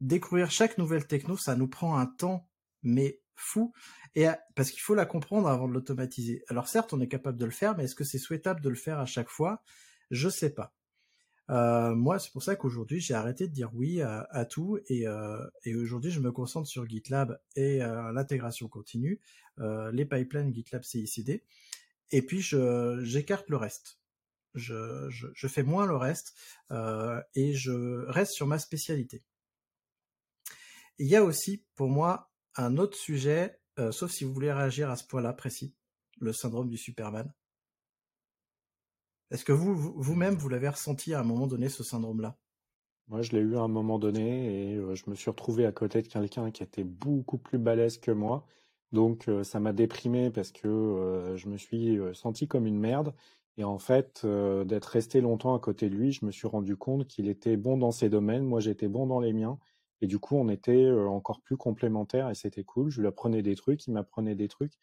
découvrir 0.00 0.50
chaque 0.50 0.78
nouvelle 0.78 1.06
techno, 1.06 1.36
ça 1.36 1.56
nous 1.56 1.68
prend 1.68 1.96
un 1.98 2.06
temps, 2.06 2.48
mais 2.82 3.20
fou, 3.36 3.72
et 4.14 4.26
parce 4.54 4.70
qu'il 4.70 4.80
faut 4.80 4.94
la 4.94 5.06
comprendre 5.06 5.48
avant 5.48 5.68
de 5.68 5.72
l'automatiser. 5.72 6.44
Alors 6.48 6.68
certes, 6.68 6.92
on 6.92 7.00
est 7.00 7.08
capable 7.08 7.38
de 7.38 7.44
le 7.44 7.50
faire, 7.50 7.76
mais 7.76 7.84
est-ce 7.84 7.94
que 7.94 8.04
c'est 8.04 8.18
souhaitable 8.18 8.60
de 8.60 8.68
le 8.68 8.76
faire 8.76 8.98
à 8.98 9.06
chaque 9.06 9.28
fois? 9.28 9.62
Je 10.10 10.28
sais 10.28 10.50
pas. 10.50 10.74
Euh, 11.50 11.94
moi, 11.94 12.18
c'est 12.18 12.32
pour 12.32 12.42
ça 12.42 12.56
qu'aujourd'hui, 12.56 13.00
j'ai 13.00 13.14
arrêté 13.14 13.48
de 13.48 13.52
dire 13.52 13.70
oui 13.74 14.00
à, 14.00 14.44
tout, 14.46 14.78
et, 14.88 15.06
euh, 15.06 15.44
et 15.64 15.74
aujourd'hui, 15.74 16.10
je 16.10 16.20
me 16.20 16.32
concentre 16.32 16.68
sur 16.68 16.88
GitLab 16.88 17.38
et 17.56 17.82
euh, 17.82 18.12
l'intégration 18.12 18.68
continue, 18.68 19.20
les 19.58 20.04
pipelines 20.04 20.52
GitLab 20.52 20.82
CICD, 20.82 21.44
et 22.10 22.22
puis 22.22 22.40
j'écarte 22.40 23.48
le 23.50 23.56
reste. 23.56 23.98
Je, 24.54 25.08
fais 25.48 25.62
moins 25.62 25.86
le 25.86 25.96
reste 25.96 26.34
et 27.34 27.54
je 27.54 28.04
reste 28.08 28.32
sur 28.32 28.46
ma 28.46 28.58
spécialité. 28.58 29.22
Il 30.98 31.08
y 31.08 31.16
a 31.16 31.24
aussi, 31.24 31.64
pour 31.74 31.88
moi, 31.88 32.30
un 32.56 32.76
autre 32.76 32.96
sujet, 32.96 33.58
euh, 33.80 33.90
sauf 33.90 34.12
si 34.12 34.22
vous 34.24 34.32
voulez 34.32 34.52
réagir 34.52 34.90
à 34.90 34.96
ce 34.96 35.04
point-là 35.04 35.32
précis, 35.32 35.74
le 36.20 36.32
syndrome 36.32 36.68
du 36.68 36.76
Superman. 36.76 37.32
Est-ce 39.32 39.44
que 39.44 39.52
vous, 39.52 39.74
vous-même, 39.74 40.36
vous, 40.36 40.48
l'avez 40.48 40.68
ressenti 40.68 41.12
à 41.12 41.20
un 41.20 41.24
moment 41.24 41.48
donné, 41.48 41.68
ce 41.68 41.82
syndrome-là? 41.82 42.38
Moi, 43.08 43.22
je 43.22 43.32
l'ai 43.32 43.40
eu 43.40 43.56
à 43.56 43.62
un 43.62 43.68
moment 43.68 43.98
donné 43.98 44.72
et 44.72 44.76
euh, 44.76 44.94
je 44.94 45.10
me 45.10 45.16
suis 45.16 45.30
retrouvé 45.30 45.66
à 45.66 45.72
côté 45.72 46.00
de 46.00 46.06
quelqu'un 46.06 46.52
qui 46.52 46.62
était 46.62 46.84
beaucoup 46.84 47.38
plus 47.38 47.58
balèze 47.58 47.98
que 47.98 48.12
moi. 48.12 48.46
Donc, 48.92 49.28
euh, 49.28 49.42
ça 49.42 49.58
m'a 49.58 49.72
déprimé 49.72 50.30
parce 50.30 50.52
que 50.52 51.34
je 51.36 51.48
me 51.48 51.56
suis 51.56 51.98
senti 52.12 52.46
comme 52.46 52.66
une 52.66 52.78
merde. 52.78 53.14
Et 53.56 53.64
en 53.64 53.78
fait, 53.78 54.26
d'être 54.26 54.86
resté 54.86 55.20
longtemps 55.20 55.54
à 55.54 55.60
côté 55.60 55.88
de 55.88 55.94
lui, 55.94 56.12
je 56.12 56.24
me 56.24 56.32
suis 56.32 56.48
rendu 56.48 56.76
compte 56.76 57.06
qu'il 57.06 57.28
était 57.28 57.56
bon 57.56 57.76
dans 57.76 57.92
ses 57.92 58.08
domaines, 58.08 58.44
moi 58.44 58.58
j'étais 58.58 58.88
bon 58.88 59.06
dans 59.06 59.20
les 59.20 59.32
miens. 59.32 59.58
Et 60.04 60.06
du 60.06 60.18
coup, 60.18 60.36
on 60.36 60.50
était 60.50 60.90
encore 60.90 61.40
plus 61.40 61.56
complémentaires 61.56 62.28
et 62.28 62.34
c'était 62.34 62.62
cool. 62.62 62.90
Je 62.90 63.00
lui 63.00 63.08
apprenais 63.08 63.40
des 63.40 63.56
trucs, 63.56 63.86
il 63.86 63.92
m'apprenait 63.92 64.34
des 64.34 64.48
trucs. 64.48 64.74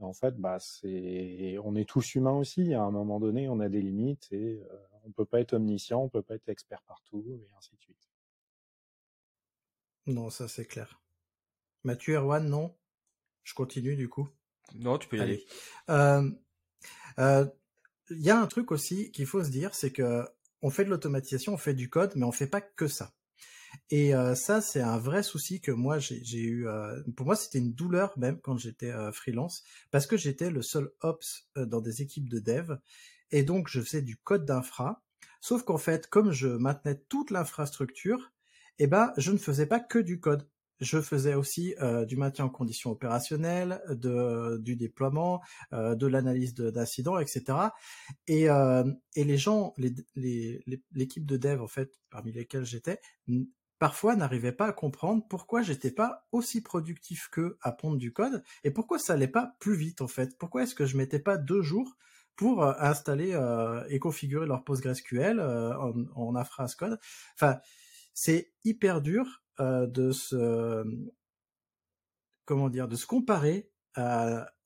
Et 0.00 0.04
en 0.04 0.14
fait, 0.14 0.38
bah, 0.38 0.56
c'est, 0.58 1.58
on 1.62 1.76
est 1.76 1.86
tous 1.86 2.14
humains 2.14 2.32
aussi. 2.32 2.72
À 2.72 2.80
un 2.80 2.90
moment 2.90 3.20
donné, 3.20 3.46
on 3.50 3.60
a 3.60 3.68
des 3.68 3.82
limites 3.82 4.32
et 4.32 4.62
on 5.04 5.10
peut 5.10 5.26
pas 5.26 5.38
être 5.38 5.52
omniscient, 5.52 6.00
on 6.00 6.08
peut 6.08 6.22
pas 6.22 6.36
être 6.36 6.48
expert 6.48 6.80
partout 6.84 7.26
et 7.28 7.46
ainsi 7.58 7.76
de 7.76 7.80
suite. 7.82 8.08
Non, 10.06 10.30
ça 10.30 10.48
c'est 10.48 10.64
clair. 10.64 11.02
Mathieu 11.84 12.14
Erwan, 12.14 12.48
non? 12.48 12.74
Je 13.44 13.52
continue 13.52 13.96
du 13.96 14.08
coup. 14.08 14.30
Non, 14.76 14.96
tu 14.96 15.08
peux 15.08 15.18
y 15.18 15.20
aller. 15.20 15.44
Il 15.88 16.38
y 18.08 18.30
a 18.30 18.40
un 18.40 18.46
truc 18.46 18.72
aussi 18.72 19.12
qu'il 19.12 19.26
faut 19.26 19.44
se 19.44 19.50
dire, 19.50 19.74
c'est 19.74 19.92
que 19.92 20.24
on 20.62 20.70
fait 20.70 20.86
de 20.86 20.88
l'automatisation, 20.88 21.52
on 21.52 21.58
fait 21.58 21.74
du 21.74 21.90
code, 21.90 22.14
mais 22.16 22.24
on 22.24 22.32
fait 22.32 22.46
pas 22.46 22.62
que 22.62 22.88
ça. 22.88 23.12
Et 23.90 24.14
euh, 24.14 24.34
ça, 24.34 24.60
c'est 24.60 24.80
un 24.80 24.98
vrai 24.98 25.22
souci 25.22 25.60
que 25.60 25.72
moi 25.72 25.98
j'ai 25.98 26.40
eu. 26.40 26.68
Euh, 26.68 27.00
pour 27.16 27.26
moi, 27.26 27.36
c'était 27.36 27.58
une 27.58 27.72
douleur 27.72 28.18
même 28.18 28.40
quand 28.40 28.56
j'étais 28.56 28.90
euh, 28.90 29.12
freelance, 29.12 29.64
parce 29.90 30.06
que 30.06 30.16
j'étais 30.16 30.50
le 30.50 30.62
seul 30.62 30.90
ops 31.00 31.48
dans 31.56 31.80
des 31.80 32.02
équipes 32.02 32.28
de 32.28 32.38
dev, 32.38 32.76
et 33.30 33.42
donc 33.42 33.68
je 33.68 33.80
faisais 33.80 34.02
du 34.02 34.16
code 34.16 34.44
d'infra. 34.44 35.02
Sauf 35.40 35.62
qu'en 35.64 35.78
fait, 35.78 36.06
comme 36.08 36.32
je 36.32 36.48
maintenais 36.48 37.00
toute 37.08 37.30
l'infrastructure, 37.30 38.32
eh 38.78 38.86
ben, 38.86 39.12
je 39.16 39.32
ne 39.32 39.38
faisais 39.38 39.66
pas 39.66 39.80
que 39.80 39.98
du 39.98 40.20
code. 40.20 40.48
je 40.80 41.00
faisais 41.00 41.34
aussi 41.34 41.74
euh, 41.82 42.06
du 42.06 42.16
maintien 42.16 42.46
en 42.46 42.48
condition 42.48 42.90
opérationnelle, 42.90 43.82
de, 43.90 44.58
du 44.58 44.76
déploiement, 44.76 45.42
euh, 45.74 45.94
de 45.94 46.06
l'analyse 46.06 46.54
d'incidents, 46.54 47.18
etc. 47.18 47.58
Et, 48.26 48.48
euh, 48.48 48.84
et 49.14 49.24
les 49.24 49.36
gens, 49.36 49.74
l'équipe 49.76 50.06
les, 50.16 50.62
les, 50.66 51.06
de 51.16 51.36
dev 51.36 51.60
en 51.60 51.68
fait, 51.68 51.92
parmi 52.10 52.32
lesquels 52.32 52.64
j'étais, 52.64 53.00
parfois 53.80 54.14
n'arrivaient 54.14 54.52
pas 54.52 54.66
à 54.66 54.72
comprendre 54.72 55.26
pourquoi 55.28 55.62
j'étais 55.62 55.90
pas 55.90 56.28
aussi 56.30 56.60
productif 56.60 57.28
qu'eux 57.32 57.58
à 57.62 57.72
pondre 57.72 57.96
du 57.96 58.12
code 58.12 58.44
et 58.62 58.70
pourquoi 58.70 59.00
ça 59.00 59.14
allait 59.14 59.26
pas 59.26 59.56
plus 59.58 59.74
vite 59.74 60.02
en 60.02 60.06
fait. 60.06 60.38
Pourquoi 60.38 60.62
est-ce 60.62 60.76
que 60.76 60.86
je 60.86 60.96
mettais 60.96 61.18
pas 61.18 61.38
deux 61.38 61.62
jours 61.62 61.96
pour 62.36 62.62
installer 62.62 63.36
et 63.88 63.98
configurer 63.98 64.46
leur 64.46 64.64
PostgreSQL 64.64 65.40
en, 65.40 65.94
en 66.14 66.36
infra 66.36 66.66
code? 66.78 67.00
Enfin, 67.34 67.58
c'est 68.14 68.52
hyper 68.64 69.00
dur 69.00 69.42
euh, 69.60 69.86
de 69.86 70.12
se 70.12 70.84
comment 72.44 72.68
dire 72.68 72.86
de 72.86 72.96
se 72.96 73.06
comparer 73.06 73.70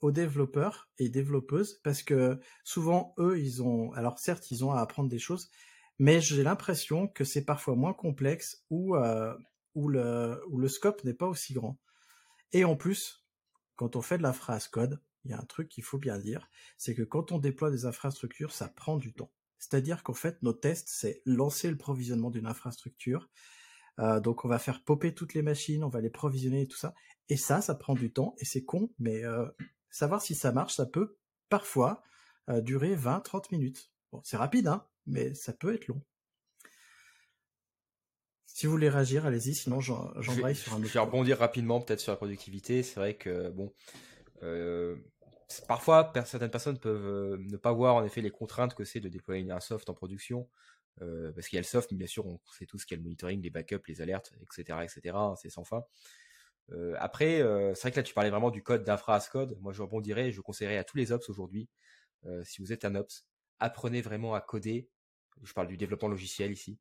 aux 0.01 0.11
développeurs 0.13 0.89
et 0.99 1.09
développeuses 1.09 1.81
parce 1.83 2.03
que 2.03 2.39
souvent 2.63 3.15
eux 3.19 3.39
ils 3.41 3.63
ont 3.63 3.93
alors 3.93 4.19
certes 4.19 4.51
ils 4.51 4.65
ont 4.65 4.73
à 4.73 4.81
apprendre 4.81 5.09
des 5.09 5.19
choses 5.19 5.51
mais 5.99 6.21
j'ai 6.21 6.43
l'impression 6.43 7.09
que 7.09 7.25
c'est 7.25 7.45
parfois 7.45 7.77
moins 7.77 7.93
complexe 7.93 8.65
ou 8.71 8.97
euh, 8.97 9.37
où 9.75 9.89
le 9.89 10.43
où 10.49 10.59
le 10.59 10.69
scope 10.69 11.05
n'est 11.05 11.15
pas 11.15 11.27
aussi 11.27 11.55
grand 11.55 11.79
et 12.53 12.65
en 12.65 12.77
plus 12.77 13.25
quand 13.77 13.97
on 13.97 14.03
fait 14.03 14.19
de 14.19 14.23
la 14.23 14.33
phrase 14.33 14.69
code 14.69 15.01
il 15.25 15.31
y 15.31 15.35
a 15.35 15.39
un 15.39 15.45
truc 15.45 15.69
qu'il 15.69 15.85
faut 15.85 15.99
bien 15.99 16.19
dire 16.19 16.49
c'est 16.77 16.95
que 16.95 17.03
quand 17.03 17.33
on 17.33 17.39
déploie 17.39 17.71
des 17.71 17.87
infrastructures 17.87 18.53
ça 18.53 18.69
prend 18.69 18.97
du 18.97 19.13
temps 19.13 19.33
c'est-à-dire 19.59 20.03
qu'en 20.03 20.15
fait 20.15 20.43
nos 20.43 20.53
tests 20.53 20.89
c'est 20.89 21.23
lancer 21.25 21.71
le 21.71 21.77
provisionnement 21.77 22.31
d'une 22.31 22.47
infrastructure 22.47 23.29
euh, 24.01 24.19
donc 24.19 24.45
on 24.45 24.49
va 24.49 24.59
faire 24.59 24.83
popper 24.83 25.15
toutes 25.15 25.35
les 25.35 25.43
machines, 25.43 25.85
on 25.85 25.89
va 25.89 26.01
les 26.01 26.11
provisionner 26.11 26.63
et 26.63 26.67
tout 26.67 26.77
ça. 26.77 26.95
Et 27.29 27.37
ça, 27.37 27.61
ça 27.61 27.77
prend 27.77 27.95
du 27.95 28.13
temps 28.13 28.35
et 28.39 28.45
c'est 28.45 28.65
con, 28.65 28.91
mais 28.99 29.25
euh, 29.25 29.47
savoir 29.89 30.21
si 30.21 30.35
ça 30.35 30.51
marche, 30.51 30.75
ça 30.75 30.85
peut 30.85 31.17
parfois 31.49 32.03
durer 32.63 32.97
20-30 32.97 33.45
minutes. 33.53 33.93
Bon, 34.11 34.21
c'est 34.25 34.37
rapide, 34.37 34.67
hein, 34.67 34.85
mais 35.07 35.35
ça 35.35 35.53
peut 35.53 35.75
être 35.75 35.89
long. 35.89 36.03
Si 38.47 38.67
vous 38.67 38.73
voulez 38.73 38.89
réagir, 38.89 39.27
allez-y, 39.27 39.55
sinon 39.55 39.81
j'embraye 39.81 40.55
sur 40.55 40.75
un 40.75 40.77
autre. 40.77 40.87
Je 40.87 40.93
vais 40.93 41.01
rebondir 41.01 41.39
rapidement 41.39 41.81
peut-être 41.81 42.01
sur 42.01 42.13
la 42.13 42.17
productivité. 42.17 42.85
C'est 42.85 43.01
vrai 43.01 43.15
que 43.15 43.51
bon, 43.51 43.73
parfois 45.67 46.13
certaines 46.25 46.51
personnes 46.51 46.79
peuvent 46.79 47.37
ne 47.41 47.57
pas 47.57 47.73
voir 47.73 47.97
en 47.97 48.05
effet 48.05 48.21
les 48.21 48.31
contraintes 48.31 48.75
que 48.75 48.85
c'est 48.85 49.01
de 49.01 49.09
déployer 49.09 49.51
un 49.51 49.59
soft 49.59 49.91
en 49.91 49.95
production. 49.95 50.49
Euh, 51.03 51.33
parce 51.33 51.49
qu'il 51.49 51.57
y 51.57 51.59
a 51.59 51.63
le 51.63 51.67
soft, 51.67 51.91
mais 51.91 51.99
bien 51.99 52.07
sûr, 52.07 52.27
on 52.27 52.41
sait 52.53 52.67
tout 52.67 52.79
ce 52.79 52.87
qu'il 52.87 52.97
y 52.97 52.99
a 52.99 52.99
le 52.99 53.05
monitoring, 53.05 53.43
les 53.43 53.51
backups, 53.51 53.87
les 53.89 54.01
alertes, 54.01 54.33
etc., 54.43 54.79
etc. 54.83 55.17
Hein, 55.17 55.35
c'est 55.37 55.51
sans 55.51 55.65
fin. 55.65 55.85
Euh, 56.73 56.95
après, 56.99 57.43
euh, 57.43 57.75
c'est 57.75 57.83
vrai 57.83 57.91
que 57.93 57.97
là, 57.97 58.03
tu 58.03 58.15
parlais 58.15 58.31
vraiment 58.31 58.51
du 58.51 58.63
code 58.63 58.85
d'infra 58.85 59.17
as 59.17 59.29
code. 59.29 59.59
Moi, 59.61 59.73
je 59.73 59.83
rebondirais, 59.83 60.33
je 60.33 60.41
conseillerais 60.41 60.79
à 60.79 60.85
tous 60.85 60.97
les 60.97 61.13
ops 61.13 61.29
aujourd'hui, 61.29 61.69
si 62.45 62.63
vous 62.63 62.73
êtes 62.73 62.87
un 62.87 62.95
ops, 62.95 63.27
apprenez 63.59 64.01
vraiment 64.01 64.35
à 64.35 64.41
coder. 64.41 64.89
Je 65.43 65.53
parle 65.53 65.69
du 65.69 65.77
développement 65.77 66.09
logiciel 66.09 66.53
ici. 66.53 66.79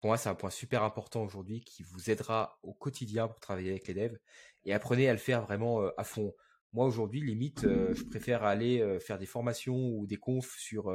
Pour 0.00 0.08
moi, 0.08 0.16
c'est 0.16 0.28
un 0.28 0.34
point 0.34 0.50
super 0.50 0.82
important 0.82 1.22
aujourd'hui 1.22 1.62
qui 1.62 1.82
vous 1.82 2.10
aidera 2.10 2.58
au 2.62 2.74
quotidien 2.74 3.28
pour 3.28 3.40
travailler 3.40 3.70
avec 3.70 3.88
les 3.88 3.94
devs. 3.94 4.18
Et 4.64 4.74
apprenez 4.74 5.08
à 5.08 5.12
le 5.12 5.18
faire 5.18 5.42
vraiment 5.42 5.80
à 5.96 6.04
fond. 6.04 6.34
Moi, 6.72 6.84
aujourd'hui, 6.84 7.20
limite, 7.20 7.62
je 7.62 8.04
préfère 8.04 8.44
aller 8.44 8.98
faire 9.00 9.18
des 9.18 9.26
formations 9.26 9.88
ou 9.90 10.06
des 10.06 10.16
confs 10.18 10.56
sur 10.58 10.92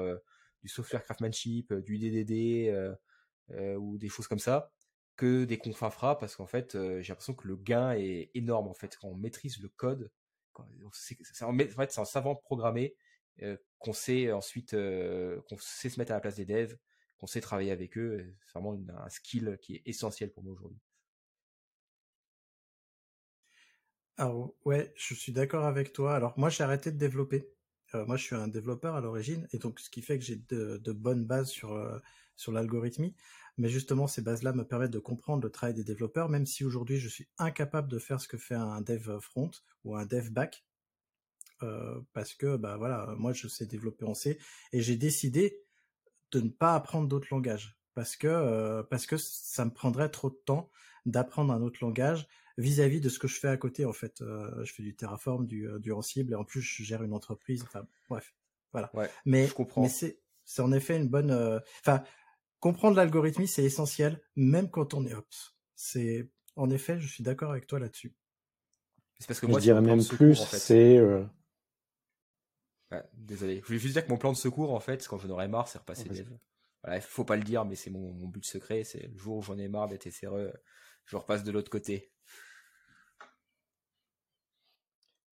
du 0.62 0.70
software 0.70 1.04
craftsmanship, 1.04 1.72
euh, 1.72 1.82
du 1.82 1.98
DDD 1.98 2.70
euh, 2.70 2.96
euh, 3.52 3.76
ou 3.76 3.98
des 3.98 4.10
choses 4.10 4.28
comme 4.28 4.40
ça 4.40 4.72
que 5.16 5.44
des 5.44 5.58
confs 5.58 5.84
infra 5.84 6.18
parce 6.18 6.38
qu'en 6.38 6.46
fait 6.46 6.78
j'ai 7.02 7.10
l'impression 7.10 7.34
que 7.34 7.46
le 7.46 7.58
gain 7.58 7.92
est 7.92 8.32
énorme 8.36 8.70
en 8.70 8.74
fait 8.74 8.96
quand 8.96 9.10
on 9.10 9.16
maîtrise 9.16 9.60
le 9.60 9.68
code 9.68 10.10
en 10.56 10.92
fait 10.92 11.92
c'est 11.92 12.00
en 12.00 12.06
savant 12.06 12.36
programmer 12.36 12.96
qu'on 13.80 13.92
sait 13.92 14.32
ensuite 14.32 14.72
qu'on 14.72 15.58
sait 15.58 15.90
se 15.90 16.00
mettre 16.00 16.14
à 16.14 16.16
la 16.16 16.22
place 16.22 16.36
des 16.36 16.46
devs 16.46 16.78
qu'on 17.20 17.28
sait 17.28 17.42
travailler 17.42 17.72
avec 17.72 17.98
eux 17.98 18.36
c'est 18.46 18.60
vraiment 18.60 18.80
un 19.04 19.10
skill 19.10 19.58
qui 19.62 19.76
est 19.76 19.84
essentiel 19.86 20.32
pour 20.32 20.44
moi 20.44 20.54
aujourd'hui. 20.54 20.80
Alors 24.18 24.54
ouais 24.66 24.94
je 24.96 25.14
suis 25.14 25.32
d'accord 25.32 25.66
avec 25.66 25.94
toi. 25.94 26.16
Alors 26.16 26.34
moi 26.38 26.50
j'ai 26.50 26.64
arrêté 26.64 26.92
de 26.92 26.98
développer. 26.98 27.50
Euh, 27.96 28.06
moi, 28.06 28.18
je 28.18 28.24
suis 28.24 28.36
un 28.36 28.48
développeur 28.48 28.96
à 28.96 29.02
l'origine, 29.02 29.48
et 29.54 29.58
donc 29.58 29.80
ce 29.80 29.90
qui 29.90 30.02
fait 30.02 30.20
que 30.20 30.26
j'ai 30.26 30.36
de, 30.36 30.92
bonnes 30.92 31.26
bases 31.26 31.50
sur 31.50 31.74
euh, 31.74 32.00
sur 32.36 32.52
l'algorithmie. 32.52 33.16
Mais 33.58 33.70
justement, 33.70 34.08
ces 34.08 34.22
bases-là 34.22 34.54
me 34.54 34.64
permettent 34.64 34.92
de 34.92 35.00
comprendre 35.00 35.44
le 35.44 35.50
travail 35.50 35.74
des 35.74 35.84
développeurs, 35.84 36.30
même 36.30 36.46
si 36.46 36.64
aujourd'hui 36.64 36.98
je 36.98 37.10
suis 37.10 37.28
incapable 37.38 37.90
de 37.90 38.00
faire 38.00 38.22
ce 38.22 38.28
que 38.28 38.38
fait 38.38 38.56
un 38.56 38.82
dev 38.82 39.20
front 39.20 39.52
ou 39.84 39.96
un 39.96 40.06
dev 40.06 40.30
back, 40.30 40.66
euh, 41.64 42.00
parce 42.14 42.34
que 42.34 42.56
bah 42.56 42.78
voilà, 42.78 43.14
moi 43.18 43.34
je 43.34 43.48
sais 43.48 43.66
développer 43.66 44.06
en 44.06 44.14
C, 44.14 44.40
et 44.72 44.82
j'ai 44.82 44.96
décidé 44.96 45.62
de 46.32 46.42
ne 46.42 46.50
pas 46.50 46.76
apprendre 46.76 47.08
d'autres 47.08 47.28
langages 47.32 47.78
parce 47.96 48.16
que 48.16 48.28
euh, 48.28 48.84
parce 48.84 49.06
que 49.06 49.18
ça 49.18 49.66
me 49.66 49.72
prendrait 49.72 50.10
trop 50.10 50.30
de 50.30 50.40
temps 50.46 50.70
d'apprendre 51.06 51.54
un 51.54 51.62
autre 51.62 51.80
langage 51.82 52.28
vis-à-vis 52.60 53.00
de 53.00 53.10
ce 53.10 53.20
que 53.20 53.28
je 53.28 53.40
fais 53.40 53.48
à 53.48 53.58
côté 53.58 53.86
en 53.86 53.94
fait. 53.94 54.22
Euh, 54.22 54.64
je 54.64 54.74
fais 54.74 54.84
du 54.84 54.96
Terraform, 54.96 55.48
du, 55.48 55.68
euh, 55.68 55.80
du 55.80 55.92
Ansible 55.92 56.34
et 56.34 56.36
en 56.36 56.44
plus 56.44 56.62
je 56.62 56.84
gère 56.84 57.04
une 57.04 57.14
entreprise. 57.14 57.64
Enfin 57.64 57.88
bref, 58.10 58.34
voilà. 58.74 58.92
mais 59.26 59.48
je 59.48 59.54
comprends. 59.54 59.84
Mais 59.84 59.90
c'est 59.90 60.20
c'est 60.46 60.62
en 60.62 60.72
effet 60.72 60.98
une 60.98 61.08
bonne. 61.08 61.32
Euh, 61.32 61.60
enfin 61.82 62.04
comprendre 62.60 62.98
l'algorithmie 62.98 63.48
c'est 63.48 63.64
essentiel 63.64 64.22
même 64.36 64.70
quand 64.70 64.94
on 64.94 65.06
est 65.06 65.14
ops. 65.14 65.56
C'est 65.76 66.30
en 66.56 66.70
effet 66.70 67.00
je 67.00 67.08
suis 67.08 67.24
d'accord 67.24 67.52
avec 67.52 67.66
toi 67.66 67.80
là-dessus. 67.80 68.14
C'est 69.20 69.28
parce 69.28 69.40
que 69.40 69.48
moi 69.48 69.60
je 69.60 69.66
dirais 69.66 69.82
même 69.82 70.04
plus 70.04 70.36
c'est 70.36 71.00
désolé. 73.14 73.60
Je 73.62 73.66
voulais 73.66 73.80
juste 73.80 73.94
dire 73.94 74.06
que 74.06 74.12
mon 74.12 74.18
plan 74.18 74.32
de 74.32 74.38
secours, 74.38 74.74
en 74.74 74.80
fait, 74.80 75.08
quand 75.08 75.18
j'en 75.18 75.30
aurais 75.30 75.48
marre, 75.48 75.68
c'est 75.68 75.78
repasser 75.78 76.10
des. 76.10 76.26
Voilà, 76.84 76.98
il 76.98 77.02
faut 77.02 77.26
pas 77.26 77.36
le 77.36 77.44
dire, 77.44 77.66
mais 77.66 77.76
c'est 77.76 77.90
mon, 77.90 78.14
mon, 78.14 78.28
but 78.28 78.46
secret. 78.46 78.84
C'est 78.84 79.08
le 79.08 79.18
jour 79.18 79.38
où 79.38 79.42
j'en 79.42 79.58
ai 79.58 79.68
marre 79.68 79.90
d'être 79.90 80.10
SRE, 80.10 80.52
je 81.06 81.18
repasse 81.18 81.44
de 81.44 81.52
l'autre 81.52 81.70
côté. 81.70 82.12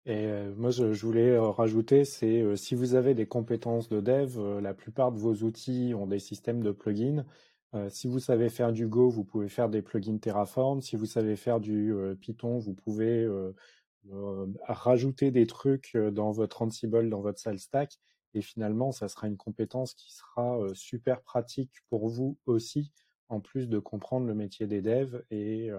Et 0.07 0.27
euh, 0.27 0.55
moi, 0.57 0.71
je, 0.71 0.85
voulais 0.85 1.31
euh, 1.31 1.49
rajouter, 1.49 2.05
c'est 2.05 2.43
euh, 2.43 2.57
si 2.57 2.75
vous 2.75 2.95
avez 2.95 3.15
des 3.15 3.27
compétences 3.27 3.89
de 3.89 4.01
dev, 4.01 4.39
la 4.61 4.75
plupart 4.75 5.13
de 5.13 5.19
vos 5.19 5.35
outils 5.37 5.95
ont 5.95 6.07
des 6.07 6.19
systèmes 6.19 6.63
de 6.63 6.73
plugins. 6.73 7.25
si 7.89 8.07
vous 8.07 8.21
savez 8.21 8.51
faire 8.51 8.73
du 8.73 8.87
Go, 8.87 9.09
vous 9.09 9.25
pouvez 9.25 9.49
faire 9.49 9.69
des 9.69 9.83
plugins 9.83 10.19
Terraform. 10.19 10.81
Si 10.81 10.97
vous 10.97 11.07
savez 11.07 11.37
faire 11.37 11.59
du 11.61 11.95
Python, 12.21 12.59
vous 12.59 12.75
pouvez 12.75 13.27
rajouter 14.67 15.31
des 15.31 15.47
trucs 15.47 15.97
dans 15.97 16.33
votre 16.33 16.63
Ansible, 16.63 17.09
dans 17.09 17.21
votre 17.21 17.39
salle 17.39 17.59
stack. 17.59 17.99
Et 18.35 18.43
finalement, 18.43 18.93
ça 18.93 19.09
sera 19.09 19.29
une 19.29 19.37
compétence 19.37 19.95
qui 19.95 20.13
sera 20.13 20.59
super 20.75 21.23
pratique 21.23 21.73
pour 21.89 22.09
vous 22.09 22.37
aussi, 22.47 22.93
en 23.29 23.41
plus 23.41 23.69
de 23.69 23.79
comprendre 23.79 24.27
le 24.27 24.35
métier 24.35 24.67
des 24.67 24.83
devs 24.83 25.23
et 25.31 25.71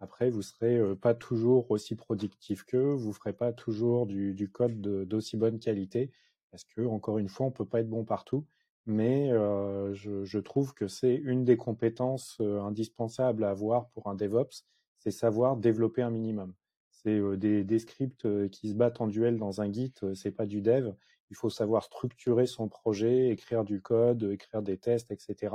après, 0.00 0.30
vous 0.30 0.40
serez 0.40 0.80
pas 0.96 1.14
toujours 1.14 1.70
aussi 1.70 1.94
productif 1.94 2.64
qu'eux, 2.64 2.94
vous 2.94 3.12
ferez 3.12 3.34
pas 3.34 3.52
toujours 3.52 4.06
du, 4.06 4.50
code 4.50 4.80
d'aussi 4.80 5.36
bonne 5.36 5.58
qualité, 5.58 6.10
parce 6.50 6.64
que 6.64 6.80
encore 6.86 7.18
une 7.18 7.28
fois, 7.28 7.46
on 7.46 7.50
peut 7.50 7.66
pas 7.66 7.80
être 7.80 7.90
bon 7.90 8.04
partout. 8.04 8.46
Mais 8.86 9.28
je, 9.28 10.38
trouve 10.38 10.72
que 10.72 10.88
c'est 10.88 11.14
une 11.14 11.44
des 11.44 11.58
compétences 11.58 12.40
indispensables 12.40 13.44
à 13.44 13.50
avoir 13.50 13.90
pour 13.90 14.08
un 14.08 14.14
DevOps, 14.14 14.64
c'est 14.98 15.10
savoir 15.10 15.58
développer 15.58 16.00
un 16.00 16.10
minimum. 16.10 16.54
C'est 17.02 17.20
des, 17.36 17.64
des, 17.64 17.78
scripts 17.78 18.48
qui 18.50 18.70
se 18.70 18.74
battent 18.74 19.00
en 19.00 19.06
duel 19.06 19.38
dans 19.38 19.60
un 19.60 19.72
Git, 19.72 19.94
c'est 20.14 20.32
pas 20.32 20.46
du 20.46 20.60
dev. 20.60 20.92
Il 21.30 21.36
faut 21.36 21.50
savoir 21.50 21.84
structurer 21.84 22.46
son 22.46 22.68
projet, 22.68 23.28
écrire 23.28 23.64
du 23.64 23.80
code, 23.80 24.24
écrire 24.24 24.62
des 24.62 24.76
tests, 24.76 25.10
etc. 25.10 25.54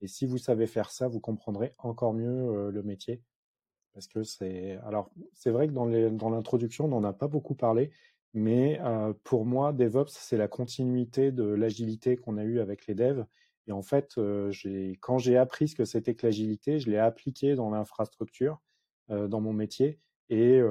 Et 0.00 0.08
si 0.08 0.26
vous 0.26 0.38
savez 0.38 0.66
faire 0.66 0.90
ça, 0.90 1.08
vous 1.08 1.20
comprendrez 1.20 1.72
encore 1.78 2.12
mieux 2.12 2.70
le 2.70 2.82
métier 2.82 3.22
parce 3.92 4.06
que 4.06 4.22
c'est 4.22 4.78
alors 4.84 5.10
c'est 5.32 5.50
vrai 5.50 5.68
que 5.68 5.72
dans 5.72 6.30
l'introduction 6.30 6.86
on 6.86 6.88
n'en 6.88 7.04
a 7.04 7.12
pas 7.12 7.28
beaucoup 7.28 7.54
parlé, 7.54 7.90
mais 8.34 8.80
pour 9.24 9.44
moi 9.44 9.72
DevOps 9.72 10.10
c'est 10.10 10.36
la 10.36 10.48
continuité 10.48 11.32
de 11.32 11.44
l'agilité 11.44 12.16
qu'on 12.16 12.38
a 12.38 12.44
eue 12.44 12.60
avec 12.60 12.86
les 12.86 12.94
devs. 12.94 13.24
Et 13.68 13.72
en 13.72 13.82
fait, 13.82 14.18
quand 15.00 15.18
j'ai 15.18 15.36
appris 15.36 15.68
ce 15.68 15.76
que 15.76 15.84
c'était 15.84 16.14
que 16.14 16.26
l'agilité, 16.26 16.80
je 16.80 16.90
l'ai 16.90 16.98
appliqué 16.98 17.54
dans 17.54 17.70
l'infrastructure, 17.70 18.60
dans 19.08 19.40
mon 19.40 19.52
métier. 19.52 20.00
Et 20.30 20.62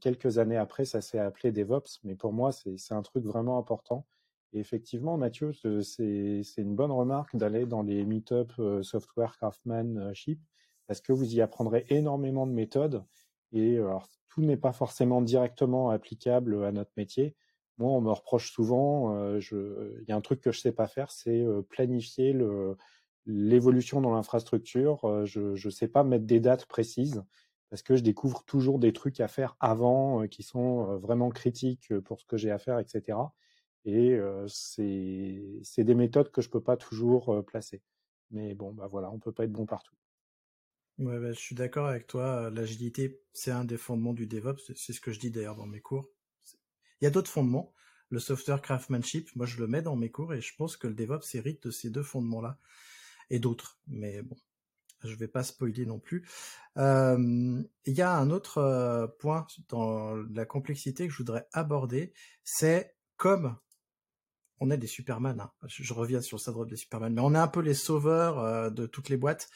quelques 0.00 0.38
années 0.38 0.58
après, 0.58 0.84
ça 0.84 1.00
s'est 1.00 1.18
appelé 1.18 1.52
DevOps. 1.52 2.00
Mais 2.04 2.14
pour 2.14 2.32
moi, 2.32 2.52
c'est 2.52 2.92
un 2.92 3.02
truc 3.02 3.24
vraiment 3.24 3.56
important. 3.56 4.06
Et 4.52 4.58
effectivement, 4.58 5.16
Mathieu, 5.16 5.52
c'est 5.52 6.42
une 6.58 6.74
bonne 6.74 6.90
remarque 6.90 7.34
d'aller 7.34 7.64
dans 7.64 7.82
les 7.82 8.04
meet-up 8.04 8.52
software 8.82 9.36
craftsmanship 9.38 10.40
parce 10.86 11.00
que 11.00 11.12
vous 11.12 11.34
y 11.34 11.40
apprendrez 11.40 11.86
énormément 11.88 12.46
de 12.46 12.52
méthodes 12.52 13.04
et 13.52 13.78
tout 14.28 14.42
n'est 14.42 14.56
pas 14.56 14.72
forcément 14.72 15.20
directement 15.22 15.90
applicable 15.90 16.64
à 16.64 16.72
notre 16.72 16.92
métier. 16.96 17.34
Moi, 17.78 17.90
on 17.90 18.00
me 18.00 18.10
reproche 18.10 18.52
souvent, 18.52 19.14
euh, 19.16 19.40
il 20.02 20.08
y 20.08 20.12
a 20.12 20.16
un 20.16 20.20
truc 20.20 20.40
que 20.40 20.52
je 20.52 20.60
sais 20.60 20.72
pas 20.72 20.86
faire, 20.86 21.10
c'est 21.10 21.40
euh, 21.40 21.62
planifier 21.62 22.36
l'évolution 23.26 24.00
dans 24.02 24.14
l'infrastructure. 24.14 25.04
Euh, 25.04 25.24
je 25.24 25.40
ne 25.52 25.70
sais 25.70 25.88
pas 25.88 26.04
mettre 26.04 26.26
des 26.26 26.40
dates 26.40 26.66
précises 26.66 27.24
parce 27.70 27.82
que 27.82 27.96
je 27.96 28.02
découvre 28.02 28.44
toujours 28.44 28.78
des 28.78 28.92
trucs 28.92 29.20
à 29.20 29.28
faire 29.28 29.56
avant 29.60 30.26
qui 30.28 30.42
sont 30.42 30.98
vraiment 30.98 31.30
critiques 31.30 31.96
pour 32.00 32.20
ce 32.20 32.26
que 32.26 32.36
j'ai 32.36 32.50
à 32.50 32.58
faire, 32.58 32.78
etc. 32.78 33.18
Et 33.84 34.18
c'est 34.48 35.84
des 35.84 35.94
méthodes 35.94 36.30
que 36.30 36.42
je 36.42 36.50
peux 36.50 36.62
pas 36.62 36.76
toujours 36.76 37.44
placer. 37.46 37.82
Mais 38.30 38.54
bon, 38.54 38.72
bah 38.72 38.88
voilà, 38.88 39.10
on 39.10 39.18
peut 39.18 39.32
pas 39.32 39.44
être 39.44 39.52
bon 39.52 39.66
partout. 39.66 39.94
Bah, 40.98 41.32
je 41.32 41.38
suis 41.38 41.54
d'accord 41.54 41.86
avec 41.86 42.06
toi. 42.06 42.50
L'agilité, 42.50 43.22
c'est 43.32 43.50
un 43.50 43.64
des 43.64 43.78
fondements 43.78 44.12
du 44.12 44.26
DevOps. 44.26 44.72
C'est 44.74 44.92
ce 44.92 45.00
que 45.00 45.12
je 45.12 45.18
dis 45.18 45.30
d'ailleurs 45.30 45.56
dans 45.56 45.66
mes 45.66 45.80
cours. 45.80 46.10
Il 47.00 47.04
y 47.04 47.06
a 47.06 47.10
d'autres 47.10 47.30
fondements. 47.30 47.72
Le 48.10 48.18
software 48.18 48.60
craftsmanship, 48.60 49.34
moi 49.36 49.46
je 49.46 49.58
le 49.58 49.68
mets 49.68 49.82
dans 49.82 49.94
mes 49.94 50.10
cours 50.10 50.34
et 50.34 50.40
je 50.40 50.54
pense 50.56 50.76
que 50.76 50.88
le 50.88 50.94
DevOps 50.94 51.34
hérite 51.34 51.62
de 51.68 51.70
ces 51.70 51.90
deux 51.90 52.02
fondements-là 52.02 52.58
et 53.30 53.38
d'autres. 53.38 53.80
Mais 53.86 54.20
bon, 54.22 54.36
je 55.04 55.14
vais 55.16 55.28
pas 55.28 55.42
spoiler 55.42 55.86
non 55.86 55.98
plus. 55.98 56.26
il 56.76 57.64
y 57.86 58.02
a 58.02 58.16
un 58.16 58.30
autre 58.30 59.16
point 59.18 59.46
dans 59.68 60.14
la 60.14 60.44
complexité 60.44 61.06
que 61.06 61.12
je 61.12 61.18
voudrais 61.18 61.46
aborder, 61.52 62.12
c'est 62.44 62.94
comme 63.16 63.56
on 64.60 64.70
est 64.70 64.78
des 64.78 64.86
Superman. 64.86 65.40
Hein. 65.40 65.50
Je, 65.66 65.94
reviens 65.94 66.20
sur 66.20 66.36
le 66.36 66.42
syndrome 66.42 66.68
des 66.68 66.76
Superman, 66.76 67.14
mais 67.14 67.22
on 67.22 67.34
est 67.34 67.38
un 67.38 67.48
peu 67.48 67.60
les 67.60 67.74
sauveurs 67.74 68.70
de 68.70 68.86
toutes 68.86 69.08
les 69.08 69.16
boîtes 69.16 69.48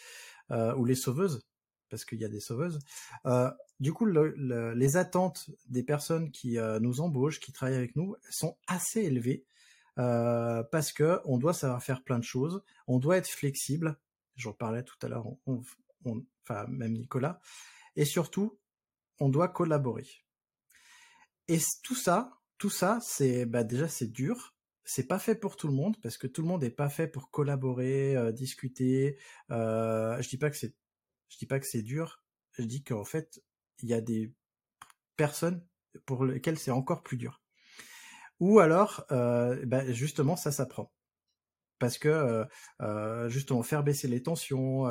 ou 0.50 0.84
les 0.84 0.94
sauveuses 0.94 1.40
parce 1.90 2.04
qu'il 2.04 2.18
y 2.18 2.24
a 2.24 2.28
des 2.28 2.40
sauveuses. 2.40 2.80
du 3.80 3.92
coup, 3.92 4.06
les 4.06 4.96
attentes 4.96 5.50
des 5.68 5.82
personnes 5.82 6.30
qui 6.30 6.58
nous 6.80 7.00
embauchent, 7.00 7.40
qui 7.40 7.52
travaillent 7.52 7.76
avec 7.76 7.96
nous, 7.96 8.16
sont 8.30 8.56
assez 8.66 9.02
élevées 9.02 9.44
parce 9.96 10.92
que 10.92 11.20
on 11.24 11.38
doit 11.38 11.54
savoir 11.54 11.82
faire 11.82 12.02
plein 12.02 12.18
de 12.18 12.24
choses, 12.24 12.62
on 12.86 12.98
doit 12.98 13.16
être 13.16 13.28
flexible. 13.28 13.96
J'en 14.36 14.52
parlais 14.52 14.82
tout 14.82 14.96
à 15.02 15.08
l'heure, 15.08 15.26
enfin 15.46 16.66
même 16.68 16.92
Nicolas, 16.92 17.40
et 17.96 18.04
surtout, 18.04 18.58
on 19.20 19.28
doit 19.28 19.48
collaborer. 19.48 20.06
Et 21.48 21.58
tout 21.82 21.94
ça, 21.94 22.40
tout 22.58 22.70
ça, 22.70 22.98
c'est 23.02 23.46
bah 23.46 23.64
déjà 23.64 23.88
c'est 23.88 24.10
dur, 24.10 24.54
c'est 24.84 25.06
pas 25.06 25.18
fait 25.18 25.34
pour 25.34 25.56
tout 25.56 25.68
le 25.68 25.74
monde 25.74 25.96
parce 26.02 26.18
que 26.18 26.26
tout 26.26 26.42
le 26.42 26.48
monde 26.48 26.62
n'est 26.62 26.70
pas 26.70 26.88
fait 26.88 27.06
pour 27.06 27.30
collaborer, 27.30 28.32
discuter. 28.32 29.18
je 29.50 30.28
dis 30.28 30.38
pas 30.38 30.50
que 30.50 30.56
c'est 30.56 30.74
je 31.28 31.38
dis 31.38 31.46
pas 31.46 31.60
que 31.60 31.66
c'est 31.66 31.82
dur, 31.82 32.22
je 32.52 32.62
dis 32.62 32.82
qu'en 32.82 33.04
fait, 33.04 33.42
il 33.80 33.88
y 33.88 33.94
a 33.94 34.00
des 34.00 34.32
personnes 35.16 35.66
pour 36.06 36.24
lesquelles 36.24 36.58
c'est 36.58 36.70
encore 36.70 37.02
plus 37.02 37.16
dur. 37.16 37.42
Ou 38.40 38.58
alors, 38.60 39.04
euh, 39.10 39.64
bah, 39.66 39.90
justement, 39.92 40.36
ça 40.36 40.52
s'apprend. 40.52 40.92
Parce 41.78 41.98
que 41.98 42.08
euh, 42.08 42.44
euh, 42.82 43.28
justement 43.28 43.62
faire 43.62 43.82
baisser 43.82 44.08
les 44.08 44.22
tensions, 44.22 44.86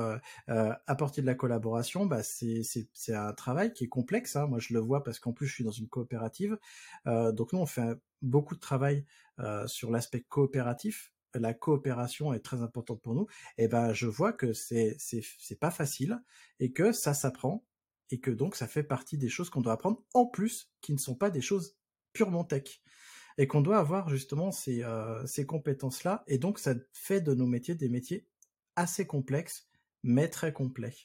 apporter 0.48 1.22
de 1.22 1.26
la 1.26 1.36
collaboration, 1.36 2.06
bah, 2.06 2.24
c'est 2.24 3.14
un 3.14 3.34
travail 3.34 3.74
qui 3.74 3.86
est 3.86 3.90
complexe. 3.90 4.36
Hein. 4.36 4.48
Moi, 4.48 4.60
je 4.60 4.74
le 4.74 4.80
vois 4.80 5.04
parce 5.04 5.20
qu'en 5.20 5.34
plus, 5.34 5.48
je 5.48 5.54
suis 5.54 5.64
dans 5.64 5.72
une 5.72 5.88
coopérative. 5.88 6.58
donc 7.06 7.54
nous, 7.54 7.60
on 7.60 7.66
fait 7.66 7.98
beaucoup 8.22 8.56
de 8.56 8.60
travail 8.60 9.06
sur 9.66 9.92
l'aspect 9.92 10.22
coopératif 10.22 11.14
la 11.36 11.54
coopération 11.54 12.34
est 12.34 12.40
très 12.40 12.62
importante 12.62 13.02
pour 13.02 13.16
nous, 13.16 13.28
et 13.58 13.64
eh 13.64 13.68
ben 13.68 13.94
je 13.94 14.06
vois 14.06 14.34
que 14.34 14.54
c'est 14.54 14.98
pas 15.60 15.72
facile 15.72 16.22
et 16.60 16.72
que 16.72 16.92
ça 16.92 17.14
s'apprend 17.14 17.66
et 18.12 18.20
que 18.20 18.32
donc 18.32 18.56
ça 18.56 18.68
fait 18.68 18.84
partie 18.84 19.18
des 19.18 19.30
choses 19.30 19.50
qu'on 19.50 19.62
doit 19.62 19.74
apprendre 19.74 20.04
en 20.14 20.26
plus 20.26 20.72
qui 20.82 20.94
ne 20.94 21.00
sont 21.00 21.16
pas 21.16 21.30
des 21.30 21.42
choses 21.42 21.76
purement 22.14 22.44
tech 22.44 22.83
et 23.38 23.48
qu'on 23.48 23.62
doit 23.62 23.80
avoir 23.80 24.10
justement 24.10 24.52
ces, 24.52 24.84
euh, 24.84 25.26
ces 25.26 25.46
compétences 25.46 26.04
là 26.04 26.24
et 26.28 26.38
donc 26.38 26.60
ça 26.60 26.74
fait 26.94 27.22
de 27.22 27.34
nos 27.34 27.48
métiers 27.48 27.76
des 27.76 27.90
métiers 27.90 28.28
assez 28.76 29.08
complexes 29.08 29.68
mais 30.04 30.28
très 30.30 30.54
complets. 30.54 30.96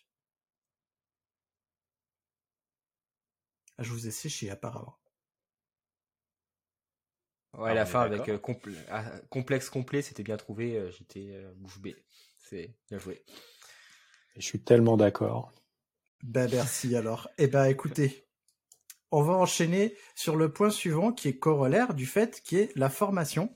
Ah, 3.78 3.84
je 3.84 3.92
vous 3.92 4.08
ai 4.08 4.10
séché 4.10 4.50
apparemment. 4.50 4.98
Ouais, 7.56 7.74
la 7.74 7.86
fin 7.86 8.02
avec 8.02 8.28
euh, 8.28 8.38
ah, 8.90 9.04
complexe 9.30 9.70
complet, 9.70 10.02
c'était 10.02 10.22
bien 10.22 10.36
trouvé. 10.36 10.76
Euh, 10.76 10.90
j'étais 10.90 11.30
euh, 11.32 11.52
bouche 11.56 11.80
bée. 11.80 11.96
C'est 12.38 12.74
bien 12.88 12.98
joué. 12.98 13.24
Je 14.36 14.42
suis 14.42 14.62
tellement 14.62 14.96
d'accord. 14.96 15.52
Ben 16.22 16.50
merci 16.52 16.94
alors. 16.94 17.28
Eh 17.38 17.46
ben 17.46 17.64
écoutez, 17.64 18.27
on 19.10 19.22
va 19.22 19.34
enchaîner 19.34 19.94
sur 20.14 20.36
le 20.36 20.52
point 20.52 20.70
suivant 20.70 21.12
qui 21.12 21.28
est 21.28 21.38
corollaire 21.38 21.94
du 21.94 22.06
fait 22.06 22.40
qui 22.42 22.56
est 22.56 22.72
la 22.76 22.90
formation. 22.90 23.54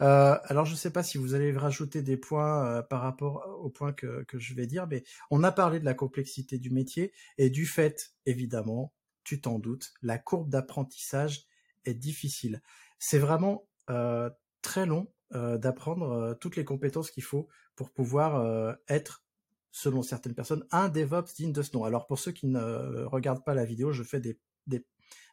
alors 0.00 0.64
je 0.64 0.72
ne 0.72 0.76
sais 0.76 0.90
pas 0.90 1.02
si 1.02 1.18
vous 1.18 1.34
allez 1.34 1.52
rajouter 1.52 2.02
des 2.02 2.16
points 2.16 2.82
par 2.90 3.02
rapport 3.02 3.46
au 3.62 3.68
point 3.70 3.92
que, 3.92 4.24
que 4.24 4.38
je 4.38 4.54
vais 4.54 4.66
dire, 4.66 4.86
mais 4.88 5.04
on 5.30 5.42
a 5.42 5.52
parlé 5.52 5.80
de 5.80 5.84
la 5.84 5.94
complexité 5.94 6.58
du 6.58 6.70
métier 6.70 7.12
et 7.38 7.50
du 7.50 7.66
fait, 7.66 8.12
évidemment, 8.26 8.92
tu 9.24 9.40
t'en 9.40 9.58
doutes, 9.58 9.92
la 10.02 10.18
courbe 10.18 10.48
d'apprentissage 10.48 11.46
est 11.84 11.94
difficile 11.94 12.60
c'est 13.00 13.18
vraiment 13.18 13.66
euh, 13.88 14.30
très 14.62 14.86
long 14.86 15.08
euh, 15.34 15.58
d'apprendre 15.58 16.10
euh, 16.10 16.34
toutes 16.34 16.54
les 16.54 16.64
compétences 16.64 17.10
qu'il 17.10 17.24
faut 17.24 17.48
pour 17.74 17.90
pouvoir 17.90 18.76
être, 18.88 19.24
selon 19.70 20.02
certaines 20.02 20.34
personnes, 20.34 20.66
un 20.70 20.90
DevOps 20.90 21.34
digne 21.34 21.52
de 21.52 21.62
ce 21.62 21.74
nom. 21.74 21.84
Alors 21.84 22.06
pour 22.06 22.18
ceux 22.18 22.30
qui 22.30 22.46
ne 22.46 23.04
regardent 23.04 23.42
pas 23.42 23.54
la 23.54 23.64
vidéo, 23.64 23.90
je 23.90 24.02
fais 24.02 24.20
des, 24.20 24.38
des, 24.66 24.84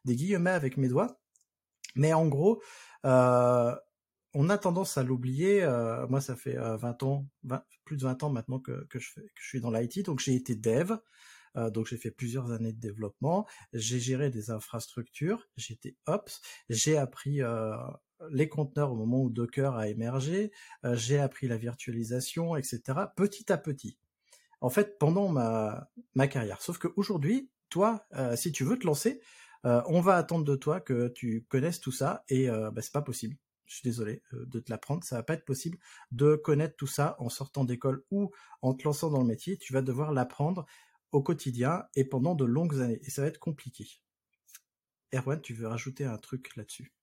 guillemets 0.06 0.52
avec 0.52 0.78
mes 0.78 0.88
doigts, 0.88 1.20
mais 1.96 2.14
en 2.14 2.28
gros, 2.28 2.62
on 3.04 4.50
a 4.50 4.58
tendance 4.58 4.98
à 4.98 5.04
l'oublier. 5.04 5.66
moi, 6.10 6.22
ça 6.22 6.36
fait 6.36 6.56
20 6.58 7.04
ans, 7.04 7.28
plus 7.86 7.98
de 7.98 8.04
20 8.04 8.24
ans 8.24 8.30
maintenant 8.30 8.60
que, 8.60 8.86
je, 8.94 9.22
suis 9.36 9.62
dans 9.62 9.72
l'IT, 9.72 10.06
donc 10.06 10.20
j'ai 10.20 10.36
été 10.36 10.56
dev. 10.56 10.94
Euh, 11.56 11.70
donc 11.70 11.88
j'ai 11.88 11.98
fait 11.98 12.12
plusieurs 12.12 12.52
années 12.52 12.74
de 12.74 12.80
développement, 12.80 13.48
j'ai 13.74 14.00
géré 14.00 14.30
des 14.30 14.52
infrastructures, 14.52 15.48
j'étais 15.56 15.96
ops, 16.06 16.42
j'ai 16.70 16.98
appris 16.98 17.42
euh, 17.42 17.76
les 18.32 18.48
conteneurs 18.48 18.92
au 18.92 18.96
moment 18.96 19.24
où 19.24 19.30
Docker 19.30 19.76
a 19.76 19.88
émergé, 19.88 20.52
euh, 20.86 20.96
j'ai 20.96 21.18
appris 21.20 21.48
la 21.48 21.58
virtualisation, 21.58 22.56
etc. 22.56 22.82
Petit 23.16 23.52
à 23.52 23.58
petit. 23.58 23.98
En 24.62 24.70
fait, 24.70 24.98
pendant 25.00 25.30
ma, 25.30 25.90
ma 26.16 26.28
carrière. 26.28 26.62
Sauf 26.62 26.78
qu'aujourd'hui, 26.78 27.50
toi, 27.70 28.08
si 28.36 28.52
tu 28.52 28.64
veux 28.64 28.78
te 28.78 28.86
lancer, 28.86 29.22
on 29.64 30.02
va 30.02 30.16
attendre 30.16 30.46
de 30.46 30.56
toi 30.56 30.80
que 30.80 31.10
tu 31.10 31.46
connaisses 31.50 31.80
tout 31.80 31.92
ça 31.92 32.24
et 32.30 32.48
bah, 32.48 32.82
c'est 32.82 32.94
pas 32.94 33.02
possible. 33.02 33.38
Je 33.66 33.76
suis 33.76 33.84
désolé 33.84 34.24
de 34.32 34.60
te 34.60 34.72
l'apprendre, 34.72 35.04
ça 35.04 35.18
va 35.18 35.24
pas 35.24 35.34
être 35.34 35.44
possible 35.44 35.78
de 36.12 36.36
connaître 36.36 36.78
tout 36.78 36.88
ça 36.88 37.18
en 37.20 37.28
sortant 37.28 37.66
d'école 37.66 38.06
ou 38.12 38.32
en 38.62 38.74
te 38.74 38.86
lançant 38.86 39.10
dans 39.10 39.20
le 39.20 39.28
métier. 39.28 39.58
Tu 39.58 39.74
vas 39.74 39.82
devoir 39.82 40.14
l'apprendre 40.14 40.66
au 41.12 41.22
quotidien 41.22 41.86
et 41.96 42.06
pendant 42.06 42.34
de 42.34 42.46
longues 42.46 42.80
années. 42.82 43.00
Et 43.04 43.10
ça 43.10 43.22
va 43.22 43.28
être 43.28 43.40
compliqué. 43.40 43.86
Erwan, 45.14 45.42
tu 45.42 45.54
veux 45.54 45.68
rajouter 45.68 46.06
un 46.06 46.18
truc 46.18 46.56
là-dessus? 46.56 46.94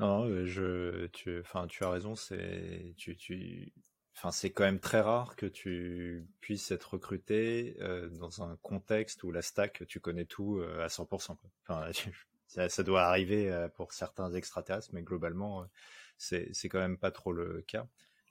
Non, 0.00 0.24
euh, 0.24 0.46
je, 0.46 1.06
tu, 1.08 1.40
enfin, 1.40 1.66
tu 1.66 1.84
as 1.84 1.90
raison. 1.90 2.16
C'est, 2.16 2.94
tu, 2.96 3.16
tu, 3.16 3.72
enfin, 4.16 4.30
c'est 4.30 4.50
quand 4.50 4.64
même 4.64 4.80
très 4.80 5.00
rare 5.00 5.36
que 5.36 5.46
tu 5.46 6.26
puisses 6.40 6.70
être 6.70 6.94
recruté 6.94 7.76
euh, 7.80 8.08
dans 8.10 8.42
un 8.42 8.56
contexte 8.62 9.22
où 9.24 9.30
la 9.32 9.42
stack, 9.42 9.86
tu 9.88 10.00
connais 10.00 10.26
tout 10.26 10.58
euh, 10.58 10.84
à 10.84 10.88
100%. 10.88 11.36
Enfin, 11.66 11.90
ça, 12.68 12.82
doit 12.82 13.02
arriver 13.02 13.68
pour 13.76 13.92
certains 13.92 14.32
extraterrestres, 14.32 14.90
mais 14.92 15.02
globalement, 15.02 15.66
c'est, 16.16 16.52
quand 16.64 16.80
même 16.80 16.98
pas 16.98 17.10
trop 17.10 17.32
le 17.32 17.62
cas. 17.62 17.86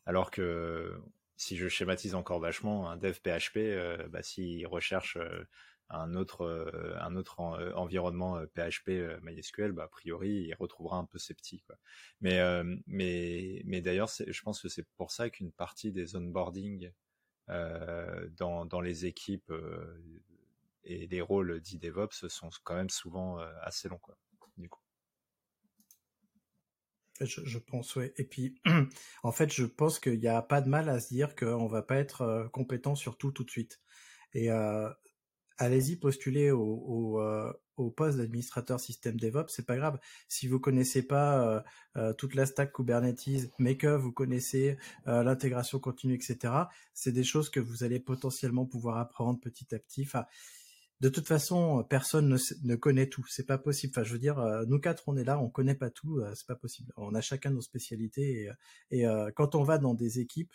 Alors 0.05 0.31
que 0.31 1.01
si 1.39 1.55
je 1.55 1.69
schématise 1.69 2.15
encore 2.15 2.39
vachement, 2.39 2.89
un 2.89 2.97
dev 2.97 3.13
PHP, 3.13 3.57
euh, 3.57 4.07
bah, 4.09 4.21
s'il 4.21 4.67
recherche 4.67 5.17
euh, 5.17 5.47
un 5.89 6.15
autre, 6.15 6.41
euh, 6.41 6.95
un 6.99 7.15
autre 7.15 7.39
environnement 7.75 8.41
PHP 8.55 9.21
MySQL, 9.21 9.71
bah, 9.71 9.83
a 9.83 9.87
priori, 9.87 10.29
il 10.47 10.53
retrouvera 10.55 10.97
un 10.97 11.05
peu 11.05 11.17
ses 11.17 11.33
petits. 11.33 11.61
Quoi. 11.61 11.77
Mais, 12.21 12.39
mais, 12.87 13.61
mais 13.65 13.81
d'ailleurs, 13.81 14.09
je 14.09 14.41
pense 14.41 14.61
que 14.61 14.69
c'est 14.69 14.87
pour 14.97 15.11
ça 15.11 15.29
qu'une 15.29 15.51
partie 15.51 15.91
des 15.91 16.15
onboarding 16.15 16.91
dans, 17.47 18.65
dans 18.65 18.81
les 18.81 19.05
équipes 19.05 19.51
et 20.83 21.07
les 21.07 21.21
rôles 21.21 21.61
d'e-DevOps 21.61 22.27
sont 22.27 22.49
quand 22.63 22.75
même 22.75 22.89
souvent 22.89 23.37
assez 23.61 23.89
longs. 23.89 23.99
Quoi, 23.99 24.17
du 24.57 24.69
coup. 24.69 24.81
Je, 27.21 27.57
pense, 27.57 27.95
oui. 27.95 28.11
Et 28.17 28.23
puis, 28.23 28.55
en 29.23 29.31
fait, 29.31 29.51
je 29.51 29.65
pense 29.65 29.99
qu'il 29.99 30.19
n'y 30.19 30.27
a 30.27 30.41
pas 30.41 30.61
de 30.61 30.69
mal 30.69 30.87
à 30.89 30.99
se 30.99 31.13
dire 31.13 31.35
qu'on 31.35 31.67
va 31.67 31.81
pas 31.81 31.97
être 31.97 32.21
euh, 32.21 32.47
compétent 32.47 32.95
sur 32.95 33.17
tout 33.17 33.31
tout 33.31 33.43
de 33.43 33.51
suite. 33.51 33.81
Et 34.33 34.51
euh, 34.51 34.89
allez-y 35.59 35.95
postuler 35.95 36.51
au, 36.51 37.21
euh, 37.21 37.53
au 37.77 37.91
poste 37.91 38.17
d'administrateur 38.17 38.79
système 38.79 39.19
DevOps, 39.19 39.49
c'est 39.49 39.65
pas 39.65 39.77
grave. 39.77 39.99
Si 40.27 40.47
vous 40.47 40.59
connaissez 40.59 41.03
pas 41.03 41.63
euh, 41.95 42.13
toute 42.13 42.33
la 42.33 42.45
stack 42.45 42.73
Kubernetes, 42.73 43.51
mais 43.59 43.77
que 43.77 43.87
vous 43.87 44.11
connaissez 44.11 44.77
l'intégration 45.05 45.79
continue, 45.79 46.15
etc., 46.15 46.53
c'est 46.93 47.11
des 47.11 47.23
choses 47.23 47.49
que 47.49 47.59
vous 47.59 47.83
allez 47.83 47.99
potentiellement 47.99 48.65
pouvoir 48.65 48.97
apprendre 48.97 49.39
petit 49.39 49.73
à 49.75 49.79
petit. 49.79 50.07
De 51.01 51.07
toute 51.07 51.27
façon, 51.27 51.85
personne 51.89 52.37
ne, 52.63 52.75
connaît 52.75 53.07
tout. 53.07 53.25
C'est 53.29 53.45
pas 53.45 53.57
possible. 53.57 53.93
Enfin, 53.95 54.03
je 54.03 54.11
veux 54.11 54.19
dire, 54.19 54.37
euh, 54.39 54.65
nous 54.67 54.79
quatre, 54.79 55.03
on 55.07 55.15
est 55.15 55.23
là, 55.23 55.39
on 55.39 55.49
connaît 55.49 55.75
pas 55.75 55.89
tout. 55.89 56.19
Euh, 56.19 56.33
c'est 56.35 56.45
pas 56.45 56.57
possible. 56.57 56.91
On 56.97 57.15
a 57.15 57.21
chacun 57.21 57.51
nos 57.51 57.61
spécialités 57.61 58.49
et, 58.91 59.07
euh, 59.07 59.31
quand 59.33 59.55
on 59.55 59.63
va 59.63 59.77
dans 59.77 59.93
des 59.93 60.19
équipes, 60.19 60.53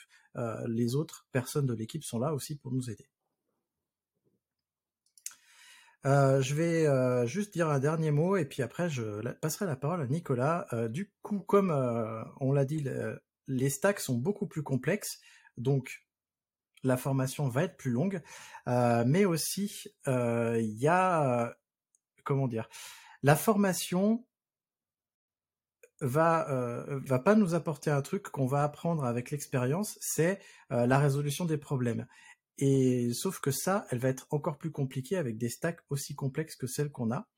les 0.66 0.97
autres 0.97 1.26
personnes 1.31 1.66
de 1.66 1.74
l'équipe 1.74 2.02
sont 2.02 2.18
là 2.18 2.35
aussi 2.35 2.56
pour 2.56 2.72
nous 2.72 2.90
aider. 2.90 3.09
Euh, 6.06 6.43
je 6.43 6.55
vais 6.55 6.86
euh, 6.86 7.26
juste 7.26 7.52
dire 7.55 7.70
un 7.70 7.78
dernier 7.78 8.10
mot 8.10 8.36
et 8.36 8.44
puis 8.44 8.62
après 8.62 8.90
je 8.90 9.26
passerai 9.40 9.64
la 9.66 9.76
parole 9.76 10.02
à 10.02 10.06
Nicolas. 10.06 10.66
Euh, 10.72 10.89
du 10.89 11.12
coup, 11.22 11.40
comme 11.40 11.70
on 12.40 12.52
l'a 12.52 12.64
dit, 12.64 12.81
le- 12.81 13.22
les 13.47 13.70
stacks 13.70 14.01
sont 14.01 14.16
beaucoup 14.16 14.47
plus 14.47 14.62
complexes, 14.62 15.20
donc 15.56 16.05
la 16.82 16.97
formation 16.97 17.48
va 17.48 17.64
être 17.64 17.76
plus 17.76 17.90
longue, 17.90 18.22
mais 18.66 19.24
aussi 19.24 19.85
il 20.06 20.76
y 20.78 20.89
a 20.89 21.55
comment 22.24 22.48
dire, 22.48 22.68
la 23.22 23.36
formation 23.36 24.26
va 26.01 26.85
va 26.89 27.18
pas 27.18 27.35
nous 27.35 27.55
apporter 27.55 27.90
un 27.90 28.02
truc 28.02 28.24
qu'on 28.24 28.47
va 28.47 28.62
apprendre 28.64 29.05
avec 29.05 29.31
l'expérience, 29.31 29.98
c'est 30.01 30.40
la 30.70 30.98
résolution 30.98 31.44
des 31.44 31.59
problèmes. 31.59 32.06
Et 32.59 33.12
sauf 33.12 33.40
que 33.40 33.51
ça, 33.51 33.86
elle 33.90 33.98
va 33.98 34.09
être 34.09 34.26
encore 34.31 34.59
plus 34.59 34.70
compliquée 34.70 35.16
avec 35.16 35.36
des 35.39 35.48
stacks 35.48 35.81
aussi 35.90 36.14
complexes 36.14 36.56
que 36.56 36.66
celles 36.66 36.90
qu'on 36.90 37.10
a. 37.10 37.28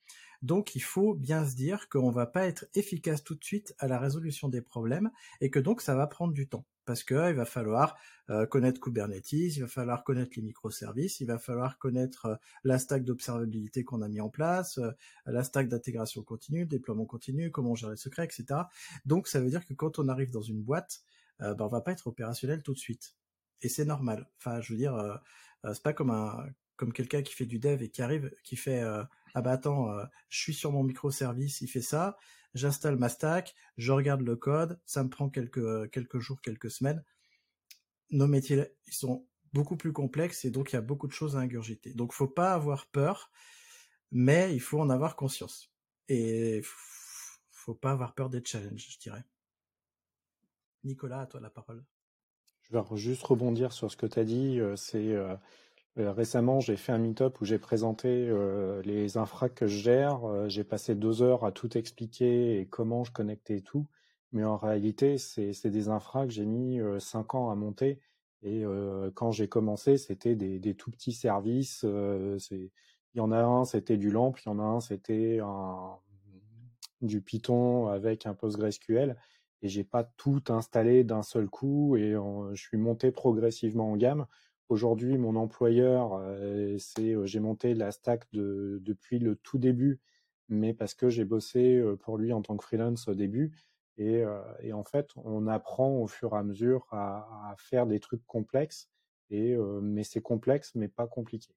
Donc 0.42 0.74
il 0.74 0.82
faut 0.82 1.14
bien 1.14 1.46
se 1.46 1.54
dire 1.56 1.88
qu'on 1.88 2.10
va 2.10 2.26
pas 2.26 2.46
être 2.46 2.66
efficace 2.74 3.24
tout 3.24 3.34
de 3.34 3.44
suite 3.44 3.74
à 3.78 3.88
la 3.88 3.98
résolution 3.98 4.48
des 4.48 4.60
problèmes 4.60 5.10
et 5.40 5.50
que 5.50 5.58
donc 5.58 5.80
ça 5.80 5.94
va 5.94 6.06
prendre 6.06 6.34
du 6.34 6.46
temps 6.46 6.66
parce 6.84 7.02
que 7.02 7.30
il 7.30 7.34
va 7.34 7.44
falloir 7.44 7.96
euh, 8.30 8.46
connaître 8.46 8.80
Kubernetes, 8.80 9.32
il 9.32 9.60
va 9.60 9.66
falloir 9.66 10.04
connaître 10.04 10.32
les 10.36 10.42
microservices, 10.42 11.20
il 11.20 11.26
va 11.26 11.38
falloir 11.38 11.78
connaître 11.78 12.26
euh, 12.26 12.36
la 12.64 12.78
stack 12.78 13.04
d'observabilité 13.04 13.84
qu'on 13.84 14.02
a 14.02 14.08
mis 14.08 14.20
en 14.20 14.30
place, 14.30 14.78
euh, 14.78 14.92
la 15.26 15.42
stack 15.42 15.68
d'intégration 15.68 16.22
continue, 16.22 16.64
déploiement 16.64 17.04
continu, 17.04 17.50
comment 17.50 17.74
gérer 17.74 17.92
le 17.92 17.96
secret, 17.96 18.24
etc. 18.24 18.60
Donc 19.04 19.26
ça 19.26 19.40
veut 19.40 19.50
dire 19.50 19.66
que 19.66 19.74
quand 19.74 19.98
on 19.98 20.08
arrive 20.08 20.30
dans 20.30 20.42
une 20.42 20.62
boîte, 20.62 21.00
ben, 21.38 21.56
on 21.58 21.68
va 21.68 21.82
pas 21.82 21.92
être 21.92 22.06
opérationnel 22.06 22.62
tout 22.62 22.72
de 22.72 22.78
suite 22.78 23.14
et 23.62 23.68
c'est 23.68 23.84
normal. 23.84 24.28
Enfin, 24.38 24.60
je 24.60 24.72
veux 24.72 24.78
dire, 24.78 24.94
euh, 24.94 25.16
euh, 25.64 25.74
c'est 25.74 25.82
pas 25.82 25.92
comme 25.92 26.10
un 26.10 26.46
comme 26.76 26.92
quelqu'un 26.92 27.22
qui 27.22 27.34
fait 27.34 27.46
du 27.46 27.58
dev 27.58 27.82
et 27.82 27.88
qui 27.90 28.02
arrive, 28.02 28.30
qui 28.44 28.56
fait 28.56 28.82
euh, 28.82 29.02
ah 29.34 29.42
bah 29.42 29.52
attends, 29.52 29.90
euh, 29.92 30.04
je 30.28 30.38
suis 30.40 30.54
sur 30.54 30.72
mon 30.72 30.82
microservice, 30.82 31.62
il 31.62 31.68
fait 31.68 31.82
ça, 31.82 32.18
j'installe 32.54 32.96
ma 32.96 33.08
stack, 33.08 33.54
je 33.78 33.92
regarde 33.92 34.20
le 34.20 34.36
code, 34.36 34.78
ça 34.84 35.02
me 35.02 35.08
prend 35.08 35.30
quelques 35.30 35.90
quelques 35.90 36.18
jours, 36.18 36.40
quelques 36.42 36.70
semaines. 36.70 37.02
Nos 38.10 38.26
métiers, 38.26 38.66
ils 38.86 38.92
sont 38.94 39.26
beaucoup 39.52 39.76
plus 39.76 39.92
complexes 39.92 40.44
et 40.44 40.50
donc 40.50 40.72
il 40.72 40.76
y 40.76 40.78
a 40.78 40.82
beaucoup 40.82 41.06
de 41.08 41.12
choses 41.12 41.36
à 41.36 41.40
ingurgiter. 41.40 41.94
Donc 41.94 42.12
faut 42.12 42.28
pas 42.28 42.52
avoir 42.52 42.86
peur, 42.88 43.30
mais 44.12 44.54
il 44.54 44.60
faut 44.60 44.80
en 44.80 44.90
avoir 44.90 45.16
conscience. 45.16 45.72
Et 46.08 46.62
faut 47.50 47.74
pas 47.74 47.92
avoir 47.92 48.14
peur 48.14 48.30
des 48.30 48.42
challenges, 48.44 48.86
je 48.92 48.98
dirais. 48.98 49.24
Nicolas, 50.84 51.20
à 51.22 51.26
toi 51.26 51.40
la 51.40 51.50
parole. 51.50 51.84
Je 52.70 52.76
vais 52.76 52.96
juste 52.96 53.22
rebondir 53.22 53.72
sur 53.72 53.90
ce 53.90 53.96
que 53.96 54.06
tu 54.06 54.18
as 54.18 54.24
dit. 54.24 54.58
euh, 54.60 54.74
C'est 54.76 55.12
euh, 55.12 55.36
euh, 55.98 56.12
récemment, 56.12 56.58
j'ai 56.60 56.76
fait 56.76 56.92
un 56.92 56.98
meet-up 56.98 57.40
où 57.40 57.44
j'ai 57.44 57.58
présenté 57.58 58.28
les 58.84 59.16
infras 59.16 59.48
que 59.48 59.66
je 59.66 59.78
gère. 59.78 60.48
J'ai 60.48 60.64
passé 60.64 60.94
deux 60.94 61.22
heures 61.22 61.44
à 61.44 61.52
tout 61.52 61.78
expliquer 61.78 62.60
et 62.60 62.66
comment 62.66 63.04
je 63.04 63.12
connectais 63.12 63.60
tout. 63.60 63.86
Mais 64.32 64.44
en 64.44 64.56
réalité, 64.56 65.16
c'est 65.16 65.70
des 65.70 65.88
infras 65.88 66.26
que 66.26 66.32
j'ai 66.32 66.44
mis 66.44 66.80
cinq 66.98 67.34
ans 67.34 67.50
à 67.50 67.54
monter. 67.54 67.98
Et 68.42 68.64
quand 69.14 69.30
j'ai 69.30 69.48
commencé, 69.48 69.96
c'était 69.96 70.34
des, 70.34 70.58
des 70.58 70.74
tout 70.74 70.90
petits 70.90 71.14
services. 71.14 71.82
il 71.82 72.70
y 73.14 73.20
en 73.20 73.32
a 73.32 73.42
un, 73.42 73.64
c'était 73.64 73.96
du 73.96 74.10
LAMP. 74.10 74.34
Il 74.44 74.48
y 74.50 74.52
en 74.52 74.58
a 74.58 74.64
un, 74.64 74.80
c'était 74.80 75.40
du 77.00 77.22
Python 77.22 77.88
avec 77.88 78.26
un 78.26 78.34
PostgreSQL 78.34 79.16
et 79.66 79.68
j'ai 79.68 79.82
pas 79.82 80.04
tout 80.04 80.44
installé 80.48 81.02
d'un 81.02 81.24
seul 81.24 81.48
coup 81.48 81.96
et 81.96 82.12
je 82.12 82.62
suis 82.62 82.76
monté 82.76 83.10
progressivement 83.10 83.90
en 83.90 83.96
gamme. 83.96 84.26
Aujourd'hui, 84.68 85.18
mon 85.18 85.34
employeur, 85.34 86.14
euh, 86.14 86.76
c'est 86.78 87.14
euh, 87.14 87.26
j'ai 87.26 87.40
monté 87.40 87.74
la 87.74 87.90
stack 87.90 88.26
de, 88.32 88.78
depuis 88.82 89.18
le 89.18 89.34
tout 89.34 89.58
début, 89.58 90.00
mais 90.48 90.72
parce 90.72 90.94
que 90.94 91.08
j'ai 91.08 91.24
bossé 91.24 91.76
euh, 91.76 91.96
pour 91.96 92.16
lui 92.16 92.32
en 92.32 92.42
tant 92.42 92.56
que 92.56 92.62
freelance 92.62 93.08
au 93.08 93.14
début. 93.14 93.56
Et, 93.98 94.24
en 94.74 94.84
fait, 94.84 95.08
on 95.16 95.46
apprend 95.46 95.96
au 96.02 96.06
fur 96.06 96.34
et 96.34 96.36
à 96.36 96.42
mesure 96.42 96.86
à, 96.90 97.50
à 97.50 97.56
faire 97.56 97.86
des 97.86 97.98
trucs 97.98 98.24
complexes. 98.26 98.90
Et, 99.30 99.56
mais 99.80 100.04
c'est 100.04 100.20
complexe, 100.20 100.74
mais 100.74 100.86
pas 100.86 101.06
compliqué. 101.06 101.54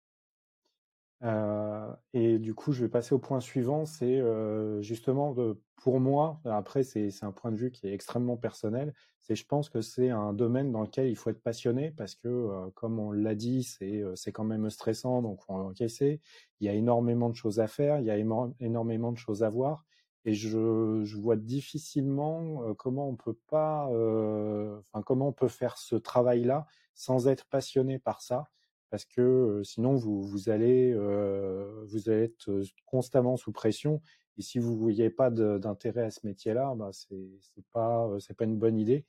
Euh, 1.23 1.93
et 2.13 2.39
du 2.39 2.53
coup, 2.53 2.71
je 2.71 2.83
vais 2.83 2.89
passer 2.89 3.13
au 3.13 3.19
point 3.19 3.41
suivant, 3.41 3.85
c'est 3.85 4.19
euh, 4.19 4.81
justement 4.81 5.35
pour 5.75 5.99
moi, 5.99 6.39
après 6.45 6.83
c'est 6.83 7.11
un 7.23 7.31
point 7.31 7.51
de 7.51 7.57
vue 7.57 7.71
qui 7.71 7.87
est 7.87 7.93
extrêmement 7.93 8.37
personnel, 8.37 8.93
c'est 9.19 9.35
je 9.35 9.45
pense 9.45 9.69
que 9.69 9.81
c'est 9.81 10.09
un 10.09 10.33
domaine 10.33 10.71
dans 10.71 10.81
lequel 10.81 11.09
il 11.09 11.15
faut 11.17 11.29
être 11.29 11.41
passionné 11.41 11.91
parce 11.91 12.15
que 12.15 12.27
euh, 12.27 12.69
comme 12.73 12.99
on 12.99 13.11
l'a 13.11 13.35
dit, 13.35 13.63
c'est 13.63 14.01
euh, 14.01 14.15
c'est 14.15 14.31
quand 14.31 14.45
même 14.45 14.69
stressant, 14.69 15.21
donc 15.21 15.41
faut 15.41 15.53
encaisser. 15.53 16.21
Il 16.61 16.67
y 16.67 16.69
a 16.69 16.73
énormément 16.73 17.29
de 17.29 17.35
choses 17.35 17.59
à 17.59 17.67
faire, 17.67 17.99
il 17.99 18.05
y 18.05 18.11
a 18.11 18.17
énormément 18.17 19.11
de 19.11 19.17
choses 19.17 19.43
à 19.43 19.49
voir, 19.49 19.85
et 20.25 20.33
je, 20.33 21.01
je 21.03 21.17
vois 21.17 21.35
difficilement 21.35 22.73
comment 22.75 23.09
on 23.09 23.15
peut 23.15 23.37
pas, 23.47 23.85
enfin 23.87 25.01
comment 25.05 25.29
on 25.29 25.33
peut 25.33 25.47
faire 25.47 25.77
ce 25.77 25.95
travail-là 25.95 26.65
sans 26.95 27.27
être 27.27 27.45
passionné 27.45 27.99
par 27.99 28.21
ça 28.21 28.49
parce 28.89 29.05
que 29.05 29.61
sinon 29.63 29.95
vous, 29.95 30.23
vous 30.23 30.49
allez 30.49 30.93
vous 30.95 32.09
être 32.09 32.61
constamment 32.85 33.37
sous 33.37 33.51
pression 33.51 34.01
et 34.37 34.41
si 34.41 34.59
vous 34.59 34.77
voyez 34.77 35.09
pas 35.09 35.29
d'intérêt 35.31 36.03
à 36.03 36.11
ce 36.11 36.25
métier-là, 36.25 36.73
bah 36.75 36.89
c'est 36.93 37.29
c'est 37.41 37.65
pas 37.73 38.09
c'est 38.19 38.35
pas 38.35 38.45
une 38.45 38.57
bonne 38.57 38.77
idée 38.77 39.05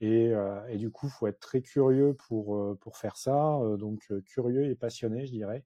et, 0.00 0.32
et 0.68 0.76
du 0.78 0.90
coup 0.90 1.08
faut 1.08 1.26
être 1.28 1.40
très 1.40 1.62
curieux 1.62 2.14
pour 2.14 2.78
pour 2.80 2.96
faire 2.98 3.16
ça 3.16 3.60
donc 3.78 4.08
curieux 4.26 4.66
et 4.70 4.74
passionné 4.76 5.26
je 5.26 5.32
dirais 5.32 5.64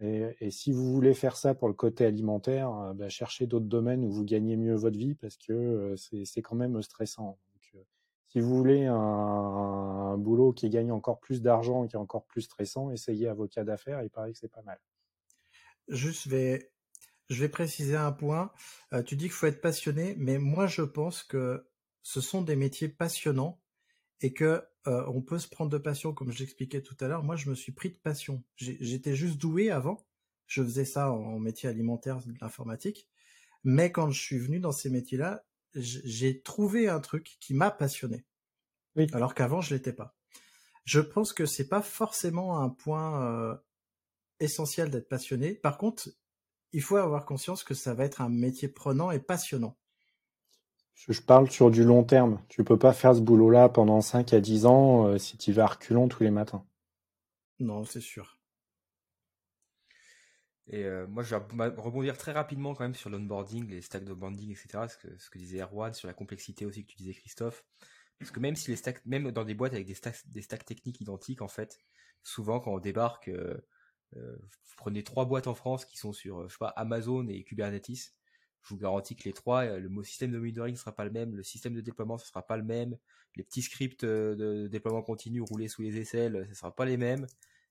et, 0.00 0.36
et 0.40 0.50
si 0.50 0.72
vous 0.72 0.92
voulez 0.92 1.14
faire 1.14 1.36
ça 1.36 1.54
pour 1.54 1.68
le 1.68 1.74
côté 1.74 2.04
alimentaire, 2.04 2.94
bah, 2.94 3.08
cherchez 3.08 3.46
d'autres 3.46 3.66
domaines 3.66 4.04
où 4.04 4.10
vous 4.10 4.24
gagnez 4.24 4.56
mieux 4.56 4.74
votre 4.74 4.98
vie 4.98 5.14
parce 5.14 5.36
que 5.36 5.94
c'est 5.96 6.42
quand 6.42 6.54
même 6.56 6.80
stressant. 6.82 7.38
Si 8.28 8.40
vous 8.40 8.54
voulez 8.54 8.84
un, 8.86 10.16
boulot 10.18 10.52
qui 10.52 10.68
gagne 10.68 10.92
encore 10.92 11.20
plus 11.20 11.40
d'argent, 11.40 11.86
qui 11.86 11.96
est 11.96 11.98
encore 11.98 12.26
plus 12.26 12.42
stressant, 12.42 12.90
essayez 12.90 13.28
avocat 13.28 13.64
d'affaires, 13.64 14.02
il 14.02 14.10
paraît 14.10 14.32
que 14.32 14.38
c'est 14.38 14.52
pas 14.52 14.62
mal. 14.62 14.78
Juste, 15.88 16.24
je 16.24 16.30
vais, 16.30 16.72
je 17.30 17.40
vais 17.40 17.48
préciser 17.48 17.96
un 17.96 18.12
point. 18.12 18.52
Euh, 18.92 19.02
tu 19.02 19.16
dis 19.16 19.24
qu'il 19.24 19.32
faut 19.32 19.46
être 19.46 19.60
passionné, 19.60 20.14
mais 20.18 20.38
moi 20.38 20.66
je 20.66 20.82
pense 20.82 21.22
que 21.22 21.66
ce 22.02 22.20
sont 22.20 22.42
des 22.42 22.56
métiers 22.56 22.88
passionnants 22.88 23.60
et 24.20 24.32
que 24.32 24.62
euh, 24.86 25.04
on 25.08 25.20
peut 25.20 25.38
se 25.38 25.48
prendre 25.48 25.70
de 25.70 25.78
passion, 25.78 26.12
comme 26.12 26.32
je 26.32 26.38
l'expliquais 26.38 26.82
tout 26.82 26.96
à 27.00 27.08
l'heure. 27.08 27.22
Moi, 27.22 27.36
je 27.36 27.50
me 27.50 27.54
suis 27.54 27.72
pris 27.72 27.90
de 27.90 27.98
passion. 27.98 28.42
J'étais 28.56 29.14
juste 29.14 29.38
doué 29.38 29.70
avant. 29.70 30.06
Je 30.46 30.62
faisais 30.62 30.86
ça 30.86 31.12
en, 31.12 31.38
métier 31.38 31.68
alimentaire, 31.68 32.18
de 32.24 32.32
l'informatique. 32.40 33.08
Mais 33.64 33.92
quand 33.92 34.10
je 34.10 34.20
suis 34.20 34.38
venu 34.38 34.60
dans 34.60 34.72
ces 34.72 34.88
métiers-là, 34.88 35.44
j'ai 35.74 36.40
trouvé 36.42 36.88
un 36.88 37.00
truc 37.00 37.36
qui 37.40 37.54
m'a 37.54 37.70
passionné. 37.70 38.24
Oui. 38.96 39.06
Alors 39.12 39.34
qu'avant, 39.34 39.60
je 39.60 39.74
l'étais 39.74 39.92
pas. 39.92 40.16
Je 40.84 41.00
pense 41.00 41.32
que 41.32 41.46
c'est 41.46 41.68
pas 41.68 41.82
forcément 41.82 42.60
un 42.60 42.70
point 42.70 43.22
euh, 43.22 43.56
essentiel 44.40 44.90
d'être 44.90 45.08
passionné. 45.08 45.54
Par 45.54 45.78
contre, 45.78 46.08
il 46.72 46.82
faut 46.82 46.96
avoir 46.96 47.24
conscience 47.24 47.64
que 47.64 47.74
ça 47.74 47.94
va 47.94 48.04
être 48.04 48.20
un 48.20 48.28
métier 48.28 48.68
prenant 48.68 49.10
et 49.10 49.18
passionnant. 49.18 49.76
Je, 50.94 51.12
je 51.12 51.22
parle 51.22 51.50
sur 51.50 51.70
du 51.70 51.84
long 51.84 52.04
terme. 52.04 52.42
Tu 52.48 52.64
peux 52.64 52.78
pas 52.78 52.92
faire 52.92 53.14
ce 53.14 53.20
boulot-là 53.20 53.68
pendant 53.68 54.00
5 54.00 54.32
à 54.32 54.40
10 54.40 54.66
ans 54.66 55.06
euh, 55.06 55.18
si 55.18 55.36
tu 55.36 55.52
vas 55.52 55.64
à 55.64 55.66
reculons 55.66 56.08
tous 56.08 56.22
les 56.22 56.30
matins. 56.30 56.64
Non, 57.60 57.84
c'est 57.84 58.00
sûr. 58.00 58.37
Et 60.70 60.84
euh, 60.84 61.06
moi, 61.06 61.22
je 61.22 61.34
vais 61.34 61.36
reb- 61.36 61.78
rebondir 61.78 62.16
très 62.18 62.32
rapidement 62.32 62.74
quand 62.74 62.84
même 62.84 62.94
sur 62.94 63.10
l'onboarding, 63.10 63.68
les 63.68 63.80
stacks 63.80 64.04
d'onboarding, 64.04 64.50
etc. 64.50 64.86
Ce 64.88 65.30
que, 65.30 65.38
disait 65.38 65.60
Erwan, 65.60 65.94
sur 65.94 66.08
la 66.08 66.14
complexité 66.14 66.66
aussi 66.66 66.84
que 66.84 66.92
tu 66.92 66.96
disais 66.96 67.14
Christophe. 67.14 67.64
Parce 68.18 68.30
que 68.30 68.40
même 68.40 68.56
si 68.56 68.70
les 68.70 68.76
stacks, 68.76 69.04
même 69.06 69.30
dans 69.30 69.44
des 69.44 69.54
boîtes 69.54 69.72
avec 69.72 69.86
des 69.86 69.94
stacks, 69.94 70.64
techniques 70.64 71.00
identiques, 71.00 71.40
en 71.40 71.48
fait, 71.48 71.78
souvent 72.22 72.60
quand 72.60 72.74
on 72.74 72.78
débarque, 72.80 73.28
euh, 73.28 73.56
euh, 74.16 74.36
vous 74.36 74.74
prenez 74.76 75.04
trois 75.04 75.24
boîtes 75.24 75.46
en 75.46 75.54
France 75.54 75.84
qui 75.84 75.96
sont 75.96 76.12
sur, 76.12 76.46
Amazon 76.76 77.26
et 77.28 77.44
Kubernetes. 77.44 78.12
Je 78.62 78.74
vous 78.74 78.78
garantis 78.78 79.16
que 79.16 79.24
les 79.24 79.32
trois, 79.32 79.64
le 79.78 80.02
système 80.02 80.32
de 80.32 80.38
monitoring 80.38 80.74
ne 80.74 80.78
sera 80.78 80.94
pas 80.94 81.04
le 81.04 81.12
même, 81.12 81.34
le 81.34 81.42
système 81.42 81.74
de 81.74 81.80
déploiement 81.80 82.16
ne 82.16 82.20
sera 82.20 82.46
pas 82.46 82.56
le 82.56 82.64
même, 82.64 82.98
les 83.36 83.44
petits 83.44 83.62
scripts 83.62 84.04
de 84.04 84.66
déploiement 84.66 85.00
continu 85.00 85.40
roulés 85.40 85.68
sous 85.68 85.82
les 85.82 85.96
aisselles, 85.96 86.42
ce 86.44 86.50
ne 86.50 86.54
sera 86.54 86.74
pas 86.74 86.84
les 86.84 86.96
mêmes. 86.96 87.26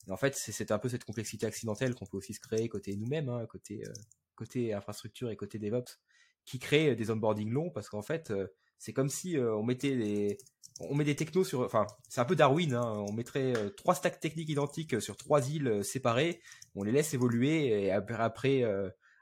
Et 0.07 0.11
en 0.11 0.17
fait, 0.17 0.35
c'est 0.35 0.71
un 0.71 0.79
peu 0.79 0.89
cette 0.89 1.03
complexité 1.03 1.45
accidentelle 1.45 1.93
qu'on 1.93 2.05
peut 2.05 2.17
aussi 2.17 2.33
se 2.33 2.39
créer 2.39 2.69
côté 2.69 2.95
nous-mêmes, 2.95 3.29
hein, 3.29 3.45
côté, 3.45 3.83
euh, 3.85 3.91
côté 4.35 4.73
infrastructure 4.73 5.29
et 5.29 5.35
côté 5.35 5.59
DevOps, 5.59 5.99
qui 6.45 6.59
crée 6.59 6.91
euh, 6.91 6.95
des 6.95 7.11
onboarding 7.11 7.49
longs 7.49 7.71
parce 7.71 7.89
qu'en 7.89 8.01
fait, 8.01 8.31
euh, 8.31 8.47
c'est 8.77 8.93
comme 8.93 9.09
si 9.09 9.37
on 9.39 9.63
mettait 9.63 9.95
des, 9.97 10.37
on 10.79 10.93
met 10.93 11.03
des 11.03 11.15
technos 11.15 11.43
sur, 11.43 11.61
enfin, 11.61 11.87
c'est 12.09 12.21
un 12.21 12.25
peu 12.25 12.35
Darwin, 12.35 12.75
hein, 12.75 12.93
on 13.09 13.11
mettrait 13.11 13.53
trois 13.75 13.95
stacks 13.95 14.19
techniques 14.19 14.49
identiques 14.49 15.01
sur 15.01 15.17
trois 15.17 15.49
îles 15.49 15.83
séparées, 15.83 16.41
on 16.75 16.83
les 16.83 16.91
laisse 16.91 17.15
évoluer 17.15 17.85
et 17.85 17.91
après, 17.91 18.63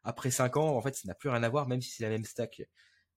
après, 0.03 0.29
cinq 0.29 0.57
ans, 0.57 0.75
en 0.75 0.81
fait, 0.81 0.93
ça 0.93 1.03
n'a 1.07 1.15
plus 1.15 1.29
rien 1.29 1.41
à 1.41 1.47
voir, 1.47 1.69
même 1.69 1.79
si 1.81 1.89
c'est 1.89 2.03
la 2.03 2.09
même 2.09 2.25
stack. 2.25 2.63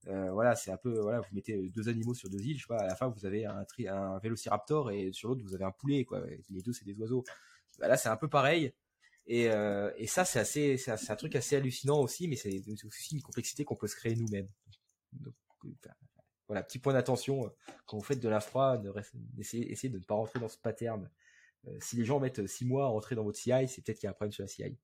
Voilà, 0.04 0.54
c'est 0.54 0.70
un 0.70 0.76
peu, 0.76 1.00
voilà, 1.00 1.18
vous 1.18 1.34
mettez 1.34 1.70
deux 1.70 1.88
animaux 1.88 2.14
sur 2.14 2.30
deux 2.30 2.38
îles, 2.38 2.56
je 2.56 2.62
sais 2.62 2.68
pas, 2.68 2.78
à 2.78 2.86
la 2.86 2.94
fin 2.94 3.08
vous 3.08 3.26
avez 3.26 3.44
un, 3.44 3.64
tri, 3.64 3.88
un 3.88 4.20
vélociraptor 4.20 4.92
et 4.92 5.10
sur 5.12 5.30
l'autre 5.30 5.42
vous 5.42 5.56
avez 5.56 5.64
un 5.64 5.72
poulet, 5.72 6.04
quoi. 6.04 6.22
Les 6.50 6.62
deux 6.62 6.72
c'est 6.72 6.84
des 6.84 6.94
oiseaux. 7.00 7.24
Bah, 7.78 7.88
là 7.88 7.96
c'est 7.96 8.08
un 8.08 8.16
peu 8.16 8.28
pareil. 8.28 8.72
Et, 9.28 9.50
euh, 9.50 9.90
ça, 10.06 10.24
c'est 10.24 10.40
assez, 10.40 10.78
c'est 10.78 11.10
un 11.10 11.16
truc 11.16 11.36
assez 11.36 11.54
hallucinant 11.54 12.00
aussi, 12.00 12.26
mais 12.28 12.36
c'est 12.36 12.62
aussi 12.84 13.14
une 13.14 13.22
complexité 13.22 13.64
qu'on 13.64 13.76
peut 13.76 13.86
se 13.86 13.94
créer 13.94 14.16
nous-mêmes. 14.16 14.48
voilà, 16.46 16.62
petit 16.62 16.78
point 16.78 16.94
d'attention 16.94 17.44
euh, 17.44 17.50
quand 17.86 17.98
vous 17.98 18.02
faites 18.02 18.20
de 18.20 18.28
l'infra, 18.28 18.82
essayez, 19.38 19.70
essayez 19.70 19.92
de 19.92 19.98
ne 19.98 20.04
pas 20.04 20.14
rentrer 20.14 20.40
dans 20.40 20.48
ce 20.48 20.56
pattern. 20.56 21.10
Euh, 21.66 21.76
si 21.80 21.96
les 21.96 22.06
gens 22.06 22.20
mettent 22.20 22.46
six 22.46 22.64
mois 22.64 22.84
à 22.86 22.88
rentrer 22.88 23.16
dans 23.16 23.24
votre 23.24 23.38
CI, 23.38 23.68
c'est 23.68 23.84
peut-être 23.84 23.98
qu'il 23.98 24.06
y 24.06 24.08
a 24.08 24.10
un 24.10 24.14
problème 24.14 24.32
sur 24.32 24.44
la 24.44 24.48
CI. 24.48 24.78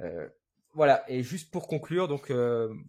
Euh, 0.00 0.28
voilà, 0.74 1.10
et 1.10 1.22
juste 1.22 1.50
pour 1.50 1.66
conclure, 1.66 2.08
donc 2.08 2.30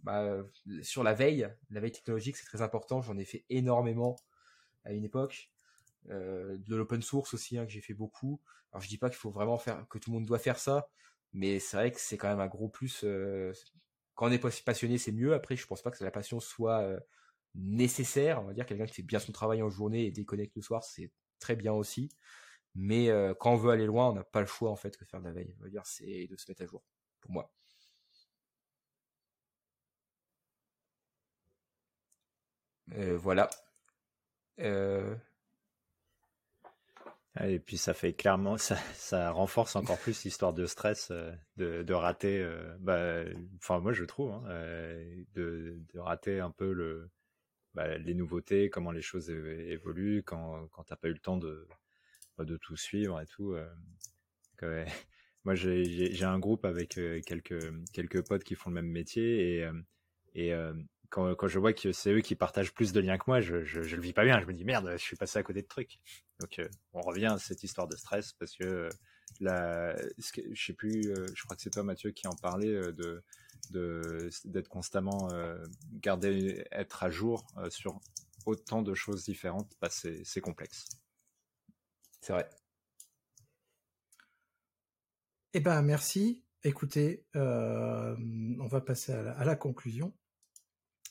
bah, 0.02 0.44
sur 0.82 1.02
la 1.02 1.14
veille, 1.14 1.48
la 1.70 1.80
veille 1.80 1.92
technologique, 1.92 2.36
c'est 2.36 2.44
très 2.44 2.60
important. 2.60 3.00
J'en 3.00 3.16
ai 3.16 3.24
fait 3.24 3.46
énormément 3.48 4.16
à 4.84 4.92
une 4.92 5.04
époque. 5.04 5.50
De 6.06 6.76
l'open 6.76 7.02
source 7.02 7.34
aussi, 7.34 7.58
hein, 7.58 7.66
que 7.66 7.72
j'ai 7.72 7.80
fait 7.80 7.94
beaucoup. 7.94 8.40
Alors 8.72 8.82
je 8.82 8.88
dis 8.88 8.98
pas 8.98 9.08
qu'il 9.08 9.18
faut 9.18 9.30
vraiment 9.30 9.58
faire 9.58 9.86
que 9.88 9.98
tout 9.98 10.10
le 10.10 10.14
monde 10.16 10.26
doit 10.26 10.38
faire 10.38 10.58
ça, 10.58 10.88
mais 11.32 11.58
c'est 11.58 11.76
vrai 11.76 11.92
que 11.92 12.00
c'est 12.00 12.16
quand 12.18 12.28
même 12.28 12.40
un 12.40 12.46
gros 12.46 12.68
plus. 12.68 13.02
Euh, 13.04 13.52
quand 14.14 14.28
on 14.28 14.32
est 14.32 14.64
passionné, 14.64 14.98
c'est 14.98 15.12
mieux. 15.12 15.34
Après, 15.34 15.56
je 15.56 15.66
pense 15.66 15.82
pas 15.82 15.90
que 15.90 16.02
la 16.04 16.10
passion 16.10 16.40
soit 16.40 16.80
euh, 16.82 17.00
nécessaire. 17.54 18.42
On 18.42 18.46
va 18.46 18.54
dire 18.54 18.66
quelqu'un 18.66 18.86
qui 18.86 18.94
fait 18.94 19.02
bien 19.02 19.18
son 19.20 19.32
travail 19.32 19.62
en 19.62 19.70
journée 19.70 20.06
et 20.06 20.10
déconnecte 20.10 20.56
le 20.56 20.62
soir, 20.62 20.84
c'est 20.84 21.12
très 21.40 21.56
bien 21.56 21.72
aussi. 21.72 22.10
Mais 22.74 23.10
euh, 23.10 23.34
quand 23.34 23.52
on 23.54 23.56
veut 23.56 23.70
aller 23.72 23.86
loin, 23.86 24.10
on 24.10 24.14
n'a 24.14 24.24
pas 24.24 24.40
le 24.40 24.46
choix 24.46 24.70
en 24.70 24.76
fait 24.76 24.96
que 24.96 25.04
faire 25.04 25.20
de 25.20 25.26
la 25.26 25.32
veille. 25.32 25.54
On 25.60 25.64
va 25.64 25.70
dire 25.70 25.86
c'est 25.86 26.26
de 26.28 26.36
se 26.36 26.50
mettre 26.50 26.62
à 26.62 26.66
jour 26.66 26.84
pour 27.20 27.32
moi. 27.32 27.52
voilà. 33.16 33.48
Euh, 34.60 35.14
et 37.46 37.58
puis 37.58 37.76
ça 37.78 37.94
fait 37.94 38.14
clairement, 38.14 38.56
ça, 38.58 39.30
renforce 39.30 39.76
encore 39.76 39.98
plus 39.98 40.24
l'histoire 40.24 40.52
de 40.52 40.66
stress, 40.66 41.10
euh, 41.10 41.32
de, 41.56 41.92
rater, 41.92 42.40
euh, 42.40 42.76
bah, 42.80 43.24
enfin 43.56 43.80
moi 43.80 43.92
je 43.92 44.04
trouve, 44.04 44.32
hein, 44.32 44.42
euh, 44.48 45.24
de, 45.34 45.80
rater 45.96 46.40
un 46.40 46.50
peu 46.50 47.08
bah, 47.74 47.98
les 47.98 48.14
nouveautés, 48.14 48.70
comment 48.70 48.90
les 48.90 49.02
choses 49.02 49.30
évoluent, 49.30 50.22
quand, 50.24 50.68
quand 50.72 50.84
t'as 50.84 50.96
pas 50.96 51.08
eu 51.08 51.12
le 51.12 51.18
temps 51.18 51.36
de, 51.36 51.68
bah, 52.36 52.44
tout 52.60 52.76
suivre 52.76 53.20
et 53.20 53.26
tout. 53.26 53.54
Moi 55.44 55.54
j'ai 55.54 56.24
un 56.24 56.38
groupe 56.38 56.64
avec 56.64 56.98
quelques, 57.24 58.26
potes 58.26 58.44
qui 58.44 58.54
font 58.54 58.70
le 58.70 58.74
même 58.74 58.90
métier 58.90 59.64
et 60.34 60.52
quand, 61.10 61.34
quand, 61.34 61.48
je 61.48 61.58
vois 61.58 61.72
que 61.72 61.92
c'est 61.92 62.12
eux 62.12 62.20
qui 62.20 62.34
partagent 62.34 62.72
plus 62.72 62.92
de 62.92 63.00
liens 63.00 63.18
que 63.18 63.24
moi, 63.26 63.40
je, 63.40 63.64
je, 63.64 63.82
je, 63.82 63.96
le 63.96 64.02
vis 64.02 64.12
pas 64.12 64.24
bien. 64.24 64.40
Je 64.40 64.46
me 64.46 64.52
dis 64.52 64.64
merde, 64.64 64.90
je 64.92 65.02
suis 65.02 65.16
passé 65.16 65.38
à 65.38 65.42
côté 65.42 65.62
de 65.62 65.66
trucs. 65.66 65.98
Donc 66.40 66.58
euh, 66.58 66.68
on 66.92 67.00
revient 67.00 67.26
à 67.26 67.38
cette 67.38 67.62
histoire 67.62 67.88
de 67.88 67.96
stress 67.96 68.32
parce 68.34 68.54
que 68.56 68.64
euh, 68.64 68.88
la, 69.40 69.96
je 70.18 70.54
sais 70.54 70.72
plus, 70.72 71.10
euh, 71.10 71.26
je 71.34 71.44
crois 71.44 71.56
que 71.56 71.62
c'est 71.62 71.70
toi 71.70 71.82
Mathieu 71.82 72.10
qui 72.10 72.26
en 72.26 72.34
parlait 72.34 72.74
de 72.92 73.22
de 73.70 74.30
d'être 74.44 74.68
constamment 74.68 75.28
garder, 75.94 76.64
être 76.70 77.02
à 77.02 77.10
jour 77.10 77.46
sur 77.70 78.00
autant 78.46 78.82
de 78.82 78.94
choses 78.94 79.24
différentes. 79.24 79.72
Bah, 79.80 79.88
c'est 79.90 80.40
complexe. 80.40 80.86
C'est 82.20 82.32
vrai. 82.32 82.48
Eh 85.54 85.60
ben 85.60 85.82
merci. 85.82 86.44
Écoutez, 86.62 87.26
on 87.34 88.66
va 88.70 88.80
passer 88.80 89.12
à 89.12 89.22
la, 89.22 89.32
à 89.32 89.44
la 89.44 89.56
conclusion. 89.56 90.14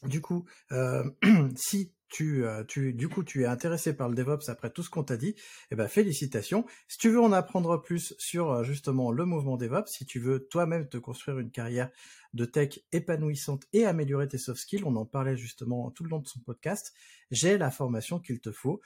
Du 0.03 0.21
coup, 0.21 0.45
euh, 0.71 1.09
si 1.55 1.93
tu, 2.09 2.45
euh, 2.45 2.63
tu, 2.63 2.93
du 2.93 3.09
coup, 3.09 3.23
tu 3.23 3.43
es 3.43 3.45
intéressé 3.45 3.93
par 3.93 4.07
le 4.07 4.15
DevOps 4.15 4.47
après 4.47 4.69
tout 4.69 4.83
ce 4.83 4.89
qu'on 4.89 5.03
t'a 5.03 5.17
dit, 5.17 5.35
eh 5.71 5.75
ben, 5.75 5.87
félicitations. 5.87 6.65
Si 6.87 6.97
tu 6.97 7.09
veux 7.09 7.19
en 7.19 7.31
apprendre 7.31 7.81
plus 7.81 8.13
sur 8.17 8.51
euh, 8.51 8.63
justement 8.63 9.11
le 9.11 9.25
mouvement 9.25 9.57
DevOps, 9.57 9.87
si 9.87 10.05
tu 10.05 10.19
veux 10.19 10.47
toi-même 10.47 10.87
te 10.87 10.97
construire 10.97 11.39
une 11.39 11.51
carrière 11.51 11.89
de 12.33 12.45
tech 12.45 12.79
épanouissante 12.91 13.65
et 13.73 13.85
améliorer 13.85 14.27
tes 14.27 14.37
soft 14.37 14.61
skills, 14.61 14.83
on 14.85 14.95
en 14.95 15.05
parlait 15.05 15.35
justement 15.35 15.89
tout 15.91 16.03
le 16.03 16.09
long 16.11 16.19
de 16.19 16.27
son 16.27 16.39
podcast, 16.41 16.93
j'ai 17.31 17.57
la 17.57 17.71
formation 17.71 18.19
qu'il 18.19 18.39
te 18.39 18.51
faut 18.51 18.81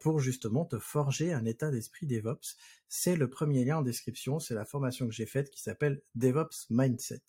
pour 0.00 0.20
justement 0.20 0.64
te 0.64 0.78
forger 0.78 1.32
un 1.32 1.44
état 1.44 1.70
d'esprit 1.70 2.06
DevOps. 2.06 2.56
C'est 2.88 3.16
le 3.16 3.28
premier 3.28 3.64
lien 3.64 3.78
en 3.78 3.82
description, 3.82 4.38
c'est 4.38 4.54
la 4.54 4.64
formation 4.64 5.08
que 5.08 5.14
j'ai 5.14 5.26
faite 5.26 5.50
qui 5.50 5.60
s'appelle 5.60 6.00
DevOps 6.14 6.68
Mindset. 6.70 7.22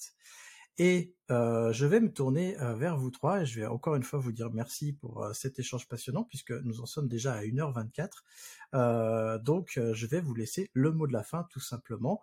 Et 0.80 1.14
euh, 1.30 1.72
je 1.72 1.86
vais 1.86 2.00
me 2.00 2.12
tourner 2.12 2.60
euh, 2.60 2.74
vers 2.74 2.98
vous 2.98 3.12
trois 3.12 3.41
et 3.41 3.45
je 3.45 3.60
vais 3.60 3.68
encore 3.68 3.95
une 3.95 4.04
fois 4.04 4.18
vous 4.20 4.32
dire 4.32 4.52
merci 4.52 4.94
pour 4.94 5.24
euh, 5.24 5.32
cet 5.34 5.60
échange 5.60 5.88
passionnant 5.88 6.24
puisque 6.24 6.52
nous 6.52 6.82
en 6.82 6.88
sommes 6.88 7.08
déjà 7.08 7.34
à 7.34 7.44
1h24. 7.44 9.40
donc 9.44 9.80
je 9.94 10.08
vais 10.08 10.20
vous 10.20 10.34
laisser 10.34 10.72
le 10.74 10.91
mot 10.91 11.06
de 11.08 11.14
la 11.14 11.24
fin 11.24 11.45
tout 11.52 11.60
simplement 11.60 12.22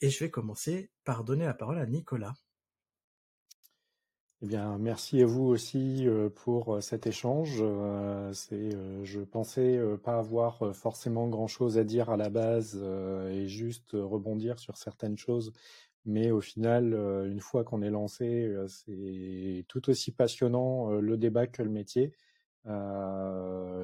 et 0.00 0.08
je 0.08 0.18
vais 0.24 0.30
commencer 0.30 0.90
par 1.04 1.22
donner 1.22 1.44
la 1.44 1.54
parole 1.54 1.78
à 1.78 1.86
Nicolas. 1.86 2.34
Eh 4.44 4.46
bien, 4.46 4.76
merci 4.76 5.22
à 5.22 5.26
vous 5.26 5.44
aussi 5.44 6.08
pour 6.34 6.82
cet 6.82 7.06
échange. 7.06 7.58
je 7.58 9.20
pensais 9.20 9.80
pas 10.02 10.18
avoir 10.18 10.74
forcément 10.74 11.28
grand 11.28 11.46
chose 11.46 11.78
à 11.78 11.84
dire 11.84 12.10
à 12.10 12.16
la 12.16 12.28
base 12.28 12.76
et 13.30 13.46
juste 13.46 13.90
rebondir 13.92 14.58
sur 14.58 14.76
certaines 14.76 15.16
choses 15.16 15.52
mais 16.04 16.30
au 16.30 16.40
final, 16.40 16.94
une 17.26 17.40
fois 17.40 17.64
qu'on 17.64 17.82
est 17.82 17.90
lancé, 17.90 18.54
c'est 18.68 19.64
tout 19.68 19.88
aussi 19.90 20.12
passionnant 20.12 20.90
le 20.92 21.16
débat 21.16 21.46
que 21.46 21.62
le 21.62 21.70
métier. 21.70 22.12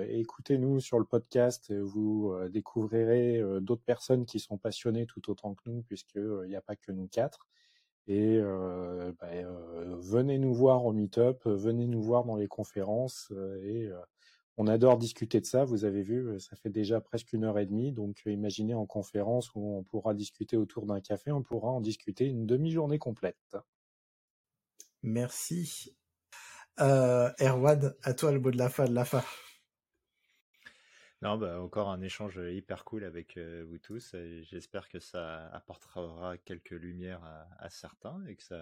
Écoutez-nous 0.09 0.81
sur 0.81 0.99
le 0.99 1.05
podcast, 1.05 1.73
vous 1.73 2.33
découvrirez 2.51 3.43
d'autres 3.61 3.83
personnes 3.83 4.25
qui 4.25 4.41
sont 4.41 4.59
passionnées 4.59 5.07
tout 5.07 5.31
autant 5.31 5.55
que 5.55 5.63
nous, 5.67 5.83
puisqu'il 5.83 6.47
n'y 6.49 6.57
a 6.57 6.61
pas 6.61 6.77
que 6.77 6.93
nous 6.93 7.09
quatre. 7.09 7.47
Et 8.07 8.41
bah, 8.41 9.29
venez 10.01 10.39
nous 10.39 10.55
voir 10.55 10.85
au 10.87 10.93
meet-up, 10.93 11.45
venez 11.45 11.87
nous 11.87 12.03
voir 12.03 12.25
dans 12.25 12.37
les 12.37 12.49
conférences 12.49 13.33
et 13.63 13.91
on 14.59 14.67
adore 14.67 14.99
discuter 14.99 15.41
de 15.41 15.47
ça. 15.47 15.65
Vous 15.65 15.85
avez 15.85 16.03
vu, 16.03 16.29
euh, 16.29 16.39
ça 16.41 16.57
fait 16.57 16.69
déjà 16.69 17.01
presque 17.01 17.33
une 17.33 17.45
heure 17.45 17.59
et 17.61 17.67
demie. 17.67 17.93
Donc, 17.93 18.17
euh, 18.27 18.33
imaginez 18.33 18.75
en 18.75 18.87
conférence 18.87 19.55
où 19.55 19.79
on 19.79 19.85
pourra 19.85 20.15
discuter 20.15 20.57
autour 20.57 20.85
d'un 20.85 21.01
café, 21.01 21.31
on 21.31 21.43
pourra 21.43 21.71
en 21.71 21.81
discuter 21.81 22.27
une 22.27 22.45
demi-journée 22.45 22.99
complète. 22.99 23.57
Merci. 25.03 25.97
Euh, 26.81 27.31
Erwan, 27.41 27.95
à 28.03 28.15
toi 28.15 28.33
le 28.33 28.41
mot 28.41 28.51
de 28.51 28.59
la 28.59 28.69
fin 28.69 28.87
de 28.87 28.95
la 28.95 29.05
fin. 29.05 29.23
Non, 31.21 31.37
bah, 31.37 31.61
encore 31.61 31.89
un 31.89 32.01
échange 32.01 32.41
hyper 32.53 32.85
cool 32.85 33.03
avec 33.03 33.37
euh, 33.39 33.65
vous 33.69 33.79
tous. 33.79 34.15
J'espère 34.43 34.89
que 34.89 35.01
ça 35.01 35.49
apportera 35.49 36.37
quelques 36.45 36.71
lumières 36.71 37.25
à, 37.59 37.71
certains 37.71 38.25
et 38.29 38.37
que 38.37 38.43
ça, 38.45 38.57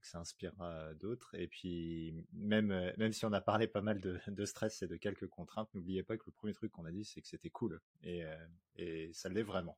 que 0.00 0.06
ça 0.06 0.18
inspirera 0.18 0.94
d'autres. 0.94 1.34
Et 1.34 1.48
puis, 1.48 2.24
même, 2.32 2.70
euh, 2.70 2.90
même 2.96 3.12
si 3.12 3.26
on 3.26 3.32
a 3.34 3.42
parlé 3.42 3.66
pas 3.66 3.82
mal 3.82 4.00
de, 4.00 4.18
de 4.26 4.44
stress 4.46 4.80
et 4.80 4.86
de 4.86 4.96
quelques 4.96 5.28
contraintes, 5.28 5.68
n'oubliez 5.74 6.02
pas 6.02 6.16
que 6.16 6.24
le 6.24 6.32
premier 6.32 6.54
truc 6.54 6.72
qu'on 6.72 6.86
a 6.86 6.92
dit, 6.92 7.04
c'est 7.04 7.20
que 7.20 7.28
c'était 7.28 7.50
cool. 7.50 7.78
Et, 8.02 8.24
euh, 8.24 8.46
et 8.76 9.10
ça 9.12 9.28
l'est 9.28 9.42
vraiment. 9.42 9.76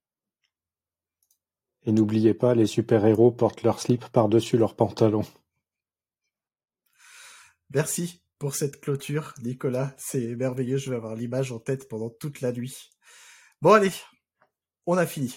Et 1.83 1.91
n'oubliez 1.91 2.35
pas, 2.35 2.55
les 2.55 2.67
super-héros 2.67 3.33
portent 3.33 3.65
leur 3.65 3.81
slip 3.81 4.07
par-dessus 4.09 4.57
leurs 4.57 4.77
pantalons. 4.77 5.27
Merci 7.71 8.23
pour 8.41 8.55
cette 8.57 8.81
clôture, 8.81 9.35
Nicolas. 9.43 9.95
C'est 9.99 10.35
merveilleux, 10.35 10.79
je 10.79 10.91
vais 10.91 10.97
avoir 10.97 11.15
l'image 11.15 11.53
en 11.53 11.61
tête 11.61 11.89
pendant 11.89 12.09
toute 12.09 12.41
la 12.41 12.51
nuit. 12.53 12.91
Bon 13.61 13.75
allez, 13.75 13.93
on 14.87 14.97
a 14.97 15.07
fini. 15.07 15.37